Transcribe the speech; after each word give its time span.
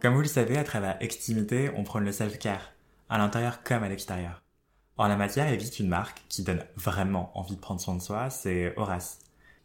Comme 0.00 0.14
vous 0.14 0.22
le 0.22 0.28
savez, 0.28 0.56
à 0.56 0.64
travers 0.64 0.96
Extimité, 1.02 1.70
on 1.76 1.84
prône 1.84 2.06
le 2.06 2.12
self-care, 2.12 2.72
à 3.10 3.18
l'intérieur 3.18 3.62
comme 3.62 3.82
à 3.82 3.88
l'extérieur. 3.90 4.42
En 4.96 5.08
la 5.08 5.16
matière, 5.16 5.46
il 5.46 5.52
existe 5.52 5.78
une 5.78 5.88
marque 5.88 6.22
qui 6.30 6.42
donne 6.42 6.64
vraiment 6.74 7.30
envie 7.38 7.54
de 7.54 7.60
prendre 7.60 7.82
soin 7.82 7.96
de 7.96 8.00
soi, 8.00 8.30
c'est 8.30 8.72
Horace. 8.78 9.18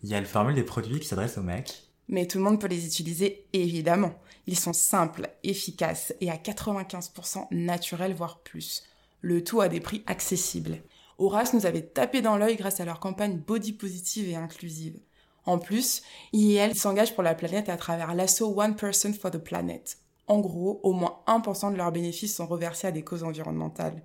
Il 0.04 0.10
y 0.10 0.14
a 0.14 0.20
le 0.20 0.26
formule 0.26 0.56
des 0.56 0.64
produits 0.64 1.00
qui 1.00 1.08
s'adresse 1.08 1.38
aux 1.38 1.42
mecs. 1.42 1.88
Mais 2.10 2.28
tout 2.28 2.38
le 2.38 2.44
monde 2.44 2.60
peut 2.60 2.68
les 2.68 2.86
utiliser, 2.86 3.46
évidemment. 3.54 4.14
Ils 4.46 4.60
sont 4.60 4.74
simples, 4.74 5.30
efficaces 5.46 6.14
et 6.20 6.30
à 6.30 6.36
95% 6.36 7.48
naturels, 7.52 8.14
voire 8.14 8.40
plus. 8.40 8.84
Le 9.22 9.42
tout 9.42 9.62
à 9.62 9.70
des 9.70 9.80
prix 9.80 10.04
accessibles. 10.06 10.82
Horace 11.18 11.54
nous 11.54 11.66
avait 11.66 11.82
tapé 11.82 12.22
dans 12.22 12.36
l'œil 12.36 12.58
grâce 12.58 12.82
à 12.82 12.86
leur 12.86 13.00
campagne 13.00 13.38
body 13.38 13.72
positive 13.72 14.28
et 14.28 14.36
inclusive. 14.36 15.00
En 15.46 15.60
plus, 15.60 16.02
IEL 16.34 16.76
s'engage 16.76 17.14
pour 17.14 17.24
la 17.24 17.36
planète 17.36 17.70
à 17.70 17.78
travers 17.78 18.14
l'assaut 18.14 18.54
One 18.60 18.76
Person 18.76 19.14
for 19.14 19.32
the 19.32 19.38
Planet. 19.38 19.98
En 20.28 20.40
gros, 20.40 20.80
au 20.84 20.94
moins 20.94 21.20
1% 21.28 21.72
de 21.72 21.78
leurs 21.78 21.92
bénéfices 21.92 22.36
sont 22.36 22.48
reversés 22.48 22.88
à 22.88 22.92
des 22.92 23.04
causes 23.04 23.24
environnementales. 23.24 24.04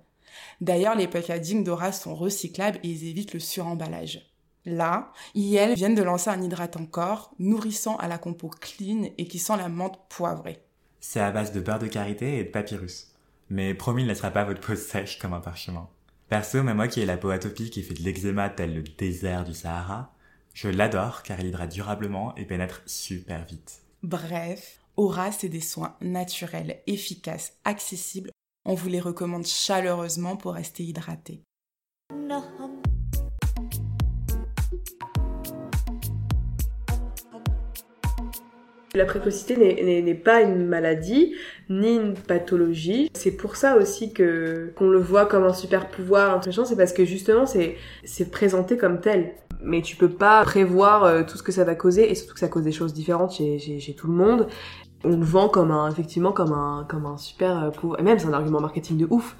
D'ailleurs, 0.61 0.95
les 0.95 1.07
packaging 1.07 1.63
d'Horace 1.63 2.01
sont 2.01 2.15
recyclables 2.15 2.79
et 2.83 2.89
ils 2.89 3.07
évitent 3.07 3.33
le 3.33 3.39
suremballage. 3.39 4.31
Là, 4.65 5.11
IEL 5.33 5.73
viennent 5.73 5.95
de 5.95 6.03
lancer 6.03 6.29
un 6.29 6.41
hydratant 6.41 6.85
corps, 6.85 7.31
nourrissant 7.39 7.97
à 7.97 8.07
la 8.07 8.19
compo 8.19 8.49
clean 8.49 9.09
et 9.17 9.27
qui 9.27 9.39
sent 9.39 9.57
la 9.57 9.69
menthe 9.69 9.99
poivrée. 10.07 10.61
C'est 10.99 11.19
à 11.19 11.31
base 11.31 11.51
de 11.51 11.59
beurre 11.59 11.79
de 11.79 11.87
karité 11.87 12.37
et 12.37 12.43
de 12.43 12.49
papyrus. 12.49 13.15
Mais 13.49 13.73
promis, 13.73 14.03
il 14.03 14.05
ne 14.05 14.11
laissera 14.11 14.29
pas 14.29 14.45
votre 14.45 14.61
peau 14.61 14.75
sèche 14.75 15.17
comme 15.17 15.33
un 15.33 15.39
parchemin. 15.39 15.89
Perso, 16.29 16.61
même 16.61 16.77
moi 16.77 16.87
qui 16.87 17.01
ai 17.01 17.05
la 17.05 17.17
peau 17.17 17.31
atopique 17.31 17.77
et 17.77 17.81
fait 17.81 17.95
de 17.95 18.03
l'eczéma 18.03 18.49
tel 18.49 18.75
le 18.75 18.83
désert 18.83 19.43
du 19.43 19.53
Sahara, 19.53 20.13
je 20.53 20.69
l'adore 20.69 21.23
car 21.23 21.39
il 21.39 21.47
hydrate 21.47 21.71
durablement 21.71 22.35
et 22.35 22.45
pénètre 22.45 22.83
super 22.85 23.43
vite. 23.45 23.81
Bref, 24.03 24.80
Aura, 24.97 25.31
c'est 25.31 25.49
des 25.49 25.61
soins 25.61 25.95
naturels, 26.01 26.81
efficaces, 26.85 27.53
accessibles. 27.63 28.31
On 28.65 28.73
vous 28.73 28.89
les 28.89 28.99
recommande 28.99 29.45
chaleureusement 29.45 30.35
pour 30.35 30.53
rester 30.53 30.83
hydraté. 30.83 31.41
La 38.93 39.05
précocité 39.05 39.55
n'est 39.55 40.13
pas 40.15 40.41
une 40.41 40.67
maladie 40.67 41.33
ni 41.69 41.95
une 41.95 42.13
pathologie. 42.13 43.09
C'est 43.13 43.31
pour 43.31 43.55
ça 43.55 43.77
aussi 43.77 44.11
que 44.11 44.73
qu'on 44.75 44.89
le 44.89 44.99
voit 44.99 45.25
comme 45.25 45.45
un 45.45 45.53
super 45.53 45.89
pouvoir, 45.89 46.43
c'est 46.43 46.75
parce 46.75 46.91
que 46.91 47.05
justement 47.05 47.45
c'est 47.45 48.31
présenté 48.31 48.77
comme 48.77 48.99
tel. 48.99 49.33
Mais 49.63 49.81
tu 49.81 49.95
peux 49.95 50.09
pas 50.09 50.43
prévoir 50.43 51.03
euh, 51.03 51.23
tout 51.23 51.37
ce 51.37 51.43
que 51.43 51.51
ça 51.51 51.63
va 51.63 51.75
causer 51.75 52.09
et 52.09 52.15
surtout 52.15 52.33
que 52.33 52.39
ça 52.39 52.47
cause 52.47 52.63
des 52.63 52.71
choses 52.71 52.93
différentes 52.93 53.33
chez, 53.33 53.95
tout 53.97 54.07
le 54.07 54.13
monde. 54.13 54.47
On 55.03 55.17
le 55.17 55.23
vend 55.23 55.49
comme 55.49 55.71
un 55.71 55.89
effectivement 55.89 56.31
comme 56.31 56.53
un 56.53 56.85
comme 56.87 57.05
un 57.05 57.17
super 57.17 57.63
euh. 57.63 57.95
Et 57.97 58.03
même 58.03 58.19
c'est 58.19 58.27
un 58.27 58.33
argument 58.33 58.61
marketing 58.61 58.97
de 58.97 59.07
ouf. 59.09 59.35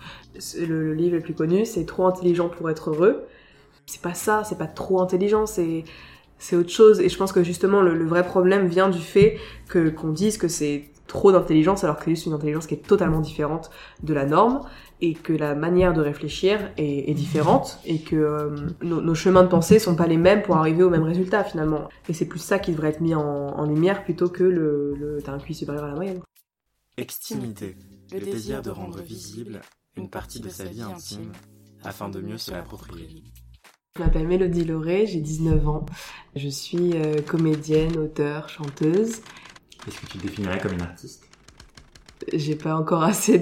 Le, 0.58 0.66
le 0.66 0.94
livre 0.94 1.16
le 1.16 1.22
plus 1.22 1.36
connu 1.36 1.66
c'est 1.66 1.86
trop 1.86 2.06
intelligent 2.06 2.50
pour 2.50 2.70
être 2.70 2.90
heureux. 2.90 3.24
C'est 3.86 4.02
pas 4.02 4.14
ça, 4.14 4.44
c'est 4.44 4.58
pas 4.58 4.68
trop 4.68 5.02
intelligent, 5.02 5.46
c'est 5.46 5.84
c'est 6.42 6.56
autre 6.56 6.72
chose. 6.72 7.00
Et 7.00 7.08
je 7.08 7.18
pense 7.18 7.32
que 7.32 7.44
justement, 7.44 7.82
le, 7.82 8.06
vrai 8.06 8.26
problème 8.26 8.68
vient 8.68 8.90
du 8.90 9.00
fait 9.00 9.38
que 9.70 9.90
qu'on 9.90 10.10
dise 10.10 10.38
que 10.38 10.48
c'est 10.48 10.90
trop 11.08 11.32
d'intelligence 11.32 11.84
alors 11.84 11.98
que 11.98 12.06
c'est 12.06 12.12
juste 12.12 12.26
une 12.26 12.34
intelligence 12.34 12.68
qui 12.68 12.74
est 12.74 12.86
totalement 12.86 13.20
différente 13.20 13.70
de 14.02 14.14
la 14.14 14.26
norme 14.26 14.62
et 15.02 15.14
que 15.14 15.34
la 15.34 15.56
manière 15.56 15.94
de 15.94 16.02
réfléchir 16.02 16.72
est, 16.78 17.14
différente 17.14 17.80
et 17.86 18.00
que 18.00 18.16
euh, 18.16 18.68
nos, 18.84 19.16
chemins 19.16 19.44
de 19.44 19.48
pensée 19.48 19.80
sont 19.80 19.96
pas 19.96 20.08
les 20.08 20.18
mêmes 20.18 20.44
pour 20.44 20.58
arriver 20.58 20.84
au 20.84 20.90
même 20.90 21.04
résultat 21.04 21.44
finalement. 21.44 21.90
Et 22.08 22.14
c'est 22.14 22.28
plus 22.28 22.40
ça 22.40 22.60
qui 22.60 22.72
devrait 22.72 22.90
être 22.90 23.02
mis 23.02 23.16
en, 23.16 23.66
lumière 23.66 24.04
plutôt 24.04 24.30
que 24.30 24.44
le, 24.44 24.96
le 24.96 25.22
t'as 25.22 25.34
un 25.34 25.40
QI 25.40 25.56
supérieur 25.56 25.86
à 25.86 25.88
la 25.88 25.96
moyenne. 25.96 26.22
Extimité, 26.98 27.76
le 28.12 28.20
désir 28.20 28.62
de 28.62 28.70
rendre 28.70 29.02
visible 29.02 29.62
une 29.96 30.10
partie 30.10 30.40
de 30.40 30.50
sa 30.50 30.66
vie 30.66 30.82
intime 30.82 31.32
afin 31.84 32.10
de 32.10 32.22
mieux 32.22 32.38
se 32.38 32.52
l'approprier. 32.52 33.24
Je 33.98 34.04
m'appelle 34.04 34.28
Mélodie 34.28 34.64
Lauré, 34.64 35.06
j'ai 35.06 35.20
19 35.20 35.68
ans. 35.68 35.86
Je 36.36 36.48
suis 36.48 36.94
euh, 36.94 37.22
comédienne, 37.22 37.98
auteure, 37.98 38.48
chanteuse. 38.48 39.22
Est-ce 39.88 40.00
que 40.00 40.06
tu 40.06 40.18
te 40.18 40.24
définirais 40.28 40.60
comme 40.60 40.74
une 40.74 40.82
artiste? 40.82 41.31
J'ai 42.34 42.56
pas 42.56 42.76
encore 42.76 43.04
assez 43.04 43.40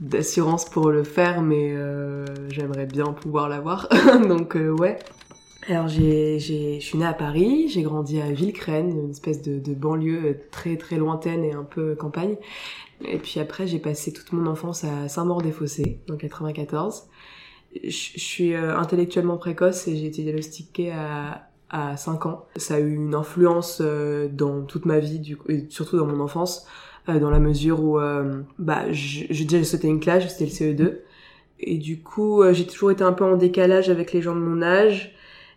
d'assurance 0.00 0.64
pour 0.64 0.90
le 0.90 1.04
faire, 1.04 1.42
mais 1.42 1.72
euh, 1.74 2.26
j'aimerais 2.50 2.86
bien 2.86 3.06
pouvoir 3.12 3.48
l'avoir. 3.48 3.88
Donc 4.28 4.56
euh, 4.56 4.70
ouais. 4.70 4.98
Alors 5.68 5.88
j'ai, 5.88 6.38
je 6.38 6.80
suis 6.80 6.96
née 6.96 7.04
à 7.04 7.12
Paris, 7.12 7.68
j'ai 7.68 7.82
grandi 7.82 8.20
à 8.20 8.30
Villecrène, 8.30 8.90
une 8.90 9.10
espèce 9.10 9.42
de, 9.42 9.58
de 9.58 9.74
banlieue 9.74 10.40
très 10.50 10.76
très 10.76 10.96
lointaine 10.96 11.44
et 11.44 11.52
un 11.52 11.64
peu 11.64 11.94
campagne. 11.94 12.36
Et 13.04 13.18
puis 13.18 13.38
après 13.38 13.66
j'ai 13.66 13.78
passé 13.78 14.12
toute 14.12 14.32
mon 14.32 14.46
enfance 14.46 14.84
à 14.84 15.08
Saint-Maur-des-Fossés, 15.08 16.00
en 16.10 16.16
94 16.16 17.04
je 17.84 17.90
suis 17.90 18.54
euh, 18.54 18.76
intellectuellement 18.78 19.36
précoce 19.36 19.88
et 19.88 19.96
j'ai 19.96 20.06
été 20.06 20.22
diagnostiquée 20.22 20.90
à 20.90 21.48
à 21.70 21.96
5 21.96 22.26
ans. 22.26 22.46
Ça 22.56 22.76
a 22.76 22.78
eu 22.78 22.94
une 22.94 23.14
influence 23.14 23.80
euh, 23.80 24.28
dans 24.28 24.62
toute 24.62 24.86
ma 24.86 24.98
vie, 24.98 25.18
du 25.18 25.36
coup, 25.36 25.50
et 25.50 25.66
surtout 25.68 25.98
dans 25.98 26.06
mon 26.06 26.20
enfance, 26.20 26.66
euh, 27.08 27.18
dans 27.18 27.30
la 27.30 27.38
mesure 27.38 27.82
où 27.82 27.98
bah, 28.58 28.84
j'ai 28.90 29.44
déjà 29.44 29.64
sauté 29.64 29.88
une 29.88 30.00
classe, 30.00 30.36
c'était 30.36 30.66
le 30.66 30.74
CE2. 30.74 30.98
Et 31.60 31.78
du 31.78 32.00
coup, 32.00 32.42
j'ai 32.52 32.66
toujours 32.66 32.92
été 32.92 33.02
un 33.02 33.12
peu 33.12 33.24
en 33.24 33.36
décalage 33.36 33.90
avec 33.90 34.12
les 34.12 34.22
gens 34.22 34.34
de 34.34 34.40
mon 34.40 34.62
âge. 34.62 35.14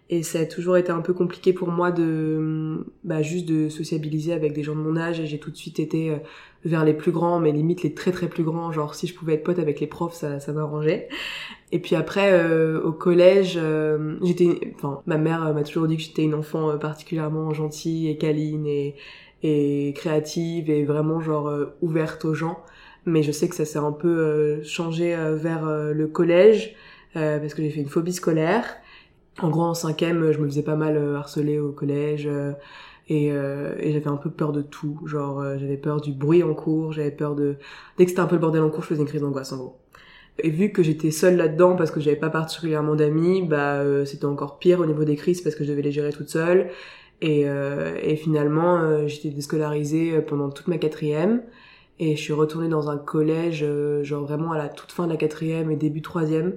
Et 0.09 0.23
ça 0.23 0.40
a 0.40 0.45
toujours 0.45 0.75
été 0.75 0.91
un 0.91 1.00
peu 1.00 1.13
compliqué 1.13 1.53
pour 1.53 1.69
moi 1.69 1.90
de 1.91 2.85
bah, 3.03 3.22
juste 3.22 3.45
de 3.47 3.69
sociabiliser 3.69 4.34
avec 4.34 4.51
des 4.51 4.63
gens 4.63 4.75
de 4.75 4.81
mon 4.81 4.97
âge. 4.97 5.19
Et 5.19 5.25
j'ai 5.28 5.40
tout 5.40 5.51
de 5.51 5.56
suite 5.56 5.79
été 5.79 6.13
vers 6.66 6.84
les 6.84 6.94
plus 6.94 7.11
grands, 7.11 7.40
mais 7.40 7.51
limite 7.51 7.84
les 7.84 7.94
très 7.94 8.11
très 8.11 8.28
plus 8.28 8.44
grands. 8.44 8.72
Genre 8.72 8.95
si 8.95 9.07
je 9.07 9.13
pouvais 9.13 9.35
être 9.35 9.44
pote 9.44 9.59
avec 9.59 9.79
les 9.79 9.88
profs, 9.88 10.16
ça, 10.16 10.40
ça 10.40 10.51
m'arrangeait. 10.51 11.07
Et 11.72 11.79
puis 11.79 11.95
après, 11.95 12.34
euh, 12.34 12.81
au 12.81 12.91
collège, 12.91 13.57
euh, 13.57 14.17
j'étais, 14.22 14.73
enfin, 14.75 15.01
ma 15.06 15.17
mère 15.17 15.45
euh, 15.47 15.53
m'a 15.53 15.63
toujours 15.63 15.88
dit 15.88 15.95
que 15.95 16.03
j'étais 16.03 16.23
une 16.23 16.34
enfant 16.34 16.78
particulièrement 16.78 17.53
gentille 17.53 18.09
et 18.09 18.17
câline 18.17 18.67
et, 18.67 18.95
et 19.44 19.94
créative 19.96 20.69
et 20.69 20.84
vraiment 20.85 21.19
genre 21.22 21.52
ouverte 21.81 22.25
aux 22.25 22.34
gens. 22.34 22.59
Mais 23.06 23.24
je 23.24 23.31
sais 23.31 23.50
que 23.50 23.56
ça 23.56 23.66
s'est 23.66 23.79
un 23.79 23.91
peu 23.91 24.62
changé 24.63 25.16
vers 25.34 25.66
le 25.66 26.07
collège 26.07 26.75
parce 27.13 27.53
que 27.53 27.63
j'ai 27.63 27.69
fait 27.72 27.81
une 27.81 27.90
phobie 27.90 28.13
scolaire. 28.13 28.66
En 29.40 29.50
gros, 29.50 29.63
en 29.63 29.74
cinquième, 29.74 30.31
je 30.31 30.40
me 30.40 30.46
faisais 30.46 30.62
pas 30.62 30.75
mal 30.75 31.16
harceler 31.16 31.59
au 31.59 31.72
collège. 31.72 32.29
Et, 33.09 33.28
et 33.28 33.91
j'avais 33.91 34.07
un 34.07 34.18
peu 34.18 34.29
peur 34.29 34.52
de 34.52 34.62
tout. 34.62 35.00
Genre, 35.06 35.44
j'avais 35.58 35.78
peur 35.78 36.02
du 36.02 36.12
bruit 36.12 36.44
en 36.44 36.53
cours, 36.53 36.94
j'avais 36.94 37.12
peur 37.12 37.34
de... 37.35 37.56
Dès 37.97 38.06
que 38.06 38.12
c'était 38.12 38.22
un 38.22 38.28
peu 38.28 38.35
le 38.35 38.41
bordel 38.41 38.62
en 38.62 38.69
cours, 38.69 38.84
je 38.84 38.90
faisais 38.90 39.02
une 39.02 39.08
crise 39.08 39.22
d'angoisse, 39.22 39.52
en 39.52 39.58
gros. 39.58 39.78
Et 40.40 40.50
vu 40.50 40.72
que 40.72 40.81
j'étais 40.81 41.12
seule 41.12 41.35
là-dedans 41.35 41.75
parce 41.75 41.91
que 41.91 42.00
j'avais 42.00 42.16
pas 42.16 42.29
particulièrement 42.29 42.96
d'amis, 42.96 43.44
bah 43.44 43.75
euh, 43.75 44.06
c'était 44.06 44.25
encore 44.25 44.59
pire 44.59 44.79
au 44.79 44.85
niveau 44.85 45.03
des 45.03 45.16
crises 45.16 45.41
parce 45.41 45.56
que 45.56 45.63
je 45.63 45.69
devais 45.69 45.81
les 45.81 45.91
gérer 45.91 46.12
toute 46.12 46.29
seule. 46.29 46.69
Et, 47.22 47.48
euh, 47.48 47.97
et 48.02 48.16
finalement, 48.16 48.78
euh, 48.78 49.08
j'étais 49.08 49.29
déscolarisée 49.29 50.22
pendant 50.22 50.50
toute 50.50 50.68
ma 50.68 50.78
quatrième. 50.78 51.44
Et 52.00 52.16
je 52.16 52.22
suis 52.22 52.34
retournée 52.34 52.70
dans 52.70 52.90
un 52.90 52.97
collège, 52.97 53.64
genre 54.02 54.23
vraiment 54.23 54.53
à 54.53 54.58
la 54.58 54.70
toute 54.70 54.91
fin 54.91 55.06
de 55.06 55.12
la 55.12 55.18
quatrième 55.18 55.70
et 55.70 55.76
début 55.76 56.02
troisième. 56.02 56.56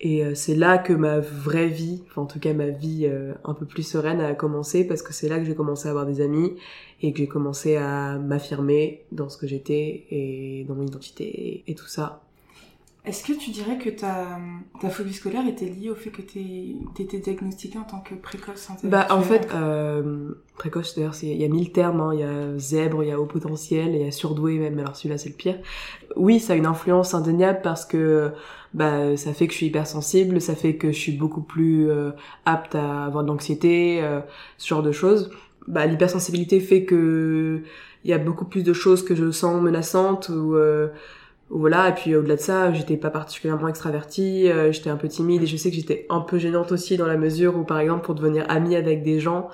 Et 0.00 0.34
c'est 0.34 0.54
là 0.54 0.78
que 0.78 0.94
ma 0.94 1.20
vraie 1.20 1.66
vie, 1.68 2.02
enfin 2.06 2.22
en 2.22 2.26
tout 2.26 2.40
cas 2.40 2.54
ma 2.54 2.68
vie 2.68 3.06
un 3.44 3.52
peu 3.52 3.66
plus 3.66 3.82
sereine 3.82 4.22
a 4.22 4.32
commencé 4.32 4.86
parce 4.86 5.02
que 5.02 5.12
c'est 5.12 5.28
là 5.28 5.38
que 5.38 5.44
j'ai 5.44 5.54
commencé 5.54 5.88
à 5.88 5.90
avoir 5.90 6.06
des 6.06 6.22
amis 6.22 6.54
et 7.02 7.12
que 7.12 7.18
j'ai 7.18 7.28
commencé 7.28 7.76
à 7.76 8.16
m'affirmer 8.18 9.04
dans 9.12 9.28
ce 9.28 9.36
que 9.36 9.46
j'étais 9.46 10.06
et 10.10 10.64
dans 10.66 10.76
mon 10.76 10.86
identité 10.86 11.62
et 11.66 11.74
tout 11.74 11.88
ça. 11.88 12.22
Est-ce 13.04 13.24
que 13.24 13.32
tu 13.32 13.50
dirais 13.50 13.78
que 13.78 13.88
ta, 13.88 14.38
ta 14.78 14.90
phobie 14.90 15.14
scolaire 15.14 15.46
était 15.48 15.64
liée 15.64 15.88
au 15.88 15.94
fait 15.94 16.10
que 16.10 16.20
tu 16.20 16.40
étais 16.98 17.18
diagnostiquée 17.18 17.78
en 17.78 17.84
tant 17.84 18.00
que 18.00 18.14
précoce 18.14 18.68
Bah 18.84 19.06
en 19.08 19.22
fait, 19.22 19.48
euh, 19.54 20.32
précoce 20.58 20.94
d'ailleurs, 20.94 21.14
il 21.22 21.40
y 21.40 21.44
a 21.44 21.48
mille 21.48 21.72
termes, 21.72 22.00
hein. 22.02 22.10
il 22.12 22.20
y 22.20 22.24
a 22.24 22.58
zèbre, 22.58 23.02
il 23.02 23.08
y 23.08 23.12
a 23.12 23.18
haut 23.18 23.24
potentiel, 23.24 23.94
il 23.94 24.02
y 24.02 24.06
a 24.06 24.10
surdoué 24.10 24.58
même, 24.58 24.78
alors 24.78 24.96
celui-là 24.96 25.16
c'est 25.16 25.30
le 25.30 25.34
pire. 25.34 25.58
Oui, 26.16 26.40
ça 26.40 26.52
a 26.52 26.56
une 26.56 26.66
influence 26.66 27.14
indéniable 27.14 27.60
parce 27.62 27.86
que 27.86 28.32
bah 28.74 29.16
ça 29.16 29.32
fait 29.32 29.46
que 29.46 29.52
je 29.52 29.58
suis 29.58 29.66
hypersensible, 29.66 30.40
ça 30.40 30.54
fait 30.54 30.76
que 30.76 30.92
je 30.92 30.98
suis 30.98 31.12
beaucoup 31.12 31.42
plus 31.42 31.90
euh, 31.90 32.10
apte 32.44 32.74
à 32.74 33.06
avoir 33.06 33.24
de 33.24 33.28
l'anxiété, 33.28 34.00
euh, 34.02 34.20
ce 34.58 34.68
genre 34.68 34.82
de 34.82 34.92
choses. 34.92 35.30
Bah 35.66 35.86
l'hypersensibilité 35.86 36.60
fait 36.60 36.84
que 36.84 37.62
il 38.04 38.10
y 38.10 38.14
a 38.14 38.18
beaucoup 38.18 38.44
plus 38.44 38.62
de 38.62 38.72
choses 38.72 39.04
que 39.04 39.14
je 39.14 39.30
sens 39.30 39.60
menaçantes 39.62 40.28
ou 40.30 40.54
euh, 40.54 40.88
voilà 41.50 41.88
et 41.88 41.94
puis 41.94 42.14
au-delà 42.14 42.36
de 42.36 42.40
ça 42.40 42.72
j'étais 42.72 42.96
pas 42.96 43.10
particulièrement 43.10 43.68
extravertie 43.68 44.48
euh, 44.48 44.72
j'étais 44.72 44.90
un 44.90 44.96
peu 44.96 45.08
timide 45.08 45.42
et 45.42 45.46
je 45.46 45.56
sais 45.56 45.70
que 45.70 45.76
j'étais 45.76 46.06
un 46.08 46.20
peu 46.20 46.38
gênante 46.38 46.72
aussi 46.72 46.96
dans 46.96 47.06
la 47.06 47.16
mesure 47.16 47.56
où 47.56 47.64
par 47.64 47.80
exemple 47.80 48.04
pour 48.04 48.14
devenir 48.14 48.44
amie 48.48 48.76
avec 48.76 49.02
des 49.02 49.20
gens 49.20 49.50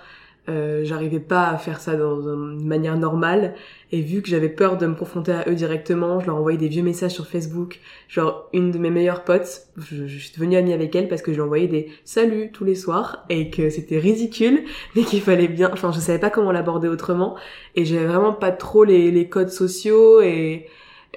euh, 0.48 0.84
j'arrivais 0.84 1.18
pas 1.18 1.48
à 1.48 1.58
faire 1.58 1.80
ça 1.80 1.96
dans 1.96 2.20
une 2.20 2.64
manière 2.64 2.96
normale. 2.96 3.54
Et 3.90 4.00
vu 4.00 4.22
que 4.22 4.28
j'avais 4.28 4.48
peur 4.48 4.78
de 4.78 4.86
me 4.86 4.94
confronter 4.94 5.32
à 5.32 5.44
eux 5.48 5.54
directement 5.54 6.20
je 6.20 6.26
leur 6.26 6.36
envoyais 6.36 6.58
des 6.58 6.68
vieux 6.68 6.82
messages 6.82 7.12
sur 7.12 7.26
Facebook. 7.26 7.80
Genre 8.08 8.48
une 8.52 8.70
de 8.70 8.78
mes 8.78 8.90
meilleures 8.90 9.24
potes 9.24 9.62
je, 9.78 10.06
suis 10.06 10.32
devenue 10.34 10.56
amie 10.56 10.72
avec 10.72 10.94
elle 10.94 11.08
parce 11.08 11.22
que 11.22 11.32
je 11.32 11.36
lui 11.36 11.42
envoyais 11.42 11.66
des 11.66 11.88
saluts 12.04 12.50
tous 12.52 12.64
les 12.64 12.74
soirs 12.76 13.24
et 13.28 13.50
que 13.50 13.70
c'était 13.70 13.98
ridicule 13.98 14.62
mais 14.96 15.02
qu'il 15.02 15.20
fallait 15.20 15.48
bien 15.48 15.70
enfin 15.72 15.92
je 15.92 15.98
savais 15.98 16.18
pas 16.18 16.30
comment 16.30 16.52
l'aborder 16.52 16.88
autrement 16.88 17.36
et 17.74 17.84
j'avais 17.84 18.06
vraiment 18.06 18.32
pas 18.32 18.52
trop 18.52 18.84
les 18.84 19.28
codes 19.28 19.50
sociaux 19.50 20.20
et 20.20 20.66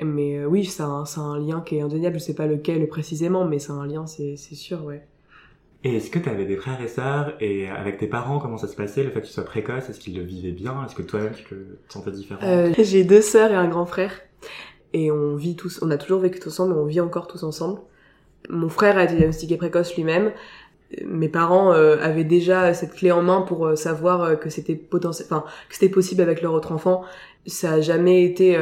mais 0.04 0.38
euh, 0.38 0.46
oui, 0.46 0.66
c'est 0.66 0.84
un, 0.84 1.04
un, 1.18 1.40
lien 1.40 1.62
qui 1.62 1.78
est 1.78 1.81
indéniable. 1.81 2.19
Je 2.19 2.24
sais 2.24 2.36
pas 2.36 2.48
lequel 2.48 2.88
précisément, 2.88 3.46
mais 3.46 3.60
c'est 3.60 3.72
un 3.72 3.86
lien, 3.86 4.06
c'est 4.07 4.36
sûr, 4.38 4.84
ouais. 4.86 5.04
Et 5.84 5.96
est-ce 5.96 6.10
que 6.10 6.19
tu 6.19 6.28
avais 6.28 6.46
des 6.46 6.57
frères 6.57 6.81
et 6.81 6.90
sœurs? 6.90 7.34
Et 7.40 7.69
avec 7.69 7.98
tes 7.98 8.07
parents, 8.07 8.40
comment 8.40 8.57
ça 8.57 8.68
se 8.68 8.75
passait 8.75 9.04
le 9.04 9.12
fait 9.12 9.22
que 9.22 9.28
tu 9.28 9.31
sois 9.31 9.46
précoce 9.46 9.90
Est-ce 9.90 10.00
qu'ils 10.00 10.18
le 10.18 10.24
vivaient 10.24 10.51
bien? 10.51 10.86
Est-ce 10.86 10.96
que 10.96 11.01
toi-même 11.01 11.31
tu 11.34 11.44
te 11.46 11.56
sentais 11.88 12.12
différent 12.12 12.42
euh, 12.44 12.74
J'ai 12.78 13.06
deux 13.06 13.22
sœurs 13.22 13.51
et 13.51 13.56
un 13.56 13.68
grand 13.69 13.86
frère 13.86 14.12
et 14.92 15.12
on 15.12 15.36
vit 15.36 15.56
tous, 15.56 15.80
on 15.81 15.90
a 15.92 15.98
toujours 15.98 16.19
vécu 16.19 16.40
tous 16.40 16.50
ensemble, 16.50 16.74
mais 16.74 16.81
on 16.81 16.86
vit 16.86 17.00
encore 17.00 17.28
tous 17.28 17.44
ensemble. 17.44 17.80
Mon 18.50 18.68
frère 18.68 18.98
a 18.98 19.06
été 19.06 19.16
diagnostiqué 19.16 19.56
précoce 19.56 19.96
lui-même. 19.96 20.31
Mes 21.06 21.30
parents 21.30 21.72
euh, 21.72 21.98
avaient 22.01 22.24
déjà 22.24 22.74
cette 22.74 22.96
clé 22.96 23.12
en 23.12 23.22
main 23.22 23.42
pour 23.42 23.78
savoir 23.78 24.38
que 24.40 24.50
c'était 24.50 24.75
potentiel, 24.75 25.28
enfin 25.30 25.46
que 25.69 25.75
c'était 25.75 25.90
possible 25.90 26.22
avec 26.22 26.42
leur 26.42 26.54
autre 26.54 26.74
enfant. 26.74 27.04
Ça 27.46 27.74
a 27.74 27.81
jamais 27.81 28.24
été 28.24 28.57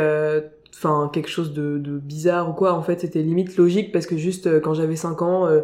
enfin 0.78 1.10
quelque 1.12 1.30
chose 1.30 1.54
de, 1.54 1.80
de, 1.80 1.98
bizarre 1.98 2.50
ou 2.50 2.54
quoi 2.54 2.74
en 2.74 2.84
fait 2.84 3.02
c'était 3.02 3.24
limite 3.24 3.58
logique 3.58 3.92
parce 3.92 4.06
que 4.06 4.16
juste 4.16 4.46
euh, 4.46 4.60
quand 4.60 4.76
j'avais 4.76 4.96
5 4.96 5.22
ans 5.24 5.48
euh, 5.48 5.62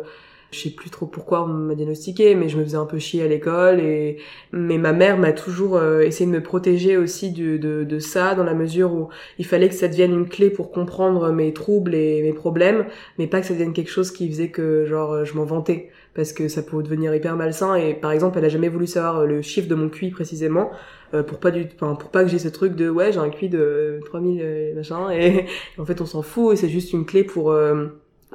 je 0.53 0.59
sais 0.59 0.69
plus 0.69 0.89
trop 0.89 1.05
pourquoi 1.05 1.43
on 1.43 1.47
m'a 1.47 1.75
diagnostiqué 1.75 2.35
mais 2.35 2.49
je 2.49 2.57
me 2.57 2.63
faisais 2.63 2.77
un 2.77 2.85
peu 2.85 2.99
chier 2.99 3.23
à 3.23 3.27
l'école 3.27 3.79
et 3.79 4.17
mais 4.51 4.77
ma 4.77 4.93
mère 4.93 5.17
m'a 5.17 5.33
toujours 5.33 5.75
euh, 5.75 6.01
essayé 6.01 6.29
de 6.29 6.35
me 6.35 6.43
protéger 6.43 6.97
aussi 6.97 7.31
de, 7.31 7.57
de, 7.57 7.83
de, 7.83 7.99
ça 7.99 8.35
dans 8.35 8.43
la 8.43 8.53
mesure 8.53 8.93
où 8.93 9.09
il 9.39 9.45
fallait 9.45 9.69
que 9.69 9.75
ça 9.75 9.87
devienne 9.87 10.13
une 10.13 10.29
clé 10.29 10.49
pour 10.49 10.71
comprendre 10.71 11.31
mes 11.31 11.53
troubles 11.53 11.95
et 11.95 12.21
mes 12.21 12.33
problèmes 12.33 12.85
mais 13.17 13.27
pas 13.27 13.41
que 13.41 13.47
ça 13.47 13.53
devienne 13.53 13.73
quelque 13.73 13.91
chose 13.91 14.11
qui 14.11 14.29
faisait 14.29 14.49
que 14.49 14.85
genre 14.85 15.25
je 15.25 15.33
m'en 15.33 15.45
vantais 15.45 15.89
parce 16.13 16.31
que 16.33 16.47
ça 16.47 16.61
pouvait 16.61 16.83
devenir 16.83 17.13
hyper 17.13 17.35
malsain. 17.35 17.75
Et 17.75 17.93
par 17.93 18.11
exemple 18.11 18.37
elle 18.37 18.45
a 18.45 18.49
jamais 18.49 18.69
voulu 18.69 18.87
savoir 18.87 19.25
le 19.25 19.41
chiffre 19.41 19.67
de 19.67 19.75
mon 19.75 19.89
QI 19.89 20.11
précisément 20.11 20.71
euh, 21.13 21.23
pour 21.23 21.39
pas 21.39 21.51
du 21.51 21.67
enfin 21.75 21.95
pour 21.95 22.09
pas 22.09 22.23
que 22.23 22.29
j'ai 22.29 22.39
ce 22.39 22.47
truc 22.47 22.75
de 22.75 22.89
ouais 22.89 23.11
j'ai 23.11 23.19
un 23.19 23.29
QI 23.29 23.49
de 23.49 23.99
3000 24.05 24.41
euh, 24.41 24.75
machin 24.75 25.11
et, 25.11 25.45
en 25.77 25.85
fait 25.85 26.01
on 26.01 26.05
s'en 26.05 26.21
fout 26.21 26.53
et 26.53 26.55
c'est 26.55 26.69
juste 26.69 26.93
une 26.93 27.05
clé 27.05 27.23
pour 27.23 27.51
euh, 27.51 27.87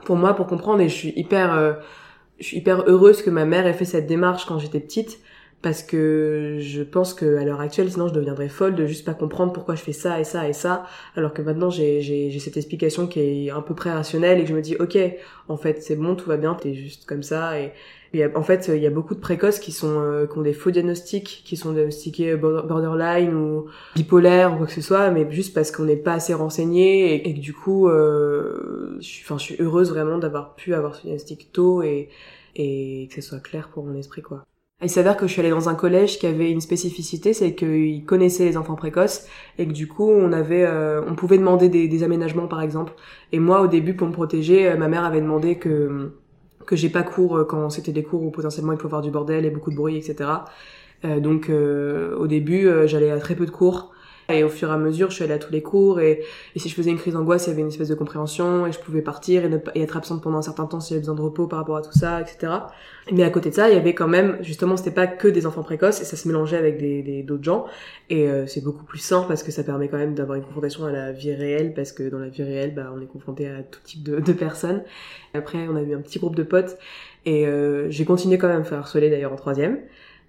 pour 0.05 0.17
moi 0.17 0.35
pour 0.35 0.47
comprendre. 0.47 0.81
Et 0.81 0.89
je 0.89 0.95
suis 0.95 1.13
hyper 1.17 1.77
je 2.39 2.45
suis 2.45 2.59
hyper 2.59 2.85
heureuse 2.87 3.23
que 3.23 3.31
ma 3.31 3.45
mère 3.45 3.67
ait 3.67 3.73
fait 3.73 3.85
cette 3.85 4.07
démarche 4.07 4.47
quand 4.47 4.59
j'étais 4.59 4.81
petite 4.81 5.21
parce 5.61 5.83
que 5.83 6.59
je 6.61 6.83
pense 6.83 7.15
que 7.15 7.37
à 7.37 7.45
l'heure 7.45 7.61
actuelle 7.61 7.91
sinon 7.91 8.07
je 8.07 8.15
deviendrais 8.15 8.49
folle 8.49 8.77
de 8.77 8.87
juste 8.87 9.05
pas 9.05 9.15
comprendre 9.15 9.53
pourquoi 9.53 9.75
je 9.75 9.83
fais 9.83 9.93
ça 9.93 10.21
et 10.21 10.25
ça 10.25 10.49
et 10.49 10.53
ça 10.53 10.87
alors 11.17 11.35
que 11.35 11.43
maintenant 11.43 11.69
j'ai 11.69 12.01
j'ai 12.01 12.39
cette 12.39 12.57
explication 12.57 13.09
qui 13.09 13.49
est 13.49 13.51
un 13.51 13.61
peu 13.61 13.75
près 13.75 13.91
rationnelle 13.91 14.39
et 14.39 14.43
que 14.45 14.51
je 14.51 14.55
me 14.55 14.63
dis 14.63 14.77
ok 14.77 14.97
en 15.49 15.57
fait 15.57 15.83
c'est 15.83 15.97
bon 15.97 16.15
tout 16.15 16.29
va 16.29 16.37
bien 16.37 16.55
t'es 16.55 16.75
juste 16.75 17.07
comme 17.07 17.25
ça 17.25 17.59
et 17.59 17.73
en 18.35 18.43
fait, 18.43 18.71
il 18.75 18.83
y 18.83 18.87
a 18.87 18.91
beaucoup 18.91 19.15
de 19.15 19.21
précoces 19.21 19.59
qui 19.59 19.73
sont 19.73 20.01
euh, 20.01 20.27
qui 20.27 20.39
ont 20.39 20.43
des 20.43 20.55
faux 20.55 20.71
diagnostics, 20.71 21.43
qui 21.45 21.57
sont 21.57 21.73
diagnostiqués 21.73 22.37
borderline 22.37 23.35
ou 23.35 23.67
bipolaire 23.97 24.55
ou 24.55 24.57
quoi 24.57 24.67
que 24.67 24.73
ce 24.73 24.81
soit, 24.81 25.11
mais 25.11 25.31
juste 25.31 25.55
parce 25.55 25.71
qu'on 25.71 25.85
n'est 25.85 25.97
pas 25.97 26.15
assez 26.15 26.35
renseigné 26.35 27.29
et, 27.29 27.35
que 27.35 27.41
du 27.41 27.53
coup, 27.53 27.89
euh, 27.89 28.97
je 29.01 29.07
suis, 29.07 29.25
enfin, 29.25 29.39
je 29.39 29.45
suis 29.45 29.57
heureuse 29.59 29.91
vraiment 29.91 30.19
d'avoir 30.19 30.55
pu 30.55 30.75
avoir 30.75 30.95
ce 30.95 31.03
diagnostic 31.03 31.53
tôt 31.53 31.83
et 31.83 32.09
et 32.57 33.09
que 33.09 33.21
ce 33.21 33.29
soit 33.29 33.41
clair 33.41 33.69
pour 33.69 33.85
mon 33.85 33.95
esprit, 33.95 34.23
quoi. 34.23 34.45
Il 34.83 34.91
s'avère 34.91 35.17
que 35.17 35.27
je 35.27 35.33
suis 35.33 35.41
allée 35.41 35.51
dans 35.51 35.69
un 35.69 35.75
collège 35.75 36.21
qui 36.21 36.27
avait 36.27 36.53
une 36.53 36.61
spécificité, 36.61 37.33
c'est 37.33 37.55
qu'ils 37.55 38.05
connaissaient 38.05 38.45
les 38.45 38.57
enfants 38.57 38.77
précoces 38.77 39.27
et 39.59 39.67
que 39.67 39.73
du 39.73 39.89
coup 39.89 40.09
on 40.09 40.33
avait, 40.33 40.65
euh, 40.65 41.03
on 41.05 41.17
pouvait 41.17 41.37
demander 41.37 41.69
des, 41.69 41.89
des, 41.89 42.03
aménagements 42.05 42.47
par 42.47 42.63
exemple. 42.63 42.93
Et 43.33 43.41
moi 43.41 43.61
au 43.61 43.67
début 43.67 43.95
pour 43.95 44.07
me 44.07 44.13
protéger, 44.13 44.73
ma 44.77 44.87
mère 44.87 45.05
avait 45.05 45.21
demandé 45.21 45.57
que 45.57 46.13
que 46.69 46.77
j'ai 46.77 46.91
pas 46.91 47.03
cours 47.03 47.39
euh, 47.39 47.45
quand 47.45 47.71
c'était 47.71 47.93
des 47.93 48.03
cours 48.03 48.23
où 48.23 48.31
potentiellement 48.31 48.73
il 48.73 48.79
peut 48.79 48.85
y 48.85 48.87
avoir 48.87 49.01
du 49.01 49.11
bordel 49.11 49.47
et 49.47 49.51
beaucoup 49.51 49.71
de 49.71 49.77
bruit, 49.77 49.97
etc. 49.97 50.31
Euh, 51.05 51.19
donc 51.19 51.49
euh, 51.49 52.15
au 52.17 52.27
début, 52.27 52.69
j'allais 52.87 53.11
à 53.11 53.19
très 53.19 53.35
peu 53.35 53.47
de 53.47 53.51
cours. 53.51 53.93
Et 54.31 54.45
au 54.45 54.51
fur 54.51 54.69
et 54.69 54.73
à 54.73 54.77
mesure, 54.77 55.09
je 55.09 55.15
suis 55.15 55.25
allée 55.25 55.33
à 55.33 55.39
tous 55.39 55.53
les 55.53 55.63
cours 55.63 56.01
et, 56.01 56.23
et 56.55 56.59
si 56.59 56.69
je 56.69 56.75
faisais 56.75 56.91
une 56.91 56.99
crise 56.99 57.15
d'angoisse, 57.15 57.47
il 57.47 57.51
y 57.51 57.53
avait 57.55 57.63
une 57.63 57.69
espèce 57.69 57.89
de 57.89 57.95
compréhension 57.95 58.67
et 58.67 58.73
je 58.73 58.79
pouvais 58.79 59.01
partir 59.01 59.43
et, 59.47 59.81
être 59.81 59.97
absente 59.97 60.23
pendant 60.23 60.37
un 60.37 60.43
certain 60.43 60.67
temps 60.67 60.81
si 60.81 60.91
j'avais 60.91 61.01
besoin 61.01 61.15
de 61.15 61.23
repos 61.23 61.47
par 61.47 61.61
rapport 61.61 61.79
à 61.79 61.83
tout 61.83 61.97
ça, 61.99 62.21
etc. 62.21 62.53
Mais 63.11 63.23
à 63.23 63.31
côté 63.31 63.49
de 63.49 63.55
ça, 63.55 63.71
il 63.71 63.75
y 63.75 63.79
avait 63.79 63.95
quand 63.95 64.07
même, 64.07 64.37
justement, 64.43 64.77
c'était 64.77 64.91
pas 64.91 65.07
que 65.07 65.29
des 65.29 65.47
enfants 65.47 65.63
précoces 65.63 66.03
et 66.03 66.05
ça 66.05 66.19
se 66.19 66.29
mélangeait 66.29 66.59
avec 66.59 66.77
des 66.77 67.23
d'autres 67.23 67.43
gens 67.43 67.65
et 68.11 68.29
euh, 68.29 68.47
c'est 68.47 68.63
beaucoup 68.63 68.85
plus 68.85 68.99
simple 68.99 69.29
parce 69.29 69.43
que 69.43 69.51
ça 69.51 69.65
permet 69.65 69.89
quand 69.89 69.97
même 69.97 70.15
d'avoir 70.15 70.37
une 70.37 70.45
confrontation 70.45 70.85
à 70.85 70.93
la 70.93 71.11
vie 71.11 71.33
réelle 71.33 71.73
parce 71.73 71.93
que 71.93 72.03
dans 72.11 72.19
la 72.19 72.29
vie 72.29 72.43
réelle, 72.43 72.75
bah, 72.75 72.93
on 72.95 73.01
est 73.01 73.07
confronté 73.07 73.49
à 73.49 73.63
tout 73.63 73.81
type 73.83 74.03
de, 74.03 74.21
de 74.21 74.33
personnes. 74.35 74.83
Après, 75.33 75.67
on 75.69 75.77
a 75.77 75.81
eu 75.81 75.95
un 75.95 76.01
petit 76.03 76.19
groupe 76.19 76.37
de 76.37 76.43
potes 76.43 76.77
et 77.25 77.47
euh, 77.47 77.89
j'ai 77.89 78.05
continué 78.05 78.37
quand 78.37 78.49
même 78.49 78.61
à 78.61 78.65
faire 78.65 78.79
harceler 78.79 79.09
d'ailleurs 79.09 79.33
en 79.33 79.37
troisième. 79.37 79.79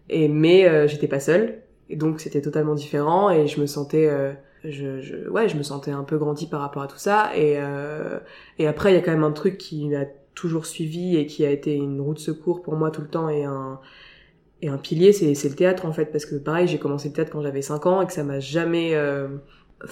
Et 0.10 0.30
mais 0.30 0.68
euh, 0.70 0.88
j'étais 0.88 1.08
pas 1.08 1.20
seule 1.20 1.60
et 1.90 1.96
donc 1.96 2.20
c'était 2.20 2.42
totalement 2.42 2.76
différent 2.76 3.30
et 3.30 3.48
je 3.48 3.60
me 3.60 3.66
sentais 3.66 4.08
euh, 4.08 4.32
je, 4.64 5.58
me 5.58 5.64
sentais 5.64 5.92
un 5.92 6.04
peu 6.04 6.18
grandi 6.18 6.48
par 6.48 6.62
rapport 6.62 6.84
à 6.84 6.88
tout 6.88 6.98
ça. 6.98 7.32
Et 7.36 7.56
euh, 7.58 8.20
et 8.58 8.68
après 8.68 8.92
il 8.92 8.96
y 8.96 8.98
a 8.98 9.02
quand 9.02 9.12
même 9.12 9.24
un 9.24 9.32
truc 9.32 9.58
qui 9.58 9.88
m'a 9.90 10.06
toujours 10.36 10.66
suivi 10.66 11.18
et 11.18 11.26
qui 11.26 11.46
a 11.46 11.52
été 11.52 11.76
une 11.76 12.00
roue 12.00 12.14
de 12.14 12.20
secours 12.20 12.62
pour 12.62 12.76
moi 12.76 12.92
tout 12.92 13.02
le 13.02 13.08
temps 13.08 13.28
et 13.30 13.44
un 13.44 14.78
pilier 14.78 15.12
c'est 15.12 15.34
c'est 15.36 15.50
le 15.50 15.56
théâtre 15.56 15.86
en 15.86 15.94
fait. 15.94 16.06
Parce 16.06 16.26
que 16.26 16.36
pareil 16.36 16.68
j'ai 16.68 16.78
commencé 16.80 17.10
le 17.10 17.16
théâtre 17.16 17.32
quand 17.32 17.42
j'avais 17.42 17.62
5 17.62 17.86
ans 17.88 18.02
et 18.02 18.08
que 18.08 18.14
ça 18.14 18.24
m'a 18.24 18.40
jamais 18.40 18.94
euh, 18.94 19.28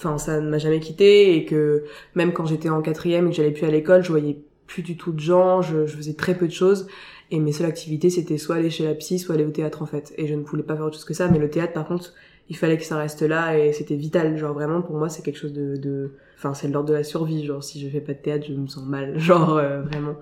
ne 0.04 0.48
m'a 0.48 0.58
jamais 0.58 0.80
quitté 0.80 1.34
et 1.36 1.44
que 1.44 1.84
même 2.14 2.32
quand 2.32 2.46
j'étais 2.46 2.68
en 2.68 2.82
quatrième 2.82 3.26
et 3.26 3.30
que 3.30 3.36
j'allais 3.36 3.50
plus 3.50 3.66
à 3.66 3.70
l'école 3.70 4.04
je 4.04 4.10
voyais 4.10 4.38
plus 4.66 4.82
du 4.82 4.96
tout 4.96 5.12
de 5.12 5.20
gens 5.20 5.62
je 5.62 5.86
faisais 5.86 6.14
très 6.14 6.34
peu 6.36 6.46
de 6.46 6.52
choses 6.52 6.86
et 7.30 7.40
mes 7.40 7.52
seules 7.52 7.66
activités, 7.66 8.08
c'était 8.08 8.38
soit 8.38 8.56
aller 8.56 8.70
chez 8.70 8.84
la 8.84 8.94
psy, 8.94 9.18
soit 9.18 9.34
aller 9.34 9.44
au 9.44 9.50
théâtre, 9.50 9.82
en 9.82 9.86
fait. 9.86 10.14
Et 10.16 10.26
je 10.26 10.34
ne 10.34 10.42
voulais 10.42 10.62
pas 10.62 10.76
faire 10.76 10.86
autre 10.86 10.94
chose 10.96 11.04
que 11.04 11.14
ça. 11.14 11.28
Mais 11.28 11.38
le 11.38 11.50
théâtre, 11.50 11.74
par 11.74 11.86
contre, 11.86 12.14
il 12.48 12.56
fallait 12.56 12.78
que 12.78 12.84
ça 12.84 12.96
reste 12.96 13.20
là 13.20 13.58
et 13.58 13.72
c'était 13.72 13.96
vital. 13.96 14.38
Genre, 14.38 14.54
vraiment, 14.54 14.80
pour 14.80 14.96
moi, 14.96 15.10
c'est 15.10 15.22
quelque 15.22 15.38
chose 15.38 15.52
de, 15.52 15.76
de... 15.76 16.12
Enfin, 16.36 16.54
c'est 16.54 16.68
l'ordre 16.68 16.88
de 16.88 16.94
la 16.94 17.04
survie. 17.04 17.44
Genre, 17.44 17.62
si 17.62 17.80
je 17.80 17.88
fais 17.88 18.00
pas 18.00 18.14
de 18.14 18.18
théâtre, 18.18 18.46
je 18.48 18.54
me 18.54 18.66
sens 18.66 18.84
mal. 18.86 19.18
Genre, 19.18 19.58
euh, 19.58 19.82
vraiment. 19.82 20.16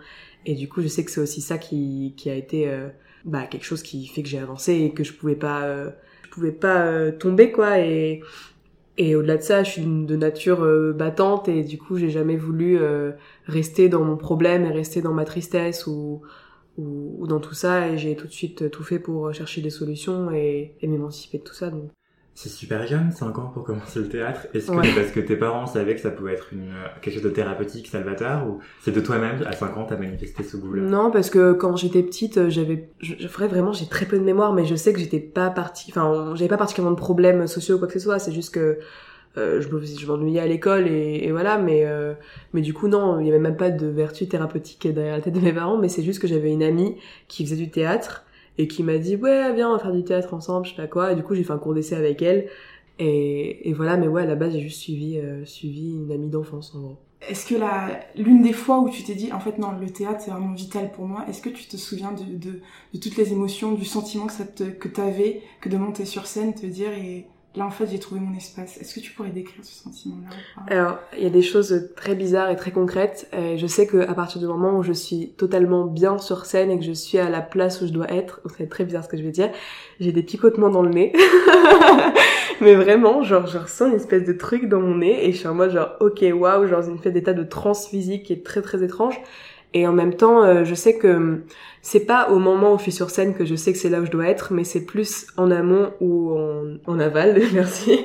Et 0.46 0.54
du 0.54 0.68
coup, 0.68 0.82
je 0.82 0.88
sais 0.88 1.04
que 1.04 1.10
c'est 1.12 1.20
aussi 1.20 1.40
ça 1.40 1.58
qui, 1.58 2.14
qui 2.16 2.28
a 2.28 2.34
été, 2.34 2.68
euh, 2.68 2.88
bah, 3.24 3.46
quelque 3.46 3.64
chose 3.64 3.82
qui 3.82 4.06
fait 4.08 4.24
que 4.24 4.28
j'ai 4.28 4.38
avancé 4.38 4.74
et 4.74 4.90
que 4.90 5.04
je 5.04 5.12
pouvais 5.12 5.36
pas, 5.36 5.62
euh, 5.62 5.90
je 6.24 6.30
pouvais 6.30 6.52
pas 6.52 7.12
tomber, 7.12 7.52
quoi. 7.52 7.78
Et, 7.78 8.20
et 8.98 9.14
au-delà 9.14 9.36
de 9.36 9.42
ça, 9.42 9.62
je 9.62 9.70
suis 9.70 9.82
de 9.82 10.16
nature 10.16 10.66
battante 10.94 11.48
et 11.48 11.62
du 11.62 11.78
coup, 11.78 11.98
j'ai 11.98 12.10
jamais 12.10 12.36
voulu 12.36 12.78
rester 13.44 13.88
dans 13.88 14.02
mon 14.02 14.16
problème 14.16 14.64
et 14.64 14.70
rester 14.70 15.02
dans 15.02 15.12
ma 15.12 15.24
tristesse 15.24 15.86
ou, 15.86 16.22
ou, 16.78 17.26
dans 17.26 17.40
tout 17.40 17.54
ça 17.54 17.88
et 17.88 17.98
j'ai 17.98 18.16
tout 18.16 18.26
de 18.26 18.32
suite 18.32 18.70
tout 18.70 18.84
fait 18.84 18.98
pour 18.98 19.32
chercher 19.32 19.60
des 19.60 19.70
solutions 19.70 20.30
et, 20.30 20.74
et 20.80 20.86
m'émanciper 20.86 21.38
de 21.38 21.44
tout 21.44 21.54
ça. 21.54 21.70
Donc. 21.70 21.90
C'est 22.36 22.50
super 22.50 22.86
jeune, 22.86 23.12
5 23.12 23.38
ans 23.38 23.50
pour 23.54 23.64
commencer 23.64 23.98
le 23.98 24.10
théâtre. 24.10 24.46
Est-ce 24.52 24.70
que 24.70 24.82
c'est 24.84 24.94
parce 24.94 25.10
que 25.10 25.20
tes 25.20 25.36
parents 25.36 25.66
savaient 25.66 25.94
que 25.94 26.02
ça 26.02 26.10
pouvait 26.10 26.34
être 26.34 26.52
une, 26.52 26.74
quelque 27.00 27.14
chose 27.14 27.22
de 27.22 27.30
thérapeutique, 27.30 27.86
salvateur, 27.86 28.46
ou 28.46 28.58
c'est 28.82 28.92
de 28.92 29.00
toi-même, 29.00 29.42
à 29.46 29.52
5 29.52 29.74
ans, 29.78 29.86
t'as 29.88 29.96
manifesté 29.96 30.42
ce 30.42 30.58
goût-là? 30.58 30.82
Non, 30.82 31.10
parce 31.10 31.30
que 31.30 31.54
quand 31.54 31.76
j'étais 31.76 32.02
petite, 32.02 32.50
j'avais, 32.50 32.90
je, 33.00 33.14
je 33.18 33.26
ferais 33.26 33.48
vraiment, 33.48 33.72
j'ai 33.72 33.86
très 33.86 34.04
peu 34.04 34.18
de 34.18 34.22
mémoire, 34.22 34.52
mais 34.52 34.66
je 34.66 34.74
sais 34.74 34.92
que 34.92 34.98
j'étais 34.98 35.18
pas 35.18 35.48
partie, 35.48 35.90
enfin, 35.90 36.34
j'avais 36.34 36.50
pas 36.50 36.58
particulièrement 36.58 36.94
de 36.94 37.00
problèmes 37.00 37.46
sociaux 37.46 37.76
ou 37.76 37.78
quoi 37.78 37.86
que 37.86 37.94
ce 37.94 38.00
soit, 38.00 38.18
c'est 38.18 38.32
juste 38.32 38.52
que 38.52 38.80
euh, 39.38 39.60
je 39.60 40.06
m'ennuyais 40.06 40.40
à 40.40 40.46
l'école 40.46 40.88
et, 40.88 41.30
voilà 41.30 41.58
mais 41.58 41.84
euh, 41.84 42.14
mais 42.54 42.62
du 42.62 42.72
coup 42.72 42.88
non 42.88 43.20
il 43.20 43.26
y 43.26 43.28
avait 43.28 43.38
même 43.38 43.56
pas 43.56 43.70
de 43.70 43.86
vertu 43.86 44.26
thérapeutique 44.26 44.86
derrière 44.86 45.16
la 45.16 45.22
tête 45.22 45.34
de 45.34 45.40
mes 45.40 45.52
parents 45.52 45.76
mais 45.76 45.88
c'est 45.88 46.02
juste 46.02 46.20
que 46.20 46.26
j'avais 46.26 46.50
une 46.50 46.62
amie 46.62 46.96
qui 47.28 47.44
faisait 47.44 47.56
du 47.56 47.70
théâtre 47.70 48.24
et 48.58 48.66
qui 48.66 48.82
m'a 48.82 48.98
dit 48.98 49.16
ouais 49.16 49.52
viens 49.54 49.70
on 49.70 49.72
va 49.74 49.78
faire 49.78 49.92
du 49.92 50.04
théâtre 50.04 50.32
ensemble 50.34 50.66
je 50.66 50.70
sais 50.70 50.76
pas 50.76 50.88
quoi. 50.88 51.12
Et 51.12 51.16
du 51.16 51.22
coup 51.22 51.34
j'ai 51.34 51.44
fait 51.44 51.52
un 51.52 51.58
cours 51.58 51.74
d'essai 51.74 51.96
avec 51.96 52.22
elle 52.22 52.48
et, 52.98 53.72
voilà 53.74 53.98
mais 53.98 54.08
ouais 54.08 54.22
à 54.22 54.26
la 54.26 54.36
base 54.36 54.54
j'ai 54.54 54.60
juste 54.60 54.80
suivi 54.80 55.18
euh, 55.18 55.44
suivi 55.44 55.92
une 55.94 56.10
amie 56.10 56.30
d'enfance 56.30 56.74
en 56.74 56.80
gros. 56.80 56.96
Est-ce 57.28 57.46
que 57.46 57.54
la, 57.54 58.00
l'une 58.14 58.42
des 58.42 58.52
fois 58.52 58.78
où 58.78 58.90
tu 58.90 59.02
t'es 59.02 59.14
dit, 59.14 59.32
en 59.32 59.40
fait, 59.40 59.58
non, 59.58 59.72
le 59.72 59.90
théâtre, 59.90 60.20
c'est 60.20 60.30
vraiment 60.30 60.52
vital 60.52 60.92
pour 60.92 61.06
moi, 61.06 61.24
est-ce 61.28 61.40
que 61.40 61.48
tu 61.48 61.66
te 61.66 61.76
souviens 61.76 62.12
de, 62.12 62.36
de, 62.36 62.60
toutes 63.00 63.16
les 63.16 63.32
émotions, 63.32 63.72
du 63.72 63.86
sentiment 63.86 64.26
que 64.26 64.34
ça 64.34 64.44
te, 64.44 64.64
que 64.64 64.86
t'avais, 64.86 65.40
que 65.60 65.70
de 65.70 65.76
monter 65.78 66.04
sur 66.04 66.26
scène, 66.26 66.54
te 66.54 66.66
dire, 66.66 66.90
là, 67.56 67.64
en 67.64 67.70
fait, 67.70 67.86
j'ai 67.90 67.98
trouvé 67.98 68.20
mon 68.20 68.36
espace. 68.36 68.76
Est-ce 68.78 68.94
que 68.94 69.00
tu 69.00 69.12
pourrais 69.12 69.30
décrire 69.30 69.64
ce 69.64 69.82
sentiment-là 69.82 70.28
Alors, 70.68 70.98
il 71.16 71.22
y 71.22 71.26
a 71.26 71.30
des 71.30 71.42
choses 71.42 71.90
très 71.96 72.14
bizarres 72.14 72.50
et 72.50 72.56
très 72.56 72.70
concrètes. 72.70 73.28
Et 73.32 73.56
je 73.58 73.66
sais 73.66 73.86
qu'à 73.86 74.14
partir 74.14 74.40
du 74.40 74.46
moment 74.46 74.76
où 74.76 74.82
je 74.82 74.92
suis 74.92 75.30
totalement 75.36 75.84
bien 75.84 76.18
sur 76.18 76.44
scène 76.44 76.70
et 76.70 76.78
que 76.78 76.84
je 76.84 76.92
suis 76.92 77.18
à 77.18 77.30
la 77.30 77.40
place 77.40 77.80
où 77.80 77.86
je 77.86 77.92
dois 77.92 78.10
être, 78.12 78.40
c'est 78.58 78.68
très 78.68 78.84
bizarre 78.84 79.04
ce 79.04 79.08
que 79.08 79.16
je 79.16 79.22
vais 79.22 79.30
dire, 79.30 79.50
j'ai 80.00 80.12
des 80.12 80.22
picotements 80.22 80.70
dans 80.70 80.82
le 80.82 80.90
nez. 80.90 81.12
mais 82.60 82.74
vraiment, 82.74 83.22
genre, 83.22 83.46
je 83.46 83.58
ressens 83.58 83.86
une 83.86 83.96
espèce 83.96 84.24
de 84.24 84.32
truc 84.32 84.68
dans 84.68 84.80
mon 84.80 84.96
nez 84.96 85.26
et 85.26 85.32
je 85.32 85.38
suis 85.38 85.48
en 85.48 85.54
mode 85.54 85.70
genre, 85.70 85.90
ok, 86.00 86.24
waouh, 86.34 86.66
genre, 86.66 86.86
une 86.88 86.98
fait 86.98 87.12
d'état 87.12 87.32
de 87.32 87.44
transe 87.44 87.88
physique 87.88 88.24
qui 88.24 88.32
est 88.32 88.44
très 88.44 88.62
très 88.62 88.82
étrange. 88.82 89.18
Et 89.76 89.86
en 89.86 89.92
même 89.92 90.14
temps, 90.14 90.42
euh, 90.42 90.64
je 90.64 90.74
sais 90.74 90.96
que 90.96 91.06
hum, 91.06 91.42
c'est 91.82 92.06
pas 92.06 92.30
au 92.30 92.38
moment 92.38 92.72
où 92.72 92.78
je 92.78 92.84
suis 92.84 92.92
sur 92.92 93.10
scène 93.10 93.34
que 93.34 93.44
je 93.44 93.54
sais 93.54 93.74
que 93.74 93.78
c'est 93.78 93.90
là 93.90 94.00
où 94.00 94.06
je 94.06 94.10
dois 94.10 94.26
être, 94.26 94.54
mais 94.54 94.64
c'est 94.64 94.86
plus 94.86 95.26
en 95.36 95.50
amont 95.50 95.90
ou 96.00 96.32
en, 96.32 96.78
en 96.86 96.98
aval, 96.98 97.38
merci, 97.52 98.00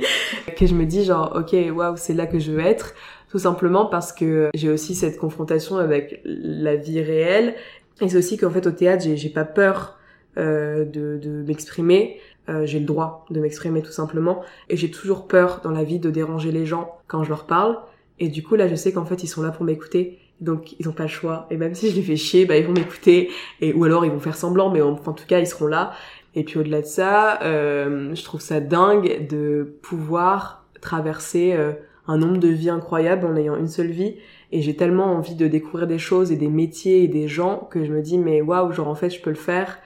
que 0.58 0.66
je 0.66 0.76
me 0.76 0.84
dis 0.84 1.06
genre, 1.06 1.32
ok, 1.34 1.56
waouh, 1.74 1.96
c'est 1.96 2.14
là 2.14 2.28
que 2.28 2.40
je 2.40 2.52
veux 2.52 2.60
être. 2.60 2.94
Tout 3.30 3.40
simplement 3.40 3.86
parce 3.86 4.12
que 4.12 4.50
j'ai 4.54 4.70
aussi 4.70 4.96
cette 4.96 5.18
confrontation 5.18 5.78
avec 5.78 6.20
la 6.26 6.76
vie 6.76 7.02
réelle. 7.02 7.56
Et 8.02 8.10
c'est 8.10 8.18
aussi 8.18 8.36
qu'en 8.36 8.50
fait, 8.50 8.68
au 8.68 8.72
théâtre, 8.72 9.06
j'ai 9.16 9.30
pas 9.30 9.46
peur 9.46 9.98
euh, 10.38 10.84
de, 10.84 11.18
de 11.24 11.42
m'exprimer. 11.44 12.20
Euh, 12.50 12.66
j'ai 12.66 12.80
le 12.80 12.86
droit 12.86 13.26
de 13.30 13.40
m'exprimer 13.40 13.82
tout 13.82 13.94
simplement. 13.94 14.42
Et 14.68 14.76
j'ai 14.76 14.92
toujours 14.92 15.26
peur 15.26 15.62
dans 15.64 15.72
la 15.72 15.86
vie 15.86 16.00
de 16.00 16.10
déranger 16.10 16.52
les 16.52 16.66
gens 16.66 16.98
quand 17.08 17.24
je 17.24 17.30
leur 17.30 17.46
parle. 17.46 17.78
Et 18.20 18.28
du 18.28 18.44
coup, 18.44 18.56
là, 18.56 18.68
je 18.68 18.76
sais 18.76 18.92
qu'en 18.92 19.06
fait, 19.06 19.24
ils 19.24 19.28
sont 19.28 19.42
là 19.42 19.52
pour 19.52 19.64
m'écouter 19.64 20.20
donc 20.42 20.76
ils 20.80 20.90
ont 20.90 20.94
pas 20.94 21.04
le 21.04 21.10
choix. 21.10 21.48
Et 21.52 21.58
même 21.58 21.76
si 21.76 21.92
je 21.92 21.96
les 21.96 22.02
fais 22.02 22.16
chier, 22.16 22.46
bah 22.46 22.58
ils 22.58 22.66
vont 22.66 22.74
m'écouter. 22.74 23.30
Et 23.62 23.74
ou 23.74 23.84
alors 23.86 24.04
ils 24.06 24.12
vont 24.12 24.20
faire 24.20 24.36
semblant, 24.36 24.70
mais 24.70 24.82
en, 24.82 24.96
tout 24.96 25.26
cas 25.28 25.40
ils 25.40 25.48
seront 25.48 25.68
là. 25.68 25.94
Et 26.36 26.44
puis 26.44 26.60
au-delà 26.60 26.82
de 26.82 26.88
ça, 26.88 27.42
euh, 27.44 28.14
je 28.16 28.24
trouve 28.24 28.42
ça 28.42 28.60
dingue 28.60 29.28
de 29.30 29.78
pouvoir 29.82 30.66
traverser 30.82 31.54
euh, 31.54 31.74
un 32.08 32.18
nombre 32.18 32.38
de 32.38 32.48
vies 32.48 32.70
incroyables 32.70 33.26
en 33.26 33.36
ayant 33.36 33.56
une 33.56 33.68
seule 33.68 33.92
vie. 33.92 34.16
Et 34.52 34.62
j'ai 34.62 34.76
tellement 34.76 35.14
envie 35.14 35.36
de 35.36 35.48
découvrir 35.48 35.88
des 35.88 36.00
choses 36.00 36.32
et 36.32 36.36
des 36.36 36.50
métiers 36.50 37.04
et 37.04 37.08
des 37.08 37.28
gens 37.28 37.68
que 37.72 37.86
je 37.86 37.94
me 37.94 38.02
dis 38.02 38.18
mais 38.18 38.42
waouh, 38.42 38.74
genre 38.74 38.88
en 38.88 38.96
fait 38.96 39.10
je 39.10 39.22
peux 39.22 39.30
le 39.30 39.36
faire 39.36 39.78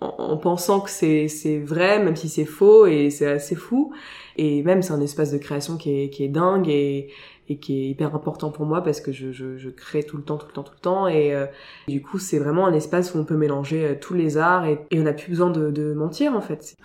en, 0.00 0.14
en 0.18 0.36
pensant 0.36 0.80
que 0.80 0.90
c'est 0.90 1.28
c'est 1.28 1.58
vrai, 1.58 1.98
même 2.02 2.16
si 2.16 2.28
c'est 2.28 2.44
faux 2.44 2.86
et 2.86 3.08
c'est 3.10 3.26
assez 3.26 3.54
fou. 3.54 3.92
Et 4.36 4.62
même 4.62 4.82
c'est 4.82 4.92
un 4.92 5.00
espace 5.00 5.32
de 5.32 5.38
création 5.38 5.76
qui 5.78 6.02
est 6.02 6.10
qui 6.10 6.24
est 6.24 6.28
dingue 6.28 6.68
et 6.68 7.08
et 7.48 7.58
qui 7.58 7.80
est 7.80 7.88
hyper 7.88 8.14
important 8.14 8.50
pour 8.50 8.66
moi 8.66 8.82
parce 8.82 9.00
que 9.00 9.12
je, 9.12 9.32
je, 9.32 9.56
je 9.56 9.70
crée 9.70 10.02
tout 10.02 10.16
le 10.16 10.22
temps, 10.22 10.36
tout 10.36 10.46
le 10.48 10.52
temps, 10.52 10.62
tout 10.62 10.72
le 10.74 10.80
temps. 10.80 11.08
Et 11.08 11.34
euh, 11.34 11.46
du 11.88 12.02
coup, 12.02 12.18
c'est 12.18 12.38
vraiment 12.38 12.66
un 12.66 12.72
espace 12.72 13.14
où 13.14 13.18
on 13.18 13.24
peut 13.24 13.36
mélanger 13.36 13.84
euh, 13.84 13.94
tous 14.00 14.14
les 14.14 14.36
arts 14.36 14.66
et, 14.66 14.78
et 14.90 14.98
on 14.98 15.04
n'a 15.04 15.12
plus 15.12 15.30
besoin 15.30 15.50
de, 15.50 15.70
de, 15.70 15.94
mentir 15.94 16.34
en 16.34 16.40
fait. 16.40 16.76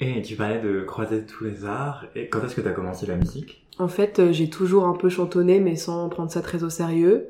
Et 0.00 0.20
tu 0.20 0.36
parlais 0.36 0.60
de 0.60 0.82
croiser 0.82 1.24
tous 1.24 1.44
les 1.44 1.64
arts. 1.64 2.06
Et 2.14 2.28
quand 2.28 2.44
est-ce 2.44 2.54
que 2.54 2.60
tu 2.60 2.68
as 2.68 2.72
commencé 2.72 3.06
la 3.06 3.16
musique? 3.16 3.66
En 3.78 3.88
fait, 3.88 4.18
euh, 4.18 4.32
j'ai 4.32 4.50
toujours 4.50 4.86
un 4.86 4.94
peu 4.94 5.08
chantonné, 5.08 5.60
mais 5.60 5.76
sans 5.76 6.08
prendre 6.08 6.30
ça 6.30 6.42
très 6.42 6.62
au 6.62 6.70
sérieux. 6.70 7.28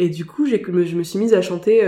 Et 0.00 0.08
du 0.08 0.24
coup, 0.24 0.46
j'ai, 0.46 0.62
je 0.64 0.96
me 0.96 1.02
suis 1.02 1.18
mise 1.18 1.34
à 1.34 1.42
chanter 1.42 1.84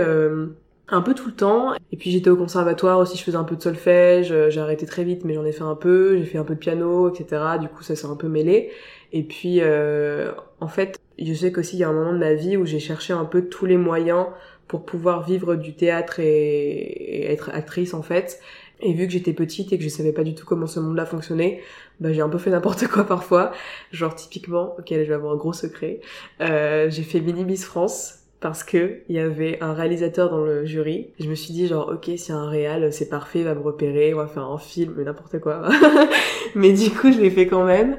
un 0.89 1.01
peu 1.01 1.13
tout 1.13 1.27
le 1.27 1.33
temps. 1.33 1.73
Et 1.93 1.95
puis 1.95 2.11
j'étais 2.11 2.29
au 2.29 2.35
conservatoire 2.35 2.99
aussi, 2.99 3.17
je 3.17 3.23
faisais 3.23 3.37
un 3.37 3.45
peu 3.45 3.55
de 3.55 3.61
solfège. 3.61 4.33
J'ai 4.49 4.59
arrêté 4.59 4.85
très 4.85 5.05
vite, 5.05 5.23
mais 5.23 5.33
j'en 5.33 5.45
ai 5.45 5.53
fait 5.53 5.63
un 5.63 5.75
peu. 5.75 6.17
J'ai 6.17 6.25
fait 6.25 6.37
un 6.37 6.43
peu 6.43 6.55
de 6.55 6.59
piano, 6.59 7.09
etc. 7.09 7.41
Du 7.61 7.69
coup, 7.69 7.83
ça 7.83 7.95
s'est 7.95 8.07
un 8.07 8.17
peu 8.17 8.27
mêlé. 8.27 8.69
Et 9.13 9.23
puis, 9.23 9.59
euh, 9.61 10.31
en 10.59 10.67
fait, 10.67 10.99
je 11.19 11.33
sais 11.33 11.51
qu'aussi 11.51 11.77
il 11.77 11.79
y 11.79 11.83
a 11.83 11.89
un 11.89 11.93
moment 11.93 12.13
de 12.13 12.17
ma 12.17 12.33
vie 12.33 12.57
où 12.57 12.65
j'ai 12.65 12.79
cherché 12.79 13.13
un 13.13 13.25
peu 13.25 13.47
tous 13.47 13.65
les 13.65 13.77
moyens 13.77 14.27
pour 14.67 14.85
pouvoir 14.85 15.25
vivre 15.25 15.55
du 15.55 15.75
théâtre 15.75 16.19
et, 16.19 17.31
être 17.31 17.49
actrice 17.53 17.93
en 17.93 18.01
fait. 18.01 18.39
Et 18.79 18.93
vu 18.93 19.05
que 19.05 19.13
j'étais 19.13 19.33
petite 19.33 19.73
et 19.73 19.77
que 19.77 19.83
je 19.83 19.89
savais 19.89 20.13
pas 20.13 20.23
du 20.23 20.33
tout 20.33 20.45
comment 20.45 20.65
ce 20.65 20.79
monde-là 20.79 21.05
fonctionnait, 21.05 21.61
bah 21.99 22.13
j'ai 22.13 22.21
un 22.21 22.29
peu 22.29 22.39
fait 22.39 22.49
n'importe 22.49 22.87
quoi 22.87 23.05
parfois. 23.05 23.51
Genre 23.91 24.15
typiquement, 24.15 24.75
ok, 24.79 24.87
je 24.89 24.95
vais 24.95 25.13
avoir 25.13 25.33
un 25.33 25.37
gros 25.37 25.53
secret. 25.53 25.99
Euh, 26.39 26.89
j'ai 26.89 27.03
fait 27.03 27.19
Mini 27.19 27.43
Miss 27.43 27.65
France 27.65 28.19
parce 28.39 28.63
que 28.63 29.01
il 29.07 29.15
y 29.15 29.19
avait 29.19 29.61
un 29.61 29.73
réalisateur 29.73 30.31
dans 30.31 30.43
le 30.43 30.65
jury. 30.65 31.09
Je 31.19 31.29
me 31.29 31.35
suis 31.35 31.53
dit 31.53 31.67
genre 31.67 31.91
ok, 31.93 32.09
c'est 32.17 32.33
un 32.33 32.47
réal, 32.47 32.91
c'est 32.93 33.09
parfait, 33.09 33.43
va 33.43 33.53
me 33.53 33.61
repérer, 33.61 34.13
on 34.13 34.17
va 34.17 34.27
faire 34.27 34.45
un 34.45 34.57
film, 34.57 35.03
n'importe 35.03 35.39
quoi. 35.39 35.69
mais 36.55 36.71
du 36.71 36.89
coup, 36.89 37.11
je 37.11 37.19
l'ai 37.19 37.29
fait 37.29 37.45
quand 37.45 37.65
même. 37.65 37.97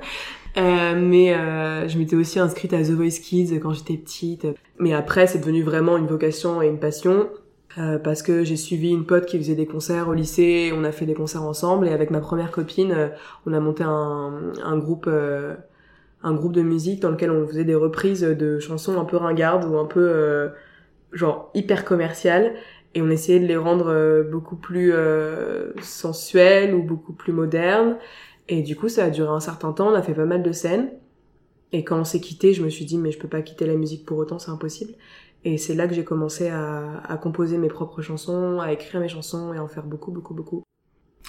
Euh, 0.57 0.95
mais 1.01 1.35
euh, 1.35 1.89
je 1.89 1.99
m'étais 1.99 2.17
aussi 2.17 2.39
inscrite 2.39 2.73
à 2.75 2.83
The 2.83 2.91
Voice 2.91 3.21
Kids 3.23 3.59
quand 3.61 3.73
j'étais 3.73 3.97
petite. 3.97 4.47
Mais 4.79 4.93
après, 4.93 5.27
c'est 5.27 5.39
devenu 5.39 5.63
vraiment 5.63 5.97
une 5.97 6.07
vocation 6.07 6.61
et 6.61 6.69
une 6.69 6.79
passion. 6.79 7.29
Euh, 7.79 7.99
parce 7.99 8.23
que 8.23 8.45
j'ai 8.45 8.57
suivi 8.57 8.91
une 8.91 9.07
pote 9.07 9.25
qui 9.25 9.39
faisait 9.39 9.55
des 9.55 9.67
concerts 9.67 10.09
au 10.09 10.13
lycée, 10.13 10.73
on 10.77 10.85
a 10.85 10.93
fait 10.93 11.07
des 11.07 11.15
concerts 11.15 11.43
ensemble 11.43 11.89
et 11.89 11.93
avec 11.93 12.11
ma 12.11 12.21
première 12.21 12.51
copine, 12.51 12.93
euh, 12.93 13.09
on 13.47 13.55
a 13.55 13.61
monté 13.61 13.83
un, 13.83 14.53
un 14.63 14.77
groupe 14.77 15.07
euh, 15.09 15.55
un 16.23 16.35
groupe 16.35 16.53
de 16.53 16.61
musique 16.61 17.01
dans 17.01 17.11
lequel 17.11 17.31
on 17.31 17.47
faisait 17.47 17.65
des 17.65 17.75
reprises 17.75 18.21
de 18.21 18.59
chansons 18.59 19.01
un 19.01 19.07
peu 19.07 19.17
ringardes 19.17 19.65
ou 19.65 19.79
un 19.79 19.87
peu 19.87 20.51
genre 21.13 21.51
hyper 21.55 21.85
commerciales 21.85 22.55
et 22.95 23.03
on 23.03 23.11
essayait 23.11 23.41
de 23.41 23.47
les 23.47 23.57
rendre 23.57 24.23
beaucoup 24.31 24.55
plus 24.55 24.93
sensuelles 25.81 26.75
ou 26.75 26.83
beaucoup 26.85 27.13
plus 27.13 27.33
modernes 27.33 27.97
et 28.49 28.63
du 28.63 28.77
coup, 28.77 28.89
ça 28.89 29.05
a 29.05 29.11
duré 29.11 29.31
un 29.31 29.41
certain 29.41 29.73
temps, 29.73 29.89
on 29.89 29.95
a 29.95 30.03
fait 30.03 30.15
pas 30.15 30.25
mal 30.25 30.43
de 30.43 30.53
scènes. 30.53 30.91
Et 31.73 31.85
quand 31.85 31.99
on 31.99 32.05
s'est 32.05 32.21
quitté, 32.21 32.53
je 32.53 32.63
me 32.63 32.69
suis 32.69 32.85
dit, 32.85 32.99
mais 32.99 33.11
je 33.11 33.19
peux 33.19 33.29
pas 33.29 33.41
quitter 33.41 33.67
la 33.67 33.77
musique 33.77 34.05
pour 34.05 34.19
autant, 34.19 34.39
c'est 34.39 34.51
impossible. 34.51 34.93
Et 35.45 35.59
c'est 35.59 35.75
là 35.75 35.89
que 35.89 35.95
j'ai 35.95 36.05
commencé 36.05 36.49
à, 36.49 36.99
à, 37.09 37.17
composer 37.17 37.57
mes 37.59 37.69
propres 37.69 38.03
chansons, 38.03 38.61
à 38.61 38.73
écrire 38.73 39.01
mes 39.01 39.09
chansons 39.09 39.53
et 39.55 39.57
à 39.57 39.65
en 39.65 39.69
faire 39.69 39.85
beaucoup, 39.85 40.13
beaucoup, 40.13 40.35
beaucoup. 40.35 40.63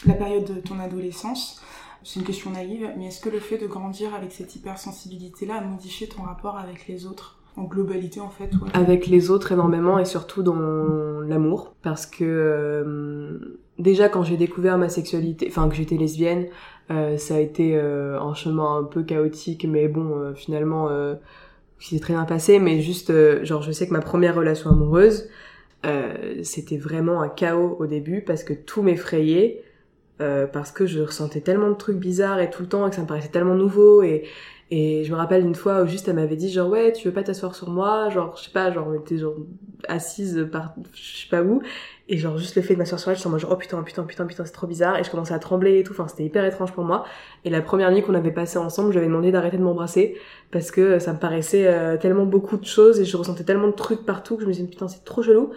La 0.05 0.13
période 0.13 0.43
de 0.43 0.60
ton 0.60 0.79
adolescence, 0.79 1.62
c'est 2.03 2.20
une 2.20 2.25
question 2.25 2.51
naïve, 2.51 2.89
mais 2.98 3.08
est-ce 3.08 3.22
que 3.22 3.29
le 3.29 3.39
fait 3.39 3.58
de 3.58 3.67
grandir 3.67 4.13
avec 4.13 4.32
cette 4.32 4.55
hypersensibilité-là 4.55 5.55
a 5.55 5.62
modifié 5.62 6.08
ton 6.08 6.24
rapport 6.24 6.58
avec 6.58 6.88
les 6.88 7.05
autres 7.05 7.39
en 7.55 7.63
globalité 7.63 8.20
en 8.20 8.29
fait 8.29 8.51
ouais. 8.55 8.70
Avec 8.74 9.08
les 9.08 9.29
autres 9.29 9.51
énormément 9.51 10.00
et 10.00 10.05
surtout 10.05 10.41
dans 10.41 10.55
l'amour 10.55 11.75
parce 11.84 12.05
que 12.05 12.24
euh, 12.24 13.60
déjà 13.77 14.10
quand 14.10 14.24
j'ai 14.24 14.38
découvert 14.38 14.77
ma 14.77 14.89
sexualité, 14.89 15.48
enfin 15.50 15.70
que 15.70 15.75
j'étais 15.75 15.98
lesbienne, 15.98 16.48
ça 16.89 17.35
a 17.35 17.39
été 17.39 17.75
euh, 17.75 18.19
un 18.19 18.33
chemin 18.33 18.79
un 18.79 18.83
peu 18.83 19.03
chaotique, 19.03 19.65
mais 19.65 19.87
bon, 19.87 20.17
euh, 20.19 20.33
finalement, 20.33 20.89
euh, 20.89 21.15
s'est 21.79 21.99
très 21.99 22.13
bien 22.13 22.25
passé. 22.25 22.59
Mais 22.59 22.81
juste, 22.81 23.11
genre, 23.43 23.61
je 23.61 23.71
sais 23.71 23.87
que 23.87 23.93
ma 23.93 24.01
première 24.01 24.35
relation 24.35 24.69
amoureuse, 24.69 25.29
c'était 26.43 26.77
vraiment 26.77 27.21
un 27.21 27.29
chaos 27.29 27.75
au 27.79 27.87
début 27.87 28.21
parce 28.21 28.43
que 28.43 28.53
tout 28.53 28.81
m'effrayait. 28.81 29.63
parce 30.19 30.71
que 30.71 30.85
je 30.85 31.01
ressentais 31.01 31.41
tellement 31.41 31.69
de 31.69 31.75
trucs 31.75 31.97
bizarres 31.97 32.39
et 32.39 32.49
tout 32.49 32.61
le 32.63 32.69
temps 32.69 32.87
et 32.87 32.89
que 32.89 32.95
ça 32.95 33.01
me 33.01 33.07
paraissait 33.07 33.29
tellement 33.29 33.55
nouveau 33.55 34.03
et 34.03 34.23
et 34.71 35.03
je 35.03 35.11
me 35.11 35.17
rappelle 35.17 35.45
une 35.45 35.55
fois 35.55 35.83
où 35.83 35.87
juste 35.87 36.07
elle 36.07 36.15
m'avait 36.15 36.35
dit 36.35 36.51
genre 36.51 36.69
ouais 36.69 36.93
tu 36.93 37.07
veux 37.07 37.13
pas 37.13 37.23
t'asseoir 37.23 37.53
sur 37.53 37.69
moi? 37.69 38.09
Genre 38.09 38.35
je 38.37 38.45
sais 38.45 38.51
pas 38.51 38.71
genre 38.71 38.87
on 38.87 38.93
était 38.93 39.17
genre 39.17 39.35
assise 39.87 40.47
par 40.51 40.73
je 40.93 41.17
sais 41.23 41.29
pas 41.29 41.43
où 41.43 41.61
et 42.10 42.17
genre 42.17 42.38
juste 42.38 42.55
le 42.55 42.62
fait 42.62 42.74
de 42.74 42.79
m'asseoir 42.79 43.00
sur 43.00 43.12
elle 43.12 43.15
je 43.15 43.22
suis 43.22 43.29
en 43.29 43.38
genre 43.38 43.51
oh 43.53 43.55
putain 43.55 43.81
putain 43.81 44.03
putain 44.03 44.25
putain 44.25 44.45
c'est 44.45 44.51
trop 44.51 44.67
bizarre. 44.67 44.98
Et 45.00 45.03
je 45.03 45.12
commençais 45.12 45.33
à 45.33 45.39
trembler 45.39 45.79
et 45.79 45.83
tout. 45.83 45.93
Enfin 45.93 46.07
c'était 46.07 46.25
hyper 46.25 46.43
étrange 46.43 46.74
pour 46.74 46.83
moi. 46.83 47.05
Et 47.45 47.50
la 47.50 47.62
première 47.62 47.91
nuit 47.91 48.01
qu'on 48.01 48.13
avait 48.13 48.31
passé 48.31 48.57
ensemble 48.57 48.93
j'avais 48.93 49.07
demandé 49.07 49.31
d'arrêter 49.31 49.57
de 49.57 49.63
m'embrasser 49.63 50.17
parce 50.51 50.69
que 50.69 51.00
ça 51.00 51.13
me 51.13 51.19
paraissait 51.19 51.67
euh, 51.67 51.98
tellement 51.98 52.25
beaucoup 52.25 52.57
de 52.57 52.65
choses 52.65 53.00
et 53.00 53.05
je 53.05 53.15
ressentais 53.15 53.43
tellement 53.45 53.67
de 53.67 53.74
trucs 53.74 54.05
partout 54.05 54.36
que 54.36 54.41
je 54.41 54.48
me 54.48 54.51
disais 54.51 54.67
putain 54.67 54.88
c'est 54.88 55.05
trop 55.05 55.24
chelou. 55.24 55.51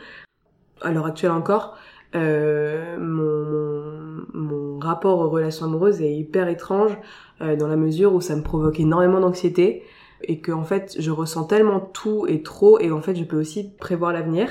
À 0.82 0.92
l'heure 0.92 1.06
actuelle 1.06 1.32
encore 1.32 1.76
euh, 2.14 2.96
mon, 2.98 4.24
mon, 4.32 4.78
rapport 4.78 5.18
aux 5.18 5.28
relations 5.28 5.66
amoureuses 5.66 6.00
est 6.00 6.14
hyper 6.14 6.48
étrange 6.48 6.96
euh, 7.40 7.56
dans 7.56 7.66
la 7.66 7.76
mesure 7.76 8.14
où 8.14 8.20
ça 8.20 8.36
me 8.36 8.42
provoque 8.42 8.78
énormément 8.78 9.20
d'anxiété 9.20 9.82
et 10.22 10.40
que 10.40 10.52
en 10.52 10.62
fait 10.62 10.94
je 10.98 11.10
ressens 11.10 11.44
tellement 11.44 11.80
tout 11.80 12.26
et 12.28 12.42
trop 12.42 12.78
et 12.78 12.92
en 12.92 13.02
fait 13.02 13.16
je 13.16 13.24
peux 13.24 13.38
aussi 13.38 13.72
prévoir 13.78 14.12
l'avenir. 14.12 14.48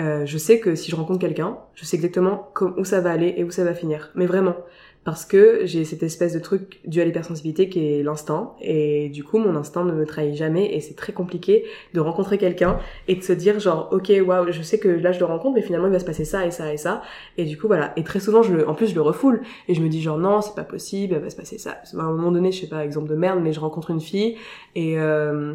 Euh, 0.00 0.24
je 0.24 0.38
sais 0.38 0.60
que 0.60 0.74
si 0.74 0.90
je 0.90 0.96
rencontre 0.96 1.20
quelqu'un, 1.20 1.58
je 1.74 1.84
sais 1.84 1.96
exactement 1.96 2.48
où 2.76 2.84
ça 2.84 3.00
va 3.00 3.10
aller 3.10 3.34
et 3.36 3.44
où 3.44 3.50
ça 3.50 3.64
va 3.64 3.74
finir. 3.74 4.10
Mais 4.14 4.26
vraiment, 4.26 4.56
parce 5.04 5.24
que 5.24 5.60
j'ai 5.64 5.84
cette 5.84 6.02
espèce 6.02 6.34
de 6.34 6.38
truc 6.38 6.80
dû 6.86 7.00
à 7.00 7.04
l'hypersensibilité 7.04 7.68
qui 7.68 7.86
est 7.86 8.02
l'instinct. 8.02 8.54
Et 8.60 9.08
du 9.08 9.24
coup 9.24 9.38
mon 9.38 9.56
instinct 9.56 9.84
ne 9.84 9.92
me 9.92 10.04
trahit 10.04 10.34
jamais. 10.34 10.74
Et 10.74 10.80
c'est 10.80 10.94
très 10.94 11.12
compliqué 11.12 11.64
de 11.94 12.00
rencontrer 12.00 12.36
quelqu'un 12.38 12.78
et 13.08 13.14
de 13.16 13.22
se 13.22 13.32
dire 13.32 13.58
genre 13.60 13.88
ok 13.92 14.12
waouh 14.26 14.52
je 14.52 14.62
sais 14.62 14.78
que 14.78 14.88
là 14.88 15.12
je 15.12 15.18
le 15.18 15.24
rencontre 15.24 15.54
mais 15.54 15.62
finalement 15.62 15.86
il 15.86 15.92
va 15.92 15.98
se 16.00 16.04
passer 16.04 16.24
ça 16.24 16.46
et 16.46 16.50
ça 16.50 16.72
et 16.72 16.76
ça. 16.76 17.02
Et 17.38 17.44
du 17.44 17.58
coup 17.58 17.66
voilà. 17.66 17.92
Et 17.96 18.04
très 18.04 18.20
souvent 18.20 18.42
je 18.42 18.54
le 18.54 18.68
en 18.68 18.74
plus 18.74 18.88
je 18.88 18.94
le 18.94 19.02
refoule. 19.02 19.40
Et 19.68 19.74
je 19.74 19.82
me 19.82 19.88
dis 19.88 20.02
genre 20.02 20.18
non 20.18 20.42
c'est 20.42 20.54
pas 20.54 20.64
possible 20.64 21.14
il 21.14 21.20
va 21.20 21.30
se 21.30 21.36
passer 21.36 21.58
ça. 21.58 21.78
À 21.98 22.02
un 22.02 22.12
moment 22.12 22.30
donné 22.30 22.52
je 22.52 22.60
sais 22.60 22.68
pas 22.68 22.84
exemple 22.84 23.08
de 23.08 23.16
merde 23.16 23.40
mais 23.42 23.52
je 23.52 23.60
rencontre 23.60 23.90
une 23.90 24.00
fille. 24.00 24.36
Et 24.74 24.98
euh, 24.98 25.54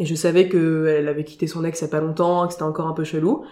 et 0.00 0.04
je 0.04 0.14
savais 0.16 0.48
que 0.48 0.86
elle 0.88 1.06
avait 1.06 1.22
quitté 1.22 1.46
son 1.46 1.64
ex 1.64 1.80
il 1.80 1.84
y 1.84 1.86
a 1.86 1.90
pas 1.90 2.00
longtemps 2.00 2.46
que 2.48 2.52
c'était 2.52 2.64
encore 2.64 2.88
un 2.88 2.92
peu 2.92 3.04
chelou 3.04 3.44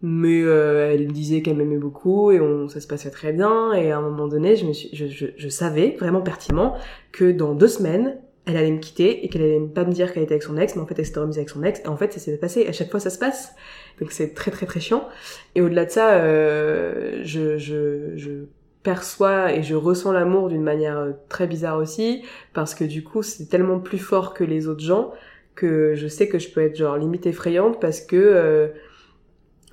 mais 0.00 0.42
euh, 0.42 0.92
elle 0.92 1.08
disait 1.08 1.42
qu'elle 1.42 1.56
m'aimait 1.56 1.76
beaucoup 1.76 2.32
et 2.32 2.40
on, 2.40 2.68
ça 2.68 2.80
se 2.80 2.86
passait 2.86 3.10
très 3.10 3.32
bien 3.32 3.74
et 3.74 3.92
à 3.92 3.98
un 3.98 4.00
moment 4.00 4.26
donné 4.26 4.56
je 4.56 4.64
me 4.64 4.72
suis 4.72 4.88
je, 4.94 5.06
je, 5.06 5.26
je 5.36 5.48
savais 5.50 5.96
vraiment 6.00 6.22
pertinemment 6.22 6.74
que 7.12 7.30
dans 7.30 7.54
deux 7.54 7.68
semaines 7.68 8.16
elle 8.44 8.56
allait 8.56 8.72
me 8.72 8.78
quitter 8.78 9.24
et 9.24 9.28
qu'elle 9.28 9.42
allait 9.42 9.60
pas 9.60 9.84
me 9.84 9.92
dire 9.92 10.12
qu'elle 10.12 10.24
était 10.24 10.34
avec 10.34 10.42
son 10.42 10.56
ex, 10.56 10.74
mais 10.74 10.82
en 10.82 10.86
fait 10.86 10.98
elle 10.98 11.06
s'était 11.06 11.20
remise 11.20 11.36
avec 11.36 11.48
son 11.48 11.62
ex. 11.62 11.80
Et 11.84 11.88
en 11.88 11.96
fait 11.96 12.12
ça 12.12 12.18
s'est 12.18 12.36
passé. 12.38 12.66
À 12.66 12.72
chaque 12.72 12.90
fois 12.90 12.98
ça 12.98 13.10
se 13.10 13.18
passe. 13.18 13.54
Donc 14.00 14.10
c'est 14.10 14.34
très 14.34 14.50
très 14.50 14.66
très 14.66 14.80
chiant. 14.80 15.08
Et 15.54 15.62
au-delà 15.62 15.84
de 15.84 15.90
ça, 15.90 16.14
euh, 16.14 17.20
je, 17.22 17.56
je, 17.58 18.16
je 18.16 18.46
perçois 18.82 19.52
et 19.52 19.62
je 19.62 19.76
ressens 19.76 20.10
l'amour 20.12 20.48
d'une 20.48 20.62
manière 20.62 20.98
euh, 20.98 21.12
très 21.28 21.46
bizarre 21.46 21.78
aussi 21.78 22.24
parce 22.52 22.74
que 22.74 22.82
du 22.82 23.04
coup 23.04 23.22
c'est 23.22 23.46
tellement 23.46 23.78
plus 23.78 23.98
fort 23.98 24.34
que 24.34 24.42
les 24.42 24.66
autres 24.66 24.84
gens 24.84 25.12
que 25.54 25.94
je 25.94 26.08
sais 26.08 26.28
que 26.28 26.38
je 26.38 26.48
peux 26.50 26.60
être 26.60 26.76
genre 26.76 26.96
limite 26.96 27.26
effrayante 27.26 27.80
parce 27.80 28.00
que 28.00 28.16
euh, 28.16 28.68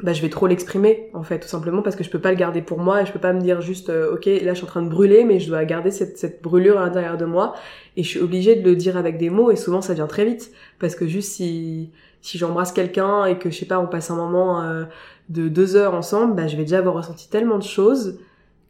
bah, 0.03 0.13
je 0.13 0.21
vais 0.21 0.29
trop 0.29 0.47
l'exprimer 0.47 1.09
en 1.13 1.23
fait 1.23 1.39
tout 1.39 1.47
simplement 1.47 1.81
parce 1.81 1.95
que 1.95 2.03
je 2.03 2.09
peux 2.09 2.19
pas 2.19 2.31
le 2.31 2.37
garder 2.37 2.61
pour 2.61 2.79
moi 2.79 3.01
et 3.01 3.05
je 3.05 3.11
peux 3.11 3.19
pas 3.19 3.33
me 3.33 3.41
dire 3.41 3.61
juste 3.61 3.89
euh, 3.89 4.13
ok 4.13 4.25
là 4.25 4.53
je 4.53 4.55
suis 4.55 4.63
en 4.63 4.67
train 4.67 4.81
de 4.81 4.89
brûler 4.89 5.25
mais 5.25 5.39
je 5.39 5.47
dois 5.47 5.63
garder 5.65 5.91
cette, 5.91 6.41
brûlure 6.41 6.77
à 6.77 6.85
l'intérieur 6.85 7.17
de 7.17 7.25
moi 7.25 7.53
et 7.97 8.03
je 8.03 8.07
suis 8.07 8.19
obligée 8.19 8.55
de 8.55 8.63
le 8.67 8.75
dire 8.75 8.95
avec 8.95 9.17
des 9.17 9.29
mots 9.29 9.51
et 9.51 9.55
souvent 9.55 9.81
ça 9.81 9.93
vient 9.93 10.07
très 10.07 10.25
vite 10.25 10.51
parce 10.79 10.95
que 10.95 11.07
juste 11.07 11.33
si 11.33 11.91
si 12.21 12.37
j'embrasse 12.37 12.71
quelqu'un 12.71 13.25
et 13.25 13.37
que 13.37 13.49
je 13.49 13.57
sais 13.57 13.65
pas 13.65 13.79
on 13.79 13.87
passe 13.87 14.09
un 14.09 14.15
moment 14.15 14.61
euh, 14.61 14.85
de 15.29 15.47
deux 15.47 15.75
heures 15.75 15.93
ensemble 15.93 16.35
bah 16.35 16.47
je 16.47 16.55
vais 16.55 16.63
déjà 16.63 16.79
avoir 16.79 16.95
ressenti 16.95 17.29
tellement 17.29 17.57
de 17.57 17.63
choses 17.63 18.19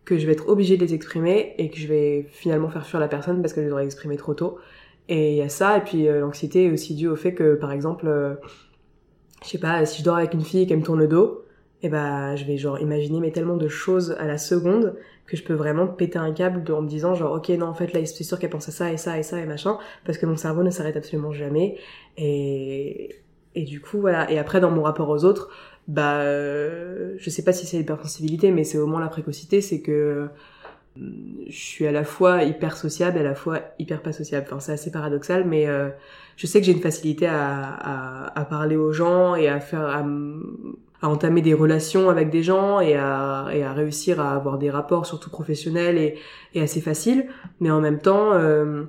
que 0.06 0.18
je 0.18 0.26
vais 0.26 0.32
être 0.32 0.50
obligée 0.50 0.78
de 0.78 0.84
les 0.84 0.96
exprimer 0.96 1.54
et 1.60 1.70
que 1.70 1.78
je 1.78 1.88
vais 1.88 2.26
finalement 2.32 2.70
faire 2.70 2.86
fuir 2.88 3.00
la 3.00 3.08
personne 3.08 3.42
parce 3.42 3.54
que 3.54 3.62
je 3.62 3.68
les 3.68 3.72
aurais 3.72 3.88
trop 4.18 4.34
tôt 4.34 4.58
et 5.10 5.32
il 5.32 5.38
y 5.38 5.42
a 5.42 5.50
ça 5.50 5.78
et 5.78 5.82
puis 5.82 6.08
euh, 6.08 6.22
l'anxiété 6.22 6.68
est 6.68 6.72
aussi 6.72 6.96
due 6.96 7.10
au 7.10 7.18
fait 7.18 7.34
que 7.34 7.56
par 7.56 7.74
exemple 7.74 8.40
je 9.44 9.48
sais 9.48 9.58
pas, 9.58 9.86
si 9.86 10.00
je 10.00 10.04
dors 10.04 10.18
avec 10.18 10.34
une 10.34 10.44
fille 10.44 10.68
qui 10.68 10.76
me 10.76 10.84
tourne 10.84 11.00
le 11.00 11.08
dos, 11.08 11.46
et 11.82 11.88
eh 11.88 11.90
ben 11.90 12.36
je 12.36 12.44
vais 12.44 12.58
genre 12.58 12.80
imaginer 12.80 13.22
mais 13.22 13.32
tellement 13.32 13.56
de 13.56 13.70
choses 13.70 14.16
à 14.20 14.26
la 14.26 14.38
seconde 14.38 14.98
que 15.26 15.38
je 15.38 15.44
peux 15.44 15.54
vraiment 15.54 15.88
péter 15.88 16.20
un 16.20 16.34
câble 16.34 16.70
en 16.74 16.82
me 16.82 16.90
disant 16.90 17.16
genre 17.16 17.34
ok 17.36 17.48
non 17.50 17.68
en 17.68 17.74
fait 17.74 17.94
là 17.94 18.06
c'est 18.06 18.24
sûr 18.26 18.38
qu'elle 18.38 18.50
pense 18.50 18.68
à 18.68 18.74
ça 18.74 18.92
et 18.92 18.98
ça 18.98 19.18
et 19.18 19.24
ça 19.24 19.40
et 19.40 19.46
machin 19.46 19.78
parce 20.04 20.18
que 20.18 20.26
mon 20.26 20.36
cerveau 20.36 20.62
ne 20.64 20.72
s'arrête 20.72 20.98
absolument 20.98 21.32
jamais. 21.32 21.78
Et 22.18 23.16
et 23.56 23.64
du 23.64 23.80
coup 23.80 24.02
voilà. 24.02 24.30
Et 24.30 24.38
après 24.38 24.60
dans 24.60 24.72
mon 24.72 24.84
rapport 24.84 25.08
aux 25.08 25.24
autres 25.24 25.50
bah 25.88 26.20
euh, 26.20 27.14
je 27.18 27.30
sais 27.30 27.44
pas 27.44 27.54
si 27.54 27.66
c'est 27.66 27.78
l'hypersensibilité 27.78 28.52
mais 28.52 28.66
c'est 28.66 28.78
au 28.78 28.86
moins 28.86 29.00
la 29.00 29.08
précocité 29.08 29.62
c'est 29.62 29.80
que 29.82 30.28
je 30.96 31.58
suis 31.58 31.88
à 31.88 31.92
la 31.92 32.04
fois 32.04 32.44
hyper 32.44 32.76
sociable 32.76 33.18
et 33.18 33.22
à 33.22 33.24
la 33.24 33.36
fois 33.36 33.62
hyper 33.80 34.02
pas 34.02 34.12
sociable. 34.12 34.46
Enfin, 34.50 34.60
c'est 34.60 34.72
assez 34.74 34.92
paradoxal, 34.92 35.46
mais 35.46 35.68
euh, 35.68 35.90
je 36.36 36.48
sais 36.48 36.60
que 36.60 36.66
j'ai 36.66 36.72
une 36.72 36.82
facilité 36.82 37.28
à, 37.28 38.48
parler 38.50 38.76
aux 38.76 38.92
gens 38.92 39.36
et 39.36 39.48
à 39.48 39.60
faire, 39.60 39.82
à, 39.82 40.06
entamer 41.08 41.42
des 41.42 41.54
relations 41.54 42.10
avec 42.10 42.30
des 42.30 42.44
gens 42.44 42.80
et 42.80 42.96
à, 42.96 43.74
réussir 43.74 44.20
à 44.20 44.36
avoir 44.36 44.58
des 44.58 44.70
rapports, 44.70 45.06
surtout 45.06 45.30
professionnels 45.30 45.98
et, 45.98 46.18
et 46.54 46.62
assez 46.62 46.82
faciles. 46.82 47.28
Mais 47.60 47.72
en 47.72 47.82
même 47.82 48.00
temps, 48.00 48.34
euh, 48.34 48.84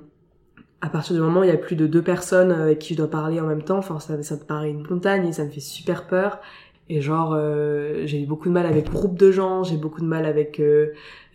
à 0.81 0.89
partir 0.89 1.15
du 1.15 1.21
moment 1.21 1.41
où 1.41 1.43
il 1.43 1.49
y 1.49 1.53
a 1.53 1.57
plus 1.57 1.75
de 1.75 1.87
deux 1.87 2.01
personnes 2.01 2.51
avec 2.51 2.79
qui 2.79 2.93
je 2.93 2.97
dois 2.97 3.09
parler 3.09 3.39
en 3.39 3.45
même 3.45 3.63
temps, 3.63 3.77
enfin, 3.77 3.99
ça, 3.99 4.21
ça 4.23 4.35
me 4.35 4.41
paraît 4.41 4.71
une 4.71 4.85
montagne 4.87 5.27
et 5.27 5.31
ça 5.31 5.45
me 5.45 5.49
fait 5.49 5.59
super 5.59 6.07
peur. 6.07 6.39
Et 6.93 6.99
genre, 6.99 7.33
euh, 7.33 8.01
j'ai 8.05 8.21
eu 8.21 8.25
beaucoup 8.25 8.49
de 8.49 8.53
mal 8.53 8.65
avec 8.65 8.91
groupe 8.91 9.17
de 9.17 9.31
gens, 9.31 9.63
j'ai 9.63 9.77
beaucoup 9.77 10.01
de 10.01 10.05
mal 10.05 10.25
avec 10.25 10.59
euh, 10.59 10.87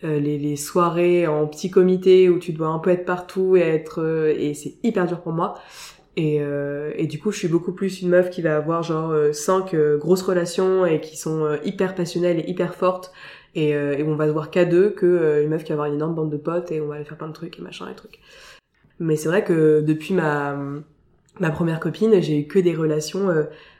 euh, 0.03 0.19
les, 0.19 0.37
les, 0.37 0.55
soirées 0.55 1.25
en 1.25 1.47
petit 1.47 1.71
comité 1.71 2.29
où 2.29 2.37
tu 2.37 2.53
dois 2.53 2.67
un 2.67 2.77
peu 2.77 2.91
être 2.91 3.05
partout 3.05 3.57
et 3.57 3.61
être 3.61 4.27
et 4.37 4.53
c'est 4.53 4.75
hyper 4.83 5.07
dur 5.07 5.19
pour 5.19 5.31
moi. 5.31 5.55
Et, 6.15 6.41
et 6.95 7.07
du 7.07 7.19
coup, 7.19 7.31
je 7.31 7.37
suis 7.37 7.47
beaucoup 7.47 7.73
plus 7.73 8.01
une 8.01 8.09
meuf 8.09 8.31
qui 8.31 8.41
va 8.41 8.55
avoir 8.57 8.81
genre 8.81 9.13
cinq 9.33 9.75
grosses 9.75 10.23
relations 10.23 10.85
et 10.85 10.99
qui 10.99 11.15
sont 11.15 11.47
hyper 11.63 11.93
passionnelles 11.93 12.39
et 12.39 12.49
hyper 12.49 12.73
fortes 12.73 13.11
et, 13.53 13.69
et 13.69 14.03
on 14.03 14.15
va 14.15 14.25
se 14.25 14.31
voir 14.31 14.49
qu'à 14.49 14.65
deux 14.65 14.89
que 14.89 15.43
une 15.43 15.49
meuf 15.49 15.63
qui 15.63 15.69
va 15.69 15.75
avoir 15.75 15.87
une 15.87 15.95
énorme 15.95 16.15
bande 16.15 16.31
de 16.31 16.37
potes 16.37 16.71
et 16.71 16.81
on 16.81 16.87
va 16.87 16.95
aller 16.95 17.05
faire 17.05 17.17
plein 17.17 17.27
de 17.27 17.33
trucs 17.33 17.59
et 17.59 17.61
machin 17.61 17.87
et 17.87 17.93
trucs. 17.93 18.19
Mais 18.99 19.15
c'est 19.15 19.29
vrai 19.29 19.43
que 19.43 19.81
depuis 19.81 20.15
ma 20.15 20.57
ma 21.39 21.51
première 21.51 21.79
copine, 21.79 22.19
j'ai 22.19 22.39
eu 22.39 22.47
que 22.47 22.57
des 22.57 22.73
relations 22.73 23.29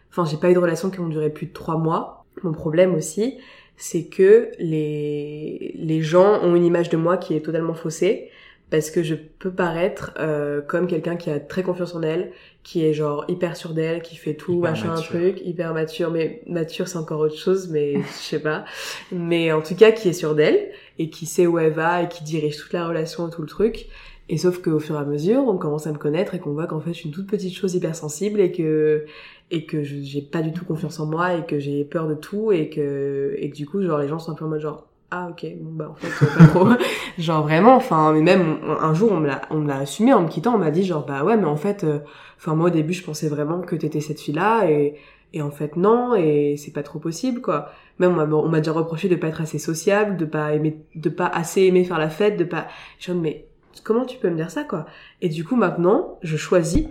Enfin, 0.09 0.25
j'ai 0.25 0.37
pas 0.37 0.49
eu 0.49 0.53
de 0.53 0.59
relation 0.59 0.89
qui 0.89 0.99
ont 0.99 1.09
duré 1.09 1.29
plus 1.29 1.47
de 1.47 1.53
trois 1.53 1.77
mois. 1.77 2.25
Mon 2.43 2.53
problème 2.53 2.93
aussi, 2.95 3.37
c'est 3.75 4.05
que 4.05 4.49
les, 4.59 5.73
les 5.75 6.01
gens 6.01 6.41
ont 6.43 6.55
une 6.55 6.65
image 6.65 6.89
de 6.89 6.97
moi 6.97 7.17
qui 7.17 7.35
est 7.35 7.41
totalement 7.41 7.73
faussée 7.73 8.29
parce 8.69 8.91
que 8.91 9.01
je 9.01 9.15
peux 9.15 9.51
paraître 9.51 10.11
euh, 10.19 10.61
comme 10.61 10.87
quelqu'un 10.87 11.15
qui 11.15 11.29
a 11.29 11.39
très 11.39 11.63
confiance 11.63 11.95
en 11.95 12.01
elle, 12.01 12.31
qui 12.63 12.83
est 12.85 12.93
genre 12.93 13.23
hyper 13.29 13.55
sûr 13.55 13.73
d'elle, 13.73 14.01
qui 14.01 14.17
fait 14.17 14.33
tout, 14.33 14.59
machin, 14.59 14.91
un 14.91 15.01
truc, 15.01 15.39
hyper 15.45 15.73
mature, 15.73 16.11
mais 16.11 16.41
mature 16.47 16.87
c'est 16.87 16.97
encore 16.97 17.21
autre 17.21 17.37
chose, 17.37 17.69
mais 17.69 18.01
je 18.01 18.23
sais 18.23 18.39
pas. 18.39 18.65
Mais 19.11 19.53
en 19.53 19.61
tout 19.61 19.75
cas 19.75 19.91
qui 19.91 20.09
est 20.09 20.13
sûr 20.13 20.35
d'elle 20.35 20.71
et 20.99 21.09
qui 21.09 21.25
sait 21.25 21.47
où 21.47 21.59
elle 21.59 21.71
va 21.71 22.03
et 22.03 22.09
qui 22.09 22.23
dirige 22.23 22.57
toute 22.57 22.73
la 22.73 22.87
relation 22.87 23.27
et 23.27 23.31
tout 23.31 23.41
le 23.41 23.47
truc. 23.47 23.87
Et 24.29 24.37
sauf 24.37 24.61
qu'au 24.61 24.79
fur 24.79 24.95
et 24.95 24.99
à 24.99 25.05
mesure, 25.05 25.47
on 25.47 25.57
commence 25.57 25.87
à 25.87 25.93
me 25.93 25.97
connaître 25.97 26.35
et 26.35 26.39
qu'on 26.39 26.51
voit 26.51 26.67
qu'en 26.67 26.81
fait 26.81 26.89
je 26.89 26.97
suis 26.97 27.05
une 27.05 27.15
toute 27.15 27.27
petite 27.27 27.55
chose 27.55 27.73
hyper 27.75 27.95
sensible 27.95 28.41
et 28.41 28.51
que 28.51 29.05
et 29.49 29.65
que 29.65 29.83
j'ai 29.83 30.21
pas 30.21 30.41
du 30.41 30.51
tout 30.51 30.65
confiance 30.65 30.99
en 30.99 31.05
moi 31.05 31.35
et 31.35 31.45
que 31.45 31.59
j'ai 31.59 31.85
peur 31.85 32.07
de 32.07 32.15
tout 32.15 32.51
et 32.51 32.69
que 32.69 33.35
et 33.37 33.49
que 33.49 33.55
du 33.55 33.65
coup 33.65 33.81
genre 33.81 33.99
les 33.99 34.07
gens 34.07 34.19
sont 34.19 34.31
un 34.31 34.35
peu 34.35 34.45
en 34.45 34.49
mode 34.49 34.59
genre 34.59 34.87
ah 35.09 35.29
ok 35.29 35.45
bon 35.61 35.71
bah 35.71 35.89
en 35.89 35.95
fait 35.95 36.09
pas 36.37 36.47
trop. 36.47 36.67
Genre 37.17 37.41
vraiment 37.41 37.75
enfin 37.75 38.11
mais 38.11 38.21
même 38.21 38.57
un 38.81 38.93
jour 38.93 39.11
on 39.13 39.21
me 39.21 39.27
l'a 39.27 39.41
on 39.49 39.59
me 39.59 39.67
l'a 39.67 39.77
assumé 39.77 40.13
en 40.13 40.21
me 40.23 40.27
quittant 40.27 40.55
on 40.55 40.57
m'a 40.57 40.69
dit 40.69 40.83
genre 40.83 41.05
bah 41.05 41.23
ouais 41.23 41.37
mais 41.37 41.45
en 41.45 41.55
fait 41.55 41.85
euh, 41.85 41.99
enfin 42.37 42.55
moi 42.55 42.67
au 42.67 42.69
début 42.69 42.93
je 42.93 43.03
pensais 43.03 43.29
vraiment 43.29 43.61
que 43.61 43.75
t'étais 43.75 44.01
cette 44.01 44.19
fille 44.19 44.33
là 44.33 44.69
et 44.69 44.95
et 45.33 45.41
en 45.41 45.49
fait 45.49 45.77
non 45.77 46.13
et 46.13 46.55
c'est 46.57 46.71
pas 46.71 46.83
trop 46.83 46.99
possible 46.99 47.41
quoi. 47.41 47.69
Même 47.99 48.17
on 48.19 48.49
m'a 48.49 48.57
déjà 48.59 48.73
reproché 48.73 49.07
de 49.07 49.15
pas 49.15 49.27
être 49.27 49.41
assez 49.41 49.59
sociable 49.59 50.17
de 50.17 50.25
pas 50.25 50.53
aimer 50.53 50.77
de 50.95 51.09
pas 51.09 51.27
assez 51.27 51.61
aimer 51.63 51.85
faire 51.85 51.99
la 51.99 52.09
fête 52.09 52.37
de 52.37 52.43
pas 52.43 52.67
je 52.99 53.13
me 53.13 53.21
mais 53.21 53.45
comment 53.83 54.05
tu 54.05 54.17
peux 54.17 54.29
me 54.29 54.35
dire 54.35 54.51
ça 54.51 54.65
quoi? 54.65 54.85
Et 55.21 55.29
du 55.29 55.45
coup 55.45 55.55
maintenant 55.55 56.19
je 56.21 56.35
choisis 56.35 56.85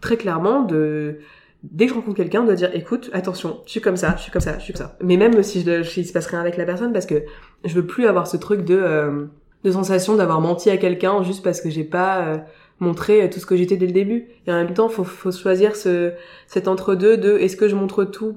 très 0.00 0.18
clairement 0.18 0.62
de 0.62 1.20
dès 1.62 1.86
que 1.86 1.90
je 1.90 1.94
rencontre 1.94 2.16
quelqu'un, 2.16 2.44
de 2.44 2.54
dire 2.54 2.70
écoute, 2.74 3.10
attention, 3.12 3.60
je 3.66 3.70
suis 3.70 3.80
comme 3.80 3.96
ça, 3.96 4.14
je 4.16 4.22
suis 4.22 4.32
comme 4.32 4.42
ça, 4.42 4.58
je 4.58 4.64
suis 4.64 4.72
comme 4.72 4.82
ça. 4.82 4.96
Mais 5.02 5.16
même 5.16 5.42
si 5.42 5.62
je, 5.62 6.00
il 6.00 6.06
se 6.06 6.12
passe 6.12 6.26
rien 6.26 6.40
avec 6.40 6.56
la 6.56 6.64
personne, 6.64 6.92
parce 6.92 7.06
que 7.06 7.22
je 7.64 7.74
veux 7.74 7.86
plus 7.86 8.06
avoir 8.06 8.26
ce 8.26 8.36
truc 8.36 8.64
de 8.64 8.76
euh, 8.76 9.26
de 9.64 9.70
sensation 9.70 10.16
d'avoir 10.16 10.40
menti 10.40 10.70
à 10.70 10.76
quelqu'un 10.76 11.22
juste 11.22 11.44
parce 11.44 11.60
que 11.60 11.70
j'ai 11.70 11.84
pas 11.84 12.26
euh, 12.26 12.38
montré 12.80 13.30
tout 13.30 13.38
ce 13.38 13.46
que 13.46 13.54
j'étais 13.54 13.76
dès 13.76 13.86
le 13.86 13.92
début. 13.92 14.26
Et 14.48 14.52
en 14.52 14.56
même 14.56 14.74
temps, 14.74 14.88
faut 14.88 15.04
faut 15.04 15.30
choisir 15.30 15.76
ce 15.76 16.12
cet 16.48 16.66
entre 16.66 16.96
deux 16.96 17.16
de 17.16 17.38
est-ce 17.38 17.56
que 17.56 17.68
je 17.68 17.76
montre 17.76 18.04
tout 18.04 18.34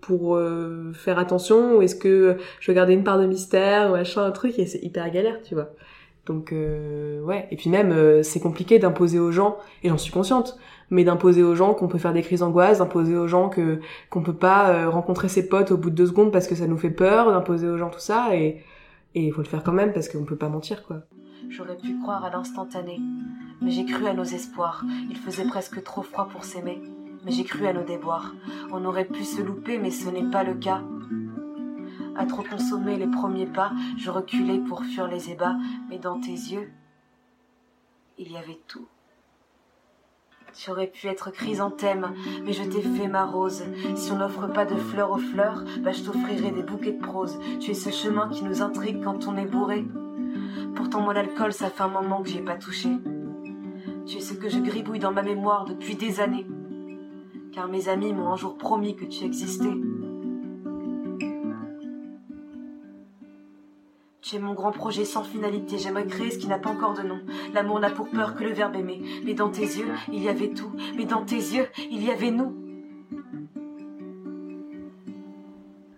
pour 0.00 0.36
euh, 0.36 0.92
faire 0.94 1.18
attention 1.18 1.76
ou 1.76 1.82
est-ce 1.82 1.96
que 1.96 2.36
je 2.60 2.70
veux 2.70 2.76
garder 2.76 2.92
une 2.92 3.02
part 3.02 3.18
de 3.18 3.26
mystère 3.26 3.90
ou 3.90 3.92
machin 3.94 4.22
un 4.24 4.30
truc 4.30 4.56
et 4.60 4.66
c'est 4.66 4.82
hyper 4.84 5.10
galère, 5.10 5.42
tu 5.42 5.54
vois. 5.54 5.72
Donc 6.26 6.52
ouais, 6.52 7.46
et 7.52 7.56
puis 7.56 7.70
même 7.70 8.22
c'est 8.24 8.40
compliqué 8.40 8.80
d'imposer 8.80 9.20
aux 9.20 9.30
gens 9.30 9.58
et 9.84 9.88
j'en 9.88 9.98
suis 9.98 10.10
consciente 10.10 10.58
mais 10.90 11.04
d'imposer 11.04 11.42
aux 11.42 11.54
gens 11.54 11.74
qu'on 11.74 11.88
peut 11.88 11.98
faire 11.98 12.12
des 12.12 12.22
crises 12.22 12.40
d'angoisse, 12.40 12.78
d'imposer 12.78 13.16
aux 13.16 13.28
gens 13.28 13.48
que 13.48 13.80
qu'on 14.10 14.22
peut 14.22 14.34
pas 14.34 14.70
euh, 14.70 14.90
rencontrer 14.90 15.28
ses 15.28 15.48
potes 15.48 15.70
au 15.70 15.76
bout 15.76 15.90
de 15.90 15.94
deux 15.94 16.06
secondes 16.06 16.32
parce 16.32 16.46
que 16.46 16.54
ça 16.54 16.66
nous 16.66 16.78
fait 16.78 16.90
peur, 16.90 17.30
d'imposer 17.30 17.68
aux 17.68 17.78
gens 17.78 17.90
tout 17.90 18.00
ça 18.00 18.36
et 18.36 18.62
il 19.14 19.32
faut 19.32 19.42
le 19.42 19.48
faire 19.48 19.62
quand 19.62 19.72
même 19.72 19.92
parce 19.92 20.08
qu'on 20.08 20.24
peut 20.24 20.36
pas 20.36 20.48
mentir 20.48 20.84
quoi. 20.86 21.02
J'aurais 21.48 21.76
pu 21.76 21.98
croire 22.00 22.24
à 22.24 22.30
l'instantané, 22.30 23.00
mais 23.60 23.70
j'ai 23.70 23.84
cru 23.84 24.06
à 24.06 24.14
nos 24.14 24.24
espoirs. 24.24 24.84
Il 25.08 25.16
faisait 25.16 25.46
presque 25.46 25.82
trop 25.84 26.02
froid 26.02 26.28
pour 26.28 26.44
s'aimer, 26.44 26.82
mais 27.24 27.30
j'ai 27.30 27.44
cru 27.44 27.66
à 27.66 27.72
nos 27.72 27.84
déboires. 27.84 28.34
On 28.72 28.84
aurait 28.84 29.04
pu 29.04 29.24
se 29.24 29.42
louper, 29.42 29.78
mais 29.78 29.90
ce 29.90 30.10
n'est 30.10 30.28
pas 30.28 30.42
le 30.42 30.54
cas. 30.54 30.82
À 32.16 32.26
trop 32.26 32.42
consommer 32.42 32.96
les 32.96 33.06
premiers 33.06 33.46
pas, 33.46 33.72
je 33.96 34.10
reculais 34.10 34.58
pour 34.58 34.82
fuir 34.82 35.06
les 35.06 35.30
ébats, 35.30 35.56
mais 35.88 35.98
dans 35.98 36.18
tes 36.18 36.32
yeux, 36.32 36.70
il 38.18 38.32
y 38.32 38.36
avait 38.36 38.58
tout. 38.66 38.88
J'aurais 40.64 40.86
pu 40.86 41.06
être 41.08 41.30
chrysanthème, 41.30 42.14
mais 42.44 42.52
je 42.52 42.62
t'ai 42.62 42.80
fait 42.80 43.08
ma 43.08 43.26
rose. 43.26 43.62
Si 43.94 44.10
on 44.10 44.16
n'offre 44.16 44.46
pas 44.46 44.64
de 44.64 44.74
fleurs 44.74 45.10
aux 45.10 45.18
fleurs, 45.18 45.62
bah 45.80 45.92
je 45.92 46.02
t'offrirai 46.02 46.50
des 46.50 46.62
bouquets 46.62 46.92
de 46.92 47.02
prose. 47.02 47.38
Tu 47.60 47.72
es 47.72 47.74
ce 47.74 47.90
chemin 47.90 48.28
qui 48.30 48.42
nous 48.42 48.62
intrigue 48.62 49.04
quand 49.04 49.28
on 49.28 49.36
est 49.36 49.44
bourré. 49.44 49.84
Pourtant 50.74 51.02
moi 51.02 51.12
l'alcool, 51.12 51.52
ça 51.52 51.68
fait 51.68 51.82
un 51.82 51.88
moment 51.88 52.22
que 52.22 52.30
j'ai 52.30 52.40
pas 52.40 52.56
touché. 52.56 52.88
Tu 54.06 54.16
es 54.16 54.20
ce 54.20 54.32
que 54.32 54.48
je 54.48 54.58
gribouille 54.58 54.98
dans 54.98 55.12
ma 55.12 55.22
mémoire 55.22 55.66
depuis 55.66 55.94
des 55.94 56.20
années. 56.20 56.46
Car 57.52 57.68
mes 57.68 57.88
amis 57.90 58.14
m'ont 58.14 58.32
un 58.32 58.36
jour 58.36 58.56
promis 58.56 58.96
que 58.96 59.04
tu 59.04 59.24
existais. 59.24 59.74
J'ai 64.28 64.40
mon 64.40 64.54
grand 64.54 64.72
projet 64.72 65.04
sans 65.04 65.22
finalité, 65.22 65.78
j'aimerais 65.78 66.04
créer 66.04 66.32
ce 66.32 66.38
qui 66.38 66.48
n'a 66.48 66.58
pas 66.58 66.70
encore 66.70 66.94
de 66.94 67.02
nom. 67.02 67.20
L'amour 67.54 67.78
n'a 67.78 67.90
pour 67.90 68.08
peur 68.08 68.34
que 68.34 68.42
le 68.42 68.52
verbe 68.52 68.74
aimer. 68.74 69.00
Mais 69.24 69.34
dans 69.34 69.50
tes 69.50 69.60
yeux, 69.60 69.86
il 70.12 70.20
y 70.20 70.28
avait 70.28 70.48
tout. 70.48 70.72
Mais 70.96 71.04
dans 71.04 71.24
tes 71.24 71.36
yeux, 71.36 71.66
il 71.92 72.04
y 72.04 72.10
avait 72.10 72.32
nous. 72.32 72.52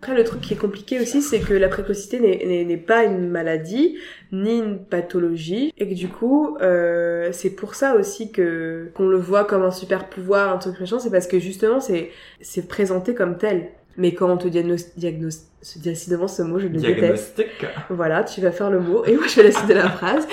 Après, 0.02 0.14
le 0.14 0.24
truc 0.24 0.42
qui 0.42 0.52
est 0.52 0.58
compliqué 0.58 1.00
aussi, 1.00 1.22
c'est 1.22 1.40
que 1.40 1.54
la 1.54 1.68
précocité 1.68 2.20
n'est 2.20 2.76
pas 2.76 3.04
une 3.04 3.30
maladie, 3.30 3.96
ni 4.30 4.58
une 4.58 4.84
pathologie, 4.84 5.72
et 5.78 5.88
que 5.88 5.94
du 5.94 6.08
coup, 6.08 6.58
euh, 6.60 7.30
c'est 7.32 7.56
pour 7.56 7.74
ça 7.74 7.94
aussi 7.94 8.30
que 8.30 8.90
qu'on 8.94 9.06
le 9.06 9.16
voit 9.16 9.46
comme 9.46 9.62
un 9.62 9.70
super 9.70 10.10
pouvoir, 10.10 10.52
un 10.52 10.58
truc 10.58 10.78
méchant, 10.78 10.98
c'est 10.98 11.10
parce 11.10 11.28
que 11.28 11.38
justement, 11.38 11.78
c'est 11.80 12.68
présenté 12.68 13.14
comme 13.14 13.38
tel. 13.38 13.70
Mais 13.98 14.14
quand 14.14 14.30
on 14.30 14.36
te 14.38 14.48
diagnostique, 14.48 14.94
diagnos... 14.96 15.48
décidément 15.76 16.28
ce 16.28 16.42
mot, 16.42 16.58
je 16.60 16.68
le 16.68 16.78
déteste. 16.78 17.34
Diagnostic. 17.36 17.66
Voilà, 17.90 18.22
tu 18.24 18.40
vas 18.40 18.52
faire 18.52 18.70
le 18.70 18.80
mot, 18.80 19.04
et 19.04 19.14
moi 19.16 19.26
je 19.26 19.36
vais 19.36 19.42
la 19.42 19.50
suite 19.52 19.68
de 19.68 19.74
la 19.74 19.90
phrase. 19.98 20.26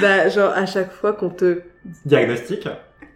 Bah, 0.00 0.28
genre, 0.30 0.52
à 0.54 0.64
chaque 0.66 0.90
fois 0.90 1.12
qu'on 1.12 1.28
te 1.28 1.60
Diagnostic. 2.06 2.66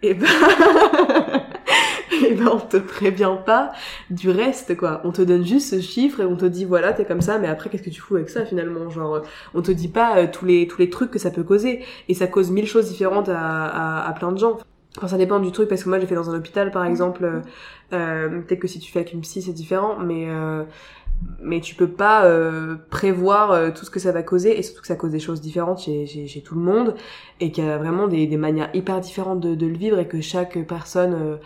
et 0.03 0.13
ben, 0.13 0.27
et 2.23 2.33
ben 2.33 2.47
on 2.53 2.59
te 2.59 2.77
prévient 2.77 3.35
pas 3.45 3.71
du 4.09 4.29
reste 4.29 4.77
quoi. 4.77 5.01
On 5.03 5.11
te 5.11 5.21
donne 5.21 5.45
juste 5.45 5.69
ce 5.75 5.81
chiffre 5.81 6.21
et 6.21 6.25
on 6.25 6.35
te 6.35 6.45
dit 6.45 6.65
voilà 6.65 6.93
t'es 6.93 7.05
comme 7.05 7.21
ça, 7.21 7.37
mais 7.39 7.47
après 7.47 7.69
qu'est-ce 7.69 7.83
que 7.83 7.89
tu 7.89 8.01
fous 8.01 8.15
avec 8.15 8.29
ça 8.29 8.45
finalement? 8.45 8.89
Genre 8.89 9.21
on 9.53 9.61
te 9.61 9.71
dit 9.71 9.87
pas 9.87 10.17
euh, 10.17 10.27
tous 10.31 10.45
les 10.45 10.67
tous 10.67 10.79
les 10.79 10.89
trucs 10.89 11.11
que 11.11 11.19
ça 11.19 11.31
peut 11.31 11.43
causer 11.43 11.83
et 12.07 12.13
ça 12.13 12.27
cause 12.27 12.51
mille 12.51 12.67
choses 12.67 12.87
différentes 12.89 13.29
à, 13.29 13.39
à, 13.65 14.07
à 14.09 14.13
plein 14.13 14.31
de 14.31 14.37
gens. 14.37 14.57
Enfin, 14.97 15.07
ça 15.09 15.17
dépend 15.17 15.39
du 15.39 15.51
truc 15.51 15.67
parce 15.67 15.83
que 15.83 15.89
moi 15.89 15.99
j'ai 15.99 16.07
fait 16.07 16.15
dans 16.15 16.29
un 16.29 16.37
hôpital 16.37 16.71
par 16.71 16.85
exemple. 16.85 17.25
euh, 17.25 17.41
euh, 17.93 18.41
Peut-être 18.41 18.59
que 18.61 18.67
si 18.67 18.79
tu 18.79 18.91
fais 18.91 18.99
avec 18.99 19.13
une 19.13 19.21
psy 19.21 19.41
c'est 19.41 19.51
différent, 19.53 19.97
mais 19.99 20.25
euh, 20.29 20.63
mais 21.41 21.61
tu 21.61 21.75
peux 21.75 21.89
pas 21.89 22.25
euh, 22.25 22.75
prévoir 22.91 23.51
euh, 23.51 23.71
tout 23.71 23.85
ce 23.85 23.91
que 23.91 23.99
ça 23.99 24.11
va 24.11 24.23
causer 24.23 24.57
et 24.59 24.63
surtout 24.63 24.81
que 24.81 24.87
ça 24.87 24.95
cause 24.95 25.11
des 25.11 25.19
choses 25.19 25.41
différentes 25.41 25.79
chez, 25.79 26.05
chez, 26.07 26.27
chez 26.27 26.41
tout 26.41 26.55
le 26.55 26.61
monde 26.61 26.95
et 27.39 27.51
qu'il 27.51 27.65
y 27.65 27.69
a 27.69 27.77
vraiment 27.77 28.07
des, 28.07 28.27
des 28.27 28.37
manières 28.37 28.69
hyper 28.73 28.99
différentes 29.01 29.39
de, 29.41 29.55
de 29.55 29.67
le 29.67 29.75
vivre 29.77 29.99
et 29.99 30.07
que 30.07 30.21
chaque 30.21 30.57
personne 30.67 31.13
euh, 31.15 31.37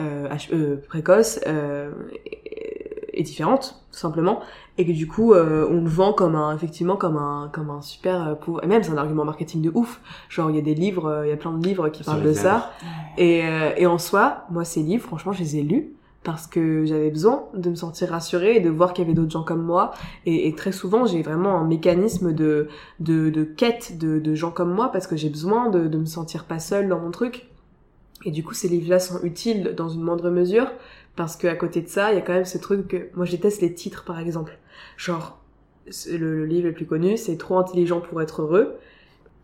euh, 0.00 0.28
euh, 0.52 0.76
précoce 0.88 1.38
est 1.46 2.74
est 3.12 3.22
différente 3.22 3.82
tout 3.90 3.98
simplement 3.98 4.40
et 4.78 4.86
que 4.86 4.92
du 4.92 5.06
coup 5.08 5.34
euh, 5.34 5.66
on 5.68 5.80
le 5.82 5.88
vend 5.88 6.12
comme 6.12 6.36
un 6.36 6.54
effectivement 6.54 6.96
comme 6.96 7.16
un 7.16 7.50
comme 7.52 7.68
un 7.70 7.82
super 7.82 8.28
euh, 8.28 8.60
et 8.62 8.66
même 8.66 8.82
c'est 8.82 8.92
un 8.92 8.96
argument 8.96 9.24
marketing 9.24 9.60
de 9.60 9.70
ouf. 9.74 10.00
Genre 10.28 10.48
il 10.50 10.56
y 10.56 10.58
a 10.58 10.62
des 10.62 10.74
livres 10.74 11.06
euh, 11.06 11.26
il 11.26 11.30
y 11.30 11.32
a 11.32 11.36
plein 11.36 11.52
de 11.52 11.62
livres 11.66 11.88
qui 11.88 12.04
parlent 12.04 12.22
de 12.22 12.32
ça. 12.32 12.70
et, 13.18 13.42
euh, 13.44 13.72
et 13.76 13.86
en 13.86 13.98
soi 13.98 14.44
moi 14.50 14.64
ces 14.64 14.82
livres 14.82 15.04
franchement 15.04 15.32
je 15.32 15.40
les 15.40 15.56
ai 15.56 15.62
lus 15.62 15.92
parce 16.24 16.46
que 16.46 16.84
j'avais 16.84 17.10
besoin 17.10 17.44
de 17.54 17.70
me 17.70 17.74
sentir 17.74 18.10
rassurée 18.10 18.56
et 18.56 18.60
de 18.60 18.68
voir 18.70 18.92
qu'il 18.92 19.04
y 19.04 19.06
avait 19.06 19.14
d'autres 19.14 19.30
gens 19.30 19.44
comme 19.44 19.62
moi. 19.62 19.92
Et, 20.26 20.48
et 20.48 20.54
très 20.54 20.72
souvent 20.72 21.06
j'ai 21.06 21.22
vraiment 21.22 21.56
un 21.56 21.64
mécanisme 21.64 22.32
de 22.32 22.68
de, 23.00 23.30
de 23.30 23.44
quête 23.44 23.98
de, 23.98 24.18
de 24.18 24.34
gens 24.34 24.50
comme 24.50 24.72
moi 24.72 24.90
parce 24.92 25.06
que 25.06 25.16
j'ai 25.16 25.28
besoin 25.30 25.70
de, 25.70 25.88
de 25.88 25.98
me 25.98 26.06
sentir 26.06 26.44
pas 26.44 26.58
seule 26.60 26.88
dans 26.88 27.00
mon 27.00 27.10
truc 27.10 27.48
et 28.24 28.30
du 28.30 28.42
coup 28.42 28.54
ces 28.54 28.68
livres-là 28.68 28.98
sont 28.98 29.22
utiles 29.22 29.74
dans 29.76 29.88
une 29.88 30.02
moindre 30.02 30.30
mesure 30.30 30.70
parce 31.16 31.36
que 31.36 31.46
à 31.46 31.54
côté 31.54 31.80
de 31.80 31.88
ça 31.88 32.12
il 32.12 32.16
y 32.16 32.18
a 32.18 32.20
quand 32.22 32.32
même 32.32 32.44
ce 32.44 32.58
truc 32.58 32.88
que 32.88 33.08
moi 33.14 33.24
je 33.24 33.32
déteste 33.32 33.60
les 33.60 33.74
titres 33.74 34.04
par 34.04 34.18
exemple. 34.18 34.58
Genre 34.96 35.38
le, 36.08 36.16
le 36.16 36.46
livre 36.46 36.68
le 36.68 36.74
plus 36.74 36.86
connu 36.86 37.16
c'est 37.16 37.36
trop 37.36 37.58
intelligent 37.58 38.00
pour 38.00 38.20
être 38.22 38.42
heureux. 38.42 38.76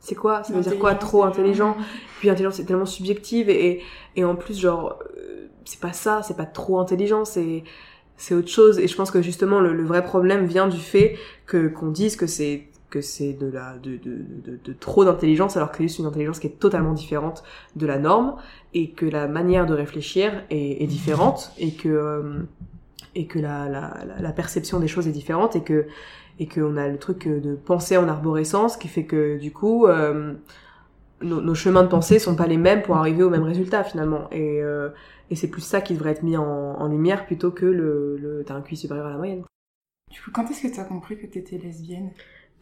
C'est 0.01 0.15
quoi? 0.15 0.43
Ça 0.45 0.53
veut 0.53 0.61
dire 0.61 0.79
quoi 0.79 0.95
trop 0.95 1.25
intelligent 1.25 1.77
puis 2.19 2.29
intelligence 2.31 2.57
c'est 2.57 2.65
tellement 2.65 2.87
subjective 2.87 3.49
et, 3.49 3.67
et, 3.69 3.83
et 4.17 4.25
en 4.25 4.37
plus 4.37 4.59
genre 4.59 4.99
euh, 5.17 5.47
c'est 5.65 5.81
pas 5.81 5.93
ça 5.93 6.23
c'est 6.23 6.37
pas 6.37 6.47
trop 6.47 6.79
intelligent 6.79 7.25
c'est 7.25 7.65
c'est 8.17 8.35
autre 8.35 8.49
chose. 8.49 8.79
Et 8.79 8.87
je 8.87 8.97
pense 8.97 9.11
que 9.11 9.23
justement 9.23 9.61
le, 9.61 9.73
le 9.73 9.85
vrai 9.85 10.05
problème 10.05 10.47
vient 10.47 10.69
du 10.69 10.79
fait 10.79 11.17
que 11.47 11.69
qu'on 11.69 11.89
dise 11.91 12.17
que 12.17 12.27
c'est 12.27 12.69
que 12.95 13.01
c'est 13.01 13.33
de 13.33 13.49
la 13.49 13.77
de, 13.79 13.97
de, 13.97 14.61
de, 14.65 14.73
trop 14.73 15.05
d'intelligence 15.05 15.57
alors 15.57 15.73
que 15.73 15.79
c'est 15.79 15.83
juste 15.85 15.99
une 15.99 16.07
intelligence 16.07 16.39
qui 16.39 16.47
est 16.47 16.61
totalement 16.61 16.93
différente 16.93 17.43
de 17.75 17.87
la 17.87 17.99
norme 17.99 18.37
et 18.73 18.93
que 18.93 19.05
la 19.05 19.27
manière 19.27 19.67
de 19.67 19.75
réfléchir 19.75 20.45
est, 20.51 20.87
différente 20.87 21.51
et 21.59 21.73
que 21.73 21.89
euh, 21.89 22.43
et 23.17 23.27
que 23.27 23.41
la, 23.41 23.69
la, 24.21 24.33
perception 24.33 24.79
des 24.79 24.87
choses 24.87 25.09
est 25.09 25.13
différente 25.13 25.57
et 25.57 25.65
que 25.65 25.87
et 26.39 26.47
qu'on 26.47 26.77
a 26.77 26.87
le 26.87 26.99
truc 26.99 27.27
de 27.27 27.57
penser 27.57 27.97
en 27.97 28.07
arborescence 28.09 28.77
qui 28.77 28.87
fait 28.87 29.07
que 29.07 29.39
du 29.39 29.51
coup 29.51 29.89
euh, 29.89 30.35
nos, 31.21 31.55
chemins 31.57 31.83
de 31.83 31.89
pensée 31.89 32.21
sont 32.21 32.37
pas 32.37 32.47
les 32.47 32.59
mêmes 32.59 32.83
pour 32.83 32.97
arriver 32.97 33.25
au 33.25 33.31
même 33.31 33.43
résultat 33.43 33.83
finalement. 33.83 34.31
Et 34.31 34.63
euh, 34.63 34.91
et 35.31 35.35
c'est 35.35 35.49
plus 35.49 35.63
ça 35.63 35.81
qui 35.81 35.95
devrait 35.95 36.13
être 36.13 36.23
mis 36.23 36.37
en, 36.37 36.87
lumière 36.87 37.27
plutôt 37.27 37.51
que 37.51 37.67
le, 37.67 38.17
le 38.19 38.45
t'as 38.45 38.55
un 38.55 38.63
QI 38.63 38.77
supérieur 38.77 39.07
à 39.07 39.11
la 39.11 39.17
moyenne. 39.17 39.43
Du 40.13 40.21
coup, 40.21 40.31
quand 40.33 40.49
est-ce 40.49 40.63
que 40.63 40.77
t'as 40.77 40.85
compris 40.85 41.19
que 41.19 41.27
t'étais 41.27 41.59
lesbienne? 41.59 42.11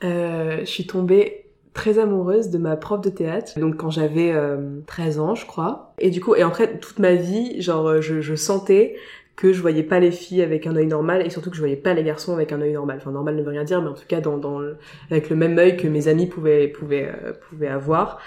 Euh, 0.04 0.58
je 0.60 0.64
suis 0.64 0.86
tombée 0.86 1.46
très 1.74 1.98
amoureuse 1.98 2.50
de 2.50 2.58
ma 2.58 2.76
prof 2.76 3.00
de 3.00 3.08
théâtre, 3.10 3.58
donc 3.58 3.76
quand 3.76 3.90
j'avais 3.90 4.32
euh, 4.32 4.80
13 4.86 5.18
ans, 5.20 5.34
je 5.34 5.46
crois. 5.46 5.94
Et 5.98 6.10
du 6.10 6.20
coup, 6.20 6.34
et 6.34 6.44
en 6.44 6.52
fait, 6.52 6.80
toute 6.80 6.98
ma 6.98 7.14
vie, 7.14 7.62
genre, 7.62 7.86
euh, 7.88 8.00
je, 8.00 8.20
je 8.20 8.34
sentais 8.34 8.96
que 9.36 9.52
je 9.54 9.62
voyais 9.62 9.82
pas 9.82 9.98
les 9.98 10.10
filles 10.10 10.42
avec 10.42 10.66
un 10.66 10.76
œil 10.76 10.86
normal 10.86 11.24
et 11.24 11.30
surtout 11.30 11.48
que 11.48 11.56
je 11.56 11.62
voyais 11.62 11.76
pas 11.76 11.94
les 11.94 12.02
garçons 12.04 12.34
avec 12.34 12.52
un 12.52 12.60
œil 12.60 12.74
normal. 12.74 12.98
Enfin, 13.00 13.10
normal 13.12 13.36
ne 13.36 13.42
veut 13.42 13.48
rien 13.50 13.64
dire, 13.64 13.80
mais 13.80 13.88
en 13.88 13.94
tout 13.94 14.04
cas, 14.06 14.20
dans, 14.20 14.36
dans 14.36 14.58
le- 14.58 14.76
avec 15.10 15.30
le 15.30 15.36
même 15.36 15.58
œil 15.58 15.76
que 15.78 15.88
mes 15.88 16.08
amis 16.08 16.26
pouvaient, 16.26 16.68
pouvaient, 16.68 17.08
euh, 17.24 17.32
pouvaient 17.48 17.68
avoir. 17.68 18.18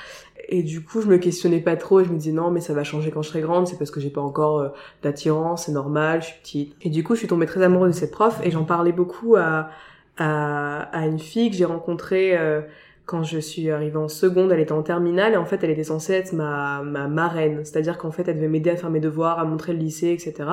Et 0.49 0.63
du 0.63 0.83
coup, 0.83 1.01
je 1.01 1.07
me 1.07 1.17
questionnais 1.17 1.59
pas 1.61 1.75
trop 1.75 1.99
et 1.99 2.05
je 2.05 2.09
me 2.11 2.17
disais 2.17 2.31
non, 2.31 2.49
mais 2.51 2.61
ça 2.61 2.73
va 2.73 2.83
changer 2.83 3.11
quand 3.11 3.21
je 3.21 3.29
serai 3.29 3.41
grande, 3.41 3.67
c'est 3.67 3.77
parce 3.77 3.91
que 3.91 3.99
j'ai 3.99 4.09
pas 4.09 4.21
encore 4.21 4.73
d'attirance, 5.03 5.65
c'est 5.65 5.71
normal, 5.71 6.21
je 6.21 6.27
suis 6.27 6.39
petite. 6.41 6.75
Et 6.81 6.89
du 6.89 7.03
coup, 7.03 7.13
je 7.15 7.19
suis 7.19 7.27
tombée 7.27 7.45
très 7.45 7.61
amoureuse 7.63 7.93
de 7.93 7.99
cette 7.99 8.11
prof 8.11 8.39
et 8.43 8.51
j'en 8.51 8.63
parlais 8.63 8.91
beaucoup 8.91 9.35
à, 9.37 9.69
à, 10.17 10.81
à 10.97 11.05
une 11.05 11.19
fille 11.19 11.49
que 11.49 11.55
j'ai 11.55 11.65
rencontrée 11.65 12.37
euh, 12.37 12.61
quand 13.05 13.23
je 13.23 13.37
suis 13.39 13.69
arrivée 13.69 13.97
en 13.97 14.07
seconde, 14.07 14.51
elle 14.51 14.59
était 14.59 14.71
en 14.71 14.83
terminale 14.83 15.33
et 15.33 15.37
en 15.37 15.45
fait 15.45 15.63
elle 15.63 15.69
était 15.69 15.83
censée 15.83 16.13
être 16.13 16.33
ma, 16.33 16.81
ma 16.83 17.07
marraine, 17.07 17.63
c'est-à-dire 17.63 17.97
qu'en 17.97 18.11
fait 18.11 18.27
elle 18.27 18.37
devait 18.37 18.47
m'aider 18.47 18.71
à 18.71 18.75
faire 18.75 18.89
mes 18.89 18.99
devoirs, 18.99 19.39
à 19.39 19.45
montrer 19.45 19.73
le 19.73 19.79
lycée, 19.79 20.09
etc. 20.09 20.49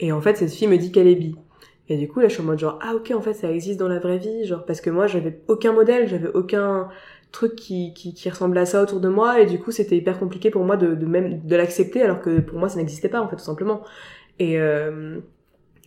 Et 0.00 0.12
en 0.12 0.20
fait 0.20 0.36
cette 0.36 0.52
fille 0.52 0.68
me 0.68 0.78
dit 0.78 0.92
qu'elle 0.92 1.08
est 1.08 1.16
bi. 1.16 1.36
Et 1.88 1.96
du 1.96 2.08
coup 2.08 2.20
là 2.20 2.28
je 2.28 2.34
suis 2.34 2.42
en 2.42 2.46
mode 2.46 2.58
genre 2.58 2.78
ah 2.82 2.94
ok 2.94 3.12
en 3.14 3.20
fait 3.20 3.34
ça 3.34 3.50
existe 3.50 3.80
dans 3.80 3.88
la 3.88 3.98
vraie 3.98 4.18
vie, 4.18 4.44
genre 4.44 4.64
parce 4.64 4.80
que 4.80 4.90
moi 4.90 5.06
j'avais 5.08 5.40
aucun 5.48 5.72
modèle, 5.72 6.06
j'avais 6.08 6.28
aucun 6.28 6.88
truc 7.32 7.56
qui, 7.56 7.94
qui, 7.94 8.14
qui 8.14 8.30
ressemblait 8.30 8.60
à 8.60 8.66
ça 8.66 8.82
autour 8.82 9.00
de 9.00 9.08
moi 9.08 9.40
et 9.40 9.46
du 9.46 9.58
coup 9.58 9.72
c'était 9.72 9.96
hyper 9.96 10.18
compliqué 10.18 10.50
pour 10.50 10.64
moi 10.64 10.76
de, 10.76 10.94
de 10.94 11.06
même 11.06 11.40
de 11.44 11.56
l'accepter 11.56 12.02
alors 12.02 12.20
que 12.20 12.40
pour 12.40 12.58
moi 12.58 12.68
ça 12.68 12.76
n'existait 12.76 13.08
pas 13.08 13.20
en 13.20 13.28
fait 13.28 13.36
tout 13.36 13.42
simplement. 13.42 13.82
Et 14.38 14.60
euh, 14.60 15.18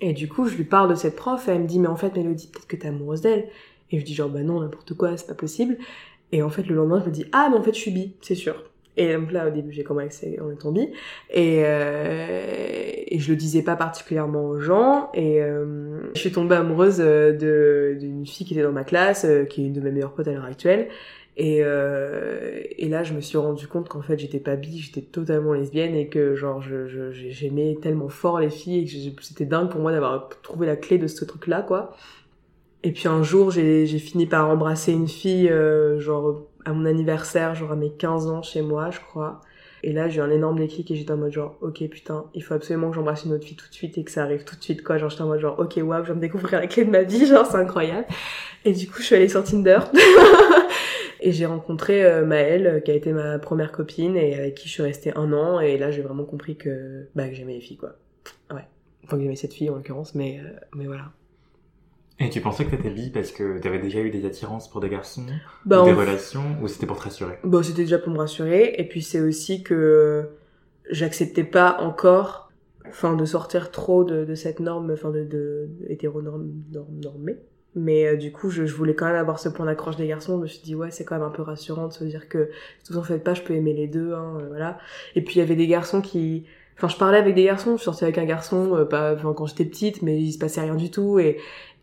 et 0.02 0.14
du 0.14 0.28
coup, 0.28 0.48
je 0.48 0.56
lui 0.56 0.66
parle 0.66 0.90
de 0.90 0.96
cette 0.96 1.16
prof, 1.16 1.48
elle 1.48 1.62
me 1.62 1.68
dit, 1.68 1.80
mais 1.80 1.88
en 1.88 1.96
fait, 1.96 2.16
Mélodie, 2.16 2.48
peut-être 2.48 2.68
que 2.68 2.76
t'es 2.76 2.88
amoureuse 2.88 3.22
d'elle. 3.22 3.48
Et 3.92 4.00
je 4.00 4.06
dis 4.06 4.14
genre, 4.14 4.30
bah 4.30 4.42
non, 4.42 4.60
n'importe 4.62 4.94
quoi, 4.94 5.16
c'est 5.16 5.28
pas 5.28 5.36
possible. 5.36 5.78
Et 6.32 6.42
en 6.42 6.50
fait, 6.50 6.64
le 6.64 6.76
lendemain, 6.76 7.00
je 7.00 7.06
me 7.06 7.12
dis, 7.12 7.26
ah, 7.32 7.48
mais 7.52 7.58
en 7.58 7.64
fait, 7.64 7.74
je 7.74 7.80
suis 7.80 7.92
bi, 7.92 8.14
c'est 8.22 8.36
sûr. 8.36 8.64
Et 8.98 9.14
donc 9.14 9.32
là, 9.32 9.48
au 9.48 9.52
début, 9.52 9.72
j'ai 9.72 9.84
commencé 9.84 10.40
en 10.42 10.52
étant 10.52 10.72
bi. 10.72 10.90
Et, 11.30 11.62
euh, 11.66 12.46
et 13.08 13.20
je 13.20 13.30
le 13.30 13.36
disais 13.36 13.62
pas 13.62 13.76
particulièrement 13.76 14.46
aux 14.46 14.60
gens. 14.60 15.10
Et 15.14 15.42
euh, 15.42 16.12
je 16.14 16.20
suis 16.20 16.32
tombée 16.32 16.56
amoureuse 16.56 16.98
euh, 17.00 17.94
d'une 17.94 18.26
fille 18.26 18.46
qui 18.46 18.54
était 18.54 18.64
dans 18.64 18.72
ma 18.72 18.84
classe, 18.84 19.26
euh, 19.26 19.44
qui 19.44 19.64
est 19.64 19.68
une 19.68 19.74
de 19.74 19.82
mes 19.82 19.92
meilleures 19.92 20.14
potes 20.14 20.28
à 20.28 20.32
l'heure 20.32 20.46
actuelle. 20.46 20.88
Et, 21.38 21.60
euh, 21.64 22.62
et 22.78 22.88
là, 22.88 23.04
je 23.04 23.14
me 23.14 23.20
suis 23.22 23.38
rendu 23.38 23.68
compte 23.68 23.90
qu'en 23.90 24.02
fait, 24.02 24.18
j'étais 24.18 24.40
pas 24.40 24.56
bi, 24.56 24.80
j'étais 24.80 25.02
totalement 25.02 25.54
lesbienne 25.54 25.94
et 25.96 26.08
que 26.08 26.36
genre, 26.36 26.62
je, 26.62 26.88
je, 26.88 27.12
j'ai- 27.12 27.32
j'aimais 27.32 27.78
tellement 27.82 28.08
fort 28.10 28.40
les 28.40 28.50
filles 28.50 28.80
et 29.10 29.14
que 29.16 29.24
c'était 29.24 29.46
dingue 29.46 29.70
pour 29.70 29.82
moi 29.82 29.92
d'avoir 29.92 30.30
trouvé 30.44 30.66
la 30.66 30.78
clé 30.78 30.98
de 30.98 31.08
ce 31.08 31.26
truc-là, 31.26 31.62
quoi. 31.62 31.92
Et 32.84 32.92
puis 32.92 33.08
un 33.08 33.24
jour, 33.24 33.52
j'ai, 33.52 33.86
j'ai 33.88 34.00
fini 34.00 34.28
par 34.28 34.50
embrasser 34.50 34.92
une 34.94 35.08
fille, 35.08 35.50
euh, 35.50 36.00
genre 36.00 36.48
à 36.66 36.74
mon 36.74 36.86
anniversaire, 36.86 37.56
genre 37.56 37.72
à 37.72 37.76
mes 37.76 37.92
15 37.92 38.28
ans 38.28 38.42
chez 38.44 38.62
moi, 38.62 38.92
je 38.92 39.00
crois. 39.00 39.42
Et 39.84 39.92
là, 39.94 40.10
j'ai 40.10 40.20
eu 40.20 40.22
un 40.22 40.32
énorme 40.32 40.58
déclic 40.60 40.90
et 40.92 40.96
j'étais 40.96 41.12
en 41.12 41.18
mode 41.18 41.32
genre, 41.32 41.58
ok 41.62 41.84
putain, 41.90 42.26
il 42.34 42.44
faut 42.44 42.54
absolument 42.54 42.90
que 42.90 42.96
j'embrasse 42.96 43.26
une 43.26 43.34
autre 43.34 43.46
fille 43.46 43.56
tout 43.58 43.68
de 43.70 43.74
suite 43.74 43.98
et 43.98 44.04
que 44.04 44.12
ça 44.12 44.24
arrive 44.24 44.44
tout 44.46 44.56
de 44.56 44.62
suite, 44.64 44.84
quoi. 44.84 44.98
Genre, 44.98 45.10
j'étais 45.10 45.24
en 45.24 45.28
mode 45.28 45.40
genre, 45.40 45.60
ok, 45.60 45.80
waouh, 45.84 46.02
je 46.04 46.08
viens 46.08 46.16
de 46.16 46.22
découvrir 46.22 46.60
la 46.62 46.68
clé 46.68 46.86
de 46.86 46.92
ma 46.92 47.04
vie, 47.04 47.26
genre, 47.28 47.46
c'est 47.46 47.58
incroyable. 47.58 48.08
Et 48.66 48.74
du 48.74 48.88
coup, 48.90 49.00
je 49.00 49.04
suis 49.06 49.16
allée 49.16 49.30
sur 49.30 49.44
Tinder. 49.44 49.80
Et 51.26 51.34
j'ai 51.34 51.46
rencontré 51.46 52.06
euh, 52.06 52.26
Maëlle, 52.26 52.68
euh, 52.68 52.80
qui 52.80 52.92
a 52.92 52.94
été 52.94 53.12
ma 53.12 53.38
première 53.40 53.74
copine 53.74 54.16
et 54.16 54.36
avec 54.36 54.56
qui 54.56 54.70
je 54.70 54.74
suis 54.74 54.84
restée 54.84 55.12
un 55.18 55.34
an. 55.34 55.60
Et 55.60 55.78
là, 55.78 55.92
j'ai 55.92 56.02
vraiment 56.02 56.24
compris 56.26 56.56
que, 56.56 57.08
bah, 57.16 57.28
que 57.28 57.36
j'aimais 57.36 57.56
les 57.56 57.62
filles, 57.62 57.78
quoi. 57.78 57.96
Ouais. 58.54 58.66
Enfin, 59.04 59.18
que 59.18 59.24
j'aimais 59.24 59.36
cette 59.36 59.54
fille 59.54 59.70
en 59.70 59.76
l'occurrence, 59.76 60.16
mais, 60.16 60.40
euh, 60.40 60.50
mais 60.76 60.86
voilà. 60.86 61.12
Et 62.20 62.30
tu 62.30 62.42
pensais 62.42 62.66
que 62.66 62.72
t'étais 62.72 62.90
bi 62.90 63.10
parce 63.10 63.32
que 63.32 63.58
t'avais 63.60 63.80
déjà 63.80 64.00
eu 64.02 64.10
des 64.10 64.26
attirances 64.26 64.70
pour 64.70 64.82
des 64.82 64.90
garçons 64.90 65.26
Bah, 65.66 65.80
ou 65.80 65.84
des 65.84 65.92
en- 65.92 65.96
relations 65.96 66.58
ou 66.62 66.68
c'était 66.68 66.86
pour 66.86 66.98
te 66.98 67.04
rassurer? 67.04 67.38
Bon, 67.44 67.62
c'était 67.64 67.84
déjà 67.84 68.00
pour 68.00 68.12
me 68.12 68.18
rassurer. 68.20 68.76
Et 68.78 68.88
puis 68.88 69.02
c'est 69.02 69.22
aussi 69.22 69.64
que 69.64 70.30
j'acceptais 70.90 71.44
pas 71.44 71.78
encore, 71.82 72.52
enfin, 72.88 73.16
de 73.16 73.26
sortir 73.26 73.72
trop 73.72 74.04
de, 74.04 74.26
de 74.26 74.36
cette 74.36 74.60
norme, 74.60 74.92
enfin, 74.92 75.12
de, 75.12 75.24
de, 75.24 75.70
hétéronorme, 75.90 76.52
normée. 77.02 77.38
Mais 77.76 78.06
euh, 78.08 78.16
du 78.16 78.32
coup, 78.32 78.50
je, 78.50 78.66
je 78.66 78.74
voulais 78.74 78.96
quand 78.96 79.06
même 79.06 79.16
avoir 79.16 79.40
ce 79.40 79.50
point 79.50 79.66
d'accroche 79.66 79.98
des 79.98 80.08
garçons. 80.08 80.38
Je 80.38 80.42
me 80.44 80.48
suis 80.48 80.62
dit, 80.62 80.76
ouais, 80.76 80.92
c'est 80.92 81.04
quand 81.04 81.16
même 81.16 81.28
un 81.28 81.30
peu 81.32 81.42
rassurant 81.42 81.88
de 81.88 81.94
se 81.94 82.04
dire 82.06 82.30
que, 82.30 82.50
si 82.84 82.94
vous 82.94 83.00
en 83.00 83.04
faites 83.04 83.24
pas, 83.24 83.34
je 83.34 83.42
peux 83.42 83.54
aimer 83.54 83.74
les 83.74 83.88
deux, 83.88 84.14
hein, 84.14 84.38
euh, 84.42 84.48
voilà. 84.48 84.78
Et 85.16 85.22
puis 85.22 85.36
il 85.36 85.40
y 85.40 85.42
avait 85.42 85.56
des 85.58 85.68
garçons 85.68 86.02
qui, 86.02 86.46
enfin, 86.78 86.88
je 86.88 86.96
parlais 86.98 87.18
avec 87.18 87.36
des 87.36 87.44
garçons, 87.44 87.78
je 87.78 87.84
sortie 87.84 88.04
avec 88.06 88.18
un 88.18 88.26
garçon, 88.26 88.76
euh, 88.76 88.86
pas, 88.86 89.14
enfin, 89.16 89.34
quand 89.34 89.46
j'étais 89.48 89.66
petite, 89.66 90.02
mais 90.02 90.20
il 90.22 90.32
se 90.32 90.38
passait 90.40 90.62
rien 90.62 90.76
du 90.76 90.90
tout. 90.90 91.20
Et, 91.20 91.38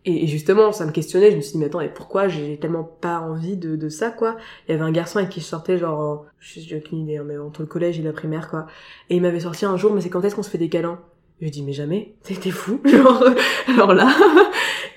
et, 0.05 0.26
justement, 0.26 0.72
ça 0.72 0.87
me 0.87 0.92
questionnait. 0.92 1.31
Je 1.31 1.37
me 1.37 1.40
suis 1.42 1.52
dit, 1.52 1.59
mais 1.59 1.66
attends, 1.66 1.81
et 1.81 1.88
pourquoi 1.92 2.26
j'ai 2.28 2.59
tellement 2.59 2.85
pas 2.85 3.20
envie 3.20 3.57
de, 3.57 3.76
de 3.76 3.88
ça, 3.88 4.11
quoi? 4.11 4.37
Il 4.68 4.72
y 4.72 4.74
avait 4.74 4.85
un 4.85 4.90
garçon 4.92 5.18
avec 5.18 5.31
qui 5.31 5.40
je 5.40 5.46
sortais, 5.46 5.78
genre, 5.78 5.98
en- 6.00 6.24
je 6.40 6.61
j'ai 6.61 6.76
aucune 6.78 6.98
idée, 7.00 7.18
hein, 7.18 7.24
mais 7.26 7.38
entre 7.38 7.61
le 7.61 7.66
collège 7.68 7.98
et 8.00 8.02
la 8.02 8.12
primaire, 8.12 8.48
quoi. 8.50 8.66
Et 9.11 9.16
il 9.16 9.22
m'avait 9.22 9.40
sorti 9.40 9.64
un 9.66 9.76
jour, 9.76 9.92
mais 9.92 10.00
c'est 10.00 10.11
quand 10.11 10.24
est-ce 10.24 10.35
qu'on 10.35 10.42
se 10.42 10.50
fait 10.50 10.59
des 10.59 10.68
câlins? 10.70 11.00
Je 11.42 11.46
lui 11.46 11.50
dis 11.50 11.64
mais 11.64 11.72
jamais, 11.72 12.14
t'es 12.22 12.50
fou, 12.50 12.81
genre 12.85 13.24
alors 13.66 13.94
là 13.94 14.09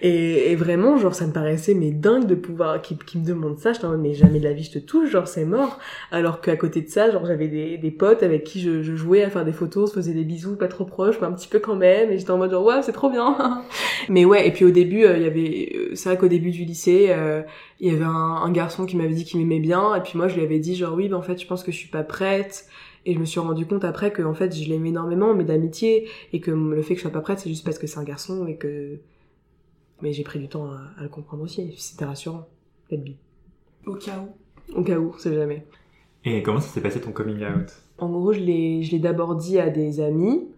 et, 0.04 0.56
vraiment 0.56 0.96
genre 0.96 1.16
ça 1.16 1.26
me 1.26 1.34
paraissait 1.34 1.74
mais 1.74 1.90
dingue 1.90 2.28
de 2.28 2.36
pouvoir 2.36 2.84
qui, 2.84 3.18
me 3.18 3.26
demande 3.26 3.58
ça, 3.58 3.74
je 3.74 3.84
en 3.84 3.90
mode 3.90 4.02
mais 4.02 4.14
jamais 4.14 4.38
de 4.38 4.44
la 4.44 4.54
vie 4.54 4.62
je 4.62 4.74
te 4.74 4.78
touche, 4.78 5.10
genre 5.10 5.28
c'est 5.28 5.44
mort. 5.44 5.80
Alors 6.12 6.42
qu'à 6.42 6.56
côté 6.56 6.82
de 6.82 6.88
ça, 6.88 7.10
genre 7.10 7.26
j'avais 7.26 7.48
des, 7.48 7.92
potes 7.92 8.22
avec 8.22 8.44
qui 8.44 8.62
je, 8.62 8.84
jouais 8.96 9.24
à 9.24 9.32
faire 9.32 9.44
des 9.44 9.54
photos, 9.54 9.86
on 9.86 9.88
se 9.88 9.96
faisait 9.96 10.14
des 10.14 10.24
bisous 10.24 10.56
pas 10.56 10.68
trop 10.68 10.86
proches, 10.86 11.16
mais 11.20 11.26
un 11.26 11.32
petit 11.32 11.48
peu 11.48 11.58
quand 11.58 11.76
même 11.76 12.12
et 12.12 12.20
j'étais 12.20 12.30
en 12.30 12.38
mode 12.38 12.52
genre 12.52 12.64
ouais, 12.64 12.84
c'est 12.84 12.92
trop 12.92 13.10
bien. 13.10 13.64
mais 14.10 14.24
ouais, 14.24 14.48
et 14.48 14.52
puis 14.52 14.66
au 14.66 14.72
début 14.72 15.04
euh, 15.04 15.18
il 15.18 15.24
y 15.24 15.26
avait 15.26 15.72
euh, 15.76 15.96
c'est 15.96 16.10
vrai 16.10 16.18
qu'au 16.20 16.28
début 16.28 16.52
du 16.52 16.64
lycée, 16.64 17.08
euh, 17.10 17.42
il 17.80 17.92
y 17.92 17.96
avait 17.96 18.06
un, 18.06 18.10
un 18.12 18.52
garçon 18.52 18.86
qui 18.86 18.98
m'avait 18.98 19.16
dit 19.16 19.26
qu'il 19.26 19.40
m'aimait 19.40 19.60
bien 19.60 19.96
et 19.96 20.02
puis 20.02 20.12
moi 20.14 20.28
je 20.28 20.36
lui 20.36 20.44
avais 20.44 20.60
dit 20.60 20.76
genre 20.76 20.94
oui, 20.94 21.10
ben 21.10 21.18
en 21.18 21.24
fait, 21.24 21.42
je 21.42 21.48
pense 21.48 21.64
que 21.64 21.72
je 21.72 21.78
suis 21.78 21.90
pas 21.90 22.04
prête. 22.04 22.68
Et 23.06 23.14
je 23.14 23.20
me 23.20 23.26
suis 23.26 23.40
rendu 23.40 23.66
compte 23.66 23.84
après 23.84 24.12
que 24.12 24.24
en 24.24 24.34
fait 24.34 24.56
je 24.56 24.68
l'aimais 24.68 24.90
énormément, 24.90 25.34
mais 25.36 25.44
d'amitié, 25.44 26.08
et 26.34 26.40
que 26.40 26.52
le 26.52 26.82
fait 26.82 26.96
que 26.96 27.00
je 27.00 27.04
sois 27.04 27.12
pas 27.12 27.22
prête, 27.22 27.40
c'est 27.40 27.50
juste 27.50 27.64
parce 27.64 27.78
que 27.78 27.88
c'est 27.88 28.00
un 28.00 28.04
garçon 28.04 28.48
et 28.48 28.58
que. 28.58 28.98
Mais 30.02 30.12
j'ai 30.12 30.24
pris 30.24 30.40
du 30.40 30.50
temps 30.50 30.66
à, 30.66 30.82
à 31.00 31.04
le 31.04 31.10
comprendre 31.10 31.44
aussi. 31.44 31.74
C'était 31.78 32.06
rassurant 32.06 32.48
d'être 32.90 33.04
bi. 33.04 33.16
Au 33.86 33.94
cas 33.94 34.24
où. 34.24 34.78
Au 34.80 34.84
cas 34.84 34.98
où, 34.98 35.14
c'est 35.18 35.34
jamais. 35.34 35.66
Et 36.26 36.42
comment 36.42 36.60
ça 36.60 36.68
s'est 36.68 36.82
passé 36.82 37.00
ton 37.00 37.12
coming 37.12 37.44
out? 37.44 37.72
En 38.00 38.10
gros, 38.10 38.34
je 38.34 38.40
l'ai, 38.40 38.82
je 38.82 38.92
l'ai 38.92 39.00
d'abord 39.00 39.36
dit 39.36 39.60
à 39.60 39.70
des 39.70 40.00
amis. 40.00 40.50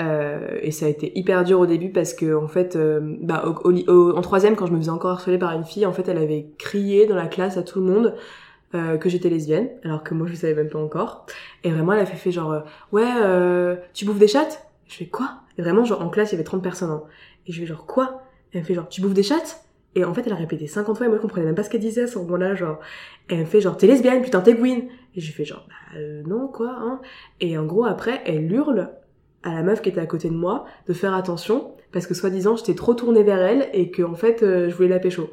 Euh, 0.00 0.58
et 0.60 0.70
ça 0.70 0.84
a 0.84 0.88
été 0.90 1.16
hyper 1.18 1.44
dur 1.44 1.60
au 1.60 1.66
début 1.66 1.90
parce 1.90 2.12
que 2.12 2.34
en 2.34 2.48
fait, 2.48 2.76
euh, 2.76 3.16
bah, 3.22 3.42
au, 3.64 3.72
au, 3.72 4.16
en 4.16 4.20
troisième, 4.20 4.54
quand 4.54 4.66
je 4.66 4.72
me 4.72 4.78
faisais 4.78 4.90
encore 4.90 5.12
harceler 5.12 5.38
par 5.38 5.56
une 5.56 5.64
fille, 5.64 5.86
en 5.86 5.92
fait, 5.92 6.08
elle 6.08 6.18
avait 6.18 6.48
crié 6.58 7.06
dans 7.06 7.14
la 7.16 7.26
classe 7.26 7.56
à 7.56 7.62
tout 7.62 7.80
le 7.80 7.86
monde 7.86 8.14
euh, 8.74 8.98
que 8.98 9.08
j'étais 9.08 9.30
lesbienne, 9.30 9.70
alors 9.82 10.02
que 10.02 10.12
moi 10.12 10.26
je 10.26 10.34
savais 10.34 10.54
même 10.54 10.68
pas 10.68 10.78
encore. 10.78 11.24
Et 11.64 11.70
vraiment, 11.70 11.94
elle 11.94 12.00
a 12.00 12.06
fait, 12.06 12.30
genre, 12.30 12.52
euh, 12.52 12.60
ouais, 12.92 13.10
euh, 13.22 13.76
tu 13.94 14.04
bouffes 14.04 14.18
des 14.18 14.28
chattes? 14.28 14.66
Je 14.86 14.94
fais 14.94 15.06
quoi? 15.06 15.40
Et 15.56 15.62
vraiment, 15.62 15.84
genre 15.84 16.02
en 16.02 16.10
classe, 16.10 16.30
il 16.30 16.34
y 16.34 16.36
avait 16.36 16.44
30 16.44 16.62
personnes. 16.62 16.90
Hein. 16.90 17.02
Et 17.46 17.52
je 17.52 17.60
fais 17.60 17.66
genre, 17.66 17.86
quoi? 17.86 18.22
Elle 18.52 18.60
me 18.60 18.66
fait 18.66 18.74
genre, 18.74 18.88
tu 18.88 19.00
bouffes 19.00 19.14
des 19.14 19.22
chattes? 19.22 19.64
Et 19.94 20.04
en 20.04 20.12
fait, 20.12 20.22
elle 20.26 20.32
a 20.32 20.36
répété 20.36 20.66
50 20.66 20.96
fois 20.96 21.06
et 21.06 21.08
moi 21.08 21.16
je 21.16 21.22
comprenais 21.22 21.46
même 21.46 21.54
pas 21.54 21.62
ce 21.62 21.70
qu'elle 21.70 21.80
disait 21.80 22.02
à 22.02 22.06
ce 22.06 22.18
moment-là, 22.18 22.54
genre. 22.54 22.78
Et 23.30 23.34
elle 23.34 23.40
me 23.40 23.44
fait 23.46 23.60
genre, 23.60 23.76
t'es 23.76 23.86
lesbienne, 23.86 24.22
putain, 24.22 24.40
t'es 24.40 24.54
Gwyn. 24.54 24.82
Et 25.14 25.20
j'ai 25.20 25.32
fait 25.32 25.44
genre, 25.44 25.66
bah 25.66 25.98
euh, 25.98 26.22
non, 26.26 26.46
quoi, 26.46 26.76
hein. 26.78 27.00
Et 27.40 27.56
en 27.56 27.64
gros, 27.64 27.86
après, 27.86 28.20
elle 28.26 28.52
hurle 28.52 28.90
à 29.42 29.54
la 29.54 29.62
meuf 29.62 29.80
qui 29.80 29.88
était 29.88 30.00
à 30.00 30.06
côté 30.06 30.28
de 30.28 30.34
moi 30.34 30.66
de 30.86 30.92
faire 30.92 31.14
attention 31.14 31.72
parce 31.90 32.06
que 32.06 32.12
soi-disant 32.12 32.56
j'étais 32.56 32.74
trop 32.74 32.94
tournée 32.94 33.22
vers 33.22 33.38
elle 33.38 33.70
et 33.72 33.90
que 33.90 34.02
en 34.02 34.16
fait 34.16 34.40
je 34.40 34.74
voulais 34.74 34.88
la 34.88 34.98
pécho. 34.98 35.30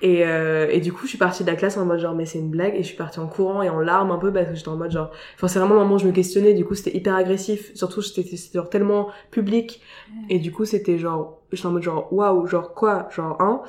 Et, 0.00 0.24
euh, 0.24 0.68
et 0.70 0.80
du 0.80 0.92
coup, 0.92 1.04
je 1.04 1.08
suis 1.08 1.18
partie 1.18 1.42
de 1.42 1.50
la 1.50 1.56
classe 1.56 1.76
en 1.76 1.84
mode 1.84 1.98
genre, 1.98 2.14
mais 2.14 2.24
c'est 2.24 2.38
une 2.38 2.50
blague. 2.50 2.74
Et 2.74 2.82
je 2.82 2.88
suis 2.88 2.96
partie 2.96 3.18
en 3.18 3.26
courant 3.26 3.62
et 3.62 3.68
en 3.68 3.80
larmes 3.80 4.10
un 4.10 4.18
peu 4.18 4.32
parce 4.32 4.48
que 4.48 4.54
j'étais 4.54 4.68
en 4.68 4.76
mode 4.76 4.92
genre. 4.92 5.10
Enfin, 5.34 5.48
c'est 5.48 5.58
vraiment 5.58 5.74
le 5.74 5.80
moment 5.80 5.96
où 5.96 5.98
je 5.98 6.06
me 6.06 6.12
questionnais. 6.12 6.54
Du 6.54 6.64
coup, 6.64 6.74
c'était 6.74 6.96
hyper 6.96 7.14
agressif. 7.14 7.74
Surtout, 7.74 8.02
c'était 8.02 8.36
genre 8.54 8.70
tellement 8.70 9.08
public. 9.30 9.82
Et 10.30 10.38
du 10.38 10.52
coup, 10.52 10.64
c'était 10.64 10.98
genre. 10.98 11.40
J'étais 11.52 11.66
en 11.66 11.72
mode 11.72 11.82
genre, 11.82 12.12
waouh, 12.12 12.46
genre 12.46 12.74
quoi 12.74 13.08
Genre, 13.10 13.40
hein 13.40 13.62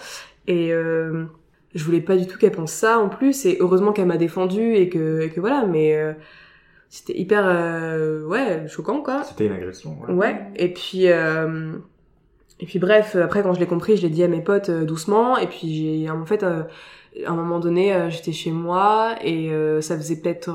Et 0.47 0.71
euh, 0.71 1.25
je 1.73 1.83
voulais 1.83 2.01
pas 2.01 2.15
du 2.15 2.27
tout 2.27 2.37
qu'elle 2.37 2.51
pense 2.51 2.73
ça 2.73 2.99
en 2.99 3.09
plus. 3.09 3.45
Et 3.45 3.57
heureusement 3.59 3.91
qu'elle 3.91 4.07
m'a 4.07 4.17
défendue 4.17 4.75
et 4.75 4.89
que, 4.89 5.21
et 5.21 5.29
que 5.29 5.39
voilà. 5.39 5.65
Mais. 5.65 5.95
Euh, 5.95 6.13
c'était 6.89 7.17
hyper 7.17 7.43
euh, 7.45 8.25
ouais 8.25 8.67
choquant 8.67 9.01
quoi 9.01 9.23
c'était 9.23 9.45
une 9.45 9.53
agression 9.53 9.95
ouais, 10.01 10.13
ouais. 10.13 10.41
et 10.55 10.73
puis 10.73 11.07
euh, 11.07 11.73
et 12.59 12.65
puis 12.65 12.79
bref, 12.79 13.15
après 13.15 13.41
quand 13.41 13.53
je 13.53 13.59
l'ai 13.59 13.67
compris, 13.67 13.95
je 13.95 14.01
l'ai 14.01 14.09
dit 14.09 14.23
à 14.23 14.27
mes 14.27 14.41
potes 14.41 14.69
euh, 14.69 14.85
doucement. 14.85 15.37
Et 15.37 15.47
puis 15.47 16.01
j'ai 16.01 16.09
en 16.09 16.25
fait 16.25 16.43
euh, 16.43 16.63
à 17.25 17.31
un 17.31 17.35
moment 17.35 17.59
donné, 17.59 17.93
euh, 17.93 18.09
j'étais 18.09 18.33
chez 18.33 18.51
moi 18.51 19.15
et 19.23 19.51
ça 19.81 19.97
faisait 19.97 20.17
peut-être 20.17 20.49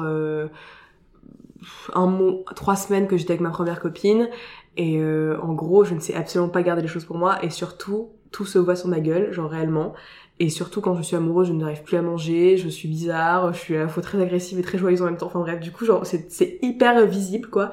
un 1.94 2.06
mois, 2.06 2.44
trois 2.54 2.76
semaines 2.76 3.06
que 3.06 3.16
j'étais 3.16 3.32
avec 3.32 3.40
ma 3.40 3.50
première 3.50 3.80
copine. 3.80 4.28
Et 4.76 5.00
en 5.00 5.52
gros, 5.52 5.84
je 5.84 5.94
ne 5.94 6.00
sais 6.00 6.14
absolument 6.14 6.50
pas 6.50 6.62
garder 6.62 6.82
les 6.82 6.88
choses 6.88 7.04
pour 7.04 7.16
moi. 7.16 7.42
Et 7.44 7.50
surtout, 7.50 8.10
tout 8.32 8.44
se 8.44 8.58
voit 8.58 8.76
sur 8.76 8.88
ma 8.88 9.00
gueule, 9.00 9.32
genre 9.32 9.50
réellement. 9.50 9.94
Et 10.40 10.48
surtout 10.48 10.80
quand 10.80 10.96
je 10.96 11.02
suis 11.02 11.14
amoureuse, 11.14 11.48
je 11.48 11.52
n'arrive 11.52 11.82
plus 11.84 11.96
à 11.96 12.02
manger, 12.02 12.56
je 12.56 12.68
suis 12.68 12.88
bizarre, 12.88 13.52
je 13.52 13.58
suis 13.58 13.76
à 13.76 13.80
la 13.80 13.88
fois 13.88 14.02
très 14.02 14.20
agressive 14.20 14.58
et 14.58 14.62
très 14.62 14.78
joyeuse 14.78 15.00
en 15.00 15.04
même 15.04 15.16
temps. 15.16 15.26
Enfin 15.26 15.38
bref, 15.38 15.60
du 15.60 15.70
coup, 15.70 15.84
genre 15.84 16.04
c'est 16.04 16.58
hyper 16.60 17.06
visible 17.06 17.48
quoi. 17.48 17.70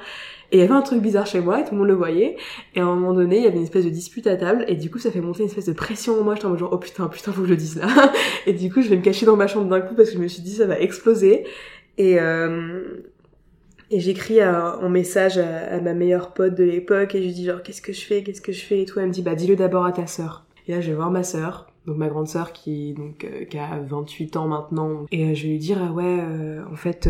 Et 0.51 0.57
il 0.57 0.59
y 0.59 0.63
avait 0.63 0.73
un 0.73 0.81
truc 0.81 1.01
bizarre 1.01 1.25
chez 1.25 1.39
moi 1.39 1.61
et 1.61 1.63
tout 1.63 1.71
le 1.71 1.79
monde 1.79 1.87
le 1.87 1.95
voyait. 1.95 2.35
Et 2.75 2.81
à 2.81 2.83
un 2.83 2.93
moment 2.93 3.13
donné, 3.13 3.37
il 3.37 3.43
y 3.43 3.47
avait 3.47 3.57
une 3.57 3.63
espèce 3.63 3.85
de 3.85 3.89
dispute 3.89 4.27
à 4.27 4.35
table 4.35 4.65
et 4.67 4.75
du 4.75 4.91
coup, 4.91 4.99
ça 4.99 5.09
fait 5.09 5.21
monter 5.21 5.39
une 5.39 5.47
espèce 5.47 5.65
de 5.65 5.73
pression 5.73 6.19
en 6.19 6.23
moi. 6.23 6.35
J'étais 6.35 6.45
en 6.45 6.49
mode 6.49 6.59
genre, 6.59 6.73
oh 6.73 6.77
putain, 6.77 7.07
putain, 7.07 7.31
faut 7.31 7.41
que 7.41 7.47
je 7.47 7.51
le 7.51 7.57
dise 7.57 7.77
là. 7.77 7.87
et 8.45 8.53
du 8.53 8.71
coup, 8.71 8.81
je 8.81 8.89
vais 8.89 8.97
me 8.97 9.01
cacher 9.01 9.25
dans 9.25 9.37
ma 9.37 9.47
chambre 9.47 9.67
d'un 9.67 9.81
coup 9.81 9.95
parce 9.95 10.09
que 10.09 10.17
je 10.17 10.21
me 10.21 10.27
suis 10.27 10.43
dit, 10.43 10.53
ça 10.53 10.67
va 10.67 10.79
exploser. 10.79 11.45
Et, 11.97 12.19
euh, 12.19 12.81
et 13.89 13.99
j'écris 14.01 14.43
en 14.43 14.89
message 14.89 15.37
à, 15.37 15.79
ma 15.79 15.93
meilleure 15.93 16.33
pote 16.33 16.53
de 16.53 16.63
l'époque 16.63 17.15
et 17.15 17.21
je 17.21 17.27
lui 17.27 17.33
dis 17.33 17.45
genre, 17.45 17.63
qu'est-ce 17.63 17.81
que 17.81 17.93
je 17.93 18.01
fais, 18.01 18.21
qu'est-ce 18.21 18.41
que 18.41 18.51
je 18.51 18.63
fais? 18.63 18.81
Et 18.81 18.85
tout. 18.85 18.99
Elle 18.99 19.07
me 19.07 19.13
dit, 19.13 19.23
bah 19.23 19.35
dis-le 19.35 19.55
d'abord 19.55 19.85
à 19.85 19.93
ta 19.93 20.05
sœur. 20.05 20.45
Et 20.67 20.73
là, 20.73 20.81
je 20.81 20.89
vais 20.89 20.95
voir 20.95 21.11
ma 21.11 21.23
sœur 21.23 21.70
donc 21.85 21.97
ma 21.97 22.07
grande 22.07 22.27
sœur 22.27 22.53
qui 22.53 22.93
donc 22.93 23.23
euh, 23.23 23.45
qui 23.45 23.57
a 23.57 23.79
28 23.79 24.37
ans 24.37 24.47
maintenant. 24.47 25.05
Et 25.11 25.31
euh, 25.31 25.33
je 25.33 25.47
lui 25.47 25.57
dire 25.57 25.79
ah 25.81 25.91
ouais 25.91 26.19
euh, 26.19 26.63
en 26.71 26.75
fait 26.75 27.09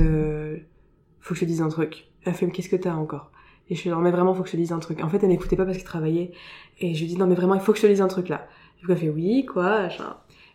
faut 1.19 1.33
que 1.33 1.39
je 1.39 1.41
te 1.41 1.45
dise 1.45 1.61
un 1.61 1.69
truc. 1.69 2.07
Elle 2.23 2.33
fait 2.33 2.45
mais 2.45 2.51
qu'est-ce 2.51 2.69
que 2.69 2.75
t'as 2.75 2.93
encore? 2.93 3.31
Et 3.69 3.75
je 3.75 3.83
lui 3.83 3.89
dis 3.89 3.95
non 3.95 4.01
mais 4.01 4.11
vraiment 4.11 4.33
faut 4.33 4.43
que 4.43 4.47
je 4.47 4.53
te 4.53 4.57
dise 4.57 4.71
un 4.71 4.79
truc. 4.79 5.03
En 5.03 5.09
fait 5.09 5.21
elle 5.23 5.29
n'écoutait 5.29 5.55
pas 5.55 5.65
parce 5.65 5.77
qu'elle 5.77 5.85
travaillait. 5.85 6.31
Et 6.79 6.93
je 6.93 7.01
lui 7.01 7.07
dis 7.07 7.17
non 7.17 7.27
mais 7.27 7.35
vraiment 7.35 7.55
il 7.55 7.61
faut 7.61 7.73
que 7.73 7.77
je 7.77 7.83
te 7.83 7.87
dise 7.87 8.01
un 8.01 8.07
truc 8.07 8.29
là. 8.29 8.47
Et 8.79 8.83
puis 8.83 8.91
elle 8.91 8.97
fait 8.97 9.09
oui 9.09 9.45
quoi 9.45 9.87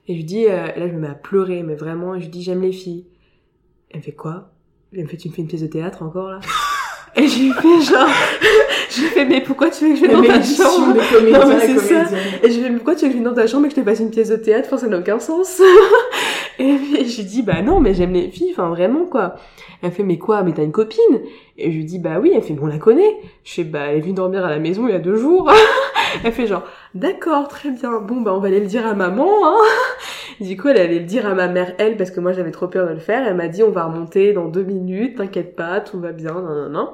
et 0.08 0.12
je 0.12 0.18
lui 0.18 0.24
dis 0.24 0.44
là 0.46 0.88
je 0.88 0.92
me 0.92 1.00
mets 1.00 1.08
à 1.08 1.14
pleurer 1.14 1.62
mais 1.62 1.74
vraiment 1.74 2.14
et 2.14 2.20
je 2.20 2.24
lui 2.24 2.30
dis 2.30 2.42
j'aime 2.42 2.62
les 2.62 2.72
filles. 2.72 3.06
Elle 3.90 3.98
me 3.98 4.02
fait 4.02 4.12
quoi? 4.12 4.52
Elle 4.92 5.02
me 5.02 5.08
fait 5.08 5.16
tu 5.16 5.28
me 5.28 5.34
fais 5.34 5.42
une 5.42 5.48
pièce 5.48 5.62
de 5.62 5.66
théâtre 5.66 6.02
encore 6.02 6.30
là? 6.30 6.40
Et 7.16 7.26
je 7.26 7.38
lui 7.38 7.52
fais 7.52 7.80
genre 7.80 8.08
je 8.90 9.00
lui 9.00 9.08
fais 9.08 9.24
mais 9.24 9.40
pourquoi 9.40 9.70
tu 9.70 9.84
veux 9.84 9.90
que 9.90 9.96
je 9.96 10.04
vienne 10.04 10.20
dans 10.20 10.26
ta 10.26 10.42
chambre? 10.42 10.96
non 11.32 11.48
mais 11.48 11.60
c'est 11.60 11.78
ça. 11.78 12.04
et 12.42 12.50
je 12.50 12.58
lui 12.58 12.64
fais 12.64 12.72
pourquoi 12.72 12.94
tu 12.94 13.06
veux 13.06 13.10
que 13.10 13.16
je 13.16 13.22
vienne 13.22 13.24
dans 13.24 13.34
ta 13.34 13.46
chambre 13.46 13.66
et 13.66 13.68
que 13.68 13.74
je 13.74 13.80
te 13.80 13.84
fasse 13.84 14.00
une 14.00 14.10
pièce 14.10 14.28
de 14.28 14.36
théâtre? 14.36 14.68
Enfin 14.68 14.78
ça 14.78 14.86
n'a 14.86 14.98
aucun 14.98 15.18
sens. 15.18 15.60
Et 16.58 16.74
puis 16.74 17.08
je 17.08 17.16
lui 17.18 17.24
dis 17.24 17.42
bah 17.42 17.60
non 17.62 17.80
mais 17.80 17.92
j'aime 17.92 18.12
les 18.12 18.30
filles 18.30 18.52
enfin 18.52 18.68
vraiment 18.68 19.04
quoi. 19.04 19.36
Elle 19.82 19.92
fait 19.92 20.02
mais 20.02 20.18
quoi? 20.18 20.42
Mais 20.42 20.52
t'as 20.52 20.62
une 20.62 20.72
copine? 20.72 21.20
Et 21.58 21.70
je 21.70 21.76
lui 21.76 21.84
dis 21.84 21.98
bah 21.98 22.18
oui. 22.20 22.32
Elle 22.34 22.42
fait 22.42 22.54
bon 22.54 22.64
on 22.64 22.68
la 22.68 22.78
connaît. 22.78 23.16
Je 23.44 23.52
fais 23.52 23.64
bah 23.64 23.86
elle 23.88 23.98
est 23.98 24.00
venue 24.00 24.14
dormir 24.14 24.44
à 24.44 24.50
la 24.50 24.58
maison 24.58 24.86
il 24.88 24.92
y 24.92 24.94
a 24.94 24.98
deux 24.98 25.16
jours. 25.16 25.50
Elle 26.24 26.32
fait 26.32 26.46
genre 26.46 26.62
d'accord 26.94 27.48
très 27.48 27.70
bien. 27.70 28.00
Bon 28.00 28.22
bah 28.22 28.32
on 28.34 28.40
va 28.40 28.48
aller 28.48 28.60
le 28.60 28.66
dire 28.66 28.86
à 28.86 28.94
maman 28.94 29.28
hein. 29.44 29.56
Du 30.40 30.56
coup 30.56 30.68
elle 30.68 30.78
allait 30.78 31.00
le 31.00 31.04
dire 31.04 31.26
à 31.26 31.34
ma 31.34 31.48
mère 31.48 31.74
elle 31.78 31.96
parce 31.96 32.10
que 32.10 32.20
moi 32.20 32.32
j'avais 32.32 32.52
trop 32.52 32.68
peur 32.68 32.86
de 32.88 32.94
le 32.94 33.00
faire. 33.00 33.26
Elle 33.26 33.36
m'a 33.36 33.48
dit 33.48 33.62
on 33.62 33.70
va 33.70 33.84
remonter 33.84 34.32
dans 34.32 34.46
deux 34.46 34.64
minutes 34.64 35.18
t'inquiète 35.18 35.56
pas 35.56 35.80
tout 35.80 36.00
va 36.00 36.12
bien 36.12 36.32
non 36.32 36.54
non 36.54 36.68
non 36.70 36.88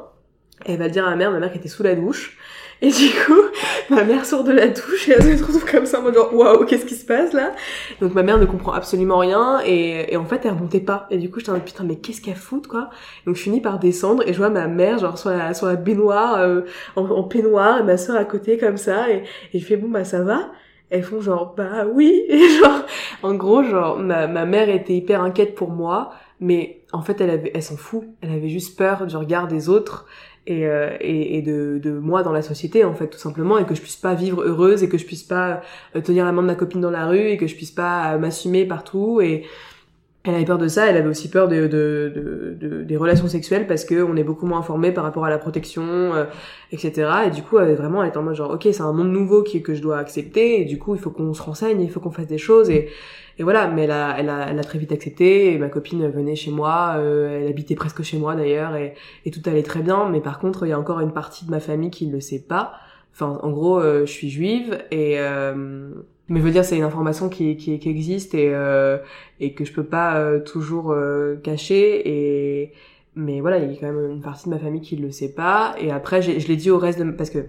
elle 0.65 0.79
va 0.79 0.89
dire 0.89 1.07
à 1.07 1.11
ma 1.11 1.17
mère, 1.17 1.31
ma 1.31 1.41
mère 1.41 1.53
qui 1.53 1.59
était 1.59 1.69
sous 1.69 1.83
la 1.83 1.95
douche. 1.95 2.37
Et 2.83 2.91
du 2.91 3.11
coup, 3.25 3.41
ma 3.91 4.03
mère 4.03 4.27
sort 4.27 4.43
de 4.43 4.51
la 4.51 4.67
douche 4.67 5.09
et 5.09 5.13
elle 5.13 5.39
se 5.39 5.45
retrouve 5.45 5.65
comme 5.65 5.87
ça, 5.87 6.01
en 6.01 6.03
mode 6.03 6.15
genre, 6.15 6.35
waouh, 6.35 6.65
qu'est-ce 6.65 6.85
qui 6.85 6.97
se 6.97 7.07
passe 7.07 7.33
là? 7.33 7.53
Donc 8.01 8.13
ma 8.13 8.25
mère 8.25 8.39
ne 8.39 8.45
comprend 8.45 8.73
absolument 8.73 9.19
rien 9.19 9.61
et, 9.65 10.13
et 10.13 10.17
en 10.17 10.25
fait 10.25 10.41
elle 10.45 10.51
remontait 10.51 10.81
pas. 10.81 11.07
Et 11.11 11.19
du 11.19 11.31
coup, 11.31 11.39
j'étais 11.39 11.51
en 11.51 11.55
mode 11.55 11.65
putain, 11.65 11.85
mais 11.85 11.97
qu'est-ce 11.97 12.21
qu'elle 12.21 12.35
fout 12.35 12.67
quoi? 12.67 12.91
Donc 13.25 13.37
je 13.37 13.41
finis 13.41 13.61
par 13.61 13.79
descendre 13.79 14.25
et 14.27 14.33
je 14.33 14.39
vois 14.39 14.51
ma 14.51 14.67
mère 14.67 14.99
genre 14.99 15.17
sur 15.17 15.31
la, 15.31 15.55
sur 15.55 15.69
la 15.69 15.77
baignoire, 15.77 16.41
euh, 16.41 16.63
en, 16.97 17.23
peignoir 17.23 17.79
et 17.79 17.83
ma 17.85 17.97
soeur 17.97 18.17
à 18.17 18.25
côté 18.25 18.59
comme 18.59 18.77
ça. 18.77 19.09
Et, 19.11 19.23
et 19.55 19.61
je 19.61 19.65
fais 19.65 19.77
bon 19.77 19.89
bah 19.89 20.05
ça 20.05 20.23
va? 20.23 20.51
Elles 20.91 21.05
font 21.05 21.21
genre 21.21 21.55
bah 21.57 21.87
oui. 21.91 22.25
Et 22.29 22.49
genre 22.49 22.83
en 23.23 23.35
gros 23.35 23.63
genre 23.63 23.97
ma, 23.97 24.27
ma 24.27 24.45
mère 24.45 24.69
était 24.69 24.95
hyper 24.95 25.23
inquiète 25.23 25.55
pour 25.55 25.71
moi 25.71 26.11
mais 26.41 26.83
en 26.93 27.03
fait 27.03 27.21
elle 27.21 27.51
elle 27.55 27.63
s'en 27.63 27.77
fout. 27.77 28.03
Elle 28.21 28.33
avait 28.33 28.49
juste 28.49 28.77
peur 28.77 29.07
du 29.07 29.17
regard 29.17 29.47
des 29.47 29.69
autres 29.69 30.07
et, 30.47 30.67
euh, 30.67 30.97
et, 31.01 31.41
de, 31.43 31.99
moi 32.01 32.23
dans 32.23 32.33
la 32.33 32.43
société 32.43 32.85
en 32.85 32.95
fait 32.95 33.09
tout 33.09 33.19
simplement 33.19 33.59
et 33.59 33.65
que 33.65 33.75
je 33.75 33.81
puisse 33.81 33.97
pas 33.97 34.15
vivre 34.15 34.43
heureuse 34.43 34.83
et 34.83 34.89
que 34.89 34.99
je 34.99 35.07
puisse 35.07 35.23
pas 35.23 35.63
euh, 35.95 36.01
tenir 36.01 36.25
la 36.25 36.33
main 36.33 36.43
de 36.43 36.49
ma 36.49 36.55
copine 36.55 36.81
dans 36.81 36.91
la 36.91 37.07
rue 37.07 37.29
et 37.29 37.37
que 37.37 37.47
je 37.47 37.55
puisse 37.55 37.71
pas 37.71 38.15
euh, 38.15 38.19
m'assumer 38.19 38.65
partout 38.65 39.21
et 39.21 39.45
elle 40.25 40.35
avait 40.35 40.45
peur 40.45 40.59
de 40.59 40.69
ça, 40.69 40.87
elle 40.87 40.97
avait 40.97 41.09
aussi 41.09 41.29
peur 41.29 41.49
de, 41.49 41.67
de, 41.67 42.57
de, 42.61 42.83
des 42.83 42.97
relations 42.97 43.27
sexuelles 43.27 43.67
parce 43.67 43.85
que 43.85 44.03
on 44.03 44.17
est 44.17 44.23
beaucoup 44.23 44.47
moins 44.47 44.61
informé 44.61 44.93
par 44.93 45.03
rapport 45.03 45.25
à 45.25 45.31
la 45.31 45.39
protection, 45.39 46.13
etc. 46.71 47.11
Et 47.27 47.31
du 47.31 47.43
coup, 47.43 47.59
elle 47.59 47.75
vraiment, 47.75 48.03
elle 48.03 48.11
était 48.11 48.19
en 48.19 48.23
mode 48.23 48.37
genre, 48.37 48.53
ok, 48.53 48.69
c'est 48.71 48.83
un 48.83 48.93
monde 48.93 49.11
nouveau 49.11 49.43
qui, 49.43 49.63
que 49.63 49.75
je 49.75 49.83
dois 49.83 49.99
accepter, 49.99 50.61
et 50.61 50.65
du 50.65 50.79
coup, 50.79 50.95
il 50.95 51.01
faut 51.01 51.11
qu'on 51.11 51.35
se 51.35 51.43
renseigne, 51.43 51.81
il 51.81 51.91
faut 51.91 51.99
qu'on 51.99 52.13
fasse 52.13 52.29
des 52.29 52.39
choses, 52.39 52.71
et, 52.71 52.89
et 53.39 53.43
voilà, 53.43 53.69
mais 53.69 53.85
elle 53.85 53.91
a, 53.91 54.17
elle 54.19 54.29
a, 54.29 54.51
elle 54.51 54.59
a 54.59 54.65
très 54.65 54.79
vite 54.79 54.93
accepté. 54.93 55.53
Et 55.53 55.59
ma 55.59 55.69
copine 55.69 56.09
venait 56.09 56.37
chez 56.37 56.51
moi, 56.51 56.95
euh, 56.99 57.41
elle 57.41 57.49
habitait 57.49 57.75
presque 57.75 58.03
chez 58.03 58.19
moi 58.19 58.35
d'ailleurs, 58.35 58.77
et, 58.77 58.95
et 59.25 59.31
tout 59.31 59.41
allait 59.47 59.63
très 59.63 59.81
bien. 59.81 60.09
Mais 60.09 60.21
par 60.21 60.39
contre, 60.39 60.67
il 60.67 60.71
y 60.71 60.73
a 60.73 60.79
encore 60.79 61.01
une 61.01 61.13
partie 61.13 61.45
de 61.45 61.51
ma 61.51 61.61
famille 61.61 61.91
qui 61.91 62.07
ne 62.07 62.13
le 62.13 62.21
sait 62.21 62.41
pas. 62.47 62.75
Enfin, 63.15 63.39
en 63.43 63.51
gros, 63.51 63.79
euh, 63.81 64.07
je 64.07 64.13
suis 64.13 64.31
juive 64.31 64.79
et 64.91 65.17
euh, 65.19 65.91
mais 66.33 66.41
je 66.41 66.45
veux 66.45 66.51
dire, 66.51 66.65
c'est 66.65 66.79
une 66.79 66.83
information 66.83 67.29
qui, 67.29 67.57
qui, 67.59 67.79
qui 67.79 67.89
existe 67.91 68.35
et 68.35 68.55
euh, 68.55 68.97
et 69.39 69.53
que 69.53 69.67
je 69.67 69.73
peux 69.73 69.85
pas 69.85 70.17
euh, 70.17 70.41
toujours 70.41 70.95
cacher. 71.43 72.09
Et 72.09 72.73
mais 73.15 73.41
voilà, 73.43 73.59
il 73.59 73.71
y 73.71 73.77
a 73.77 73.79
quand 73.79 73.93
même 73.93 74.11
une 74.13 74.23
partie 74.23 74.47
de 74.47 74.51
ma 74.55 74.59
famille 74.59 74.81
qui 74.81 74.97
le 74.97 75.11
sait 75.11 75.35
pas. 75.35 75.75
Et 75.79 75.91
après, 75.91 76.23
je 76.23 76.49
l'ai 76.49 76.57
dit 76.57 76.71
au 76.71 76.79
reste 76.79 76.99
de 76.99 77.11
parce 77.11 77.29
que 77.29 77.41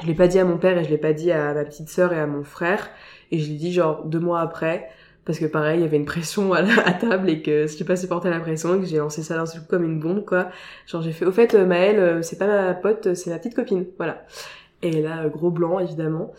je 0.00 0.06
l'ai 0.06 0.14
pas 0.14 0.28
dit 0.28 0.38
à 0.38 0.44
mon 0.44 0.56
père 0.56 0.78
et 0.78 0.84
je 0.84 0.90
l'ai 0.90 0.98
pas 0.98 1.12
dit 1.12 1.32
à 1.32 1.52
ma 1.52 1.64
petite 1.64 1.88
sœur 1.88 2.12
et 2.12 2.20
à 2.20 2.26
mon 2.26 2.44
frère. 2.44 2.90
Et 3.32 3.38
je 3.40 3.50
l'ai 3.50 3.56
dit 3.56 3.72
genre 3.72 4.04
deux 4.04 4.20
mois 4.20 4.40
après 4.40 4.88
parce 5.24 5.38
que 5.40 5.46
pareil, 5.46 5.80
il 5.80 5.82
y 5.82 5.84
avait 5.84 5.96
une 5.96 6.04
pression 6.04 6.52
à, 6.52 6.62
la, 6.62 6.92
table 6.92 7.28
et 7.28 7.42
que 7.42 7.66
j'ai 7.66 7.84
pas 7.84 7.96
supporté 7.96 8.30
la 8.30 8.38
pression 8.38 8.76
et 8.76 8.80
que 8.80 8.86
j'ai 8.86 8.98
lancé 8.98 9.22
ça 9.22 9.34
d'un 9.34 9.46
seul 9.46 9.62
coup 9.62 9.68
comme 9.68 9.84
une 9.84 9.98
bombe, 9.98 10.24
quoi. 10.24 10.48
Genre, 10.86 11.02
j'ai 11.02 11.12
fait, 11.12 11.24
au 11.24 11.32
fait, 11.32 11.54
Maëlle, 11.54 12.22
c'est 12.22 12.38
pas 12.38 12.46
ma 12.46 12.74
pote, 12.74 13.14
c'est 13.14 13.30
ma 13.30 13.38
petite 13.38 13.54
copine, 13.54 13.86
voilà. 13.98 14.24
Et 14.82 15.00
là, 15.00 15.28
gros 15.28 15.50
blanc, 15.50 15.78
évidemment. 15.78 16.32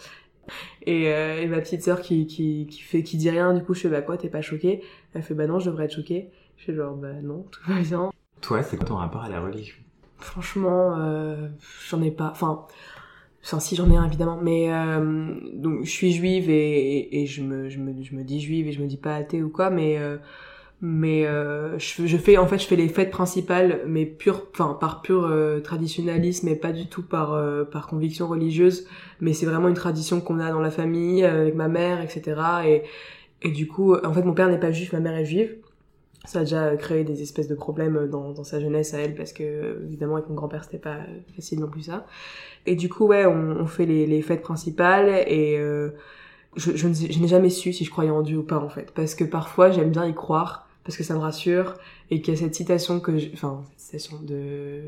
Et, 0.85 1.07
euh, 1.07 1.41
et 1.41 1.47
ma 1.47 1.61
petite 1.61 1.81
sœur 1.81 2.01
qui, 2.01 2.27
qui, 2.27 2.67
qui 2.69 2.81
fait, 2.81 3.03
qui 3.03 3.15
dit 3.15 3.29
rien, 3.29 3.53
du 3.53 3.63
coup, 3.63 3.73
je 3.73 3.81
fais, 3.81 3.89
bah 3.89 4.01
quoi, 4.01 4.17
t'es 4.17 4.27
pas 4.27 4.41
choquée? 4.41 4.81
Elle 5.13 5.23
fait, 5.23 5.33
bah 5.33 5.47
non, 5.47 5.59
je 5.59 5.69
devrais 5.69 5.85
être 5.85 5.95
choquée. 5.95 6.29
Je 6.57 6.65
fais 6.65 6.75
genre, 6.75 6.95
bah 6.95 7.13
non, 7.23 7.45
tout 7.51 7.61
va 7.65 7.79
bien. 7.79 8.11
Toi, 8.41 8.61
c'est 8.63 8.75
quoi 8.75 8.85
ton 8.85 8.95
rapport 8.97 9.21
à 9.21 9.29
la 9.29 9.39
religion? 9.39 9.77
Franchement, 10.17 10.97
euh, 10.97 11.47
j'en 11.87 12.01
ai 12.01 12.11
pas. 12.11 12.29
Enfin, 12.31 12.65
enfin 13.43 13.59
si 13.59 13.75
j'en 13.75 13.89
ai 13.91 13.97
un 13.97 14.05
évidemment, 14.05 14.37
mais 14.41 14.71
euh, 14.73 15.35
donc 15.53 15.83
je 15.85 15.89
suis 15.89 16.11
juive 16.13 16.49
et, 16.49 17.21
et, 17.21 17.25
je, 17.25 17.41
me, 17.41 17.69
je, 17.69 17.79
me, 17.79 18.01
je 18.01 18.15
me 18.15 18.23
dis 18.23 18.39
juive 18.41 18.67
et 18.67 18.71
je 18.71 18.81
me 18.81 18.87
dis 18.87 18.97
pas 18.97 19.15
athée 19.15 19.41
ou 19.43 19.49
quoi, 19.49 19.69
mais 19.69 19.97
euh, 19.97 20.17
mais 20.85 21.25
euh, 21.25 21.79
je, 21.79 22.17
fais 22.17 22.37
en 22.37 22.45
fait 22.45 22.59
je 22.59 22.67
fais 22.67 22.75
les 22.75 22.89
fêtes 22.89 23.09
principales, 23.09 23.79
mais 23.87 24.05
pure, 24.05 24.47
enfin 24.51 24.77
par 24.77 25.01
pur 25.01 25.23
euh, 25.23 25.61
traditionnalisme 25.61 26.49
et 26.49 26.57
pas 26.57 26.73
du 26.73 26.87
tout 26.87 27.03
par 27.03 27.33
euh, 27.33 27.63
par 27.63 27.87
conviction 27.87 28.27
religieuse, 28.27 28.85
mais 29.21 29.31
c'est 29.31 29.45
vraiment 29.45 29.69
une 29.69 29.75
tradition 29.75 30.19
qu'on 30.19 30.39
a 30.39 30.51
dans 30.51 30.59
la 30.59 30.71
famille 30.71 31.23
avec 31.23 31.55
ma 31.55 31.69
mère, 31.69 32.01
etc. 32.01 32.35
Et 32.65 32.83
et 33.43 33.51
du 33.51 33.65
coup, 33.67 33.95
en 33.95 34.13
fait, 34.13 34.23
mon 34.23 34.33
père 34.33 34.49
n'est 34.49 34.59
pas 34.59 34.73
juif, 34.73 34.91
ma 34.91 34.99
mère 34.99 35.15
est 35.15 35.25
juive. 35.25 35.55
Ça 36.25 36.39
a 36.39 36.41
déjà 36.41 36.75
créé 36.75 37.05
des 37.05 37.21
espèces 37.21 37.47
de 37.47 37.55
problèmes 37.55 38.09
dans, 38.09 38.31
dans 38.31 38.43
sa 38.43 38.59
jeunesse 38.59 38.93
à 38.93 38.99
elle 38.99 39.15
parce 39.15 39.31
que 39.31 39.83
évidemment 39.85 40.15
avec 40.17 40.27
mon 40.29 40.35
grand-père 40.35 40.65
c'était 40.65 40.77
pas 40.77 40.97
facile 41.33 41.61
non 41.61 41.67
plus 41.67 41.83
ça. 41.83 42.05
Et 42.65 42.75
du 42.75 42.89
coup 42.89 43.07
ouais 43.07 43.25
on, 43.25 43.57
on 43.61 43.67
fait 43.67 43.85
les, 43.85 44.05
les, 44.05 44.21
fêtes 44.21 44.41
principales 44.41 45.09
et 45.27 45.57
euh, 45.59 45.91
je, 46.57 46.71
je, 46.75 46.87
je 46.93 47.19
n'ai 47.19 47.27
jamais 47.27 47.49
su 47.49 47.71
si 47.71 47.85
je 47.85 47.91
croyais 47.91 48.09
en 48.09 48.21
Dieu 48.21 48.37
ou 48.37 48.43
pas 48.43 48.59
en 48.59 48.69
fait. 48.69 48.91
Parce 48.91 49.15
que 49.15 49.23
parfois 49.23 49.71
j'aime 49.71 49.91
bien 49.91 50.05
y 50.05 50.13
croire 50.13 50.67
parce 50.83 50.97
que 50.97 51.03
ça 51.03 51.13
me 51.13 51.19
rassure 51.19 51.75
et 52.11 52.21
qu'il 52.21 52.33
y 52.33 52.37
a 52.37 52.39
cette 52.39 52.55
citation 52.55 52.99
que 52.99 53.17
je, 53.17 53.29
enfin 53.33 53.63
cette 53.77 54.01
citation 54.01 54.19
de 54.21 54.81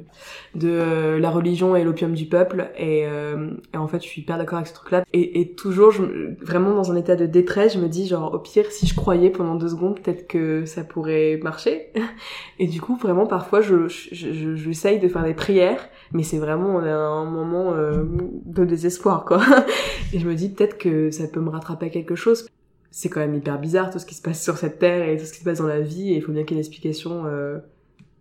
de 0.54 0.70
euh, 0.70 1.20
la 1.20 1.30
religion 1.30 1.76
est 1.76 1.84
l'opium 1.84 2.14
du 2.14 2.26
peuple 2.26 2.70
et, 2.78 3.06
euh, 3.06 3.52
et, 3.74 3.78
en 3.78 3.88
fait 3.88 4.02
je 4.02 4.08
suis 4.08 4.22
hyper 4.22 4.38
d'accord 4.38 4.58
avec 4.58 4.68
ce 4.68 4.74
truc 4.74 4.92
là 4.92 5.04
et, 5.14 5.40
et 5.40 5.54
toujours 5.54 5.92
je, 5.92 6.04
vraiment 6.44 6.74
dans 6.74 6.92
un 6.92 6.96
état 6.96 7.16
de 7.16 7.26
détresse 7.26 7.76
je 7.76 7.80
me 7.80 7.88
dis 7.88 8.08
genre 8.08 8.34
au 8.34 8.40
pire 8.40 8.72
si 8.72 8.88
je 8.88 8.96
croyais 8.96 9.30
pendant 9.30 9.56
deux 9.56 9.70
secondes 9.70 10.00
peut-être 10.00 10.28
que 10.28 10.66
ça 10.66 10.84
pourrait 10.84 11.40
marcher 11.42 11.92
et 12.60 12.68
du 12.68 12.82
coup 12.82 12.98
vraiment 12.98 13.26
parfois 13.26 13.62
je 13.62 13.88
je 13.88 14.56
j'essaye 14.56 15.00
de 15.00 15.08
faire 15.08 15.24
des 15.24 15.34
prières 15.34 15.90
mais 16.12 16.24
c'est 16.24 16.40
vraiment 16.40 16.80
un 16.80 17.26
moment 17.26 17.74
euh, 17.74 18.04
de 18.46 18.66
désespoir 18.66 19.26
quoi 19.26 19.42
et 20.14 20.20
je 20.20 20.28
me 20.28 20.36
dis 20.36 20.50
peut-être 20.50 20.78
que 20.78 21.10
ça 21.12 21.28
peut 21.28 21.42
me 21.42 21.50
rattraper 21.50 21.88
à 21.88 21.90
quelque 21.90 22.16
chose 22.16 22.48
c'est 22.96 23.10
quand 23.10 23.20
même 23.20 23.36
hyper 23.36 23.60
bizarre 23.60 23.90
tout 23.90 24.00
ce 24.00 24.06
qui 24.06 24.16
se 24.16 24.22
passe 24.22 24.42
sur 24.42 24.58
cette 24.58 24.80
terre 24.80 25.10
et 25.10 25.18
tout 25.18 25.26
ce 25.26 25.34
qui 25.34 25.40
se 25.40 25.44
passe 25.44 25.58
dans 25.58 25.68
la 25.68 25.82
vie 25.82 26.14
et 26.14 26.16
il 26.16 26.22
faut 26.22 26.32
bien 26.32 26.46
qu'il 26.46 26.56
y 26.56 26.60
ait 26.60 26.64
une 26.64 26.66
explication 26.66 27.26
euh, 27.26 27.60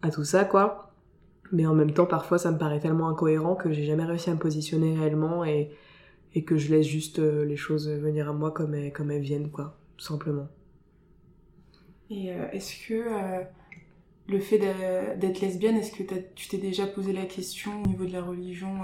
à 0.02 0.10
tout 0.10 0.24
ça 0.24 0.44
quoi. 0.44 0.92
Mais 1.52 1.64
en 1.64 1.74
même 1.74 1.92
temps 1.92 2.06
parfois 2.06 2.38
ça 2.38 2.50
me 2.50 2.58
paraît 2.58 2.80
tellement 2.80 3.08
incohérent 3.08 3.54
que 3.54 3.72
j'ai 3.72 3.84
jamais 3.84 4.02
réussi 4.02 4.30
à 4.30 4.34
me 4.34 4.40
positionner 4.40 4.98
réellement 4.98 5.44
et, 5.44 5.70
et 6.34 6.42
que 6.42 6.56
je 6.56 6.74
laisse 6.74 6.88
juste 6.88 7.20
euh, 7.20 7.44
les 7.44 7.54
choses 7.54 7.88
venir 7.88 8.28
à 8.28 8.32
moi 8.32 8.50
comme 8.50 8.74
elles, 8.74 8.92
comme 8.92 9.12
elles 9.12 9.22
viennent 9.22 9.52
quoi 9.52 9.78
tout 9.96 10.04
simplement. 10.04 10.48
Et 12.10 12.32
euh, 12.32 12.50
est-ce 12.50 12.88
que 12.88 13.44
le 14.26 14.40
fait 14.40 14.58
d'être 14.58 15.40
lesbienne 15.40 15.76
est-ce 15.76 15.92
que 15.92 16.02
tu 16.34 16.48
t'es 16.48 16.58
déjà 16.58 16.88
posé 16.88 17.12
la 17.12 17.26
question 17.26 17.70
au 17.84 17.86
niveau 17.86 18.06
de 18.06 18.12
la 18.12 18.22
religion 18.22 18.78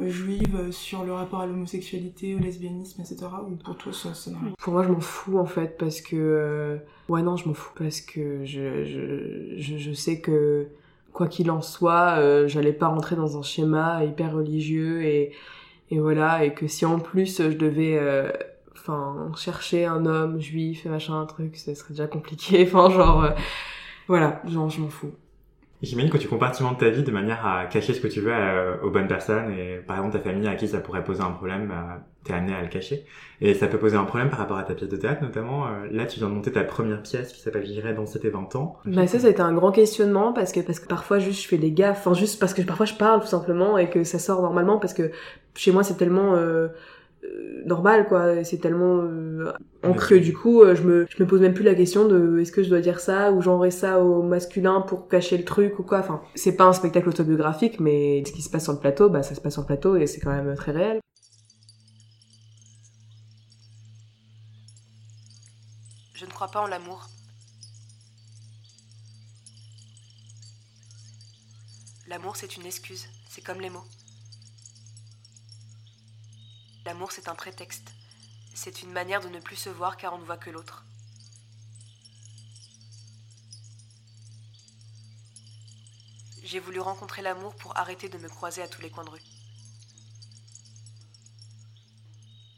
juive 0.00 0.70
sur 0.70 1.04
le 1.04 1.12
rapport 1.12 1.40
à 1.40 1.46
l'homosexualité, 1.46 2.34
au 2.34 2.38
lesbianisme, 2.38 3.00
etc. 3.00 3.26
Ou 3.48 3.56
pour 3.56 3.76
toi, 3.76 3.92
ça, 3.92 4.14
ça 4.14 4.30
Pour 4.58 4.72
moi, 4.72 4.82
je 4.82 4.88
m'en 4.90 5.00
fous 5.00 5.38
en 5.38 5.46
fait 5.46 5.78
parce 5.78 6.00
que 6.00 6.16
euh... 6.16 6.76
ouais 7.08 7.22
non, 7.22 7.36
je 7.36 7.48
m'en 7.48 7.54
fous 7.54 7.72
parce 7.76 8.00
que 8.00 8.44
je, 8.44 8.84
je 8.84 9.56
je, 9.56 9.78
je 9.78 9.92
sais 9.92 10.20
que 10.20 10.68
quoi 11.16 11.28
qu'il 11.28 11.50
en 11.50 11.62
soit, 11.62 12.18
euh, 12.18 12.46
j'allais 12.46 12.74
pas 12.74 12.88
rentrer 12.88 13.16
dans 13.16 13.38
un 13.38 13.42
schéma 13.42 14.04
hyper 14.04 14.34
religieux 14.34 15.02
et 15.02 15.32
et 15.90 15.98
voilà 15.98 16.44
et 16.44 16.52
que 16.52 16.66
si 16.66 16.84
en 16.84 16.98
plus 16.98 17.40
je 17.40 17.56
devais 17.56 17.96
euh, 17.98 18.30
enfin 18.74 19.32
chercher 19.36 19.86
un 19.86 20.04
homme 20.04 20.40
juif 20.40 20.84
et 20.84 20.88
machin 20.90 21.18
un 21.18 21.26
truc, 21.26 21.56
ça 21.56 21.74
serait 21.74 21.94
déjà 21.94 22.06
compliqué. 22.06 22.62
Enfin 22.66 22.90
genre 22.90 23.24
euh, 23.24 23.30
voilà, 24.08 24.42
genre 24.46 24.68
je 24.68 24.80
m'en 24.80 24.90
fous. 24.90 25.12
J'imagine 25.82 26.10
que 26.10 26.16
tu 26.16 26.28
compartimentes 26.28 26.78
ta 26.78 26.88
vie 26.88 27.02
de 27.02 27.10
manière 27.10 27.46
à 27.46 27.66
cacher 27.66 27.92
ce 27.92 28.00
que 28.00 28.08
tu 28.08 28.20
veux 28.20 28.32
à, 28.32 28.82
aux 28.82 28.90
bonnes 28.90 29.08
personnes 29.08 29.50
et 29.50 29.76
par 29.86 29.96
exemple 29.98 30.16
ta 30.16 30.22
famille 30.22 30.48
à 30.48 30.54
qui 30.54 30.68
ça 30.68 30.80
pourrait 30.80 31.04
poser 31.04 31.22
un 31.22 31.32
problème, 31.32 31.68
bah, 31.68 32.00
t'es 32.24 32.32
amené 32.32 32.54
à 32.54 32.62
le 32.62 32.68
cacher. 32.68 33.04
Et 33.40 33.52
ça 33.52 33.66
peut 33.66 33.78
poser 33.78 33.96
un 33.96 34.04
problème 34.04 34.30
par 34.30 34.38
rapport 34.38 34.56
à 34.56 34.62
ta 34.62 34.74
pièce 34.74 34.88
de 34.88 34.96
théâtre 34.96 35.22
notamment. 35.22 35.66
Euh, 35.66 35.86
là 35.90 36.06
tu 36.06 36.18
viens 36.18 36.28
de 36.28 36.34
monter 36.34 36.52
ta 36.52 36.64
première 36.64 37.02
pièce 37.02 37.32
qui 37.32 37.40
s'appelle 37.40 37.66
J'irai 37.66 37.92
danser 37.92 38.18
tes 38.20 38.30
20 38.30 38.56
ans. 38.56 38.78
Bah 38.86 39.06
ça 39.06 39.18
ça 39.18 39.26
a 39.26 39.30
été 39.30 39.42
un 39.42 39.52
grand 39.52 39.72
questionnement 39.72 40.32
parce 40.32 40.52
que 40.52 40.60
parce 40.60 40.80
que 40.80 40.88
parfois 40.88 41.18
juste 41.18 41.42
je 41.42 41.48
fais 41.48 41.58
des 41.58 41.72
gaffes, 41.72 41.98
enfin 42.06 42.14
juste 42.14 42.40
parce 42.40 42.54
que 42.54 42.62
parfois 42.62 42.86
je 42.86 42.94
parle 42.94 43.20
tout 43.20 43.26
simplement 43.26 43.76
et 43.76 43.90
que 43.90 44.04
ça 44.04 44.18
sort 44.18 44.42
normalement 44.42 44.78
parce 44.78 44.94
que 44.94 45.10
chez 45.54 45.72
moi 45.72 45.82
c'est 45.82 45.96
tellement... 45.96 46.34
Euh 46.36 46.68
normal 47.66 48.06
quoi. 48.06 48.44
C'est 48.44 48.58
tellement 48.58 49.00
euh, 49.02 49.52
ancré 49.82 50.20
du 50.20 50.32
coup 50.32 50.62
euh, 50.62 50.74
je 50.74 50.82
me 50.82 51.06
je 51.08 51.22
me 51.22 51.28
pose 51.28 51.40
même 51.40 51.54
plus 51.54 51.64
la 51.64 51.74
question 51.74 52.06
de 52.06 52.38
est-ce 52.38 52.52
que 52.52 52.62
je 52.62 52.68
dois 52.68 52.80
dire 52.80 53.00
ça 53.00 53.32
ou 53.32 53.42
j'envoie 53.42 53.70
ça 53.70 54.00
au 54.02 54.22
masculin 54.22 54.80
pour 54.80 55.08
cacher 55.08 55.36
le 55.36 55.44
truc 55.44 55.78
ou 55.78 55.82
quoi. 55.82 55.98
Enfin 55.98 56.22
c'est 56.34 56.56
pas 56.56 56.64
un 56.64 56.72
spectacle 56.72 57.08
autobiographique 57.08 57.80
mais 57.80 58.24
ce 58.24 58.32
qui 58.32 58.42
se 58.42 58.50
passe 58.50 58.64
sur 58.64 58.72
le 58.72 58.78
plateau 58.78 59.10
bah 59.10 59.22
ça 59.22 59.34
se 59.34 59.40
passe 59.40 59.54
sur 59.54 59.62
le 59.62 59.66
plateau 59.66 59.96
et 59.96 60.06
c'est 60.06 60.20
quand 60.20 60.30
même 60.30 60.54
très 60.54 60.72
réel. 60.72 61.00
Je 66.14 66.24
ne 66.24 66.30
crois 66.30 66.48
pas 66.48 66.60
en 66.60 66.66
l'amour. 66.66 67.08
L'amour 72.08 72.36
c'est 72.36 72.56
une 72.56 72.64
excuse. 72.64 73.06
C'est 73.28 73.44
comme 73.44 73.60
les 73.60 73.70
mots 73.70 73.84
L'amour, 76.86 77.10
c'est 77.10 77.28
un 77.28 77.34
prétexte. 77.34 77.90
C'est 78.54 78.84
une 78.84 78.92
manière 78.92 79.20
de 79.20 79.26
ne 79.26 79.40
plus 79.40 79.56
se 79.56 79.68
voir 79.68 79.96
car 79.96 80.14
on 80.14 80.18
ne 80.18 80.24
voit 80.24 80.36
que 80.36 80.50
l'autre. 80.50 80.84
J'ai 86.44 86.60
voulu 86.60 86.78
rencontrer 86.78 87.22
l'amour 87.22 87.56
pour 87.56 87.76
arrêter 87.76 88.08
de 88.08 88.18
me 88.18 88.28
croiser 88.28 88.62
à 88.62 88.68
tous 88.68 88.80
les 88.82 88.90
coins 88.90 89.02
de 89.02 89.10
rue. 89.10 89.20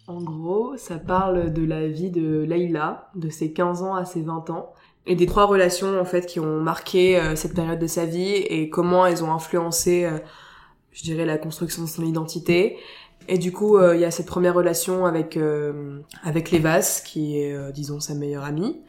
En 0.08 0.20
gros, 0.20 0.76
ça 0.76 0.98
parle 0.98 1.50
de 1.50 1.64
la 1.64 1.88
vie 1.88 2.10
de 2.10 2.44
Leïla, 2.46 3.10
de 3.14 3.30
ses 3.30 3.54
15 3.54 3.82
ans 3.82 3.94
à 3.94 4.04
ses 4.04 4.20
20 4.20 4.50
ans, 4.50 4.74
et 5.06 5.16
des 5.16 5.24
trois 5.24 5.46
relations 5.46 5.98
en 5.98 6.04
fait 6.04 6.26
qui 6.26 6.38
ont 6.38 6.60
marqué 6.60 7.18
euh, 7.18 7.34
cette 7.34 7.54
période 7.54 7.78
de 7.78 7.86
sa 7.86 8.04
vie 8.04 8.34
et 8.34 8.68
comment 8.68 9.06
elles 9.06 9.24
ont 9.24 9.32
influencé, 9.32 10.04
euh, 10.04 10.18
je 10.92 11.02
dirais, 11.02 11.24
la 11.24 11.38
construction 11.38 11.84
de 11.84 11.88
son 11.88 12.04
identité 12.04 12.78
et 13.28 13.36
du 13.36 13.52
coup, 13.52 13.76
euh, 13.76 13.94
il 13.94 14.00
y 14.00 14.04
a 14.06 14.10
cette 14.10 14.26
première 14.26 14.54
relation 14.54 15.04
avec 15.04 15.36
euh, 15.36 16.00
avec 16.24 16.50
Lévas, 16.50 17.02
qui 17.04 17.38
est, 17.38 17.52
euh, 17.52 17.70
disons, 17.70 18.00
sa 18.00 18.14
meilleure 18.14 18.44
amie. 18.44 18.80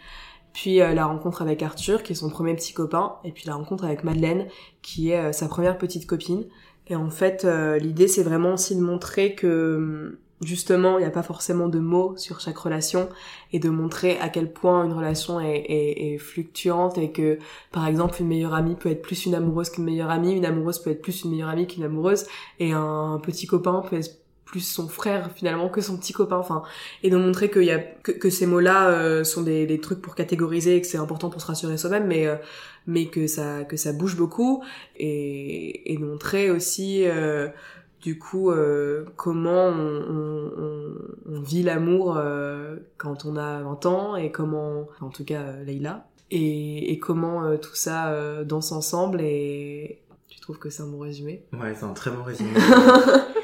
Puis 0.54 0.78
la 0.78 1.06
rencontre 1.06 1.42
avec 1.44 1.62
Arthur, 1.62 2.02
qui 2.02 2.14
est 2.14 2.16
son 2.16 2.30
premier 2.30 2.56
petit 2.56 2.74
copain. 2.74 3.18
Et 3.24 3.32
puis 3.32 3.44
la 3.46 3.54
rencontre 3.54 3.86
avec 3.86 4.04
Madeleine, 4.04 4.48
qui 4.82 5.12
est 5.12 5.32
sa 5.32 5.48
première 5.48 5.78
petite 5.78 6.08
copine. 6.08 6.46
Et 6.88 6.96
en 6.96 7.12
fait, 7.12 7.48
l'idée, 7.80 8.08
c'est 8.08 8.24
vraiment 8.24 8.56
aussi 8.56 8.76
de 8.76 8.82
montrer 8.82 9.36
que 9.36 10.18
justement, 10.42 10.98
il 10.98 11.02
n'y 11.02 11.08
a 11.08 11.12
pas 11.12 11.24
forcément 11.24 11.68
de 11.68 11.80
mots 11.80 12.16
sur 12.18 12.40
chaque 12.40 12.58
relation 12.58 13.10
et 13.52 13.60
de 13.60 13.70
montrer 13.70 14.18
à 14.20 14.30
quel 14.30 14.52
point 14.52 14.86
une 14.86 14.94
relation 14.94 15.40
est, 15.40 15.66
est, 15.68 16.14
est, 16.14 16.18
fluctuante 16.18 16.98
et 16.98 17.12
que, 17.12 17.40
par 17.72 17.88
exemple, 17.88 18.18
une 18.20 18.28
meilleure 18.28 18.54
amie 18.54 18.76
peut 18.76 18.90
être 18.90 19.02
plus 19.02 19.26
une 19.26 19.36
amoureuse 19.36 19.70
qu'une 19.70 19.84
meilleure 19.84 20.10
amie, 20.10 20.34
une 20.34 20.46
amoureuse 20.46 20.80
peut 20.80 20.92
être 20.92 21.02
plus 21.02 21.24
une 21.24 21.32
meilleure 21.32 21.50
amie 21.50 21.68
qu'une 21.68 21.84
amoureuse, 21.84 22.26
et 22.60 22.72
un 22.72 23.20
petit 23.22 23.48
copain 23.48 23.84
peut 23.90 23.98
être 23.98 24.19
plus 24.50 24.62
son 24.62 24.88
frère 24.88 25.30
finalement 25.36 25.70
que 25.70 25.80
son 25.80 25.96
petit 25.96 26.12
copain 26.12 26.38
enfin 26.38 26.64
et 27.04 27.12
de 27.12 27.18
montrer 27.18 27.52
qu'il 27.52 27.64
y 27.64 27.72
a 27.72 27.78
que, 27.78 28.12
que 28.12 28.32
ces 28.32 28.48
mots 28.48 28.60
là 28.60 28.90
euh, 28.90 29.24
sont 29.24 29.44
des, 29.44 29.68
des, 29.68 29.80
trucs 29.80 30.02
pour 30.02 30.16
catégoriser 30.16 30.76
et 30.76 30.82
que 30.82 30.88
c'est 30.88 30.98
important 30.98 31.30
pour 31.30 31.40
se 31.40 31.46
rassurer 31.46 31.78
soi-même 31.78 32.08
mais 32.08 32.26
euh, 32.26 32.36
mais 32.88 33.06
que 33.06 33.28
ça 33.28 33.64
que 33.64 33.78
ça 33.78 33.94
bouge 33.94 34.18
beaucoup 34.18 34.64
et, 34.98 35.94
et 35.94 35.98
montrer 35.98 36.50
aussi 36.50 37.04
euh, 37.06 37.48
du 38.02 38.18
coup 38.18 38.50
euh, 38.50 39.06
comment 39.16 39.68
on, 39.68 40.04
on, 40.10 40.94
on 41.32 41.42
vit 41.42 41.62
l'amour 41.62 42.18
euh, 42.18 42.78
quand 42.98 43.26
on 43.26 43.38
a 43.38 43.62
20 43.62 43.86
ans 43.86 44.16
et 44.16 44.32
comment 44.32 44.88
en 45.00 45.10
tout 45.10 45.24
cas 45.24 45.44
Leïla 45.64 46.08
et, 46.32 46.92
et 46.92 47.00
comment 47.00 47.56
tout 47.58 47.76
ça 47.76 48.44
danse 48.44 48.72
ensemble 48.72 49.22
et 49.22 50.00
tu 50.28 50.40
trouves 50.40 50.60
que 50.60 50.70
c'est 50.70 50.84
un 50.84 50.88
bon 50.88 51.00
résumé? 51.00 51.44
Ouais 51.54 51.76
c'est 51.76 51.86
un 51.86 51.94
très 51.94 52.12
bon 52.12 52.24
résumé 52.24 52.52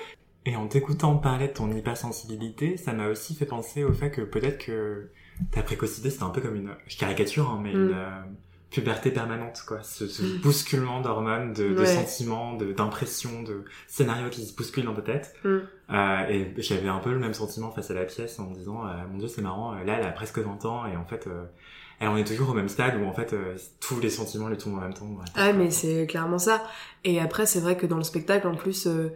Et 0.46 0.56
en 0.56 0.68
t'écoutant 0.68 1.16
parler 1.18 1.48
de 1.48 1.54
ton 1.54 1.72
hypersensibilité, 1.72 2.78
ça 2.78 2.94
m'a 2.94 3.08
aussi 3.08 3.36
fait 3.36 3.46
penser 3.46 3.84
au 3.84 3.94
fait 3.94 4.12
que 4.12 4.22
peut-être 4.22 4.64
que 4.66 5.10
ta 5.52 5.64
précocité, 5.64 6.10
c'était 6.10 6.24
un 6.24 6.30
peu 6.30 6.42
comme 6.42 6.56
une, 6.56 6.72
je 6.88 6.98
caricature, 6.98 7.50
hein, 7.50 7.60
mais 7.62 7.74
mm. 7.74 7.76
une 7.76 7.94
euh, 7.94 8.22
puberté 8.70 9.12
permanente, 9.12 9.64
quoi. 9.68 9.82
Ce, 9.82 10.08
ce 10.08 10.22
bousculement 10.42 11.02
d'hormones, 11.02 11.54
de, 11.54 11.74
de 11.74 11.86
sentiments, 11.86 12.54
d'impressions, 12.54 13.44
de, 13.44 13.66
scénarios 13.88 14.30
qui 14.30 14.46
se 14.46 14.56
bousculent 14.56 14.86
dans 14.86 14.94
ta 14.94 15.02
tête. 15.02 15.36
Mm. 15.44 15.58
Euh, 15.90 16.28
et 16.30 16.54
j'avais 16.58 16.90
un 16.90 17.00
peu 17.00 17.12
le 17.12 17.20
même 17.20 17.34
sentiment 17.34 17.72
face 17.72 17.90
à 17.90 17.96
la 17.96 18.06
pièce 18.06 18.40
en 18.40 18.50
me 18.50 18.56
disant, 18.56 18.86
euh, 18.86 18.92
mon 19.12 19.18
dieu, 19.18 19.28
c'est 19.28 19.42
marrant, 19.42 19.74
euh, 19.74 19.84
là, 19.84 19.98
elle 20.00 20.06
a 20.06 20.12
presque 20.12 20.40
20 20.40 20.66
ans 20.66 20.86
et 20.86 20.96
en 20.96 21.06
fait, 21.06 21.28
euh, 21.28 21.46
elle 22.00 22.10
en 22.10 22.18
est 22.18 22.26
toujours 22.26 22.50
au 22.50 22.54
même 22.54 22.70
stade 22.70 23.00
où 23.02 23.06
en 23.06 23.14
fait, 23.14 23.34
euh, 23.34 23.56
tous 23.80 24.00
les 24.00 24.10
sentiments 24.10 24.50
lui 24.50 24.58
tombent 24.58 24.76
en 24.76 24.82
même 24.82 24.94
temps. 24.94 25.06
Ouais. 25.06 25.26
Ah 25.36 25.54
mais 25.54 25.72
c'est 25.72 26.08
clairement 26.08 26.40
ça. 26.40 26.64
Et 27.04 27.20
après 27.20 27.46
c'est 27.46 27.60
vrai 27.60 27.78
que 27.78 27.86
dans 27.86 27.98
le 27.98 28.04
spectacle 28.04 28.48
en 28.48 28.56
plus, 28.56 28.88
euh, 28.88 29.14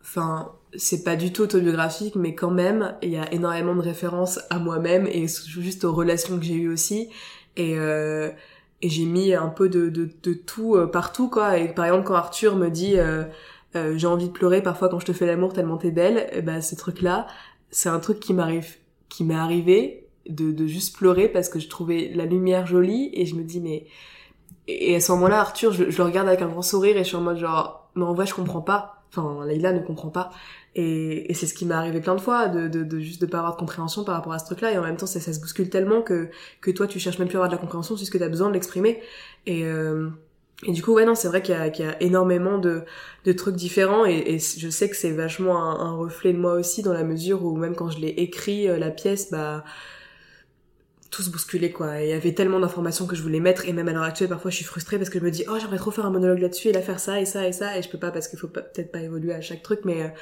enfin 0.00 0.52
c'est 0.76 1.04
pas 1.04 1.16
du 1.16 1.32
tout 1.32 1.42
autobiographique, 1.42 2.16
mais 2.16 2.34
quand 2.34 2.50
même 2.50 2.96
il 3.02 3.10
y 3.10 3.16
a 3.16 3.32
énormément 3.32 3.74
de 3.74 3.80
références 3.80 4.40
à 4.50 4.58
moi-même 4.58 5.06
et 5.06 5.26
juste 5.28 5.84
aux 5.84 5.92
relations 5.92 6.38
que 6.38 6.44
j'ai 6.44 6.54
eues 6.54 6.72
aussi. 6.72 7.10
Et 7.56 7.78
euh, 7.78 8.30
et 8.82 8.88
j'ai 8.88 9.04
mis 9.06 9.34
un 9.34 9.48
peu 9.48 9.68
de 9.68 9.88
de, 9.88 10.08
de 10.22 10.34
tout 10.34 10.76
euh, 10.76 10.86
partout 10.86 11.28
quoi. 11.28 11.58
Et 11.58 11.68
par 11.72 11.86
exemple 11.86 12.06
quand 12.06 12.14
Arthur 12.14 12.56
me 12.56 12.68
dit 12.70 12.98
euh, 12.98 13.24
euh, 13.76 13.96
j'ai 13.96 14.06
envie 14.06 14.28
de 14.28 14.32
pleurer 14.32 14.62
parfois 14.62 14.88
quand 14.88 14.98
je 15.00 15.06
te 15.06 15.12
fais 15.12 15.26
l'amour 15.26 15.52
tellement 15.52 15.78
t'es 15.78 15.90
belle, 15.90 16.42
ben 16.44 16.60
ce 16.60 16.74
truc 16.74 17.02
là 17.02 17.26
c'est 17.70 17.88
un 17.88 18.00
truc 18.00 18.20
qui 18.20 18.34
m'arrive 18.34 18.76
qui 19.08 19.24
m'est 19.24 19.34
arrivé 19.34 20.06
de, 20.28 20.52
de 20.52 20.66
juste 20.66 20.96
pleurer 20.96 21.28
parce 21.28 21.48
que 21.48 21.58
je 21.60 21.68
trouvais 21.68 22.10
la 22.14 22.24
lumière 22.26 22.66
jolie 22.66 23.10
et 23.14 23.26
je 23.26 23.34
me 23.36 23.44
dis 23.44 23.60
mais 23.60 23.86
et 24.66 24.96
à 24.96 25.00
ce 25.00 25.12
moment-là, 25.12 25.40
Arthur, 25.40 25.72
je, 25.72 25.90
je 25.90 25.98
le 25.98 26.04
regarde 26.04 26.28
avec 26.28 26.42
un 26.42 26.48
grand 26.48 26.62
sourire 26.62 26.96
et 26.96 27.00
je 27.00 27.08
suis 27.08 27.16
en 27.16 27.20
mode 27.20 27.36
genre, 27.36 27.90
mais 27.94 28.04
en 28.04 28.14
vrai, 28.14 28.26
je 28.26 28.34
comprends 28.34 28.62
pas. 28.62 29.02
Enfin, 29.10 29.44
Leïla 29.46 29.72
ne 29.72 29.80
comprend 29.80 30.08
pas. 30.08 30.30
Et, 30.76 31.30
et 31.30 31.34
c'est 31.34 31.46
ce 31.46 31.54
qui 31.54 31.66
m'est 31.66 31.74
arrivé 31.74 32.00
plein 32.00 32.16
de 32.16 32.20
fois, 32.20 32.48
de, 32.48 32.66
de, 32.68 32.82
de 32.82 32.98
juste 32.98 33.20
de 33.20 33.26
pas 33.26 33.38
avoir 33.38 33.54
de 33.54 33.60
compréhension 33.60 34.04
par 34.04 34.16
rapport 34.16 34.32
à 34.32 34.38
ce 34.38 34.46
truc-là. 34.46 34.72
Et 34.72 34.78
en 34.78 34.82
même 34.82 34.96
temps, 34.96 35.06
ça, 35.06 35.20
ça 35.20 35.32
se 35.32 35.40
bouscule 35.40 35.70
tellement 35.70 36.02
que, 36.02 36.28
que 36.60 36.70
toi, 36.70 36.86
tu 36.86 36.98
cherches 36.98 37.18
même 37.18 37.28
plus 37.28 37.36
à 37.36 37.40
avoir 37.40 37.48
de 37.48 37.54
la 37.54 37.60
compréhension 37.60 37.94
puisque 37.94 38.18
t'as 38.18 38.28
besoin 38.28 38.48
de 38.48 38.54
l'exprimer. 38.54 39.00
Et, 39.46 39.64
euh, 39.64 40.08
et 40.66 40.72
du 40.72 40.82
coup, 40.82 40.92
ouais, 40.94 41.04
non, 41.04 41.14
c'est 41.14 41.28
vrai 41.28 41.42
qu'il 41.42 41.54
y 41.54 41.58
a, 41.58 41.70
qu'il 41.70 41.84
y 41.84 41.88
a 41.88 42.02
énormément 42.02 42.58
de, 42.58 42.82
de 43.24 43.32
trucs 43.32 43.54
différents 43.56 44.04
et, 44.06 44.22
et 44.26 44.38
je 44.38 44.68
sais 44.68 44.88
que 44.88 44.96
c'est 44.96 45.12
vachement 45.12 45.62
un, 45.62 45.78
un 45.80 45.92
reflet 45.92 46.32
de 46.32 46.38
moi 46.38 46.54
aussi 46.54 46.82
dans 46.82 46.92
la 46.92 47.04
mesure 47.04 47.44
où 47.44 47.56
même 47.56 47.76
quand 47.76 47.90
je 47.90 48.00
l'ai 48.00 48.08
écrit, 48.08 48.68
euh, 48.68 48.78
la 48.78 48.90
pièce, 48.90 49.30
bah, 49.30 49.64
tout 51.14 51.22
se 51.22 51.30
bousculait 51.30 51.70
quoi. 51.70 52.00
Il 52.00 52.08
y 52.08 52.12
avait 52.12 52.34
tellement 52.34 52.58
d'informations 52.58 53.06
que 53.06 53.14
je 53.14 53.22
voulais 53.22 53.38
mettre 53.40 53.68
et 53.68 53.72
même 53.72 53.88
à 53.88 53.92
l'heure 53.92 54.02
actuelle 54.02 54.28
parfois 54.28 54.50
je 54.50 54.56
suis 54.56 54.64
frustrée 54.64 54.98
parce 54.98 55.10
que 55.10 55.20
je 55.20 55.24
me 55.24 55.30
dis 55.30 55.44
oh 55.48 55.56
j'aimerais 55.60 55.76
trop 55.76 55.92
faire 55.92 56.06
un 56.06 56.10
monologue 56.10 56.40
là-dessus 56.40 56.68
et 56.68 56.72
là 56.72 56.82
faire 56.82 56.98
ça 56.98 57.20
et 57.20 57.24
ça 57.24 57.46
et 57.46 57.52
ça 57.52 57.78
et 57.78 57.82
je 57.82 57.88
peux 57.88 57.98
pas 57.98 58.10
parce 58.10 58.26
qu'il 58.26 58.38
faut 58.38 58.48
peut-être 58.48 58.90
pas 58.90 59.00
évoluer 59.00 59.32
à 59.32 59.40
chaque 59.40 59.62
truc 59.62 59.80
mais 59.84 60.12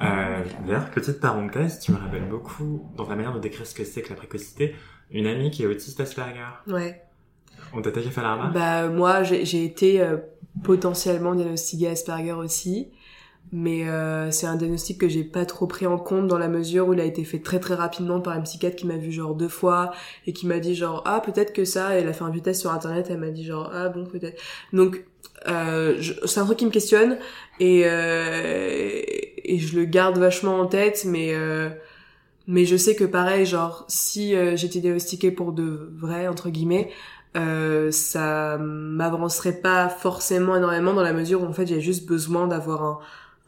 euh, 0.00 0.04
Euh, 0.04 0.44
D'ailleurs, 0.66 0.90
petite 0.90 1.20
parenthèse, 1.20 1.78
tu 1.80 1.92
me 1.92 1.98
rappelles 1.98 2.28
beaucoup, 2.28 2.88
dans 2.96 3.04
ta 3.06 3.14
manière 3.14 3.32
de 3.34 3.38
décrire 3.40 3.66
ce 3.66 3.74
que 3.74 3.84
c'est 3.84 4.02
que 4.02 4.10
la 4.10 4.16
précocité, 4.16 4.74
une 5.10 5.26
amie 5.26 5.50
qui 5.50 5.62
est 5.62 5.66
autiste 5.66 6.00
Asperger. 6.00 6.40
ouais. 6.68 7.02
On 7.74 7.80
t'a 7.80 7.90
déjà 7.90 8.10
fait 8.10 8.20
la 8.22 8.34
remarque? 8.34 8.54
Bah 8.54 8.88
moi 8.88 9.22
j'ai 9.22 9.64
été 9.64 10.00
euh, 10.00 10.16
potentiellement 10.64 11.34
diagnostiquée 11.34 11.88
Asperger 11.88 12.32
aussi. 12.32 12.88
Mais 13.54 13.86
euh, 13.88 14.30
c'est 14.30 14.46
un 14.46 14.56
diagnostic 14.56 14.98
que 14.98 15.08
j'ai 15.08 15.24
pas 15.24 15.44
trop 15.44 15.66
pris 15.66 15.86
en 15.86 15.98
compte 15.98 16.26
dans 16.26 16.38
la 16.38 16.48
mesure 16.48 16.88
où 16.88 16.94
il 16.94 17.00
a 17.00 17.04
été 17.04 17.22
fait 17.24 17.38
très 17.40 17.60
très 17.60 17.74
rapidement 17.74 18.20
par 18.20 18.34
une 18.36 18.44
psychiatre 18.44 18.76
qui 18.76 18.86
m'a 18.86 18.96
vu 18.96 19.12
genre 19.12 19.34
deux 19.34 19.48
fois 19.48 19.92
et 20.26 20.32
qui 20.32 20.46
m'a 20.46 20.58
dit 20.58 20.74
genre 20.74 21.02
ah 21.06 21.20
peut-être 21.20 21.52
que 21.52 21.64
ça. 21.64 21.96
Et 21.96 22.00
elle 22.02 22.08
a 22.08 22.12
fait 22.14 22.24
un 22.24 22.30
test 22.30 22.60
sur 22.62 22.72
internet, 22.72 23.08
elle 23.10 23.18
m'a 23.18 23.30
dit 23.30 23.44
genre 23.44 23.70
ah 23.74 23.88
bon 23.90 24.06
peut-être. 24.06 24.40
Donc 24.72 25.04
euh, 25.48 26.00
c'est 26.24 26.40
un 26.40 26.44
truc 26.46 26.58
qui 26.58 26.66
me 26.66 26.70
questionne 26.70 27.18
et 27.60 27.82
euh, 27.84 29.02
et 29.44 29.58
je 29.58 29.76
le 29.78 29.84
garde 29.84 30.18
vachement 30.18 30.60
en 30.60 30.66
tête, 30.66 31.04
mais 31.06 31.34
euh, 31.34 31.70
mais 32.46 32.64
je 32.64 32.76
sais 32.76 32.94
que 32.94 33.04
pareil 33.04 33.46
genre 33.46 33.84
si 33.88 34.34
euh, 34.34 34.56
j'étais 34.56 34.80
diagnostiquée 34.80 35.30
pour 35.30 35.52
de 35.52 35.90
vrai 35.94 36.26
entre 36.26 36.50
guillemets 36.50 36.90
euh, 37.36 37.90
ça 37.90 38.58
m'avancerait 38.58 39.60
pas 39.60 39.88
forcément 39.88 40.56
énormément 40.56 40.92
dans 40.92 41.02
la 41.02 41.12
mesure 41.12 41.42
où 41.42 41.46
en 41.46 41.52
fait 41.52 41.66
j'ai 41.66 41.80
juste 41.80 42.06
besoin 42.06 42.46
d'avoir 42.46 42.82
un, 42.82 42.98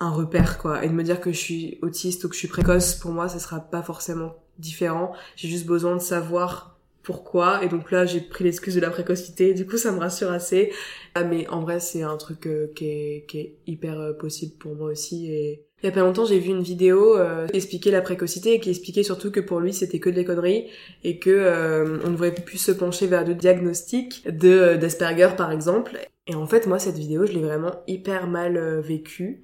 un 0.00 0.10
repère 0.10 0.58
quoi. 0.58 0.84
Et 0.84 0.88
de 0.88 0.94
me 0.94 1.02
dire 1.02 1.20
que 1.20 1.32
je 1.32 1.38
suis 1.38 1.78
autiste 1.82 2.24
ou 2.24 2.28
que 2.28 2.34
je 2.34 2.38
suis 2.38 2.48
précoce 2.48 2.94
pour 2.94 3.12
moi 3.12 3.28
ça 3.28 3.38
sera 3.38 3.60
pas 3.60 3.82
forcément 3.82 4.36
différent. 4.58 5.12
J'ai 5.36 5.48
juste 5.48 5.66
besoin 5.66 5.94
de 5.94 6.00
savoir 6.00 6.78
pourquoi. 7.02 7.62
Et 7.62 7.68
donc 7.68 7.90
là 7.90 8.06
j'ai 8.06 8.20
pris 8.20 8.44
l'excuse 8.44 8.74
de 8.74 8.80
la 8.80 8.90
précocité. 8.90 9.52
Du 9.52 9.66
coup 9.66 9.76
ça 9.76 9.92
me 9.92 9.98
rassure 9.98 10.32
assez. 10.32 10.72
Ah, 11.14 11.24
mais 11.24 11.46
en 11.48 11.60
vrai 11.60 11.78
c'est 11.78 12.02
un 12.02 12.16
truc 12.16 12.46
euh, 12.46 12.68
qui, 12.74 12.86
est, 12.86 13.26
qui 13.28 13.38
est 13.38 13.56
hyper 13.66 14.00
euh, 14.00 14.12
possible 14.14 14.54
pour 14.58 14.74
moi 14.74 14.90
aussi 14.90 15.30
et 15.30 15.66
il 15.84 15.88
y 15.88 15.90
a 15.90 15.92
pas 15.92 16.00
longtemps 16.00 16.24
j'ai 16.24 16.38
vu 16.40 16.50
une 16.50 16.62
vidéo 16.62 17.16
euh, 17.18 17.46
qui 17.48 17.56
expliquait 17.56 17.90
la 17.92 18.00
précocité 18.02 18.54
et 18.54 18.60
qui 18.60 18.70
expliquait 18.70 19.02
surtout 19.04 19.30
que 19.30 19.40
pour 19.40 19.60
lui 19.60 19.72
c'était 19.74 20.00
que 20.00 20.10
des 20.10 20.24
conneries 20.24 20.68
et 21.04 21.18
que 21.18 21.30
euh, 21.30 21.98
on 22.04 22.10
devrait 22.10 22.34
plus 22.34 22.58
se 22.58 22.72
pencher 22.72 23.06
vers 23.06 23.24
le 23.26 23.34
diagnostic 23.34 24.24
de 24.28 24.48
euh, 24.50 24.76
d'Asperger 24.78 25.30
par 25.36 25.52
exemple. 25.52 25.98
Et 26.26 26.34
en 26.34 26.46
fait, 26.46 26.66
moi 26.66 26.78
cette 26.78 26.96
vidéo, 26.96 27.26
je 27.26 27.32
l'ai 27.32 27.42
vraiment 27.42 27.82
hyper 27.86 28.26
mal 28.26 28.56
euh, 28.56 28.80
vécue 28.80 29.42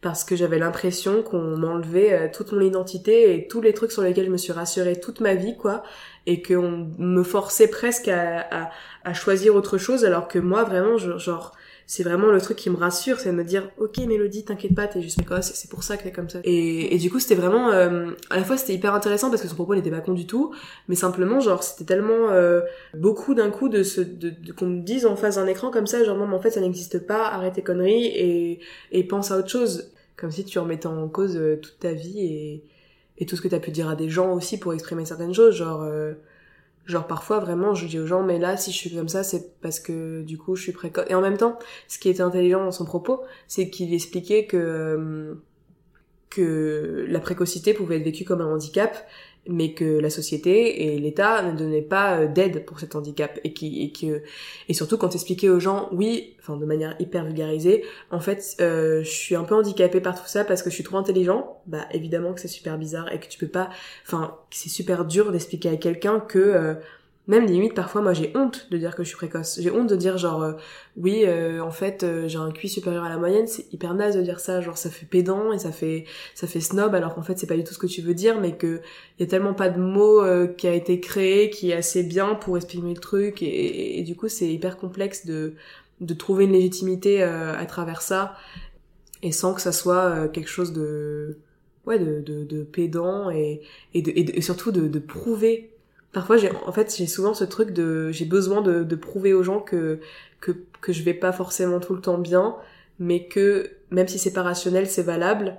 parce 0.00 0.24
que 0.24 0.36
j'avais 0.36 0.58
l'impression 0.58 1.22
qu'on 1.22 1.56
m'enlevait 1.58 2.12
euh, 2.12 2.28
toute 2.32 2.52
mon 2.52 2.60
identité 2.60 3.34
et 3.36 3.48
tous 3.48 3.60
les 3.60 3.74
trucs 3.74 3.92
sur 3.92 4.02
lesquels 4.02 4.26
je 4.26 4.30
me 4.30 4.38
suis 4.38 4.52
rassurée 4.52 4.98
toute 5.00 5.20
ma 5.20 5.34
vie 5.34 5.56
quoi 5.56 5.82
et 6.26 6.42
qu'on 6.42 6.88
me 6.98 7.22
forçait 7.22 7.68
presque 7.68 8.08
à, 8.08 8.40
à, 8.66 8.70
à 9.04 9.14
choisir 9.14 9.54
autre 9.56 9.78
chose 9.78 10.04
alors 10.04 10.28
que 10.28 10.38
moi 10.38 10.64
vraiment 10.64 10.96
je- 10.98 11.18
genre 11.18 11.54
c'est 11.92 12.04
vraiment 12.04 12.30
le 12.30 12.40
truc 12.40 12.56
qui 12.56 12.70
me 12.70 12.76
rassure, 12.76 13.18
c'est 13.18 13.30
de 13.32 13.34
me 13.34 13.42
dire 13.42 13.68
ok 13.78 13.98
Mélodie, 14.06 14.44
t'inquiète 14.44 14.76
pas, 14.76 14.86
t'es 14.86 15.02
juste 15.02 15.16
précoce, 15.16 15.50
c'est 15.54 15.68
pour 15.68 15.82
ça 15.82 15.96
que 15.96 16.04
t'es 16.04 16.12
comme 16.12 16.28
ça. 16.28 16.38
Et, 16.44 16.94
et 16.94 16.98
du 16.98 17.10
coup 17.10 17.18
c'était 17.18 17.34
vraiment, 17.34 17.70
euh, 17.72 18.12
à 18.30 18.36
la 18.36 18.44
fois 18.44 18.56
c'était 18.56 18.74
hyper 18.74 18.94
intéressant 18.94 19.28
parce 19.28 19.42
que 19.42 19.48
son 19.48 19.56
propos 19.56 19.74
n'était 19.74 19.90
pas 19.90 19.98
con 20.00 20.12
du 20.12 20.24
tout, 20.24 20.54
mais 20.86 20.94
simplement 20.94 21.40
genre 21.40 21.64
c'était 21.64 21.84
tellement 21.92 22.30
euh, 22.30 22.60
beaucoup 22.94 23.34
d'un 23.34 23.50
coup 23.50 23.68
de 23.68 23.82
se 23.82 24.00
de, 24.02 24.30
de- 24.30 24.52
qu'on 24.52 24.66
me 24.68 24.82
dise 24.82 25.04
en 25.04 25.16
face 25.16 25.34
d'un 25.34 25.48
écran 25.48 25.72
comme 25.72 25.88
ça, 25.88 26.04
genre 26.04 26.16
non 26.16 26.28
mais 26.28 26.36
en 26.36 26.40
fait 26.40 26.52
ça 26.52 26.60
n'existe 26.60 27.04
pas, 27.08 27.26
arrête 27.26 27.54
tes 27.54 27.62
conneries 27.62 28.06
et, 28.06 28.60
et 28.92 29.02
pense 29.02 29.32
à 29.32 29.38
autre 29.38 29.48
chose, 29.48 29.90
comme 30.16 30.30
si 30.30 30.44
tu 30.44 30.60
remettais 30.60 30.86
en 30.86 31.08
cause 31.08 31.36
euh, 31.36 31.56
toute 31.60 31.80
ta 31.80 31.92
vie 31.92 32.20
et, 32.20 32.64
et 33.18 33.26
tout 33.26 33.34
ce 33.34 33.42
que 33.42 33.48
t'as 33.48 33.58
pu 33.58 33.72
dire 33.72 33.88
à 33.88 33.96
des 33.96 34.08
gens 34.08 34.32
aussi 34.32 34.58
pour 34.60 34.72
exprimer 34.74 35.04
certaines 35.04 35.34
choses, 35.34 35.56
genre 35.56 35.82
euh, 35.82 36.12
genre 36.86 37.06
parfois 37.06 37.38
vraiment 37.38 37.74
je 37.74 37.86
dis 37.86 37.98
aux 37.98 38.06
gens 38.06 38.22
mais 38.22 38.38
là 38.38 38.56
si 38.56 38.72
je 38.72 38.76
suis 38.76 38.94
comme 38.94 39.08
ça 39.08 39.22
c'est 39.22 39.60
parce 39.60 39.80
que 39.80 40.22
du 40.22 40.38
coup 40.38 40.56
je 40.56 40.62
suis 40.62 40.72
précoce 40.72 41.04
et 41.08 41.14
en 41.14 41.20
même 41.20 41.36
temps 41.36 41.58
ce 41.88 41.98
qui 41.98 42.08
était 42.08 42.22
intelligent 42.22 42.64
dans 42.64 42.72
son 42.72 42.84
propos 42.84 43.22
c'est 43.46 43.70
qu'il 43.70 43.92
expliquait 43.94 44.46
que 44.46 44.56
euh, 44.56 45.34
que 46.30 47.06
la 47.08 47.20
précocité 47.20 47.74
pouvait 47.74 47.96
être 47.96 48.04
vécue 48.04 48.24
comme 48.24 48.40
un 48.40 48.52
handicap 48.52 49.06
mais 49.48 49.72
que 49.72 49.98
la 49.98 50.10
société 50.10 50.84
et 50.84 50.98
l'État 50.98 51.42
ne 51.42 51.56
donnaient 51.56 51.82
pas 51.82 52.18
euh, 52.18 52.26
d'aide 52.26 52.64
pour 52.66 52.78
cet 52.78 52.94
handicap 52.94 53.40
et 53.42 53.52
qui 53.52 53.82
et 53.82 53.90
que 53.90 54.22
et 54.68 54.74
surtout 54.74 54.98
quand 54.98 55.08
t'expliquais 55.08 55.48
aux 55.48 55.60
gens 55.60 55.88
oui 55.92 56.36
enfin 56.40 56.56
de 56.56 56.66
manière 56.66 56.94
hyper 57.00 57.24
vulgarisée 57.24 57.84
en 58.10 58.20
fait 58.20 58.56
euh, 58.60 59.02
je 59.02 59.08
suis 59.10 59.34
un 59.34 59.44
peu 59.44 59.54
handicapée 59.54 60.00
par 60.00 60.20
tout 60.20 60.28
ça 60.28 60.44
parce 60.44 60.62
que 60.62 60.70
je 60.70 60.74
suis 60.74 60.84
trop 60.84 60.98
intelligent. 60.98 61.60
Bah 61.66 61.86
évidemment 61.92 62.34
que 62.34 62.40
c'est 62.40 62.48
super 62.48 62.76
bizarre 62.76 63.10
et 63.12 63.18
que 63.18 63.28
tu 63.28 63.38
peux 63.38 63.48
pas 63.48 63.70
enfin 64.06 64.36
c'est 64.50 64.68
super 64.68 65.04
dur 65.04 65.32
d'expliquer 65.32 65.70
à 65.70 65.76
quelqu'un 65.76 66.20
que 66.20 66.38
euh, 66.38 66.74
même 67.30 67.46
limite 67.46 67.74
parfois 67.74 68.02
moi 68.02 68.12
j'ai 68.12 68.32
honte 68.34 68.66
de 68.72 68.76
dire 68.76 68.96
que 68.96 69.04
je 69.04 69.08
suis 69.08 69.16
précoce. 69.16 69.60
J'ai 69.60 69.70
honte 69.70 69.88
de 69.88 69.94
dire 69.94 70.18
genre 70.18 70.42
euh, 70.42 70.54
oui 70.96 71.22
euh, 71.24 71.60
en 71.60 71.70
fait 71.70 72.02
euh, 72.02 72.26
j'ai 72.26 72.38
un 72.38 72.50
QI 72.50 72.68
supérieur 72.68 73.04
à 73.04 73.08
la 73.08 73.18
moyenne. 73.18 73.46
C'est 73.46 73.72
hyper 73.72 73.94
naze 73.94 74.16
de 74.16 74.22
dire 74.22 74.40
ça. 74.40 74.60
Genre 74.60 74.76
ça 74.76 74.90
fait 74.90 75.06
pédant 75.06 75.52
et 75.52 75.58
ça 75.58 75.70
fait 75.70 76.06
ça 76.34 76.48
fait 76.48 76.58
snob 76.60 76.92
alors 76.92 77.14
qu'en 77.14 77.22
fait 77.22 77.38
c'est 77.38 77.46
pas 77.46 77.56
du 77.56 77.62
tout 77.62 77.72
ce 77.72 77.78
que 77.78 77.86
tu 77.86 78.02
veux 78.02 78.14
dire 78.14 78.40
mais 78.40 78.56
que 78.56 78.80
y 79.20 79.22
a 79.22 79.26
tellement 79.26 79.54
pas 79.54 79.68
de 79.68 79.80
euh, 79.80 80.48
qui 80.48 80.66
a 80.66 80.74
été 80.74 80.98
créé 80.98 81.50
qui 81.50 81.70
est 81.70 81.74
assez 81.74 82.02
bien 82.02 82.34
pour 82.34 82.56
exprimer 82.56 82.94
le 82.94 83.00
truc. 83.00 83.42
Et, 83.42 84.02
du 84.02 84.16
coup 84.16 84.28
c'est 84.28 84.52
hyper 84.52 84.76
complexe 84.76 85.24
de 85.24 85.54
de 86.00 86.14
trouver 86.14 86.46
une 86.46 86.52
légitimité 86.52 87.22
à 87.22 87.64
travers 87.66 88.02
ça. 88.02 88.34
Et 89.22 89.30
sans 89.30 89.54
que 89.54 89.60
ça 89.60 89.70
soit 89.70 90.28
quelque 90.28 90.48
chose 90.48 90.72
de 90.72 91.38
ouais 91.86 91.98
de, 92.00 92.20
de, 92.20 92.62
pédant 92.64 93.30
et, 93.30 93.60
et, 93.94 94.40
surtout 94.40 94.72
de 94.72 94.98
prouver 94.98 95.69
parfois 96.12 96.36
j'ai 96.36 96.50
en 96.66 96.72
fait 96.72 96.94
j'ai 96.96 97.06
souvent 97.06 97.34
ce 97.34 97.44
truc 97.44 97.70
de 97.72 98.10
j'ai 98.10 98.24
besoin 98.24 98.62
de, 98.62 98.84
de 98.84 98.96
prouver 98.96 99.32
aux 99.32 99.42
gens 99.42 99.60
que 99.60 100.00
que 100.40 100.52
que 100.80 100.92
je 100.92 101.02
vais 101.02 101.14
pas 101.14 101.32
forcément 101.32 101.80
tout 101.80 101.94
le 101.94 102.00
temps 102.00 102.18
bien 102.18 102.56
mais 102.98 103.26
que 103.26 103.70
même 103.90 104.08
si 104.08 104.18
c'est 104.18 104.32
pas 104.32 104.42
rationnel 104.42 104.86
c'est 104.88 105.02
valable 105.02 105.56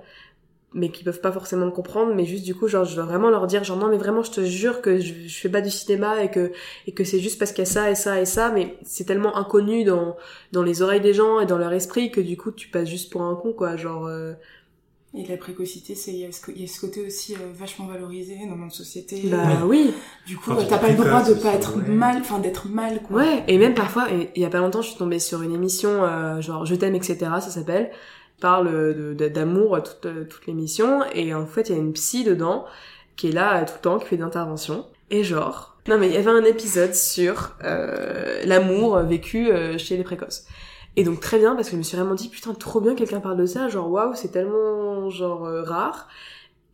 mais 0.74 0.90
qui 0.90 1.04
peuvent 1.04 1.20
pas 1.20 1.32
forcément 1.32 1.66
le 1.66 1.70
comprendre 1.70 2.14
mais 2.14 2.24
juste 2.24 2.44
du 2.44 2.54
coup 2.54 2.68
genre 2.68 2.84
je 2.84 2.94
dois 2.94 3.04
vraiment 3.04 3.30
leur 3.30 3.46
dire 3.46 3.64
genre 3.64 3.76
non 3.76 3.88
mais 3.88 3.98
vraiment 3.98 4.22
je 4.22 4.30
te 4.30 4.40
jure 4.42 4.80
que 4.80 4.98
je, 5.00 5.12
je 5.26 5.38
fais 5.38 5.48
pas 5.48 5.60
du 5.60 5.70
cinéma 5.70 6.22
et 6.22 6.30
que 6.30 6.52
et 6.86 6.92
que 6.92 7.04
c'est 7.04 7.20
juste 7.20 7.38
parce 7.38 7.52
qu'il 7.52 7.64
y 7.64 7.68
a 7.68 7.70
ça 7.70 7.90
et 7.90 7.94
ça 7.94 8.20
et 8.20 8.24
ça 8.24 8.50
mais 8.50 8.76
c'est 8.82 9.04
tellement 9.04 9.36
inconnu 9.36 9.84
dans 9.84 10.16
dans 10.52 10.62
les 10.62 10.82
oreilles 10.82 11.00
des 11.00 11.14
gens 11.14 11.40
et 11.40 11.46
dans 11.46 11.58
leur 11.58 11.72
esprit 11.72 12.10
que 12.10 12.20
du 12.20 12.36
coup 12.36 12.52
tu 12.52 12.68
passes 12.68 12.88
juste 12.88 13.12
pour 13.12 13.22
un 13.22 13.34
con 13.34 13.52
quoi. 13.52 13.76
Genre 13.76 14.06
euh, 14.06 14.32
Et 15.14 15.26
la 15.26 15.36
précocité, 15.36 15.94
c'est 15.94 16.10
il 16.12 16.20
y, 16.20 16.24
a 16.24 16.32
ce 16.32 16.40
co- 16.40 16.52
il 16.56 16.62
y 16.62 16.64
a 16.64 16.68
ce 16.68 16.80
côté 16.80 17.04
aussi 17.06 17.34
euh, 17.34 17.38
vachement 17.54 17.86
valorisé 17.86 18.38
dans 18.48 18.56
notre 18.56 18.74
société. 18.74 19.20
bah 19.30 19.64
oui 19.66 19.92
Du 20.26 20.38
coup, 20.38 20.52
euh, 20.52 20.64
t'as 20.66 20.78
pas 20.78 20.88
le 20.88 20.94
droit 20.94 21.22
de 21.22 21.34
pas 21.34 21.52
être 21.52 21.76
mal, 21.76 22.16
enfin 22.20 22.38
d'être 22.38 22.66
mal, 22.68 23.02
quoi. 23.02 23.18
Ouais, 23.18 23.44
et 23.46 23.58
même 23.58 23.74
parfois, 23.74 24.06
il 24.34 24.40
y 24.40 24.44
a 24.46 24.48
pas 24.48 24.58
longtemps, 24.58 24.80
je 24.80 24.88
suis 24.88 24.96
tombée 24.98 25.18
sur 25.18 25.42
une 25.42 25.52
émission, 25.54 26.02
euh, 26.04 26.40
genre 26.40 26.64
Je 26.64 26.74
t'aime, 26.74 26.94
etc., 26.94 27.16
ça 27.18 27.50
s'appelle, 27.50 27.90
parle 28.40 28.70
de- 28.96 29.12
de- 29.12 29.28
d'amour 29.28 29.82
toute, 29.82 30.06
euh, 30.06 30.24
toute 30.24 30.46
l'émission, 30.46 31.00
et 31.14 31.34
en 31.34 31.44
fait, 31.46 31.68
il 31.68 31.72
y 31.74 31.78
a 31.78 31.78
une 31.78 31.92
psy 31.92 32.24
dedans, 32.24 32.64
qui 33.16 33.28
est 33.28 33.32
là 33.32 33.60
euh, 33.60 33.64
tout 33.66 33.74
le 33.76 33.80
temps, 33.82 33.98
qui 33.98 34.06
fait 34.06 34.16
des 34.16 34.22
interventions. 34.22 34.86
Et 35.10 35.24
genre, 35.24 35.76
non 35.88 35.98
mais 35.98 36.06
il 36.08 36.14
y 36.14 36.16
avait 36.16 36.30
un 36.30 36.44
épisode 36.44 36.94
sur 36.94 37.54
euh, 37.64 38.40
l'amour 38.46 38.98
vécu 39.00 39.50
euh, 39.50 39.76
chez 39.76 39.98
les 39.98 40.04
précoces. 40.04 40.46
Et 40.96 41.04
donc 41.04 41.20
très 41.20 41.38
bien 41.38 41.54
parce 41.54 41.68
que 41.68 41.72
je 41.72 41.78
me 41.78 41.82
suis 41.82 41.96
vraiment 41.96 42.14
dit 42.14 42.28
putain 42.28 42.52
trop 42.54 42.80
bien 42.80 42.94
quelqu'un 42.94 43.20
parle 43.20 43.38
de 43.38 43.46
ça, 43.46 43.68
genre 43.68 43.90
waouh 43.90 44.14
c'est 44.14 44.28
tellement 44.28 45.08
genre 45.10 45.46
euh, 45.46 45.62
rare. 45.62 46.08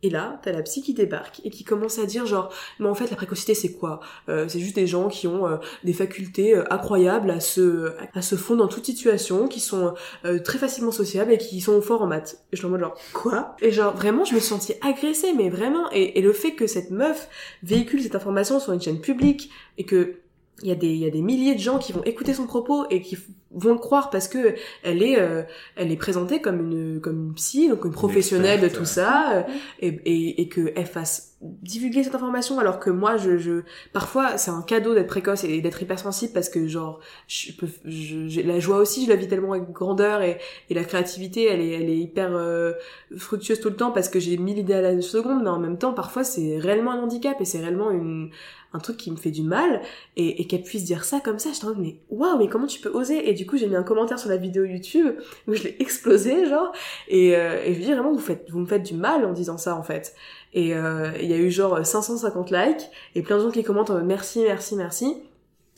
Et 0.01 0.09
là, 0.09 0.39
t'as 0.43 0.53
la 0.53 0.61
psy 0.61 0.81
qui 0.81 0.93
débarque 0.93 1.41
et 1.43 1.49
qui 1.49 1.65
commence 1.65 1.99
à 1.99 2.05
dire 2.05 2.25
genre, 2.25 2.53
mais 2.79 2.87
en 2.87 2.95
fait 2.95 3.09
la 3.09 3.17
précocité 3.17 3.53
c'est 3.53 3.73
quoi 3.73 3.99
euh, 4.29 4.47
C'est 4.47 4.59
juste 4.59 4.75
des 4.75 4.87
gens 4.87 5.09
qui 5.09 5.27
ont 5.27 5.45
euh, 5.45 5.57
des 5.83 5.91
facultés 5.91 6.55
euh, 6.55 6.63
incroyables 6.73 7.29
à 7.29 7.41
se 7.41 7.91
à 8.13 8.21
se 8.21 8.35
fondre 8.35 8.61
dans 8.63 8.69
toute 8.69 8.85
situation, 8.85 9.49
qui 9.49 9.59
sont 9.59 9.93
euh, 10.23 10.39
très 10.39 10.57
facilement 10.57 10.91
sociables 10.91 11.33
et 11.33 11.37
qui 11.37 11.59
sont 11.59 11.81
forts 11.81 12.01
en 12.01 12.07
maths. 12.07 12.45
Et 12.51 12.55
je 12.55 12.59
suis 12.59 12.67
en 12.67 12.69
mode 12.69 12.79
genre 12.79 12.97
quoi? 13.13 13.55
Et 13.61 13.71
genre 13.71 13.93
vraiment 13.93 14.23
je 14.23 14.35
me 14.35 14.39
suis 14.39 14.55
agressée, 14.81 15.33
mais 15.33 15.49
vraiment. 15.49 15.91
Et, 15.91 16.17
et 16.17 16.21
le 16.21 16.31
fait 16.31 16.53
que 16.53 16.65
cette 16.65 16.91
meuf 16.91 17.27
véhicule 17.63 18.01
cette 18.01 18.15
information 18.15 18.61
sur 18.61 18.71
une 18.71 18.81
chaîne 18.81 19.01
publique 19.01 19.49
et 19.77 19.83
que 19.83 20.19
il 20.61 20.69
y 20.69 20.71
a 20.71 20.75
des 20.75 20.87
il 20.87 20.97
y 20.97 21.05
a 21.05 21.09
des 21.09 21.21
milliers 21.21 21.55
de 21.55 21.59
gens 21.59 21.77
qui 21.77 21.93
vont 21.93 22.03
écouter 22.03 22.33
son 22.33 22.45
propos 22.45 22.85
et 22.89 23.01
qui 23.01 23.17
vont 23.51 23.73
le 23.73 23.79
croire 23.79 24.09
parce 24.09 24.27
que 24.27 24.55
elle 24.83 25.01
est 25.01 25.19
euh, 25.19 25.43
elle 25.75 25.91
est 25.91 25.97
présentée 25.97 26.41
comme 26.41 26.59
une 26.59 27.01
comme 27.01 27.27
une 27.27 27.33
psy 27.33 27.69
donc 27.69 27.85
une 27.85 27.91
professionnelle 27.91 28.61
de 28.61 28.67
tout 28.67 28.85
ça 28.85 29.31
euh, 29.33 29.43
et 29.79 29.87
et, 30.05 30.41
et 30.41 30.47
que 30.47 30.71
elle 30.75 30.85
fasse 30.85 31.37
divulguer 31.41 32.03
cette 32.03 32.15
information 32.15 32.59
alors 32.59 32.79
que 32.79 32.89
moi 32.89 33.15
je 33.15 33.37
je 33.37 33.61
parfois 33.93 34.37
c'est 34.37 34.51
un 34.51 34.61
cadeau 34.61 34.93
d'être 34.93 35.07
précoce 35.07 35.45
et 35.45 35.61
d'être 35.61 35.81
hypersensible 35.81 36.33
parce 36.33 36.49
que 36.49 36.67
genre 36.67 36.99
je 37.27 37.53
peux 37.53 37.67
je, 37.85 38.41
la 38.41 38.59
joie 38.59 38.77
aussi 38.77 39.05
je 39.05 39.09
la 39.09 39.15
vis 39.15 39.29
tellement 39.29 39.53
avec 39.53 39.71
grandeur 39.71 40.21
et 40.21 40.37
et 40.69 40.73
la 40.73 40.83
créativité 40.83 41.45
elle 41.45 41.61
est 41.61 41.69
elle 41.69 41.89
est 41.89 41.97
hyper 41.97 42.35
euh, 42.35 42.73
fructueuse 43.15 43.61
tout 43.61 43.69
le 43.69 43.77
temps 43.77 43.91
parce 43.91 44.09
que 44.09 44.19
j'ai 44.19 44.37
mille 44.37 44.57
idées 44.57 44.73
à 44.73 44.81
la 44.81 45.01
seconde 45.01 45.43
mais 45.43 45.49
en 45.49 45.59
même 45.59 45.77
temps 45.77 45.93
parfois 45.93 46.25
c'est 46.25 46.57
réellement 46.57 46.91
un 46.91 47.03
handicap 47.03 47.39
et 47.39 47.45
c'est 47.45 47.59
réellement 47.59 47.91
une 47.91 48.31
un 48.73 48.79
truc 48.79 48.97
qui 48.97 49.11
me 49.11 49.15
fait 49.15 49.31
du 49.31 49.41
mal 49.41 49.81
et, 50.15 50.41
et 50.41 50.47
qu'elle 50.47 50.61
puisse 50.61 50.83
dire 50.83 51.03
ça 51.03 51.19
comme 51.19 51.39
ça, 51.39 51.49
je 51.59 51.65
me 51.65 51.73
mais 51.75 51.99
waouh, 52.09 52.37
mais 52.37 52.47
comment 52.47 52.67
tu 52.67 52.79
peux 52.79 52.89
oser? 52.89 53.29
Et 53.29 53.33
du 53.33 53.45
coup, 53.45 53.57
j'ai 53.57 53.67
mis 53.67 53.75
un 53.75 53.83
commentaire 53.83 54.19
sur 54.19 54.29
la 54.29 54.37
vidéo 54.37 54.63
YouTube 54.63 55.15
où 55.47 55.53
je 55.53 55.63
l'ai 55.63 55.75
explosé, 55.81 56.45
genre, 56.45 56.71
et, 57.07 57.35
euh, 57.35 57.63
et 57.63 57.73
je 57.73 57.79
lui 57.79 57.85
dis 57.85 57.93
vraiment, 57.93 58.11
vous 58.11 58.19
faites, 58.19 58.49
vous 58.49 58.59
me 58.59 58.67
faites 58.67 58.83
du 58.83 58.93
mal 58.93 59.25
en 59.25 59.33
disant 59.33 59.57
ça, 59.57 59.75
en 59.75 59.83
fait. 59.83 60.15
Et 60.53 60.75
euh, 60.75 61.11
il 61.21 61.29
y 61.29 61.33
a 61.33 61.37
eu 61.37 61.51
genre 61.51 61.85
550 61.85 62.51
likes 62.51 62.89
et 63.15 63.21
plein 63.21 63.37
de 63.37 63.43
gens 63.43 63.51
qui 63.51 63.63
commentent 63.63 63.91
en 63.91 63.95
mode 63.95 64.05
merci, 64.05 64.43
merci, 64.43 64.75
merci. 64.75 65.15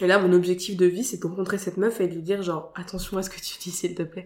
Et 0.01 0.07
là, 0.07 0.17
mon 0.17 0.33
objectif 0.33 0.77
de 0.77 0.87
vie, 0.87 1.03
c'est 1.03 1.21
de 1.21 1.27
rencontrer 1.27 1.59
cette 1.59 1.77
meuf 1.77 2.01
et 2.01 2.07
de 2.07 2.15
lui 2.15 2.23
dire 2.23 2.41
genre, 2.41 2.73
attention 2.73 3.17
à 3.17 3.21
ce 3.21 3.29
que 3.29 3.35
tu 3.35 3.59
dis, 3.59 3.69
s'il 3.69 3.93
te 3.93 4.01
plaît. 4.01 4.25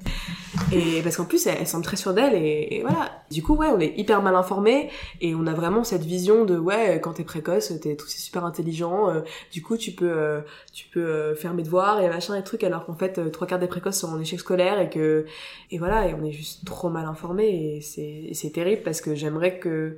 Et 0.72 1.02
parce 1.02 1.18
qu'en 1.18 1.26
plus, 1.26 1.46
elle, 1.48 1.68
semble 1.68 1.84
très 1.84 1.98
sûre 1.98 2.14
d'elle 2.14 2.34
et, 2.34 2.80
voilà. 2.82 3.12
Du 3.30 3.44
coup, 3.44 3.56
ouais, 3.56 3.68
on 3.68 3.80
est 3.82 3.94
hyper 3.98 4.22
mal 4.22 4.36
informés 4.36 4.90
et 5.20 5.36
on 5.36 5.46
a 5.48 5.54
vraiment 5.54 5.84
cette 5.84 6.04
vision 6.04 6.46
de 6.46 6.58
ouais, 6.58 7.02
quand 7.04 7.14
t'es 7.14 7.26
précoce, 7.26 7.74
t'es 7.82 7.98
tout 7.98 8.08
super 8.08 8.46
intelligent. 8.46 9.10
euh, 9.10 9.22
du 9.52 9.62
coup, 9.62 9.76
tu 9.76 9.92
peux, 9.92 10.10
euh, 10.10 10.40
tu 10.72 10.88
peux 10.88 11.06
euh, 11.06 11.36
faire 11.36 11.54
mes 11.54 11.64
devoirs 11.64 12.02
et 12.02 12.08
machin 12.08 12.36
et 12.36 12.44
trucs, 12.44 12.64
alors 12.64 12.86
qu'en 12.86 12.96
fait, 12.96 13.18
euh, 13.18 13.30
trois 13.30 13.46
quarts 13.46 13.60
des 13.60 13.68
précoces 13.68 14.00
sont 14.00 14.14
en 14.14 14.20
échec 14.22 14.40
scolaire 14.40 14.80
et 14.80 14.90
que 14.90 15.26
et 15.72 15.78
voilà, 15.78 16.08
et 16.08 16.14
on 16.14 16.24
est 16.24 16.32
juste 16.32 16.64
trop 16.66 16.90
mal 16.90 17.06
informés 17.06 17.50
et 17.50 17.82
c'est 17.82 18.30
c'est 18.32 18.52
terrible 18.52 18.84
parce 18.84 19.02
que 19.02 19.14
j'aimerais 19.14 19.60
que 19.60 19.98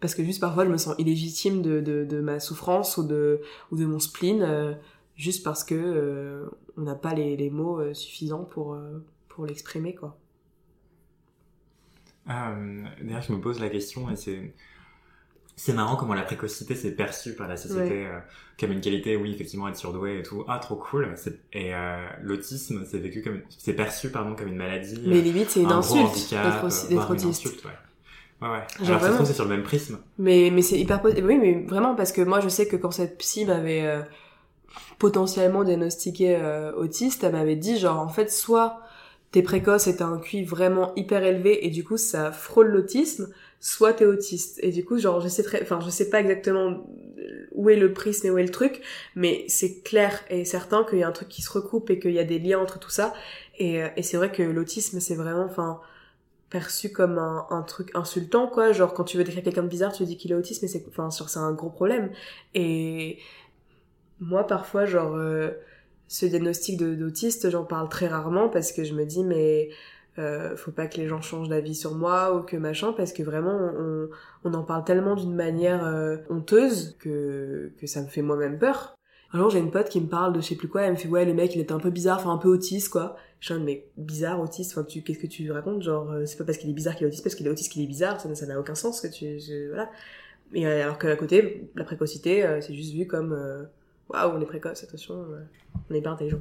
parce 0.00 0.14
que 0.14 0.22
juste 0.24 0.40
parfois 0.40 0.64
je 0.64 0.70
me 0.70 0.76
sens 0.78 0.94
illégitime 0.98 1.62
de, 1.62 1.80
de, 1.80 2.04
de 2.04 2.20
ma 2.20 2.40
souffrance 2.40 2.96
ou 2.98 3.02
de, 3.06 3.40
ou 3.70 3.76
de 3.76 3.84
mon 3.84 3.98
spleen, 3.98 4.42
euh, 4.42 4.74
juste 5.16 5.42
parce 5.44 5.64
que 5.64 5.74
euh, 5.74 6.46
on 6.76 6.82
n'a 6.82 6.94
pas 6.94 7.14
les, 7.14 7.36
les 7.36 7.50
mots 7.50 7.80
euh, 7.80 7.94
suffisants 7.94 8.44
pour, 8.44 8.76
pour 9.28 9.46
l'exprimer, 9.46 9.94
quoi. 9.94 10.16
Euh, 12.28 12.84
D'ailleurs, 13.02 13.22
je 13.22 13.32
me 13.32 13.40
pose 13.40 13.58
la 13.58 13.68
question 13.70 14.10
et 14.10 14.16
c'est 14.16 14.54
c'est 15.56 15.72
marrant 15.72 15.96
comment 15.96 16.14
la 16.14 16.22
précocité 16.22 16.76
c'est 16.76 16.92
perçu 16.92 17.34
par 17.34 17.48
la 17.48 17.56
société 17.56 18.06
comme 18.60 18.70
une 18.70 18.80
qualité. 18.80 19.16
Oui, 19.16 19.32
effectivement, 19.32 19.66
être 19.68 19.76
surdoué 19.76 20.20
et 20.20 20.22
tout. 20.22 20.44
Ah, 20.46 20.58
trop 20.60 20.76
cool. 20.76 21.14
Et 21.52 21.72
l'autisme, 22.22 22.84
c'est 22.88 22.98
vécu 22.98 23.22
comme 23.22 23.40
c'est 23.48 23.72
perçu 23.74 24.10
pardon 24.10 24.36
comme 24.36 24.46
une 24.48 24.56
maladie. 24.56 25.00
Mais 25.06 25.20
limite, 25.20 25.50
c'est 25.50 25.62
une 25.62 25.72
un 25.72 25.78
insulte 25.78 26.30
d'être 26.30 26.64
aussi- 26.66 26.94
ouais. 27.64 27.72
Ouais, 28.40 28.48
ouais. 28.48 28.84
Genre 28.84 29.02
Alors, 29.02 29.18
ça 29.18 29.24
se 29.24 29.32
sur 29.32 29.44
le 29.44 29.50
même 29.50 29.62
prisme. 29.62 29.98
Mais, 30.18 30.50
mais 30.52 30.62
c'est 30.62 30.78
hyper 30.78 31.02
positif. 31.02 31.24
Oui, 31.26 31.38
mais 31.38 31.64
vraiment, 31.66 31.94
parce 31.94 32.12
que 32.12 32.22
moi, 32.22 32.40
je 32.40 32.48
sais 32.48 32.66
que 32.66 32.76
quand 32.76 32.92
cette 32.92 33.18
psy 33.18 33.44
m'avait 33.44 33.82
euh, 33.82 34.02
potentiellement 34.98 35.64
diagnostiqué 35.64 36.36
euh, 36.36 36.72
autiste, 36.74 37.24
elle 37.24 37.32
m'avait 37.32 37.56
dit, 37.56 37.78
genre, 37.78 37.98
en 37.98 38.08
fait, 38.08 38.30
soit 38.30 38.80
t'es 39.32 39.42
précoce 39.42 39.86
et 39.88 39.96
t'as 39.96 40.06
un 40.06 40.18
QI 40.18 40.44
vraiment 40.44 40.94
hyper 40.94 41.22
élevé 41.22 41.66
et 41.66 41.70
du 41.70 41.84
coup, 41.84 41.96
ça 41.96 42.32
frôle 42.32 42.68
l'autisme, 42.68 43.28
soit 43.60 43.92
t'es 43.92 44.06
autiste. 44.06 44.58
Et 44.62 44.70
du 44.70 44.84
coup, 44.84 44.98
genre, 44.98 45.20
je 45.20 45.28
sais 45.28 45.42
très, 45.42 45.60
enfin, 45.62 45.80
je 45.84 45.90
sais 45.90 46.08
pas 46.08 46.20
exactement 46.20 46.86
où 47.52 47.68
est 47.68 47.76
le 47.76 47.92
prisme 47.92 48.26
et 48.28 48.30
où 48.30 48.38
est 48.38 48.44
le 48.44 48.50
truc, 48.50 48.80
mais 49.16 49.44
c'est 49.48 49.82
clair 49.82 50.18
et 50.30 50.44
certain 50.44 50.84
qu'il 50.84 50.98
y 50.98 51.02
a 51.02 51.08
un 51.08 51.12
truc 51.12 51.28
qui 51.28 51.42
se 51.42 51.50
recoupe 51.50 51.90
et 51.90 51.98
qu'il 51.98 52.12
y 52.12 52.18
a 52.18 52.24
des 52.24 52.38
liens 52.38 52.60
entre 52.60 52.78
tout 52.78 52.90
ça. 52.90 53.12
Et, 53.58 53.82
euh, 53.82 53.88
et 53.96 54.02
c'est 54.02 54.16
vrai 54.16 54.30
que 54.30 54.42
l'autisme, 54.42 55.00
c'est 55.00 55.16
vraiment, 55.16 55.44
enfin, 55.44 55.80
perçu 56.50 56.90
comme 56.90 57.18
un, 57.18 57.46
un 57.50 57.62
truc 57.62 57.90
insultant 57.94 58.46
quoi. 58.48 58.72
Genre 58.72 58.94
quand 58.94 59.04
tu 59.04 59.16
veux 59.16 59.24
décrire 59.24 59.44
quelqu'un 59.44 59.62
de 59.62 59.68
bizarre 59.68 59.92
tu 59.92 60.04
dis 60.04 60.16
qu'il 60.16 60.32
est 60.32 60.34
autiste 60.34 60.62
mais 60.62 60.68
c'est 60.68 60.84
enfin 60.88 61.10
sur 61.10 61.28
c'est 61.28 61.38
un 61.38 61.52
gros 61.52 61.70
problème. 61.70 62.10
Et 62.54 63.18
moi 64.20 64.46
parfois 64.46 64.84
genre 64.84 65.14
euh, 65.16 65.50
ce 66.08 66.26
diagnostic 66.26 66.78
d'autiste 66.78 67.50
j'en 67.50 67.64
parle 67.64 67.88
très 67.88 68.08
rarement 68.08 68.48
parce 68.48 68.72
que 68.72 68.84
je 68.84 68.94
me 68.94 69.04
dis 69.04 69.24
mais 69.24 69.70
euh, 70.18 70.56
faut 70.56 70.72
pas 70.72 70.86
que 70.88 70.96
les 70.96 71.06
gens 71.06 71.20
changent 71.20 71.48
d'avis 71.48 71.76
sur 71.76 71.94
moi 71.94 72.34
ou 72.34 72.42
que 72.42 72.56
machin 72.56 72.92
parce 72.92 73.12
que 73.12 73.22
vraiment 73.22 73.56
on, 73.56 74.08
on 74.44 74.54
en 74.54 74.64
parle 74.64 74.84
tellement 74.84 75.14
d'une 75.14 75.34
manière 75.34 75.84
euh, 75.84 76.16
honteuse 76.30 76.96
que 76.98 77.72
que 77.78 77.86
ça 77.86 78.02
me 78.02 78.08
fait 78.08 78.22
moi-même 78.22 78.58
peur 78.58 78.97
un 79.32 79.38
jour 79.38 79.50
j'ai 79.50 79.58
une 79.58 79.70
pote 79.70 79.88
qui 79.88 80.00
me 80.00 80.06
parle 80.08 80.32
de 80.32 80.40
je 80.40 80.46
sais 80.46 80.54
plus 80.54 80.68
quoi 80.68 80.82
elle 80.82 80.92
me 80.92 80.96
fait 80.96 81.08
ouais 81.08 81.24
le 81.24 81.34
mec 81.34 81.54
il 81.54 81.60
était 81.60 81.72
un 81.72 81.78
peu 81.78 81.90
bizarre 81.90 82.18
enfin 82.18 82.32
un 82.32 82.38
peu 82.38 82.48
autiste 82.48 82.88
quoi. 82.90 83.16
Je 83.40 83.52
suis 83.54 83.62
mais 83.62 83.84
bizarre 83.96 84.40
autiste 84.40 84.72
enfin 84.72 84.84
tu 84.84 85.02
qu'est-ce 85.02 85.18
que 85.18 85.26
tu 85.28 85.50
racontes? 85.52 85.82
Genre 85.82 86.10
euh, 86.10 86.26
c'est 86.26 86.36
pas 86.38 86.44
parce 86.44 86.58
qu'il 86.58 86.70
est 86.70 86.72
bizarre 86.72 86.96
qu'il 86.96 87.04
est 87.04 87.08
autiste 87.08 87.22
parce 87.24 87.34
qu'il 87.36 87.46
est 87.46 87.50
autiste 87.50 87.70
qu'il 87.72 87.82
est 87.82 87.86
bizarre 87.86 88.20
ça 88.20 88.28
n'a- 88.28 88.34
ça 88.34 88.46
n'a 88.46 88.58
aucun 88.58 88.74
sens 88.74 89.00
que 89.00 89.06
tu 89.08 89.38
je- 89.38 89.68
voilà. 89.68 89.90
Et 90.54 90.66
euh, 90.66 90.82
alors 90.82 90.98
qu'à 90.98 91.14
côté 91.16 91.68
la 91.74 91.84
précocité 91.84 92.44
euh, 92.44 92.60
c'est 92.60 92.74
juste 92.74 92.94
vu 92.94 93.06
comme 93.06 93.32
waouh 94.08 94.32
on 94.36 94.40
est 94.40 94.46
précoce 94.46 94.82
attention 94.82 95.26
on 95.90 95.94
est 95.94 96.00
pas 96.02 96.10
intelligent 96.10 96.40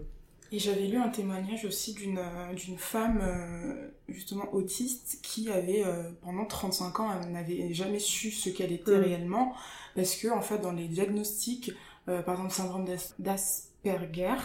Et 0.52 0.60
j'avais 0.60 0.88
lu 0.88 0.96
un 0.98 1.10
témoignage 1.10 1.66
aussi 1.66 1.94
d'une 1.94 2.20
d'une 2.56 2.78
femme 2.78 3.20
euh, 3.22 3.90
justement 4.08 4.48
autiste 4.54 5.20
qui 5.22 5.52
avait 5.52 5.84
euh, 5.86 6.04
pendant 6.22 6.46
35 6.46 7.00
ans 7.02 7.10
elle 7.22 7.32
n'avait 7.34 7.74
jamais 7.74 8.00
su 8.00 8.32
ce 8.32 8.50
qu'elle 8.50 8.72
était 8.72 8.98
Mm. 8.98 9.02
réellement 9.04 9.54
parce 9.96 10.16
que 10.16 10.30
en 10.30 10.42
fait 10.42 10.60
dans 10.60 10.72
les 10.72 10.88
diagnostics 10.88 11.74
par 12.08 12.36
exemple 12.36 12.54
syndrome 12.54 12.86
d'As- 13.20 13.67
d'Asperger 13.86 14.36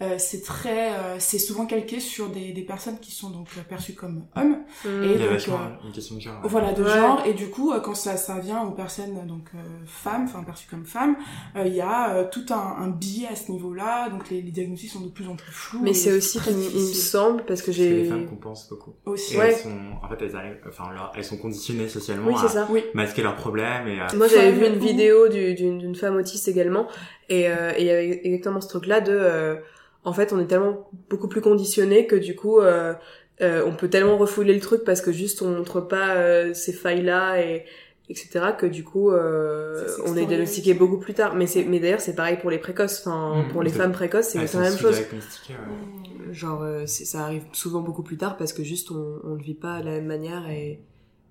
euh, 0.00 0.16
c'est 0.18 0.42
très 0.42 0.92
euh, 0.94 1.16
c'est 1.20 1.38
souvent 1.38 1.64
calqué 1.66 2.00
sur 2.00 2.28
des, 2.28 2.52
des 2.52 2.62
personnes 2.62 2.98
qui 2.98 3.12
sont 3.12 3.30
donc 3.30 3.46
euh, 3.56 3.60
perçues 3.68 3.94
comme 3.94 4.24
hommes 4.36 4.56
Mm. 4.84 5.02
Et 5.04 5.06
Il 5.14 5.20
y 5.20 5.24
a 5.24 5.28
donc, 5.28 5.48
euh, 5.48 5.86
une 5.86 5.92
question 5.92 6.16
de 6.16 6.20
genre. 6.20 6.40
voilà 6.44 6.72
de 6.72 6.82
Ouais. 6.82 6.90
genre 6.90 7.22
et 7.24 7.34
du 7.34 7.48
coup 7.50 7.72
euh, 7.72 7.78
quand 7.80 7.94
ça 7.94 8.16
ça 8.16 8.38
vient 8.40 8.62
aux 8.62 8.72
personnes 8.72 9.26
donc 9.26 9.44
euh, 9.54 9.58
femmes 9.86 10.24
enfin 10.24 10.42
perçues 10.42 10.66
comme 10.68 10.84
femmes 10.84 11.16
euh, 11.56 11.64
il 11.66 11.74
y 11.74 11.80
a 11.80 12.14
euh, 12.14 12.24
tout 12.30 12.44
un, 12.50 12.56
un 12.82 12.88
biais 12.88 13.28
à 13.30 13.36
ce 13.36 13.52
niveau-là 13.52 14.08
donc 14.08 14.28
les, 14.30 14.42
les 14.42 14.50
diagnostics 14.50 14.90
sont 14.90 15.00
de 15.02 15.10
plus 15.10 15.28
en 15.28 15.36
plus 15.36 15.52
flous 15.52 15.80
mais 15.82 15.94
c'est 15.94 16.12
aussi 16.12 16.38
il 16.48 16.56
me 16.56 16.92
semble 16.92 17.44
parce 17.44 17.60
que 17.62 17.66
que 17.66 17.76
les 17.76 18.04
j'ai 18.04 18.08
femmes 18.08 18.26
compensent 18.28 18.68
beaucoup. 18.70 18.94
aussi 19.06 19.34
Et 19.34 19.38
Ouais. 19.38 19.48
elles 19.52 19.56
sont, 19.56 19.78
en 20.02 20.08
fait, 20.08 20.24
elles 20.24 20.36
arrivent, 20.36 20.58
enfin, 20.68 20.84
elles 21.14 21.24
sont 21.24 21.36
conditionnées 21.38 21.88
socialement 21.88 22.28
oui 22.28 22.34
c'est 22.38 22.46
à 22.46 22.48
ça 22.48 22.68
oui 22.70 22.82
masquer 22.94 23.22
leurs 23.22 23.36
problèmes 23.36 23.86
et 23.88 24.00
à 24.00 24.08
Moi, 24.16 24.26
j'avais 24.28 24.52
vu 24.52 24.66
une 24.66 24.78
ou- 24.78 24.80
vidéo 24.84 25.28
du- 25.28 25.54
d'une 25.54 25.78
d'une 25.78 25.94
femme 25.94 26.16
autiste 26.16 26.48
également, 26.48 26.88
et 27.36 27.48
euh, 27.48 27.72
et 27.76 27.80
il 27.82 27.86
y 27.86 27.90
avait 27.90 28.20
exactement 28.26 28.60
ce 28.60 28.68
truc-là 28.68 29.00
de, 29.00 29.12
euh, 29.12 29.56
en 30.04 30.12
fait, 30.12 30.32
on 30.32 30.40
est 30.40 30.46
tellement 30.46 30.88
beaucoup 31.10 31.28
plus 31.28 31.40
conditionné 31.40 32.06
que 32.06 32.16
du 32.16 32.34
coup, 32.36 32.58
euh, 32.60 32.94
euh, 33.40 33.64
on 33.66 33.74
peut 33.74 33.88
tellement 33.88 34.18
refouler 34.18 34.54
le 34.54 34.60
truc 34.60 34.84
parce 34.84 35.00
que 35.00 35.12
juste 35.12 35.42
on 35.42 35.50
montre 35.58 35.80
pas 35.80 36.14
euh, 36.16 36.54
ces 36.54 36.72
failles-là 36.72 37.40
et 37.42 37.64
etc. 38.08 38.52
que 38.52 38.66
du 38.66 38.84
coup, 38.84 39.10
euh, 39.10 39.86
Ça 39.86 40.02
on 40.06 40.16
est 40.16 40.26
diagnostiqué 40.26 40.74
beaucoup 40.74 40.98
plus 40.98 41.14
tard. 41.14 41.34
Mais 41.34 41.46
c'est, 41.46 41.64
mais 41.64 41.80
d'ailleurs, 41.80 42.00
c'est 42.00 42.14
pareil 42.14 42.36
pour 42.40 42.50
les 42.50 42.58
précoces. 42.58 43.00
Enfin, 43.06 43.42
Mm, 43.42 43.48
pour 43.52 43.62
les 43.62 43.70
femmes 43.78 43.92
précoces, 43.92 44.28
c'est 44.28 44.38
c'est 44.46 44.58
la 44.58 44.64
même 44.70 44.78
chose. 44.78 44.96
ouais. 45.00 46.32
Genre, 46.32 46.62
euh, 46.62 46.86
c'est- 46.86 47.04
ça 47.04 47.20
arrive 47.24 47.44
souvent 47.52 47.80
beaucoup 47.80 48.02
plus 48.02 48.16
tard 48.16 48.36
parce 48.36 48.52
que 48.52 48.62
juste 48.62 48.90
on, 48.90 49.20
on 49.24 49.34
le 49.34 49.42
vit 49.42 49.54
pas 49.54 49.80
de 49.80 49.86
la 49.86 49.92
même 49.92 50.06
manière 50.06 50.48
et 50.50 50.80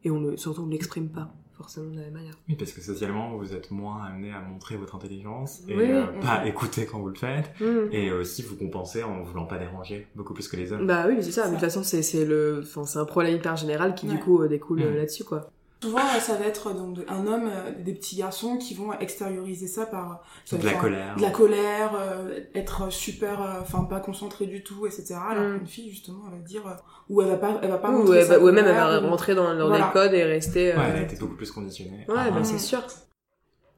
et 0.04 0.10
on 0.10 0.20
le, 0.20 0.36
surtout 0.38 0.64
on 0.64 0.68
l'exprime 0.70 1.10
pas 1.10 1.32
forcément 1.62 1.90
de 1.92 1.96
la 1.98 2.02
même 2.04 2.14
manière. 2.14 2.34
Oui, 2.50 2.56
parce 2.56 2.72
que 2.72 2.82
socialement, 2.82 3.36
vous 3.38 3.54
êtes 3.54 3.72
moins 3.72 4.04
amené 4.04 4.32
à 4.32 4.42
montrer 4.42 4.76
votre 4.78 4.96
intelligence 4.96 5.62
et 5.68 5.76
Oui, 5.76 5.92
euh, 5.92 6.06
oui. 6.14 6.20
pas 6.26 6.46
écouter 6.48 6.86
quand 6.86 7.00
vous 7.00 7.10
le 7.10 7.16
faites. 7.16 7.52
Mm. 7.60 7.92
Et 7.92 8.12
aussi 8.12 8.42
vous 8.42 8.56
compensez 8.56 9.04
en 9.04 9.24
voulant 9.24 9.46
pas 9.46 9.58
déranger 9.58 10.08
beaucoup 10.16 10.34
plus 10.34 10.48
que 10.48 10.58
les 10.58 10.74
hommes. 10.74 10.88
Bah 10.88 11.06
oui, 11.08 11.16
c'est 11.22 11.32
ça. 11.32 11.44
Mais 11.46 11.50
de 11.50 11.54
toute 11.56 11.62
façon, 11.66 11.84
c'est 11.84 12.02
c'est 12.02 12.26
le, 12.26 12.62
enfin, 12.64 12.86
c'est 12.86 13.00
un 13.00 13.06
problème 13.06 13.36
hyper 13.36 13.56
général 13.56 13.96
qui 13.96 14.08
du 14.08 14.18
coup 14.20 14.42
euh, 14.42 14.48
découle 14.48 14.82
euh, 14.82 14.92
Mm. 14.92 14.96
là-dessus 14.98 15.24
quoi. 15.24 15.52
Souvent, 15.82 16.00
euh, 16.00 16.20
ça 16.20 16.36
va 16.36 16.46
être 16.46 16.74
donc 16.74 16.94
de- 16.94 17.06
un 17.08 17.26
homme, 17.26 17.50
euh, 17.52 17.72
des 17.84 17.94
petits 17.94 18.16
garçons 18.18 18.58
qui 18.58 18.76
vont 18.76 18.94
extérioriser 19.00 19.66
ça 19.66 19.88
par 19.88 20.24
ça 20.46 20.58
de 20.58 20.66
la 20.66 20.74
colère. 20.74 21.16
de 21.16 21.22
la 21.22 21.30
colère, 21.32 21.92
euh, 22.00 22.40
être 22.54 22.92
super, 22.92 23.42
euh, 23.42 23.62
enfin 23.62 23.86
pas 23.86 24.00
concentré 24.00 24.46
du 24.46 24.64
tout, 24.64 24.86
etc. 24.86 25.16
Alors 25.28 25.44
Mm. 25.44 25.58
qu'une 25.58 25.68
fille 25.68 25.90
justement, 25.90 26.24
elle 26.32 26.38
va 26.38 26.44
dire, 26.46 26.68
euh, 26.68 26.74
ou 27.10 27.22
elle 27.24 27.30
va 27.30 27.38
pas, 27.38 27.60
elle 27.64 27.70
va 27.70 27.80
pas 27.80 27.90
Ou, 27.90 27.98
montrer 28.00 28.20
elle 28.20 28.26
sa 28.28 28.38
va- 28.38 28.44
ou 28.44 28.52
même 28.52 28.66
elle 28.66 28.76
va 28.76 29.02
ou- 29.02 29.08
rentrer 29.10 29.34
dans, 29.34 29.56
dans 29.56 29.68
Voilà. 29.70 29.88
les 29.88 29.92
codes 29.92 30.14
et 30.14 30.24
rester. 30.24 30.72
euh, 30.72 30.76
Ouais, 30.78 30.82
Ouais, 30.84 30.90
elle 30.94 31.00
a 31.00 31.02
été 31.04 31.16
beaucoup 31.16 31.36
plus 31.36 31.52
conditionnée. 31.52 32.06
bah 32.08 32.30
Mm. 32.30 32.44
c'est 32.44 32.60
sûr. 32.60 32.84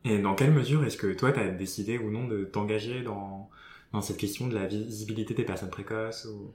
Et 0.06 0.20
dans 0.20 0.36
quelle 0.36 0.52
mesure 0.52 0.84
est-ce 0.84 0.98
que 0.98 1.14
toi, 1.14 1.32
tu 1.32 1.40
as 1.40 1.48
décidé 1.48 1.98
ou 1.98 2.12
non 2.12 2.28
de 2.28 2.44
t'engager 2.44 3.02
dans, 3.02 3.50
dans 3.94 4.02
cette 4.02 4.18
question 4.18 4.48
de 4.48 4.56
la 4.56 4.66
visibilité 4.66 5.34
des 5.34 5.46
personnes 5.46 5.70
précoces 5.70 6.26
ou... 6.26 6.52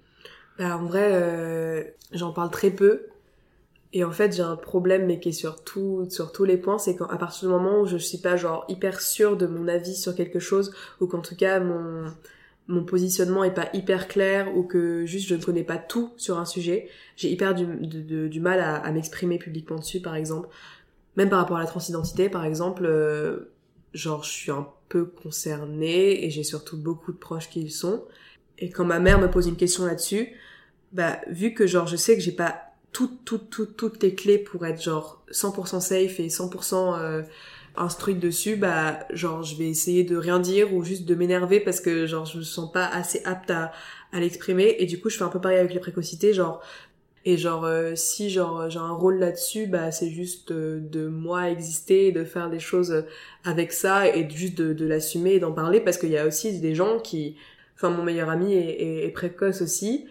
bah, 0.59 0.76
En 0.76 0.84
vrai, 0.84 1.09
euh, 1.12 1.84
j'en 2.12 2.32
parle 2.34 2.51
très 2.51 2.70
peu. 2.70 3.07
Et 3.93 4.05
en 4.05 4.12
fait, 4.12 4.36
j'ai 4.36 4.43
un 4.43 4.57
problème, 4.57 5.07
mais 5.07 5.18
qui 5.18 5.30
est 5.30 5.32
sur, 5.32 5.64
tout, 5.64 6.07
sur 6.11 6.32
tous 6.32 6.45
les 6.45 6.59
points, 6.59 6.78
c'est 6.78 6.97
qu'à 6.97 7.07
partir 7.16 7.49
du 7.49 7.55
moment 7.55 7.80
où 7.80 7.86
je 7.86 7.97
suis 7.97 8.18
pas 8.18 8.36
genre 8.36 8.64
hyper 8.68 9.01
sûre 9.01 9.36
de 9.36 9.47
mon 9.47 9.66
avis 9.66 9.97
sur 9.97 10.14
quelque 10.14 10.39
chose, 10.39 10.74
ou 11.01 11.07
qu'en 11.07 11.20
tout 11.20 11.36
cas 11.36 11.59
mon, 11.61 12.05
mon 12.68 12.84
positionnement 12.84 13.45
est 13.45 13.55
pas 13.55 13.70
hyper 13.72 14.07
clair, 14.07 14.55
ou 14.55 14.62
que 14.62 15.07
juste 15.07 15.26
je 15.26 15.34
ne 15.34 15.43
connais 15.43 15.64
pas 15.64 15.78
tout 15.78 16.12
sur 16.18 16.39
un 16.39 16.45
sujet, 16.45 16.89
j'ai 17.16 17.30
hyper 17.30 17.55
du, 17.55 17.66
du 18.28 18.41
mal 18.41 18.61
à, 18.61 18.91
m'exprimer 18.93 19.39
publiquement 19.39 19.78
dessus, 19.78 20.01
par 20.01 20.16
exemple. 20.16 20.49
Même 21.16 21.30
par 21.30 21.39
rapport 21.39 21.57
à 21.57 21.61
la 21.61 21.66
transidentité, 21.66 22.28
par 22.28 22.45
exemple, 22.45 22.84
euh, 22.84 23.51
genre 23.95 24.22
je 24.22 24.30
suis 24.30 24.51
un 24.53 24.68
peu 24.91 25.07
concernée 25.07 26.24
et 26.24 26.30
j'ai 26.30 26.45
surtout 26.45 26.76
beaucoup 26.76 27.12
de 27.12 27.16
proches 27.16 27.49
qui 27.49 27.62
y 27.62 27.70
sont. 27.70 28.05
Et 28.59 28.70
quand 28.70 28.84
ma 28.84 29.01
mère 29.01 29.18
me 29.18 29.30
pose 29.30 29.47
une 29.47 29.57
question 29.57 29.86
là-dessus, 29.86 30.28
bah 30.93 31.20
vu 31.28 31.55
que 31.55 31.66
genre 31.66 31.86
je 31.86 31.97
sais 31.97 32.16
que 32.16 32.22
j'ai 32.22 32.32
pas 32.32 32.68
toutes 32.93 33.24
toutes 33.24 33.51
toutes 33.51 33.76
toutes 33.76 34.03
les 34.03 34.14
clés 34.14 34.39
pour 34.39 34.64
être 34.66 34.82
genre 34.82 35.22
100% 35.30 35.80
safe 35.80 36.20
et 36.20 36.28
100% 36.28 36.99
euh, 36.99 37.22
instruite 37.76 38.18
dessus, 38.18 38.57
bah 38.57 39.01
genre 39.11 39.43
je 39.43 39.57
vais 39.57 39.68
essayer 39.68 40.05
de 40.05 40.16
rien 40.16 40.41
dire 40.41 40.74
ou 40.74 40.82
juste 40.82 41.05
de 41.05 41.14
m'énerver 41.14 41.61
parce 41.61 41.80
que 41.80 42.07
genre 42.07 42.24
je 42.24 42.39
me 42.39 42.43
sens 42.43 42.72
pas 42.72 42.86
assez 42.86 43.22
apte 43.24 43.51
à, 43.51 43.72
à 44.12 44.20
l'exprimer. 44.20 44.76
Et 44.78 44.86
du 44.86 45.01
coup 45.01 45.11
je 45.11 45.16
fais 45.16 45.24
un 45.24 45.28
peu 45.28 45.41
pareil 45.41 45.59
avec 45.59 45.74
les 45.74 45.80
précocités, 45.80 46.32
genre 46.32 46.62
et 47.24 47.36
genre, 47.36 47.64
euh, 47.66 47.95
si 47.95 48.30
genre 48.30 48.70
j'ai 48.70 48.78
un 48.78 48.93
rôle 48.93 49.18
là-dessus, 49.18 49.66
bah 49.66 49.91
c'est 49.91 50.09
juste 50.09 50.51
de, 50.53 50.80
de, 50.80 51.09
moi 51.09 51.51
exister, 51.51 52.11
de 52.11 52.24
faire 52.24 52.49
des 52.49 52.61
choses 52.61 53.05
avec 53.45 53.72
ça 53.72 54.09
et 54.09 54.28
juste 54.30 54.57
de, 54.57 54.72
de 54.72 54.86
l'assumer 54.86 55.32
et 55.34 55.39
d'en 55.39 55.53
parler 55.53 55.80
parce 55.80 55.99
qu'il 55.99 56.09
y 56.11 56.16
a 56.16 56.26
aussi 56.26 56.59
des 56.61 56.74
gens 56.74 56.99
qui, 57.01 57.36
enfin 57.74 57.91
mon 57.91 58.03
meilleur 58.03 58.30
ami 58.30 58.55
est, 58.55 59.05
est, 59.05 59.11
précoce 59.11 59.61
aussi 59.61 60.07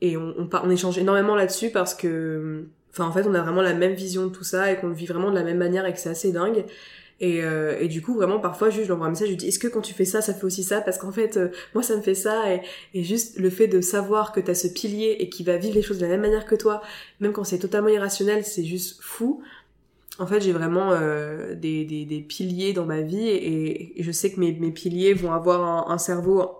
et 0.00 0.16
on, 0.16 0.34
on, 0.38 0.48
on 0.62 0.70
échange 0.70 0.98
énormément 0.98 1.34
là-dessus 1.34 1.70
parce 1.70 1.94
que, 1.94 2.64
enfin 2.90 3.06
en 3.06 3.12
fait 3.12 3.26
on 3.26 3.34
a 3.34 3.42
vraiment 3.42 3.62
la 3.62 3.74
même 3.74 3.94
vision 3.94 4.26
de 4.26 4.30
tout 4.32 4.44
ça 4.44 4.72
et 4.72 4.76
qu'on 4.76 4.88
le 4.88 4.94
vit 4.94 5.06
vraiment 5.06 5.30
de 5.30 5.34
la 5.34 5.44
même 5.44 5.58
manière 5.58 5.86
et 5.86 5.92
que 5.92 5.98
c'est 5.98 6.10
assez 6.10 6.32
dingue. 6.32 6.64
Et, 7.20 7.44
euh, 7.44 7.76
et, 7.78 7.88
du 7.88 8.00
coup, 8.00 8.14
vraiment, 8.14 8.40
parfois, 8.40 8.70
juste, 8.70 8.84
je 8.84 8.86
lui 8.86 8.92
envoie 8.92 9.06
un 9.06 9.10
message, 9.10 9.26
je 9.26 9.32
lui 9.32 9.36
dis, 9.36 9.48
est-ce 9.48 9.58
que 9.58 9.68
quand 9.68 9.82
tu 9.82 9.92
fais 9.92 10.06
ça, 10.06 10.22
ça 10.22 10.32
fait 10.32 10.44
aussi 10.44 10.64
ça? 10.64 10.80
Parce 10.80 10.96
qu'en 10.96 11.12
fait, 11.12 11.36
euh, 11.36 11.48
moi, 11.74 11.82
ça 11.82 11.94
me 11.94 12.00
fait 12.00 12.14
ça. 12.14 12.44
Et, 12.94 13.02
juste 13.02 13.38
le 13.38 13.50
fait 13.50 13.68
de 13.68 13.82
savoir 13.82 14.32
que 14.32 14.40
t'as 14.40 14.54
ce 14.54 14.68
pilier 14.68 15.16
et 15.20 15.28
qui 15.28 15.44
va 15.44 15.58
vivre 15.58 15.74
les 15.74 15.82
choses 15.82 15.98
de 15.98 16.04
la 16.04 16.12
même 16.12 16.22
manière 16.22 16.46
que 16.46 16.54
toi, 16.54 16.80
même 17.20 17.32
quand 17.32 17.44
c'est 17.44 17.58
totalement 17.58 17.88
irrationnel, 17.88 18.44
c'est 18.46 18.64
juste 18.64 19.02
fou. 19.02 19.42
En 20.18 20.26
fait, 20.26 20.40
j'ai 20.40 20.52
vraiment 20.52 20.92
euh, 20.92 21.54
des, 21.54 21.84
des, 21.84 22.06
des, 22.06 22.20
piliers 22.20 22.72
dans 22.72 22.86
ma 22.86 23.02
vie 23.02 23.28
et, 23.28 23.94
je 23.98 24.12
sais 24.12 24.32
que 24.32 24.40
mes, 24.40 24.52
mes 24.52 24.70
piliers 24.70 25.12
vont 25.12 25.32
avoir 25.32 25.90
un 25.90 25.98
cerveau 25.98 26.50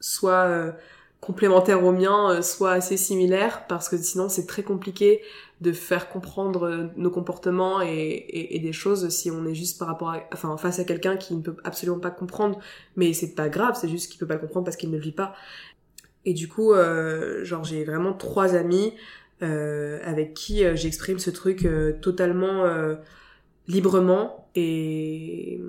soit 0.00 0.74
euh, 1.22 1.26
complémentaire 1.26 1.84
au 1.84 1.92
mien, 1.92 2.30
euh, 2.30 2.42
soit 2.42 2.72
assez 2.72 2.96
similaire, 2.96 3.66
parce 3.68 3.88
que 3.88 3.96
sinon, 3.96 4.28
c'est 4.28 4.46
très 4.46 4.62
compliqué 4.62 5.22
de 5.60 5.72
faire 5.72 6.08
comprendre 6.08 6.64
euh, 6.64 6.86
nos 6.96 7.10
comportements 7.10 7.80
et, 7.80 7.88
et, 7.88 8.56
et, 8.56 8.58
des 8.58 8.72
choses 8.72 9.08
si 9.08 9.30
on 9.30 9.46
est 9.46 9.54
juste 9.54 9.78
par 9.78 9.88
rapport 9.88 10.10
à, 10.10 10.20
enfin, 10.32 10.56
face 10.58 10.78
à 10.78 10.84
quelqu'un 10.84 11.16
qui 11.16 11.34
ne 11.34 11.40
peut 11.40 11.56
absolument 11.64 11.98
pas 11.98 12.10
comprendre, 12.10 12.58
mais 12.96 13.12
c'est 13.14 13.34
pas 13.34 13.48
grave, 13.48 13.76
c'est 13.80 13.88
juste 13.88 14.10
qu'il 14.10 14.18
peut 14.18 14.26
pas 14.26 14.34
le 14.34 14.40
comprendre 14.40 14.64
parce 14.66 14.76
qu'il 14.76 14.90
ne 14.90 14.96
le 14.96 15.02
vit 15.02 15.12
pas. 15.12 15.34
Et 16.26 16.34
du 16.34 16.48
coup, 16.48 16.72
euh, 16.72 17.44
genre, 17.44 17.64
j'ai 17.64 17.84
vraiment 17.84 18.12
trois 18.12 18.54
amis 18.54 18.92
euh, 19.42 20.00
avec 20.02 20.32
qui 20.32 20.64
euh, 20.64 20.74
j'exprime 20.76 21.18
ce 21.18 21.28
truc 21.28 21.66
euh, 21.66 21.92
totalement 22.00 22.64
librement 23.68 24.48
et, 24.54 25.60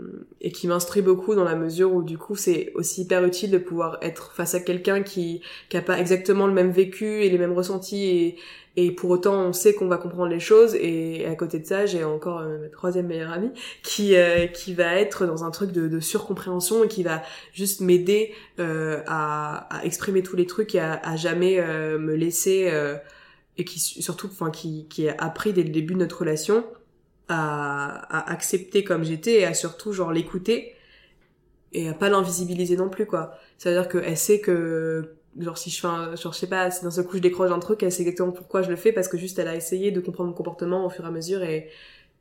et 0.41 0.51
qui 0.51 0.67
m'instruit 0.67 1.01
beaucoup 1.01 1.35
dans 1.35 1.43
la 1.43 1.55
mesure 1.55 1.93
où 1.93 2.03
du 2.03 2.17
coup 2.17 2.35
c'est 2.35 2.71
aussi 2.75 3.01
hyper 3.01 3.23
utile 3.25 3.51
de 3.51 3.57
pouvoir 3.57 3.97
être 4.01 4.31
face 4.33 4.55
à 4.55 4.59
quelqu'un 4.59 5.03
qui 5.03 5.41
qui 5.69 5.77
a 5.77 5.81
pas 5.81 5.99
exactement 5.99 6.47
le 6.47 6.53
même 6.53 6.71
vécu 6.71 7.23
et 7.23 7.29
les 7.29 7.37
mêmes 7.37 7.53
ressentis 7.53 8.05
et, 8.05 8.35
et 8.75 8.91
pour 8.91 9.09
autant 9.09 9.33
on 9.33 9.53
sait 9.53 9.73
qu'on 9.73 9.87
va 9.87 9.97
comprendre 9.97 10.27
les 10.27 10.39
choses 10.39 10.75
et 10.75 11.25
à 11.25 11.35
côté 11.35 11.59
de 11.59 11.65
ça 11.65 11.85
j'ai 11.85 12.03
encore 12.03 12.39
euh, 12.39 12.59
ma 12.59 12.69
troisième 12.69 13.07
meilleure 13.07 13.31
amie 13.31 13.51
qui 13.83 14.15
euh, 14.15 14.47
qui 14.47 14.73
va 14.73 14.95
être 14.95 15.25
dans 15.25 15.43
un 15.43 15.51
truc 15.51 15.71
de, 15.71 15.87
de 15.87 15.99
surcompréhension 15.99 16.83
et 16.83 16.87
qui 16.87 17.03
va 17.03 17.23
juste 17.53 17.81
m'aider 17.81 18.33
euh, 18.59 19.01
à, 19.07 19.75
à, 19.75 19.85
exprimer 19.85 20.21
tous 20.23 20.35
les 20.35 20.45
trucs 20.45 20.75
et 20.75 20.79
à, 20.79 20.93
à 20.93 21.15
jamais 21.15 21.59
euh, 21.59 21.97
me 21.97 22.15
laisser 22.15 22.69
euh, 22.71 22.95
et 23.57 23.65
qui 23.65 23.79
surtout 23.79 24.27
enfin 24.27 24.51
qui 24.51 24.87
qui 24.87 25.09
a 25.09 25.15
appris 25.17 25.51
dès 25.51 25.63
le 25.63 25.69
début 25.69 25.95
de 25.95 25.99
notre 25.99 26.19
relation 26.19 26.63
à, 27.29 28.31
accepter 28.31 28.83
comme 28.83 29.03
j'étais 29.03 29.41
et 29.41 29.45
à 29.45 29.53
surtout 29.53 29.91
genre 29.91 30.11
l'écouter 30.11 30.73
et 31.73 31.89
à 31.89 31.93
pas 31.93 32.09
l'invisibiliser 32.09 32.77
non 32.77 32.89
plus 32.89 33.05
quoi. 33.05 33.37
C'est 33.57 33.69
à 33.69 33.73
dire 33.73 33.89
qu'elle 33.89 34.17
sait 34.17 34.39
que 34.39 35.15
genre 35.37 35.57
si 35.57 35.69
je 35.69 35.79
fais 35.79 35.87
un, 35.87 36.15
genre 36.15 36.33
je 36.33 36.39
sais 36.39 36.47
pas 36.47 36.71
si 36.71 36.83
d'un 36.83 36.91
seul 36.91 37.05
coup 37.05 37.17
je 37.17 37.21
décroche 37.21 37.51
un 37.51 37.59
truc 37.59 37.83
elle 37.83 37.91
sait 37.91 38.01
exactement 38.01 38.31
pourquoi 38.31 38.61
je 38.61 38.69
le 38.69 38.75
fais 38.75 38.91
parce 38.91 39.07
que 39.07 39.17
juste 39.17 39.37
elle 39.39 39.47
a 39.47 39.55
essayé 39.55 39.91
de 39.91 39.99
comprendre 39.99 40.29
mon 40.29 40.35
comportement 40.35 40.85
au 40.85 40.89
fur 40.89 41.03
et 41.03 41.07
à 41.07 41.11
mesure 41.11 41.43
et 41.43 41.69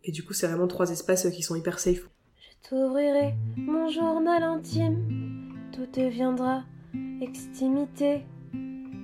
et 0.05 0.13
du 0.13 0.23
coup 0.23 0.33
c'est 0.33 0.47
vraiment 0.47 0.67
trois 0.67 0.91
espaces 0.91 1.29
qui 1.31 1.43
sont 1.43 1.57
hyper 1.57 1.79
safe. 1.79 2.09
Je 2.39 2.69
t'ouvrirai 2.69 3.35
mon 3.57 3.89
journal 3.89 4.43
intime. 4.43 5.53
Tout 5.73 5.87
deviendra 6.01 6.65
extimité. 7.21 8.23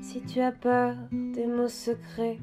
Si 0.01 0.21
tu 0.23 0.41
as 0.41 0.53
peur 0.53 0.97
des 1.13 1.47
mots 1.47 1.69
secrets 1.69 2.39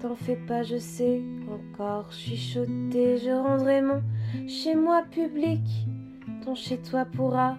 T'en 0.00 0.14
fais 0.14 0.36
pas, 0.36 0.62
je 0.62 0.78
sais 0.78 1.22
encore 1.48 2.12
chuchoter. 2.12 3.18
Je 3.18 3.30
rendrai 3.30 3.82
mon 3.82 4.02
chez 4.48 4.74
moi 4.74 5.04
public. 5.10 5.60
Ton 6.44 6.54
chez 6.54 6.78
toi 6.78 7.04
pourra 7.04 7.58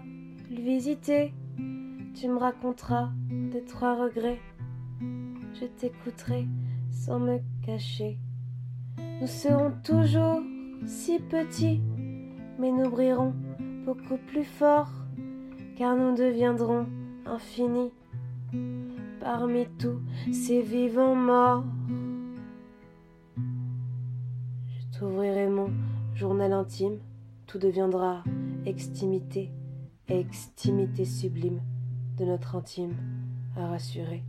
le 0.50 0.62
visiter. 0.62 1.34
Tu 2.16 2.28
me 2.28 2.38
raconteras 2.38 3.12
tes 3.52 3.64
trois 3.64 3.96
regrets. 3.96 4.40
Je 5.54 5.66
t'écouterai 5.66 6.48
sans 6.92 7.20
me 7.20 7.40
cacher. 7.66 8.18
Nous 9.22 9.28
serons 9.28 9.72
toujours 9.84 10.42
si 10.86 11.20
petits, 11.20 11.82
mais 12.60 12.72
nous 12.72 12.90
brillerons 12.90 13.34
beaucoup 13.86 14.18
plus 14.28 14.44
fort, 14.44 14.92
car 15.78 15.96
nous 15.96 16.16
deviendrons 16.16 16.88
infinis 17.26 17.92
parmi 19.24 19.66
tous 19.80 20.02
ces 20.34 20.62
vivants 20.62 21.16
morts. 21.16 21.64
J'ouvrirai 24.92 25.48
mon 25.48 25.70
journal 26.14 26.52
intime, 26.52 27.00
tout 27.48 27.58
deviendra 27.58 28.24
extimité, 28.66 29.50
extimité 30.10 31.06
sublime 31.06 31.62
de 32.18 32.26
notre 32.26 32.58
intime 32.58 32.96
à 33.56 33.68
rassurer. 33.68 34.24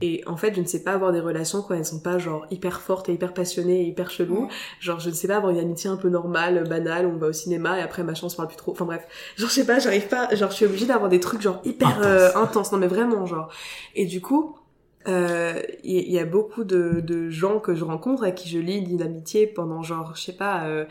Et 0.00 0.22
en 0.26 0.36
fait, 0.36 0.54
je 0.54 0.60
ne 0.60 0.66
sais 0.66 0.82
pas 0.82 0.92
avoir 0.92 1.12
des 1.12 1.20
relations 1.20 1.62
quand 1.62 1.74
elles 1.74 1.84
sont 1.84 2.00
pas 2.00 2.18
genre 2.18 2.46
hyper 2.50 2.80
fortes 2.80 3.08
et 3.08 3.12
hyper 3.12 3.34
passionnées 3.34 3.82
et 3.82 3.84
hyper 3.84 4.10
cheloues. 4.10 4.48
Genre, 4.80 5.00
je 5.00 5.10
ne 5.10 5.14
sais 5.14 5.26
pas 5.26 5.36
avoir 5.36 5.52
une 5.52 5.58
amitié 5.58 5.90
un 5.90 5.96
peu 5.96 6.08
normale, 6.08 6.68
banale, 6.68 7.06
où 7.06 7.10
on 7.10 7.16
va 7.16 7.28
au 7.28 7.32
cinéma 7.32 7.78
et 7.78 7.82
après 7.82 8.04
ma 8.04 8.14
chance 8.14 8.36
parle 8.36 8.48
plus 8.48 8.56
trop. 8.56 8.72
Enfin 8.72 8.84
bref, 8.84 9.06
genre 9.36 9.48
je 9.48 9.54
sais 9.54 9.66
pas, 9.66 9.78
j'arrive 9.78 10.08
pas. 10.08 10.34
Genre, 10.34 10.50
je 10.50 10.56
suis 10.56 10.66
obligée 10.66 10.86
d'avoir 10.86 11.08
des 11.08 11.20
trucs 11.20 11.42
genre 11.42 11.60
hyper 11.64 12.00
euh, 12.02 12.30
intenses. 12.36 12.70
Non 12.72 12.78
mais 12.78 12.86
vraiment 12.86 13.26
genre. 13.26 13.50
Et 13.94 14.06
du 14.06 14.20
coup, 14.20 14.56
il 15.06 15.12
euh, 15.12 15.62
y, 15.84 16.12
y, 16.12 16.18
a 16.18 16.24
beaucoup 16.24 16.64
de, 16.64 17.00
de, 17.00 17.30
gens 17.30 17.60
que 17.60 17.74
je 17.74 17.84
rencontre 17.84 18.24
à 18.24 18.30
qui 18.30 18.48
je 18.48 18.58
lis 18.58 18.82
d'une 18.82 19.00
amitié 19.00 19.46
pendant 19.46 19.82
genre 19.82 20.14
je 20.14 20.20
sais 20.20 20.36
pas 20.36 20.64
euh, 20.66 20.84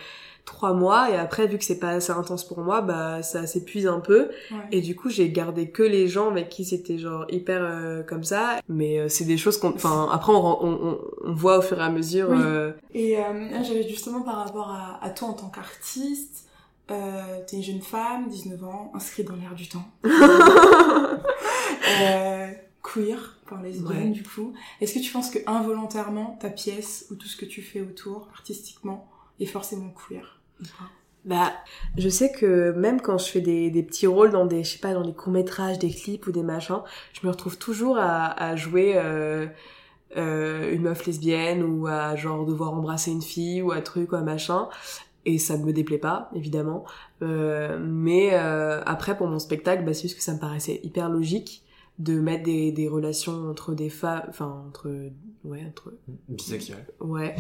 trois 0.48 0.74
mois 0.74 1.12
et 1.12 1.16
après 1.16 1.46
vu 1.46 1.60
que 1.60 1.64
c'est 1.64 1.78
pas 1.78 1.90
assez 1.90 2.12
intense 2.12 2.44
pour 2.48 2.62
moi 2.62 2.82
bah 2.82 3.22
ça 3.22 3.46
s'épuise 3.46 3.86
un 3.86 4.00
peu 4.00 4.30
ouais. 4.50 4.58
et 4.72 4.82
du 4.82 4.96
coup 4.96 5.10
j'ai 5.10 5.30
gardé 5.30 5.70
que 5.70 5.84
les 5.84 6.08
gens 6.08 6.32
avec 6.32 6.50
qui 6.50 6.66
c'était 6.66 6.98
genre 6.98 7.26
hyper 7.30 7.60
euh, 7.62 8.02
comme 8.02 8.24
ça 8.24 8.62
mais 8.68 8.98
euh, 8.98 9.10
c'est 9.10 9.26
des 9.26 9.38
choses 9.38 9.60
qu'on 9.60 9.76
enfin 9.76 10.10
après 10.12 10.32
on, 10.34 10.66
on, 10.66 11.00
on, 11.26 11.34
voit 11.34 11.60
au 11.60 11.62
fur 11.62 11.78
et 11.80 11.84
à 11.84 11.90
mesure 11.90 12.30
oui. 12.32 12.40
et 12.96 13.18
j'avais 13.64 13.88
justement 13.88 14.22
par 14.22 14.38
rapport 14.38 14.72
à, 14.72 15.04
à 15.04 15.10
toi 15.12 15.28
en 15.28 15.34
tant 15.34 15.50
qu'artiste 15.50 16.48
euh, 16.90 17.44
t'es 17.46 17.58
une 17.58 17.64
jeune 17.64 17.82
femme, 17.82 18.30
19 18.30 18.64
ans, 18.64 18.92
inscrite 18.94 19.28
dans 19.28 19.36
l'air 19.36 19.54
du 19.56 19.68
temps. 19.68 19.84
euh, 22.02 22.52
queer, 22.82 23.38
par 23.48 23.62
lesbienne 23.62 24.10
ouais. 24.10 24.12
du 24.12 24.24
coup. 24.24 24.54
Est-ce 24.80 24.94
que 24.94 25.00
tu 25.00 25.12
penses 25.12 25.30
que 25.30 25.40
involontairement 25.48 26.38
ta 26.40 26.50
pièce 26.50 27.08
ou 27.12 27.16
tout 27.16 27.28
ce 27.28 27.36
que 27.36 27.44
tu 27.46 27.62
fais 27.62 27.82
autour 27.82 28.30
artistiquement 28.34 29.10
est 29.40 29.46
forcément 29.46 29.90
queer? 29.90 30.37
Bah, 31.26 31.52
je 31.98 32.08
sais 32.08 32.32
que 32.32 32.72
même 32.72 33.02
quand 33.02 33.18
je 33.18 33.26
fais 33.26 33.42
des, 33.42 33.70
des 33.70 33.84
petits 33.84 34.08
rôles 34.08 34.32
dans 34.32 34.46
des, 34.46 34.64
je 34.64 34.72
sais 34.72 34.80
pas, 34.80 34.94
dans 34.94 35.04
des 35.06 35.14
courts 35.14 35.34
métrages, 35.34 35.78
des 35.78 35.90
clips 35.90 36.26
ou 36.28 36.32
des 36.32 36.44
machins, 36.44 36.82
je 37.14 37.28
me 37.28 37.32
retrouve 37.32 37.58
toujours 37.58 37.98
à, 37.98 38.32
à 38.42 38.56
jouer 38.56 38.94
euh, 38.96 39.46
euh, 40.16 40.74
une 40.74 40.84
meuf 40.84 41.06
lesbienne 41.06 41.64
ou 41.64 41.88
à 41.88 42.16
genre 42.16 42.46
devoir 42.46 42.74
embrasser 42.74 43.12
une 43.12 43.22
fille 43.22 43.62
ou 43.62 43.74
un 43.74 43.82
truc 43.82 44.14
ou 44.14 44.16
un 44.16 44.24
machin. 44.24 44.70
Et 45.26 45.40
ça 45.40 45.58
ne 45.58 45.66
me 45.66 45.74
déplaît 45.74 45.98
pas, 45.98 46.32
évidemment. 46.34 46.86
Euh, 47.22 47.78
mais 47.82 48.34
après, 48.34 49.18
pour 49.18 49.28
mon 49.28 49.40
spectacle, 49.40 49.84
bah, 49.84 49.94
c'est 49.94 50.04
juste 50.04 50.16
que 50.16 50.24
ça 50.24 50.34
me 50.34 50.40
paraissait 50.40 50.80
hyper 50.84 51.10
logique 51.10 51.64
de 52.00 52.20
mettre 52.20 52.44
des, 52.44 52.72
des 52.72 52.88
relations 52.88 53.50
entre 53.50 53.74
des 53.74 53.90
femmes, 53.90 54.24
enfin 54.30 54.64
entre 54.68 54.88
ouais 55.44 55.66
entre 55.68 55.94
Bisexuel. 56.30 56.86
ouais 57.00 57.36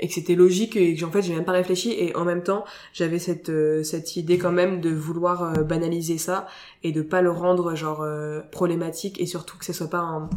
et 0.00 0.08
que 0.08 0.14
c'était 0.14 0.34
logique 0.34 0.76
et 0.76 0.94
que 0.96 1.04
en 1.04 1.10
fait 1.10 1.22
j'ai 1.22 1.34
même 1.34 1.44
pas 1.44 1.52
réfléchi. 1.52 1.92
Et 1.92 2.16
en 2.16 2.24
même 2.24 2.42
temps 2.42 2.64
j'avais 2.92 3.18
cette 3.18 3.50
euh, 3.50 3.82
cette 3.84 4.16
idée 4.16 4.38
quand 4.38 4.52
même 4.52 4.80
de 4.80 4.90
vouloir 4.90 5.42
euh, 5.42 5.62
banaliser 5.62 6.18
ça 6.18 6.46
et 6.82 6.90
de 6.92 7.02
pas 7.02 7.22
le 7.22 7.30
rendre 7.30 7.74
genre 7.76 8.00
euh, 8.02 8.40
problématique 8.50 9.20
et 9.20 9.26
surtout 9.26 9.56
que 9.58 9.64
ce 9.64 9.72
soit 9.72 9.88
pas 9.90 9.98
un 10.00 10.28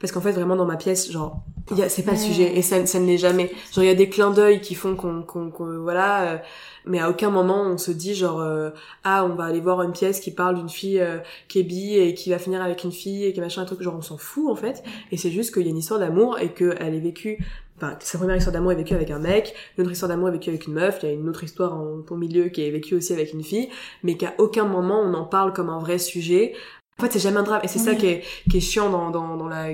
parce 0.00 0.12
qu'en 0.12 0.20
fait 0.20 0.32
vraiment 0.32 0.56
dans 0.56 0.66
ma 0.66 0.76
pièce 0.76 1.10
genre 1.10 1.40
il 1.70 1.78
y 1.78 1.82
a 1.82 1.88
c'est 1.88 2.02
pas 2.02 2.10
le 2.12 2.18
sujet 2.18 2.58
et 2.58 2.60
ça, 2.62 2.84
ça 2.84 2.98
ne 3.00 3.06
l'est 3.06 3.16
jamais. 3.16 3.50
Genre 3.72 3.84
il 3.84 3.86
y 3.86 3.90
a 3.90 3.94
des 3.94 4.10
clins 4.10 4.32
d'œil 4.32 4.60
qui 4.60 4.74
font 4.74 4.96
qu'on 4.96 5.22
qu'on 5.22 5.50
qu'on- 5.50 5.78
voilà 5.80 6.32
euh, 6.32 6.38
mais 6.84 6.98
à 6.98 7.08
aucun 7.08 7.30
moment 7.30 7.62
on 7.62 7.78
se 7.78 7.90
dit 7.92 8.14
genre 8.14 8.40
euh, 8.40 8.70
ah 9.04 9.24
on 9.24 9.34
va 9.36 9.44
aller 9.44 9.60
voir 9.60 9.80
une 9.82 9.92
pièce 9.92 10.20
qui 10.20 10.30
parle 10.32 10.56
d'une 10.56 10.68
fille 10.68 11.00
euh, 11.00 11.18
qui 11.48 11.60
est 11.60 11.62
bi 11.62 11.96
et 11.96 12.12
qui 12.12 12.28
va 12.30 12.38
finir 12.38 12.60
avec 12.60 12.84
une 12.84 12.92
fille 12.92 13.24
et 13.24 13.32
qui 13.32 13.40
machin 13.40 13.62
un 13.62 13.64
truc. 13.64 13.80
Genre 13.80 13.94
on 13.96 14.02
s'en 14.02 14.18
fout 14.18 14.50
en 14.50 14.56
fait. 14.56 14.82
Et 15.10 15.16
c'est 15.16 15.30
juste 15.30 15.54
qu'il 15.54 15.62
y 15.62 15.66
a 15.68 15.70
une 15.70 15.78
histoire 15.78 16.00
d'amour 16.00 16.38
et 16.38 16.52
qu'elle 16.52 16.94
est 16.94 17.00
vécue 17.00 17.38
enfin 17.84 17.96
sa 18.00 18.18
première 18.18 18.36
histoire 18.36 18.52
d'amour 18.52 18.72
est 18.72 18.76
vécue 18.76 18.94
avec 18.94 19.10
un 19.10 19.18
mec 19.18 19.54
une 19.76 19.84
autre 19.84 19.92
histoire 19.92 20.08
d'amour 20.08 20.28
est 20.28 20.32
vécue 20.32 20.50
avec 20.50 20.66
une 20.66 20.74
meuf 20.74 20.98
il 21.02 21.08
y 21.08 21.12
a 21.12 21.14
une 21.14 21.28
autre 21.28 21.44
histoire 21.44 21.74
en 21.74 22.02
au 22.08 22.16
milieu 22.16 22.48
qui 22.48 22.66
est 22.66 22.70
vécue 22.70 22.94
aussi 22.94 23.12
avec 23.12 23.32
une 23.32 23.42
fille 23.42 23.68
mais 24.02 24.16
qu'à 24.16 24.34
aucun 24.38 24.64
moment 24.64 25.00
on 25.00 25.14
en 25.14 25.24
parle 25.24 25.52
comme 25.52 25.70
un 25.70 25.78
vrai 25.78 25.98
sujet. 25.98 26.54
En 26.98 27.02
fait 27.02 27.12
c'est 27.12 27.18
jamais 27.18 27.38
un 27.38 27.42
drame 27.42 27.60
et 27.64 27.68
c'est 27.68 27.80
ça 27.80 27.94
qui 27.94 28.06
est 28.06 28.22
qui 28.48 28.58
est 28.58 28.60
chiant 28.60 28.88
dans 28.90 29.10
dans 29.10 29.36
dans 29.36 29.48
la 29.48 29.70